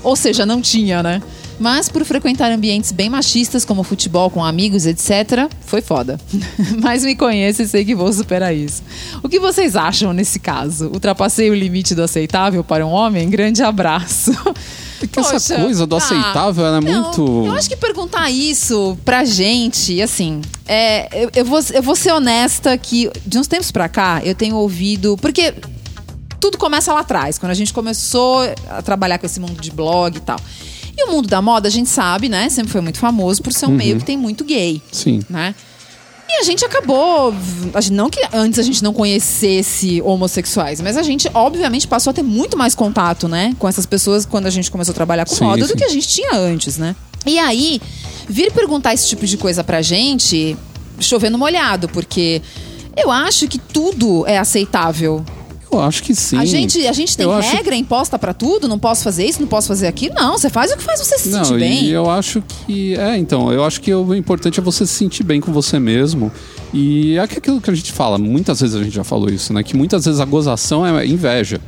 Ou 0.04 0.16
seja, 0.16 0.46
não 0.46 0.62
tinha, 0.62 1.02
né? 1.02 1.22
Mas 1.60 1.90
por 1.90 2.06
frequentar 2.06 2.50
ambientes 2.52 2.92
bem 2.92 3.10
machistas, 3.10 3.66
como 3.66 3.84
futebol 3.84 4.30
com 4.30 4.44
amigos, 4.44 4.86
etc., 4.86 5.50
foi 5.66 5.82
foda. 5.82 6.18
Mas 6.82 7.04
me 7.04 7.16
conheço 7.16 7.62
e 7.62 7.68
sei 7.68 7.84
que 7.84 7.94
vou 7.94 8.12
superar 8.14 8.56
isso. 8.56 8.82
O 9.22 9.28
que 9.28 9.40
vocês 9.40 9.76
acham 9.76 10.14
nesse 10.14 10.40
caso? 10.40 10.88
Ultrapassei 10.88 11.50
o 11.50 11.54
limite 11.54 11.94
do 11.94 12.02
aceitável 12.02 12.64
para 12.64 12.86
um 12.86 12.92
homem? 12.92 13.30
Grande 13.30 13.62
abraço. 13.62 14.32
É 15.06 15.08
que 15.08 15.20
essa 15.20 15.34
Poxa, 15.34 15.56
coisa 15.56 15.88
do 15.88 15.96
ah, 15.96 15.98
aceitável 15.98 16.66
ela 16.66 16.78
é 16.78 16.82
muito. 16.82 17.46
Eu 17.46 17.54
acho 17.54 17.70
que 17.70 17.76
perguntar 17.76 18.30
isso 18.30 18.98
pra 19.06 19.24
gente, 19.26 20.02
assim, 20.02 20.42
é, 20.68 21.24
eu, 21.24 21.30
eu 21.36 21.46
vou, 21.46 21.60
eu 21.74 21.82
vou 21.82 21.96
ser 21.96 22.12
honesta 22.12 22.78
que 22.78 23.10
de 23.26 23.38
uns 23.38 23.48
tempos 23.48 23.72
pra 23.72 23.88
cá 23.88 24.22
eu 24.24 24.36
tenho 24.36 24.56
ouvido. 24.56 25.18
Porque 25.22 25.54
tudo 26.40 26.58
começa 26.58 26.94
lá 26.94 27.02
atrás, 27.02 27.38
quando 27.38 27.52
a 27.52 27.56
gente 27.56 27.74
começou 27.74 28.42
a 28.70 28.82
trabalhar 28.82 29.18
com 29.18 29.26
esse 29.26 29.40
mundo 29.40 29.60
de 29.60 29.72
blog 29.72 30.18
e 30.18 30.22
tal. 30.22 30.40
E 30.98 31.04
o 31.06 31.12
mundo 31.12 31.28
da 31.28 31.42
moda, 31.42 31.68
a 31.68 31.72
gente 31.72 31.90
sabe, 31.90 32.28
né? 32.28 32.50
Sempre 32.50 32.72
foi 32.72 32.82
muito 32.82 33.00
famoso 33.00 33.42
por 33.42 33.54
ser 33.54 33.68
um 33.68 33.72
meio 33.72 33.98
que 33.98 34.06
tem 34.06 34.18
muito 34.18 34.44
gay, 34.44 34.82
Sim. 34.92 35.22
né? 35.30 35.56
E 36.32 36.40
a 36.40 36.44
gente 36.44 36.64
acabou. 36.64 37.34
a 37.74 37.82
gente- 37.82 37.94
Não 37.94 38.10
que 38.10 38.22
antes 38.32 38.60
a 38.60 38.64
gente 38.64 38.84
não 38.84 38.94
conhecesse 38.94 40.02
homossexuais, 40.04 40.80
mas 40.80 40.96
a 40.96 41.02
gente, 41.04 41.30
obviamente, 41.34 41.88
passou 41.88 42.12
a 42.12 42.14
ter 42.14 42.22
muito 42.24 42.56
mais 42.56 42.76
contato, 42.76 43.28
né? 43.28 43.56
Com 43.58 43.68
essas 43.68 43.86
pessoas 43.86 44.26
quando 44.26 44.46
a 44.46 44.50
gente 44.50 44.70
começou 44.70 44.92
a 44.92 44.96
trabalhar 44.96 45.26
com 45.26 45.36
Sim, 45.36 45.44
moda 45.46 45.66
sim. 45.66 45.74
do 45.74 45.78
que 45.78 45.84
a 45.84 45.90
gente 45.90 46.08
tinha 46.08 46.36
antes, 46.36 46.78
né? 46.78 46.96
E 47.26 47.38
aí, 47.40 47.82
vir 48.28 48.52
perguntar 48.52 48.94
esse 48.94 49.08
tipo 49.08 49.26
de 49.26 49.38
coisa 49.38 49.64
pra 49.64 49.82
gente, 49.82 50.56
chovendo 51.00 51.38
molhado, 51.38 51.90
porque 51.90 52.42
eu 52.96 53.12
acho 53.12 53.48
que 53.48 53.58
tudo 53.58 54.26
é 54.28 54.38
aceitável. 54.38 55.26
Eu 55.72 55.80
acho 55.82 56.02
que 56.04 56.16
sim. 56.16 56.38
A 56.38 56.46
gente, 56.46 56.86
a 56.88 56.92
gente 56.94 57.16
tem 57.16 57.26
Eu 57.26 57.32
acho- 57.34 57.56
regra 57.56 57.76
imposta 57.76 58.18
pra 58.18 58.34
tudo, 58.34 58.68
não 58.68 58.80
posso 58.80 59.04
fazer 59.04 59.26
isso, 59.26 59.40
não 59.42 59.48
posso 59.48 59.68
fazer 59.68 59.88
aquilo. 59.88 60.16
Não, 60.16 60.38
você 60.38 60.50
faz 60.50 60.72
o 60.72 60.78
que 60.78 60.84
faz 60.84 61.00
você 61.00 61.18
se 61.18 61.30
Não, 61.30 61.44
sentir 61.46 61.60
bem. 61.60 61.84
e 61.86 61.92
eu 61.92 62.10
acho 62.10 62.42
que. 62.66 62.96
É, 62.96 63.18
então, 63.18 63.52
eu 63.52 63.64
acho 63.64 63.80
que 63.82 63.94
o 63.94 64.16
importante 64.16 64.60
é 64.60 64.64
você 64.64 64.86
se 64.86 64.94
sentir 64.94 65.24
bem 65.24 65.40
com 65.40 65.52
você 65.52 65.78
mesmo. 65.80 66.32
E 66.74 67.16
é 67.16 67.20
aquilo 67.22 67.62
que 67.62 67.70
a 67.70 67.74
gente 67.76 67.92
fala, 67.92 68.18
muitas 68.18 68.62
vezes 68.62 68.76
a 68.76 68.84
gente 68.84 68.94
já 68.96 69.04
falou 69.04 69.30
isso, 69.30 69.54
né? 69.54 69.64
Que 69.64 69.76
muitas 69.78 70.06
vezes 70.06 70.20
a 70.20 70.26
gozação 70.26 70.86
é 70.86 71.06
inveja. 71.06 71.60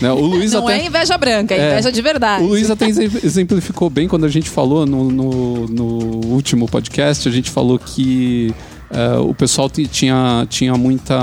Né? 0.00 0.12
O 0.12 0.20
Luiz 0.20 0.52
Não 0.54 0.64
até. 0.66 0.78
é 0.80 0.86
inveja 0.86 1.18
branca, 1.18 1.54
é 1.54 1.58
É. 1.58 1.72
inveja 1.72 1.90
de 1.90 2.00
verdade. 2.02 2.44
O 2.44 2.46
Luiz 2.48 2.70
até 2.70 2.86
exemp- 2.88 3.20
exemplificou 3.24 3.90
bem 3.90 4.06
quando 4.06 4.24
a 4.24 4.28
gente 4.28 4.48
falou 4.48 4.86
no, 4.86 5.10
no, 5.10 5.66
no 5.66 6.26
último 6.26 6.68
podcast, 6.68 7.28
a 7.28 7.32
gente 7.32 7.50
falou 7.50 7.78
que 7.80 8.54
é, 8.90 9.18
o 9.18 9.34
pessoal 9.34 9.68
ti- 9.68 9.86
tinha, 9.88 10.46
tinha 10.48 10.74
muita, 10.76 11.18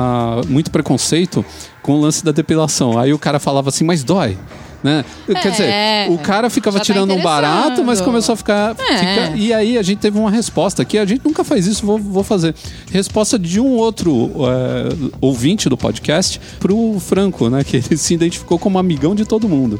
muito 0.49 0.69
preconceito 0.71 1.43
com 1.85 1.93
o 1.93 2.01
lance 2.01 2.25
da 2.25 2.31
depilação. 2.31 2.97
Aí 2.97 3.13
o 3.13 3.19
cara 3.19 3.39
falava 3.39 3.69
assim, 3.69 3.83
mas 3.83 4.03
dói. 4.03 4.35
Né? 4.83 5.03
Quer 5.41 5.51
dizer, 5.51 5.73
o 6.11 6.17
cara 6.19 6.47
ficava 6.49 6.77
tá 6.79 6.83
tirando 6.83 7.11
um 7.13 7.21
barato, 7.21 7.83
mas 7.83 8.01
começou 8.01 8.33
a 8.33 8.35
ficar, 8.35 8.75
É. 8.79 8.97
fica- 8.97 9.33
E 9.35 9.51
aí 9.53 9.77
a 9.77 9.81
gente 9.83 9.97
teve 9.99 10.17
uma 10.19 10.29
resposta 10.29 10.83
que 10.85 10.97
a 10.97 11.05
gente 11.05 11.21
nunca 11.25 11.43
faz 11.43 11.65
isso, 11.67 11.83
vou, 11.85 11.97
vou 11.97 12.23
fazer. 12.23 12.53
Resposta 12.91 13.37
de 13.39 13.59
um 13.59 13.71
outro 13.77 14.31
é, 14.47 15.09
ouvinte 15.21 15.67
do 15.69 15.75
podcast 15.77 16.39
pro 16.59 16.97
Franco, 16.99 17.49
né? 17.49 17.63
Que 17.63 17.77
ele 17.77 17.97
se 17.97 18.13
identificou 18.15 18.57
como 18.59 18.77
amigão 18.79 19.13
de 19.15 19.25
todo 19.25 19.47
mundo. 19.49 19.79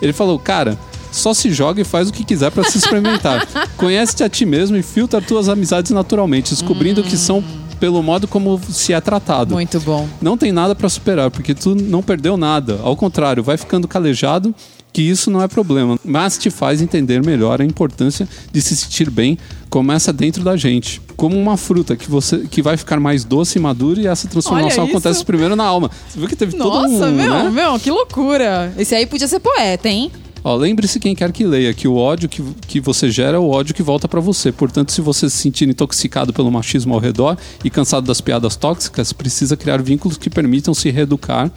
Ele 0.00 0.12
falou, 0.12 0.38
cara. 0.38 0.78
Só 1.12 1.32
se 1.32 1.50
joga 1.50 1.80
e 1.80 1.84
faz 1.84 2.10
o 2.10 2.12
que 2.12 2.22
quiser 2.22 2.50
pra 2.50 2.62
se 2.64 2.76
experimentar. 2.76 3.46
Conhece-te 3.78 4.22
a 4.22 4.28
ti 4.28 4.44
mesmo 4.44 4.76
e 4.76 4.82
filtra 4.82 5.18
tuas 5.22 5.48
amizades 5.48 5.90
naturalmente, 5.90 6.50
descobrindo 6.50 7.02
que 7.02 7.16
são 7.16 7.42
pelo 7.78 8.02
modo 8.02 8.26
como 8.26 8.60
se 8.68 8.92
é 8.92 9.00
tratado. 9.00 9.54
Muito 9.54 9.80
bom. 9.80 10.08
Não 10.20 10.36
tem 10.36 10.52
nada 10.52 10.74
pra 10.74 10.88
superar, 10.88 11.30
porque 11.30 11.54
tu 11.54 11.74
não 11.74 12.02
perdeu 12.02 12.36
nada. 12.36 12.80
Ao 12.82 12.96
contrário, 12.96 13.42
vai 13.42 13.56
ficando 13.56 13.86
calejado 13.88 14.54
que 14.96 15.02
isso 15.02 15.30
não 15.30 15.42
é 15.42 15.46
problema, 15.46 15.98
mas 16.02 16.38
te 16.38 16.48
faz 16.48 16.80
entender 16.80 17.22
melhor 17.22 17.60
a 17.60 17.64
importância 17.64 18.26
de 18.50 18.62
se 18.62 18.74
sentir 18.74 19.10
bem. 19.10 19.36
Começa 19.68 20.10
dentro 20.10 20.42
da 20.42 20.56
gente, 20.56 21.02
como 21.18 21.36
uma 21.36 21.58
fruta 21.58 21.94
que 21.94 22.10
você 22.10 22.38
que 22.50 22.62
vai 22.62 22.78
ficar 22.78 22.98
mais 22.98 23.22
doce 23.22 23.58
e 23.58 23.60
madura 23.60 24.00
e 24.00 24.06
essa 24.06 24.26
transformação 24.26 24.84
acontece 24.84 25.22
primeiro 25.22 25.54
na 25.54 25.64
alma. 25.64 25.90
Você 26.08 26.18
viu 26.18 26.26
que 26.26 26.34
teve 26.34 26.56
todo 26.56 26.78
um, 26.78 26.92
Nossa, 26.92 27.10
meu, 27.10 27.30
né? 27.30 27.50
meu, 27.50 27.78
que 27.78 27.90
loucura. 27.90 28.72
Esse 28.78 28.94
aí 28.94 29.04
podia 29.04 29.28
ser 29.28 29.38
poeta, 29.38 29.86
hein? 29.86 30.10
Lembre-se 30.54 31.00
quem 31.00 31.14
quer 31.14 31.32
que 31.32 31.44
leia 31.44 31.74
que 31.74 31.88
o 31.88 31.96
ódio 31.96 32.28
que, 32.28 32.42
que 32.68 32.80
você 32.80 33.10
gera 33.10 33.36
é 33.36 33.40
o 33.40 33.48
ódio 33.48 33.74
que 33.74 33.82
volta 33.82 34.06
pra 34.06 34.20
você. 34.20 34.52
Portanto, 34.52 34.92
se 34.92 35.00
você 35.00 35.28
se 35.28 35.36
sentir 35.36 35.68
intoxicado 35.68 36.32
pelo 36.32 36.50
machismo 36.50 36.94
ao 36.94 37.00
redor 37.00 37.36
e 37.64 37.70
cansado 37.70 38.06
das 38.06 38.20
piadas 38.20 38.54
tóxicas, 38.56 39.12
precisa 39.12 39.56
criar 39.56 39.82
vínculos 39.82 40.16
que 40.16 40.30
permitam 40.30 40.72
se 40.74 40.90
reeducar 40.90 41.50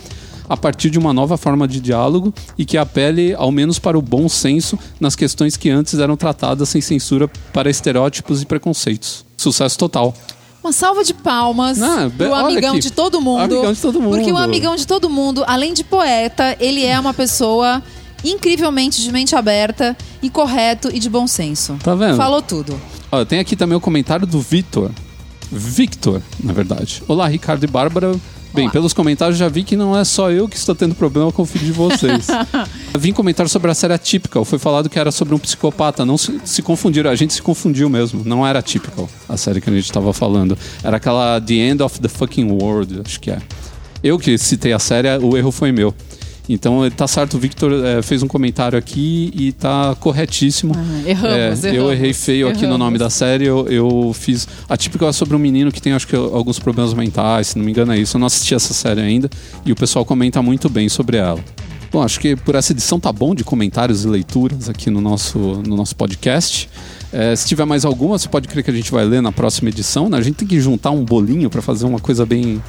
a 0.49 0.57
partir 0.57 0.89
de 0.89 0.97
uma 0.97 1.13
nova 1.13 1.37
forma 1.37 1.67
de 1.67 1.79
diálogo 1.79 2.33
e 2.57 2.65
que 2.65 2.77
apele 2.77 3.35
ao 3.35 3.51
menos 3.51 3.77
para 3.77 3.97
o 3.97 4.01
bom 4.01 4.27
senso 4.27 4.79
nas 4.99 5.15
questões 5.15 5.55
que 5.55 5.69
antes 5.69 5.99
eram 5.99 6.17
tratadas 6.17 6.67
sem 6.69 6.81
censura 6.81 7.27
para 7.53 7.69
estereótipos 7.69 8.41
e 8.41 8.45
preconceitos. 8.45 9.23
Sucesso 9.37 9.77
total. 9.77 10.13
Uma 10.61 10.73
salva 10.73 11.03
de 11.03 11.13
palmas 11.13 11.77
pro 12.17 12.31
olha 12.31 12.47
amigão 12.47 12.71
aqui. 12.71 12.79
de 12.79 12.91
todo 12.91 13.21
mundo. 13.21 13.41
Amigão 13.41 13.71
de 13.71 13.79
todo 13.79 14.01
mundo. 14.01 14.17
Porque 14.17 14.31
o 14.31 14.37
amigão 14.37 14.75
de 14.75 14.85
todo 14.85 15.09
mundo, 15.09 15.43
além 15.47 15.73
de 15.73 15.83
poeta, 15.83 16.57
ele 16.59 16.83
é 16.83 16.99
uma 16.99 17.13
pessoa 17.13 17.81
incrivelmente 18.23 19.01
de 19.01 19.11
mente 19.11 19.35
aberta 19.35 19.95
e 20.21 20.29
correto 20.29 20.89
e 20.93 20.99
de 20.99 21.09
bom 21.09 21.27
senso. 21.27 21.77
Tá 21.83 21.95
vendo? 21.95 22.17
Falou 22.17 22.41
tudo. 22.41 22.79
Ó, 23.11 23.23
tem 23.25 23.39
aqui 23.39 23.55
também 23.55 23.77
o 23.77 23.81
comentário 23.81 24.27
do 24.27 24.39
Vitor. 24.39 24.91
Victor, 25.51 26.21
na 26.43 26.53
verdade. 26.53 27.01
Olá, 27.07 27.27
Ricardo 27.27 27.63
e 27.63 27.67
Bárbara. 27.67 28.15
Bem, 28.53 28.65
Olá. 28.65 28.71
pelos 28.71 28.93
comentários 28.93 29.37
já 29.37 29.47
vi 29.47 29.63
que 29.63 29.75
não 29.75 29.95
é 29.95 30.03
só 30.03 30.31
eu 30.31 30.49
que 30.49 30.55
estou 30.55 30.73
tendo 30.73 30.95
problema 30.95 31.31
com 31.31 31.43
o 31.43 31.45
feed 31.45 31.65
de 31.65 31.71
vocês. 31.71 32.27
Vim 32.97 33.13
comentar 33.13 33.47
sobre 33.47 33.69
a 33.69 33.75
série 33.75 33.93
Atypical. 33.93 34.43
Foi 34.43 34.57
falado 34.57 34.89
que 34.89 34.97
era 34.97 35.11
sobre 35.11 35.35
um 35.35 35.39
psicopata. 35.39 36.03
Não 36.03 36.17
se, 36.17 36.39
se 36.45 36.61
confundiram. 36.63 37.11
A 37.11 37.15
gente 37.15 37.33
se 37.33 37.41
confundiu 37.41 37.89
mesmo. 37.89 38.23
Não 38.25 38.45
era 38.45 38.59
Atypical, 38.59 39.07
a 39.27 39.37
série 39.37 39.61
que 39.61 39.69
a 39.69 39.73
gente 39.73 39.85
estava 39.85 40.11
falando. 40.13 40.57
Era 40.83 40.97
aquela 40.97 41.39
The 41.39 41.53
End 41.53 41.83
of 41.83 41.99
the 41.99 42.07
Fucking 42.07 42.51
World, 42.51 43.01
acho 43.05 43.19
que 43.19 43.29
é. 43.29 43.39
Eu 44.03 44.17
que 44.17 44.37
citei 44.37 44.73
a 44.73 44.79
série, 44.79 45.09
o 45.17 45.37
erro 45.37 45.51
foi 45.51 45.71
meu. 45.71 45.93
Então, 46.51 46.81
tá 46.89 47.07
certo, 47.07 47.35
o 47.35 47.39
Victor 47.39 47.71
eh, 47.71 48.01
fez 48.01 48.23
um 48.23 48.27
comentário 48.27 48.77
aqui 48.77 49.31
e 49.35 49.51
tá 49.51 49.95
corretíssimo. 49.99 50.73
Ah, 50.75 51.07
erramos, 51.07 51.63
É, 51.63 51.69
Eu 51.69 51.73
erramos, 51.75 51.91
errei 51.93 52.13
feio 52.13 52.47
aqui 52.47 52.61
no 52.61 52.69
erramos. 52.69 52.79
nome 52.79 52.97
da 52.97 53.09
série. 53.11 53.45
Eu, 53.45 53.67
eu 53.67 54.11
fiz. 54.15 54.47
A 54.67 54.75
típica 54.75 55.05
é 55.05 55.11
sobre 55.11 55.35
um 55.35 55.39
menino 55.39 55.71
que 55.71 55.79
tem, 55.79 55.93
acho 55.93 56.07
que, 56.07 56.15
alguns 56.15 56.57
problemas 56.57 56.91
mentais, 56.95 57.49
se 57.49 57.57
não 57.57 57.63
me 57.63 57.71
engano 57.71 57.93
é 57.93 57.99
isso. 57.99 58.17
Eu 58.17 58.19
não 58.19 58.25
assisti 58.27 58.55
essa 58.55 58.73
série 58.73 58.99
ainda 58.99 59.29
e 59.63 59.71
o 59.71 59.75
pessoal 59.75 60.03
comenta 60.03 60.41
muito 60.41 60.67
bem 60.69 60.89
sobre 60.89 61.17
ela. 61.17 61.39
Bom, 61.91 62.03
acho 62.03 62.19
que 62.19 62.35
por 62.35 62.53
essa 62.55 62.71
edição 62.71 62.99
tá 62.99 63.11
bom 63.11 63.33
de 63.33 63.43
comentários 63.43 64.03
e 64.03 64.07
leituras 64.07 64.69
aqui 64.69 64.89
no 64.91 65.01
nosso, 65.01 65.37
no 65.39 65.75
nosso 65.75 65.95
podcast. 65.95 66.67
É, 67.11 67.35
se 67.35 67.47
tiver 67.47 67.65
mais 67.65 67.83
alguma, 67.85 68.17
você 68.17 68.27
pode 68.29 68.47
crer 68.47 68.63
que 68.63 68.69
a 68.69 68.73
gente 68.73 68.91
vai 68.91 69.03
ler 69.05 69.21
na 69.21 69.31
próxima 69.31 69.69
edição. 69.69 70.07
Né? 70.09 70.17
A 70.17 70.21
gente 70.21 70.35
tem 70.35 70.47
que 70.47 70.59
juntar 70.59 70.91
um 70.91 71.03
bolinho 71.03 71.49
para 71.49 71.61
fazer 71.63 71.85
uma 71.85 71.99
coisa 71.99 72.25
bem, 72.27 72.61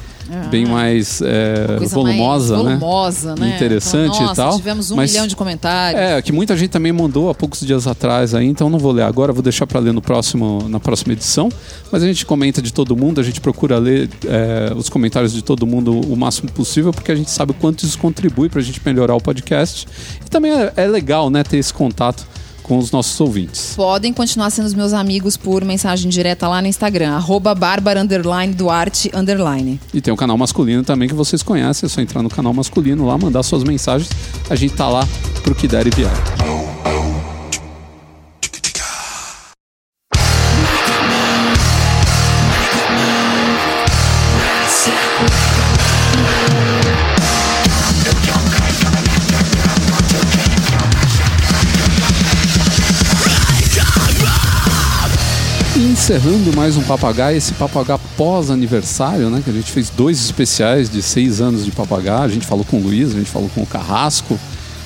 bem 0.49 0.65
mais 0.65 1.21
é, 1.21 1.77
volumosa, 1.87 2.55
mais 2.55 2.65
né? 2.65 2.77
volumosa, 2.77 3.35
né? 3.35 3.55
Interessante 3.55 4.15
Então, 4.15 4.31
e 4.31 4.35
tal. 4.35 4.55
tivemos 4.57 4.91
um 4.91 4.95
mas- 4.95 5.11
milhão 5.11 5.27
de 5.27 5.35
comentários. 5.35 6.01
É, 6.01 6.21
que 6.21 6.31
muita 6.31 6.55
gente 6.55 6.69
também 6.69 6.91
mandou 6.91 7.29
há 7.29 7.35
poucos 7.35 7.61
dias 7.61 7.87
atrás 7.87 8.33
aí, 8.33 8.45
então 8.47 8.69
não 8.69 8.79
vou 8.79 8.91
ler 8.91 9.03
agora, 9.03 9.33
vou 9.33 9.43
deixar 9.43 9.67
para 9.67 9.79
ler 9.79 9.93
no 9.93 10.01
próximo, 10.01 10.67
na 10.69 10.79
próxima 10.79 11.13
edição. 11.13 11.49
Mas 11.91 12.03
a 12.03 12.07
gente 12.07 12.25
comenta 12.25 12.61
de 12.61 12.71
todo 12.73 12.95
mundo, 12.95 13.19
a 13.19 13.23
gente 13.23 13.41
procura 13.41 13.77
ler 13.77 14.09
é, 14.25 14.73
os 14.75 14.89
comentários 14.89 15.33
de 15.33 15.41
todo 15.41 15.65
mundo 15.67 15.99
o 15.99 16.15
máximo 16.15 16.51
possível, 16.51 16.91
porque 16.91 17.11
a 17.11 17.15
gente 17.15 17.29
sabe 17.29 17.51
o 17.51 17.55
quanto 17.55 17.85
isso 17.85 17.97
contribui 17.97 18.49
para 18.49 18.59
a 18.59 18.63
gente 18.63 18.81
melhorar 18.85 19.15
o 19.15 19.21
podcast. 19.21 19.87
E 20.25 20.29
também 20.29 20.51
é, 20.51 20.73
é 20.75 20.87
legal, 20.87 21.29
né, 21.29 21.43
ter 21.43 21.57
esse 21.57 21.73
contato 21.73 22.25
com 22.71 22.77
os 22.77 22.89
nossos 22.89 23.19
ouvintes. 23.19 23.73
Podem 23.75 24.13
continuar 24.13 24.49
sendo 24.49 24.65
os 24.65 24.73
meus 24.73 24.93
amigos 24.93 25.35
por 25.35 25.65
mensagem 25.65 26.09
direta 26.09 26.47
lá 26.47 26.61
no 26.61 26.69
Instagram, 26.69 27.11
arroba 27.11 27.53
Bárbara 27.53 28.05
Duarte. 28.55 29.11
E 29.93 29.99
tem 29.99 30.13
o 30.13 30.15
canal 30.15 30.37
masculino 30.37 30.81
também 30.81 31.09
que 31.09 31.13
vocês 31.13 31.43
conhecem, 31.43 31.85
é 31.85 31.89
só 31.89 31.99
entrar 31.99 32.23
no 32.23 32.29
canal 32.29 32.53
masculino 32.53 33.05
lá, 33.05 33.17
mandar 33.17 33.43
suas 33.43 33.65
mensagens. 33.65 34.09
A 34.49 34.55
gente 34.55 34.73
tá 34.73 34.87
lá 34.87 35.05
pro 35.43 35.53
que 35.53 35.67
der 35.67 35.85
e 35.85 35.89
vier. 35.89 36.60
Encerrando 56.11 56.53
mais 56.57 56.75
um 56.75 56.83
Papagaio, 56.83 57.37
esse 57.37 57.53
Papagaio 57.53 57.97
pós-aniversário, 58.17 59.29
né? 59.29 59.41
Que 59.41 59.49
a 59.49 59.53
gente 59.53 59.71
fez 59.71 59.89
dois 59.89 60.19
especiais 60.19 60.89
de 60.89 61.01
seis 61.01 61.39
anos 61.39 61.63
de 61.63 61.71
Papagaio. 61.71 62.23
A 62.23 62.27
gente 62.27 62.45
falou 62.45 62.65
com 62.65 62.77
o 62.77 62.81
Luiz, 62.81 63.15
a 63.15 63.17
gente 63.17 63.29
falou 63.29 63.49
com 63.55 63.61
o 63.61 63.65
Carrasco. 63.65 64.37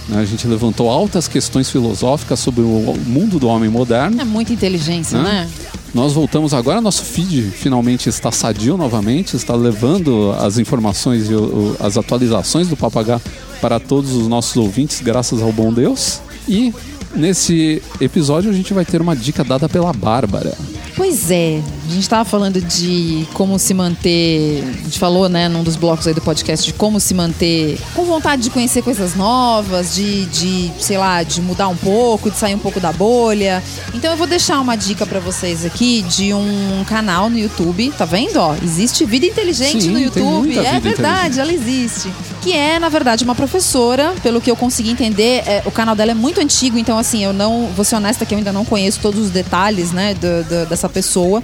Né? 0.08 0.20
A 0.20 0.26
gente 0.26 0.48
levantou 0.48 0.88
altas 0.88 1.28
questões 1.28 1.68
filosóficas 1.68 2.40
sobre 2.40 2.62
o 2.62 2.96
mundo 3.08 3.40
do 3.40 3.48
homem 3.48 3.72
moderno. 3.72 4.22
É 4.22 4.24
muita 4.24 4.54
inteligência, 4.54 5.20
né? 5.20 5.24
né? 5.24 5.50
Nós 5.96 6.14
voltamos 6.14 6.54
agora, 6.54 6.80
nosso 6.80 7.04
feed 7.04 7.42
finalmente 7.50 8.08
está 8.08 8.32
sadio 8.32 8.78
novamente, 8.78 9.36
está 9.36 9.56
levando 9.56 10.32
as 10.40 10.60
informações 10.60 11.28
e 11.28 11.34
as 11.80 11.98
atualizações 11.98 12.68
do 12.68 12.78
Papagaio 12.78 13.22
para 13.60 13.80
todos 13.80 14.14
os 14.14 14.28
nossos 14.28 14.56
ouvintes, 14.58 15.02
graças 15.02 15.42
ao 15.42 15.52
bom 15.52 15.74
Deus. 15.74 16.22
E 16.48 16.72
nesse 17.16 17.82
episódio 18.00 18.52
a 18.52 18.54
gente 18.54 18.76
vai 18.76 18.86
ter 18.86 19.02
uma 19.02 19.16
dica 19.16 19.44
dada 19.44 19.68
pela 19.68 19.92
Bárbara. 19.92 20.56
Pois 20.96 21.30
é, 21.30 21.62
a 21.88 21.92
gente 21.92 22.04
estava 22.04 22.24
falando 22.24 22.62
de 22.62 23.28
como 23.34 23.60
se 23.60 23.74
manter. 23.74 24.64
A 24.64 24.84
gente 24.84 24.98
falou, 24.98 25.28
né, 25.28 25.50
num 25.50 25.62
dos 25.62 25.76
blocos 25.76 26.08
aí 26.08 26.14
do 26.14 26.22
podcast, 26.22 26.66
de 26.66 26.74
como 26.74 27.00
se 27.00 27.14
manter 27.14 27.78
com 27.94 28.06
vontade 28.06 28.44
de 28.44 28.50
conhecer 28.50 28.82
coisas 28.82 29.14
novas, 29.14 29.94
de, 29.94 30.26
de 30.26 30.72
sei 30.80 30.98
lá, 30.98 31.22
de 31.22 31.42
mudar 31.42 31.68
um 31.68 31.76
pouco, 31.76 32.32
de 32.32 32.38
sair 32.38 32.56
um 32.56 32.60
pouco 32.60 32.80
da 32.80 32.94
bolha. 32.94 33.62
Então 33.94 34.12
eu 34.12 34.18
vou 34.18 34.26
deixar 34.26 34.60
uma 34.60 34.76
dica 34.76 35.06
para 35.06 35.20
vocês 35.20 35.66
aqui 35.66 36.02
de 36.04 36.34
um 36.34 36.84
canal 36.88 37.30
no 37.30 37.38
YouTube, 37.38 37.92
tá 37.98 38.06
vendo? 38.06 38.38
Ó, 38.38 38.56
existe 38.64 39.06
vida 39.06 39.26
inteligente 39.26 39.84
Sim, 39.84 39.92
no 39.92 40.00
YouTube. 40.00 40.58
é 40.58 40.80
verdade, 40.80 41.40
ela 41.40 41.54
existe. 41.54 42.10
Que 42.42 42.54
é, 42.54 42.80
na 42.80 42.90
verdade, 42.90 43.24
uma 43.24 43.36
professora, 43.36 44.14
pelo 44.24 44.40
que 44.40 44.50
eu 44.50 44.56
consegui 44.56 44.92
entender, 44.92 45.44
é, 45.46 45.64
o 45.66 45.72
canal 45.72 45.96
dela 45.96 46.12
é 46.12 46.14
muito 46.14 46.40
antigo, 46.40 46.78
então 46.78 46.98
assim, 46.98 47.24
eu 47.24 47.34
não, 47.34 47.68
vou 47.76 47.84
ser 47.84 47.96
honesta 47.96 48.26
que 48.26 48.34
eu 48.34 48.38
ainda 48.38 48.54
não 48.54 48.64
conheço 48.64 49.00
todos 49.00 49.20
os 49.20 49.30
detalhes, 49.30 49.92
né, 49.92 50.14
do, 50.14 50.44
do, 50.44 50.66
dessa 50.70 50.85
pessoa. 50.90 51.44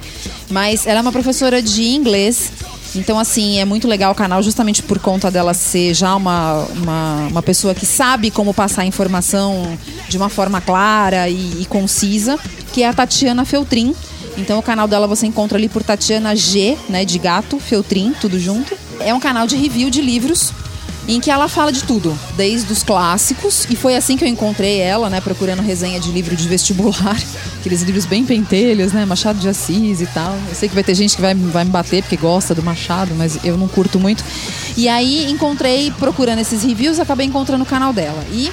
Mas 0.50 0.86
ela 0.86 0.98
é 0.98 1.02
uma 1.02 1.12
professora 1.12 1.62
de 1.62 1.84
inglês. 1.84 2.52
Então, 2.94 3.18
assim, 3.18 3.58
é 3.58 3.64
muito 3.64 3.88
legal 3.88 4.12
o 4.12 4.14
canal 4.14 4.42
justamente 4.42 4.82
por 4.82 4.98
conta 4.98 5.30
dela 5.30 5.54
ser 5.54 5.94
já 5.94 6.14
uma, 6.14 6.66
uma, 6.76 7.16
uma 7.30 7.42
pessoa 7.42 7.74
que 7.74 7.86
sabe 7.86 8.30
como 8.30 8.52
passar 8.52 8.84
informação 8.84 9.78
de 10.08 10.16
uma 10.16 10.28
forma 10.28 10.60
clara 10.60 11.28
e, 11.28 11.62
e 11.62 11.64
concisa, 11.64 12.38
que 12.72 12.82
é 12.82 12.88
a 12.88 12.92
Tatiana 12.92 13.44
Feltrin. 13.44 13.94
Então 14.36 14.58
o 14.58 14.62
canal 14.62 14.86
dela 14.86 15.06
você 15.06 15.26
encontra 15.26 15.56
ali 15.56 15.68
por 15.68 15.82
Tatiana 15.82 16.36
G, 16.36 16.76
né, 16.88 17.04
de 17.04 17.18
gato, 17.18 17.58
Feltrin, 17.58 18.14
tudo 18.20 18.38
junto. 18.38 18.76
É 19.00 19.12
um 19.14 19.20
canal 19.20 19.46
de 19.46 19.56
review 19.56 19.88
de 19.88 20.00
livros 20.00 20.52
em 21.08 21.20
que 21.20 21.30
ela 21.30 21.48
fala 21.48 21.72
de 21.72 21.82
tudo, 21.84 22.16
desde 22.36 22.72
os 22.72 22.82
clássicos, 22.82 23.66
e 23.68 23.76
foi 23.76 23.96
assim 23.96 24.16
que 24.16 24.24
eu 24.24 24.28
encontrei 24.28 24.78
ela, 24.78 25.10
né, 25.10 25.20
procurando 25.20 25.60
resenha 25.60 25.98
de 25.98 26.10
livro 26.10 26.36
de 26.36 26.48
vestibular, 26.48 27.16
aqueles 27.58 27.82
livros 27.82 28.06
bem 28.06 28.24
pentelhos, 28.24 28.92
né, 28.92 29.04
Machado 29.04 29.38
de 29.38 29.48
Assis 29.48 30.00
e 30.00 30.06
tal. 30.06 30.34
Eu 30.48 30.54
sei 30.54 30.68
que 30.68 30.74
vai 30.74 30.84
ter 30.84 30.94
gente 30.94 31.16
que 31.16 31.22
vai, 31.22 31.34
vai 31.34 31.64
me 31.64 31.70
bater 31.70 32.02
porque 32.02 32.16
gosta 32.16 32.54
do 32.54 32.62
Machado, 32.62 33.14
mas 33.14 33.44
eu 33.44 33.56
não 33.56 33.68
curto 33.68 33.98
muito. 33.98 34.24
E 34.76 34.88
aí 34.88 35.30
encontrei, 35.30 35.90
procurando 35.98 36.38
esses 36.38 36.62
reviews, 36.62 36.98
acabei 36.98 37.26
encontrando 37.26 37.64
o 37.64 37.66
canal 37.66 37.92
dela. 37.92 38.24
E 38.30 38.50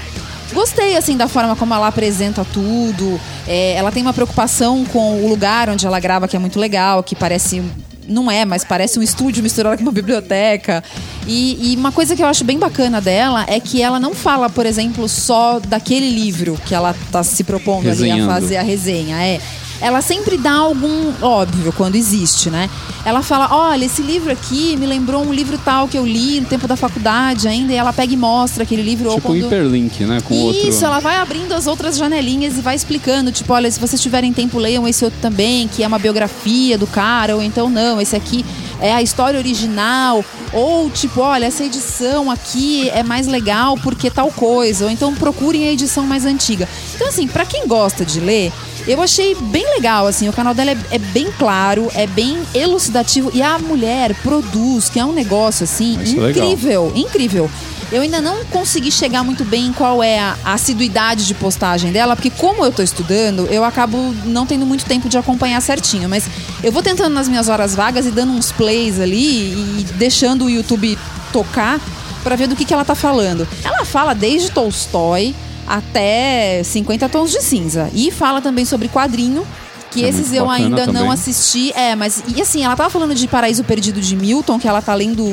Gostei, 0.52 0.98
assim, 0.98 1.16
da 1.16 1.28
forma 1.28 1.56
como 1.56 1.74
ela 1.76 1.88
apresenta 1.88 2.44
tudo. 2.44 3.22
É, 3.48 3.74
ela 3.74 3.92
tem 3.92 4.02
uma 4.02 4.14
preocupação 4.14 4.84
com 4.86 5.24
o 5.24 5.30
lugar 5.30 5.70
onde 5.70 5.86
ela 5.86 6.00
grava, 6.00 6.28
que 6.28 6.36
é 6.36 6.40
muito 6.40 6.60
legal, 6.60 7.04
que 7.04 7.16
parece 7.16 7.62
não 8.10 8.30
é, 8.30 8.44
mas 8.44 8.64
parece 8.64 9.00
um 9.00 9.04
estúdio 9.04 9.44
misturado 9.44 9.78
com 9.78 9.84
uma 9.84 9.92
biblioteca. 9.92 10.84
E, 11.28 11.74
e, 11.74 11.76
uma 11.76 11.92
coisa 11.92 12.16
que 12.16 12.24
eu 12.24 12.28
acho 12.28 12.44
bem 12.44 12.58
bacana 12.58 13.00
dela 13.00 13.46
é 13.48 13.60
que 13.60 13.82
ela 13.82 14.00
não 14.00 14.14
fala, 14.14 14.50
por 14.50 14.66
exemplo, 14.66 15.08
só 15.08 15.60
daquele 15.60 16.10
livro 16.10 16.60
que 16.66 16.74
ela 16.74 16.92
está 16.92 17.24
se 17.24 17.44
propondo 17.44 17.90
ali 17.90 18.10
a 18.12 18.26
fazer 18.26 18.58
a 18.58 18.64
resenha. 18.64 19.16
É 19.24 19.40
ela 19.82 20.02
sempre 20.02 20.38
dá 20.38 20.54
algum. 20.54 21.14
Óbvio, 21.22 21.74
quando 21.74 21.96
existe, 21.96 22.50
né? 22.50 22.70
Ela 23.06 23.22
fala: 23.22 23.48
olha, 23.52 23.86
esse 23.86 24.02
livro 24.02 24.32
aqui 24.32 24.76
me 24.78 24.86
lembrou 24.86 25.24
um 25.24 25.34
livro 25.34 25.58
tal 25.58 25.88
que 25.88 25.98
eu 25.98 26.06
li 26.06 26.42
no 26.42 26.48
tempo 26.48 26.68
da 26.68 26.76
faculdade 26.76 27.48
ainda, 27.48 27.72
e 27.74 27.76
ela 27.76 27.94
pega 27.94 28.14
e 28.14 28.18
mostra 28.18 28.64
aquele 28.64 28.82
livro. 28.82 29.10
Tipo 29.10 29.16
ou 29.16 29.22
quando... 29.22 29.44
um 29.44 29.48
hiperlink, 29.48 30.06
né? 30.06 30.20
Com 30.24 30.34
Isso, 30.52 30.68
outro... 30.68 30.86
ela 30.86 31.00
vai 31.00 31.18
abrindo 31.18 31.54
as 31.54 31.68
outras 31.68 31.98
janelinhas 31.98 32.58
e 32.58 32.62
vai 32.62 32.76
explicando: 32.76 33.32
tipo, 33.32 33.54
olha, 33.54 33.70
se 33.70 33.80
vocês 33.80 34.02
tiverem 34.02 34.34
tempo, 34.34 34.58
leiam 34.58 34.88
esse 34.88 35.04
outro 35.04 35.20
também, 35.22 35.68
que 35.68 35.84
é 35.84 35.88
uma 35.88 36.00
biografia 36.00 36.78
do 36.78 36.88
cara, 36.88 37.36
ou 37.36 37.42
então 37.42 37.70
não, 37.70 38.02
esse 38.02 38.16
aqui 38.16 38.46
é 38.82 38.94
a 38.94 39.02
história 39.02 39.38
original, 39.38 40.24
ou 40.54 40.90
tipo, 40.90 41.22
olha, 41.22 41.46
essa 41.46 41.64
edição 41.64 42.32
aqui 42.32 42.90
é 42.90 43.04
mais 43.04 43.28
legal 43.28 43.78
porque 43.78 44.10
tal 44.10 44.32
coisa, 44.32 44.86
ou 44.86 44.92
então 44.92 45.14
procurem 45.16 45.68
a 45.68 45.72
edição 45.72 46.06
mais 46.06 46.26
antiga. 46.26 46.68
Então, 46.96 47.08
assim, 47.08 47.28
para 47.28 47.46
quem 47.46 47.68
gosta 47.68 48.06
de 48.06 48.20
ler, 48.20 48.52
eu 48.88 49.02
achei 49.02 49.36
bem 49.36 49.66
legal, 49.76 50.08
assim, 50.08 50.28
o 50.30 50.34
canal 50.34 50.54
dela 50.54 50.72
é, 50.72 50.78
é, 50.92 50.98
bem 50.98 51.32
claro, 51.38 51.90
é 51.94 52.08
bem 52.08 52.40
elucidativo 52.54 53.32
e 53.34 53.42
a 53.42 53.58
mulher 53.60 54.14
produz, 54.16 54.90
que 54.90 55.00
é 55.00 55.06
um 55.06 55.12
negócio, 55.12 55.64
assim, 55.64 56.00
Isso 56.02 56.24
é 56.24 56.30
incrível, 56.32 56.92
é 56.96 57.00
incrível. 57.00 57.50
Eu 57.92 58.04
ainda 58.04 58.22
não 58.22 58.46
consegui 58.46 58.92
chegar 58.92 59.24
muito 59.24 59.44
bem 59.44 59.68
em 59.68 59.74
qual 59.74 60.04
é 60.04 60.20
a 60.20 60.36
assiduidade 60.46 61.26
de 61.26 61.34
postagem 61.34 61.92
dela, 61.92 62.16
porque 62.16 62.30
como 62.30 62.64
eu 62.64 62.72
tô 62.72 62.84
estudando, 62.84 63.48
eu 63.48 63.64
acabo 63.64 63.98
não 64.26 64.46
tendo 64.46 64.64
muito 64.64 64.86
tempo 64.86 65.10
de 65.10 65.18
acompanhar 65.18 65.60
certinho. 65.60 66.08
Mas 66.08 66.30
eu 66.64 66.72
vou 66.72 66.84
tentando 66.84 67.16
nas 67.16 67.28
minhas 67.28 67.50
horas 67.50 67.74
vagas 67.74 68.06
e 68.06 68.12
dando 68.12 68.32
uns 68.32 68.52
plays 68.52 69.00
ali 69.00 69.54
e 69.80 69.86
deixando 69.96 70.46
o 70.46 70.50
YouTube 70.50 71.00
tocar 71.34 71.80
para 72.24 72.36
ver 72.36 72.48
do 72.48 72.56
que, 72.56 72.64
que 72.64 72.74
ela 72.74 72.86
tá 72.86 72.94
falando. 72.94 73.48
Ela 73.64 73.84
fala 73.84 74.14
desde 74.14 74.52
Tolstói 74.52 75.34
até 75.70 76.64
50 76.64 77.08
tons 77.08 77.32
de 77.32 77.42
cinza. 77.42 77.90
E 77.94 78.10
fala 78.12 78.42
também 78.42 78.66
sobre 78.66 78.90
quadrinho, 78.90 79.46
que 79.92 80.04
é 80.04 80.10
esses 80.10 80.34
eu 80.34 80.50
ainda 80.50 80.86
também. 80.86 81.02
não 81.02 81.12
assisti. 81.12 81.72
É, 81.76 81.96
mas 81.96 82.24
e 82.36 82.42
assim, 82.42 82.64
ela 82.64 82.76
tava 82.76 82.90
falando 82.90 83.14
de 83.14 83.28
Paraíso 83.28 83.64
Perdido 83.64 84.02
de 84.02 84.16
Milton, 84.16 84.60
que 84.60 84.68
ela 84.68 84.82
tá 84.82 84.94
lendo 84.96 85.24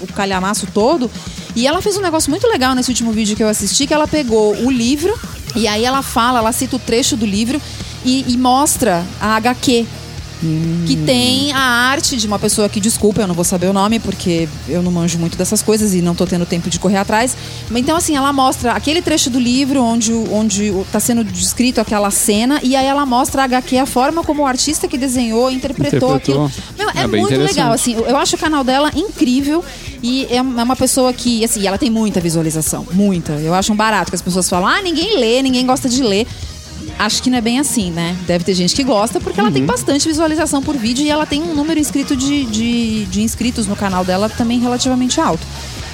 o 0.00 0.06
calhamaço 0.14 0.66
todo. 0.74 1.10
E 1.56 1.66
ela 1.66 1.80
fez 1.80 1.96
um 1.96 2.00
negócio 2.00 2.28
muito 2.30 2.48
legal 2.48 2.74
nesse 2.74 2.90
último 2.90 3.12
vídeo 3.12 3.36
que 3.36 3.42
eu 3.42 3.48
assisti, 3.48 3.86
que 3.86 3.94
ela 3.94 4.08
pegou 4.08 4.56
o 4.56 4.70
livro 4.70 5.16
e 5.54 5.68
aí 5.68 5.84
ela 5.84 6.02
fala, 6.02 6.40
ela 6.40 6.52
cita 6.52 6.76
o 6.76 6.78
trecho 6.78 7.16
do 7.16 7.24
livro 7.24 7.62
e, 8.04 8.24
e 8.26 8.36
mostra 8.36 9.04
a 9.20 9.36
HQ 9.36 9.86
que 10.86 10.96
tem 10.96 11.52
a 11.52 11.60
arte 11.60 12.16
de 12.16 12.26
uma 12.26 12.38
pessoa 12.38 12.68
que, 12.68 12.80
desculpa, 12.80 13.22
eu 13.22 13.26
não 13.26 13.34
vou 13.34 13.44
saber 13.44 13.66
o 13.66 13.72
nome, 13.72 13.98
porque 13.98 14.48
eu 14.68 14.82
não 14.82 14.90
manjo 14.90 15.18
muito 15.18 15.36
dessas 15.36 15.62
coisas 15.62 15.94
e 15.94 16.02
não 16.02 16.14
tô 16.14 16.26
tendo 16.26 16.44
tempo 16.44 16.68
de 16.68 16.78
correr 16.78 16.98
atrás. 16.98 17.36
Mas 17.70 17.82
então, 17.82 17.96
assim, 17.96 18.16
ela 18.16 18.32
mostra 18.32 18.72
aquele 18.72 19.00
trecho 19.00 19.30
do 19.30 19.38
livro 19.38 19.82
onde, 19.82 20.12
onde 20.12 20.72
tá 20.92 21.00
sendo 21.00 21.24
descrito 21.24 21.80
aquela 21.80 22.10
cena, 22.10 22.60
e 22.62 22.76
aí 22.76 22.86
ela 22.86 23.06
mostra 23.06 23.42
a 23.42 23.44
HQ, 23.44 23.78
a 23.78 23.86
forma 23.86 24.22
como 24.22 24.42
o 24.42 24.46
artista 24.46 24.86
que 24.86 24.98
desenhou 24.98 25.50
interpretou, 25.50 26.16
interpretou. 26.16 26.46
aquilo. 26.46 26.64
Meu, 26.78 26.90
é, 26.90 27.04
é 27.04 27.06
muito 27.06 27.36
legal, 27.36 27.72
assim, 27.72 27.94
eu 27.94 28.16
acho 28.16 28.36
o 28.36 28.38
canal 28.38 28.64
dela 28.64 28.90
incrível. 28.94 29.64
E 30.02 30.26
é, 30.26 30.36
é 30.36 30.42
uma 30.42 30.76
pessoa 30.76 31.14
que, 31.14 31.42
assim, 31.42 31.66
ela 31.66 31.78
tem 31.78 31.90
muita 31.90 32.20
visualização, 32.20 32.86
muita. 32.92 33.32
Eu 33.34 33.54
acho 33.54 33.72
um 33.72 33.76
barato 33.76 34.10
que 34.10 34.16
as 34.16 34.20
pessoas 34.20 34.48
falam, 34.48 34.68
ah, 34.68 34.82
ninguém 34.82 35.18
lê, 35.18 35.40
ninguém 35.40 35.64
gosta 35.64 35.88
de 35.88 36.02
ler 36.02 36.26
acho 36.98 37.22
que 37.22 37.30
não 37.30 37.38
é 37.38 37.40
bem 37.40 37.58
assim, 37.58 37.90
né? 37.90 38.16
Deve 38.26 38.44
ter 38.44 38.54
gente 38.54 38.74
que 38.74 38.84
gosta, 38.84 39.20
porque 39.20 39.40
uhum. 39.40 39.46
ela 39.46 39.52
tem 39.52 39.62
uhum. 39.62 39.68
bastante 39.68 40.08
visualização 40.08 40.62
por 40.62 40.76
vídeo 40.76 41.04
e 41.04 41.10
ela 41.10 41.26
tem 41.26 41.42
um 41.42 41.54
número 41.54 41.78
inscrito 41.78 42.16
de, 42.16 42.44
de, 42.46 43.04
de 43.06 43.22
inscritos 43.22 43.66
no 43.66 43.76
canal 43.76 44.04
dela 44.04 44.28
também 44.28 44.58
relativamente 44.58 45.20
alto. 45.20 45.46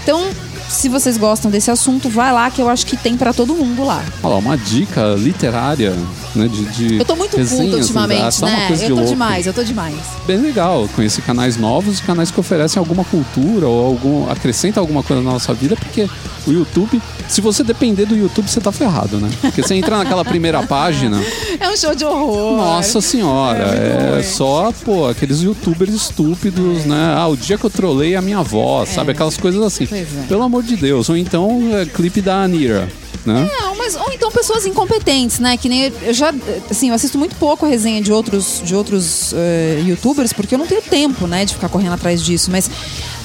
Então, 0.03 0.31
se 0.69 0.89
vocês 0.89 1.19
gostam 1.19 1.51
desse 1.51 1.71
assunto, 1.71 2.09
vai 2.09 2.33
lá 2.33 2.51
que 2.51 2.61
eu 2.63 2.69
acho 2.69 2.87
que 2.87 2.97
tem 2.97 3.17
para 3.17 3.33
todo 3.33 3.55
mundo 3.55 3.85
lá. 3.85 4.05
Olha 4.23 4.35
lá, 4.35 4.39
uma 4.39 4.57
dica 4.57 5.15
literária, 5.19 5.95
né? 6.35 6.49
De, 6.49 6.65
de 6.65 6.99
eu 6.99 7.05
tô 7.05 7.17
muito 7.17 7.37
culto 7.37 7.77
ultimamente, 7.77 8.43
né? 8.43 8.69
eu 8.71 8.79
tô 8.89 8.95
louco. 8.95 9.11
demais, 9.11 9.47
eu 9.47 9.53
tô 9.53 9.63
demais. 9.63 9.97
Bem 10.27 10.39
legal, 10.39 10.89
conhecer 10.95 11.23
canais 11.23 11.57
novos, 11.57 12.01
canais 12.01 12.31
que 12.31 12.39
oferecem 12.39 12.79
alguma 12.79 13.05
cultura 13.05 13.67
ou 13.67 13.87
algum. 13.87 14.31
acrescenta 14.31 14.81
alguma 14.81 15.03
coisa 15.03 15.23
na 15.23 15.33
nossa 15.33 15.53
vida, 15.55 15.77
porque 15.77 16.09
o 16.47 16.53
YouTube, 16.53 17.01
se 17.29 17.41
você 17.41 17.63
depender 17.63 18.07
do 18.07 18.17
YouTube, 18.17 18.49
você 18.49 18.61
tá 18.61 18.73
ferrado, 18.73 19.19
né? 19.19 19.31
Porque 19.41 19.63
você 19.63 19.75
entra 19.75 19.99
naquela 19.99 20.25
primeira 20.25 20.67
página. 20.67 21.21
É 21.59 21.69
um 21.69 21.77
show 21.77 21.95
de 21.95 22.05
horror. 22.05 22.57
Nossa 22.57 23.01
senhora, 23.01 23.65
é, 23.65 24.21
é 24.21 24.23
só, 24.23 24.73
pô, 24.85 25.09
aqueles 25.09 25.43
youtubers 25.43 25.93
estúpidos, 25.93 26.85
né? 26.85 27.15
Ah, 27.17 27.27
o 27.27 27.37
dia 27.37 27.59
que 27.59 27.65
eu 27.65 27.71
trolei 27.71 28.17
a 28.17 28.23
minha 28.23 28.39
avó, 28.39 28.83
é. 28.83 28.87
sabe? 28.87 29.13
Aquelas 29.13 29.37
coisas 29.37 29.63
assim. 29.63 29.87
É. 29.91 30.07
Pelo 30.29 30.43
amor 30.43 30.63
de 30.63 30.77
Deus. 30.77 31.09
Ou 31.09 31.17
então, 31.17 31.71
é, 31.75 31.87
clipe 31.87 32.21
da 32.21 32.43
Anira. 32.43 32.89
Né? 33.25 33.51
É, 33.53 33.75
mas, 33.77 33.97
ou 33.97 34.11
então 34.13 34.31
pessoas 34.31 34.65
incompetentes, 34.67 35.39
né? 35.39 35.57
Que 35.57 35.69
nem 35.69 35.93
eu 36.03 36.15
já, 36.15 36.33
assim, 36.71 36.89
eu 36.89 36.95
assisto 36.95 37.19
muito 37.19 37.37
pouco 37.37 37.67
a 37.67 37.69
resenha 37.69 38.01
de 38.01 38.13
outros, 38.13 38.63
de 38.65 38.75
outros 38.75 39.33
uh, 39.33 39.87
youtubers, 39.87 40.33
porque 40.33 40.55
eu 40.55 40.59
não 40.59 40.67
tenho 40.67 40.83
tempo, 40.83 41.27
né, 41.27 41.45
de 41.45 41.55
ficar 41.55 41.69
correndo 41.69 41.93
atrás 41.95 42.23
disso. 42.23 42.51
Mas 42.51 42.71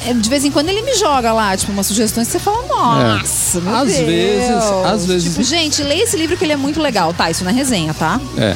é, 0.06 0.14
de 0.14 0.30
vez 0.30 0.44
em 0.44 0.52
quando 0.52 0.70
ele 0.70 0.82
me 0.82 0.96
joga 0.96 1.32
lá, 1.32 1.56
tipo, 1.56 1.72
umas 1.72 1.88
sugestões 1.88 2.28
que 2.28 2.34
você 2.34 2.40
fala, 2.40 2.66
nossa, 2.68 3.58
é. 3.58 3.62
meu 3.62 3.76
às 3.76 3.88
Deus. 3.88 4.06
vezes, 4.06 4.64
às 4.86 5.06
vezes. 5.06 5.34
Tipo, 5.34 5.44
gente, 5.44 5.84
leia 5.84 6.04
esse 6.04 6.18
livro 6.18 6.36
que 6.38 6.44
ele 6.44 6.54
é 6.54 6.58
muito 6.58 6.82
legal. 6.82 7.14
Tá, 7.14 7.30
isso 7.32 7.44
na 7.44 7.52
resenha, 7.52 7.94
tá? 7.94 8.20
É. 8.38 8.56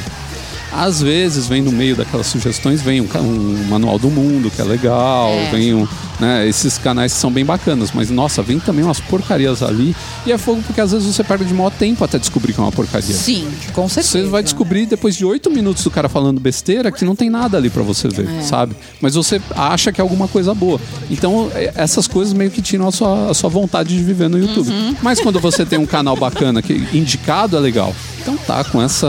Às 0.71 1.01
vezes 1.01 1.47
vem 1.47 1.61
no 1.61 1.71
meio 1.71 1.95
daquelas 1.95 2.27
sugestões, 2.27 2.81
vem 2.81 3.01
um, 3.01 3.07
um 3.17 3.65
manual 3.69 3.97
do 3.97 4.09
mundo, 4.09 4.51
que 4.51 4.61
é 4.61 4.63
legal, 4.63 5.29
É. 5.31 5.49
vem 5.51 5.73
um, 5.73 5.87
né, 6.19 6.47
esses 6.47 6.77
canais 6.77 7.11
são 7.13 7.31
bem 7.31 7.45
bacanas, 7.45 7.91
mas 7.93 8.09
nossa, 8.09 8.41
vem 8.41 8.59
também 8.59 8.83
umas 8.83 8.99
porcarias 8.99 9.63
ali. 9.63 9.95
E 10.25 10.31
é 10.31 10.37
fogo 10.37 10.61
porque 10.65 10.81
às 10.81 10.91
vezes 10.91 11.07
você 11.15 11.23
perde 11.23 11.45
de 11.45 11.53
maior 11.53 11.71
tempo 11.71 12.03
até 12.03 12.19
descobrir 12.19 12.53
que 12.53 12.59
é 12.59 12.63
uma 12.63 12.71
porcaria. 12.71 13.13
Sim, 13.15 13.47
com 13.73 13.87
certeza. 13.87 14.23
Você 14.25 14.29
vai 14.29 14.43
descobrir 14.43 14.85
depois 14.85 15.15
de 15.15 15.25
oito 15.25 15.49
minutos 15.49 15.83
do 15.83 15.91
cara 15.91 16.09
falando 16.09 16.39
besteira 16.39 16.91
que 16.91 17.05
não 17.05 17.15
tem 17.15 17.29
nada 17.29 17.57
ali 17.57 17.69
pra 17.69 17.83
você 17.83 18.07
ver, 18.09 18.27
É. 18.29 18.41
sabe? 18.41 18.75
Mas 19.01 19.15
você 19.15 19.41
acha 19.55 19.91
que 19.91 20.01
é 20.01 20.03
alguma 20.03 20.27
coisa 20.27 20.53
boa. 20.53 20.79
Então, 21.09 21.49
é- 21.55 21.71
essas 21.75 22.07
coisas 22.07 22.33
meio 22.33 22.51
que 22.51 22.61
tiram 22.61 22.87
a 22.87 22.91
sua, 22.91 23.29
a 23.31 23.33
sua 23.33 23.49
vontade 23.49 23.95
de 23.95 24.03
viver 24.03 24.29
no 24.29 24.37
YouTube. 24.37 24.69
Uhum. 24.69 24.95
Mas 25.01 25.19
quando 25.19 25.39
você 25.39 25.65
tem 25.65 25.79
um 25.79 25.85
canal 25.85 26.15
bacana 26.17 26.61
que 26.61 26.73
indicado 26.93 27.55
é 27.55 27.59
legal. 27.59 27.95
Então 28.21 28.35
tá, 28.37 28.63
com 28.63 28.81
essa 28.81 29.07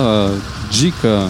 dica 0.71 1.29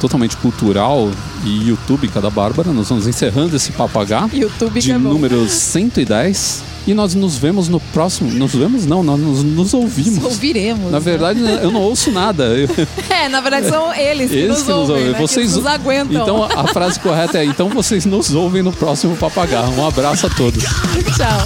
totalmente 0.00 0.36
cultural 0.36 1.10
e 1.44 1.68
YouTube 1.68 2.08
da 2.08 2.30
Bárbara, 2.30 2.72
nós 2.72 2.88
vamos 2.88 3.06
encerrando 3.06 3.56
esse 3.56 3.72
Papo 3.72 3.98
H 3.98 4.30
YouTube 4.32 4.74
que 4.74 4.80
de 4.80 4.92
é 4.92 4.98
número 4.98 5.48
110. 5.48 6.76
E 6.86 6.94
nós 6.94 7.16
nos 7.16 7.36
vemos 7.36 7.68
no 7.68 7.80
próximo. 7.80 8.30
Nos 8.30 8.54
vemos? 8.54 8.86
Não, 8.86 9.02
nós 9.02 9.18
nos, 9.18 9.42
nos 9.42 9.74
ouvimos. 9.74 10.22
Ouviremos. 10.22 10.84
Na 10.84 10.92
né? 10.92 11.00
verdade, 11.00 11.40
eu 11.40 11.72
não 11.72 11.80
ouço 11.82 12.12
nada. 12.12 12.44
Eu- 12.56 12.68
É, 13.10 13.28
na 13.28 13.40
verdade 13.40 13.68
são 13.68 13.92
eles 13.92 14.30
que, 14.30 14.36
eles 14.36 14.50
nos, 14.50 14.62
que 14.62 14.70
nos 14.70 14.78
ouvem, 14.88 14.96
ouvem. 14.96 15.12
né? 15.12 15.18
Vocês 15.18 15.50
que 15.50 15.56
nos 15.56 15.66
aguentam. 15.66 16.22
Então 16.22 16.44
a 16.44 16.68
frase 16.68 17.00
correta 17.00 17.38
é: 17.38 17.44
então 17.44 17.68
vocês 17.68 18.04
nos 18.04 18.32
ouvem 18.32 18.62
no 18.62 18.72
próximo 18.72 19.16
Papagaio. 19.16 19.70
Um 19.70 19.84
abraço 19.86 20.26
a 20.26 20.30
todos. 20.30 20.62
Tchau. 21.16 21.44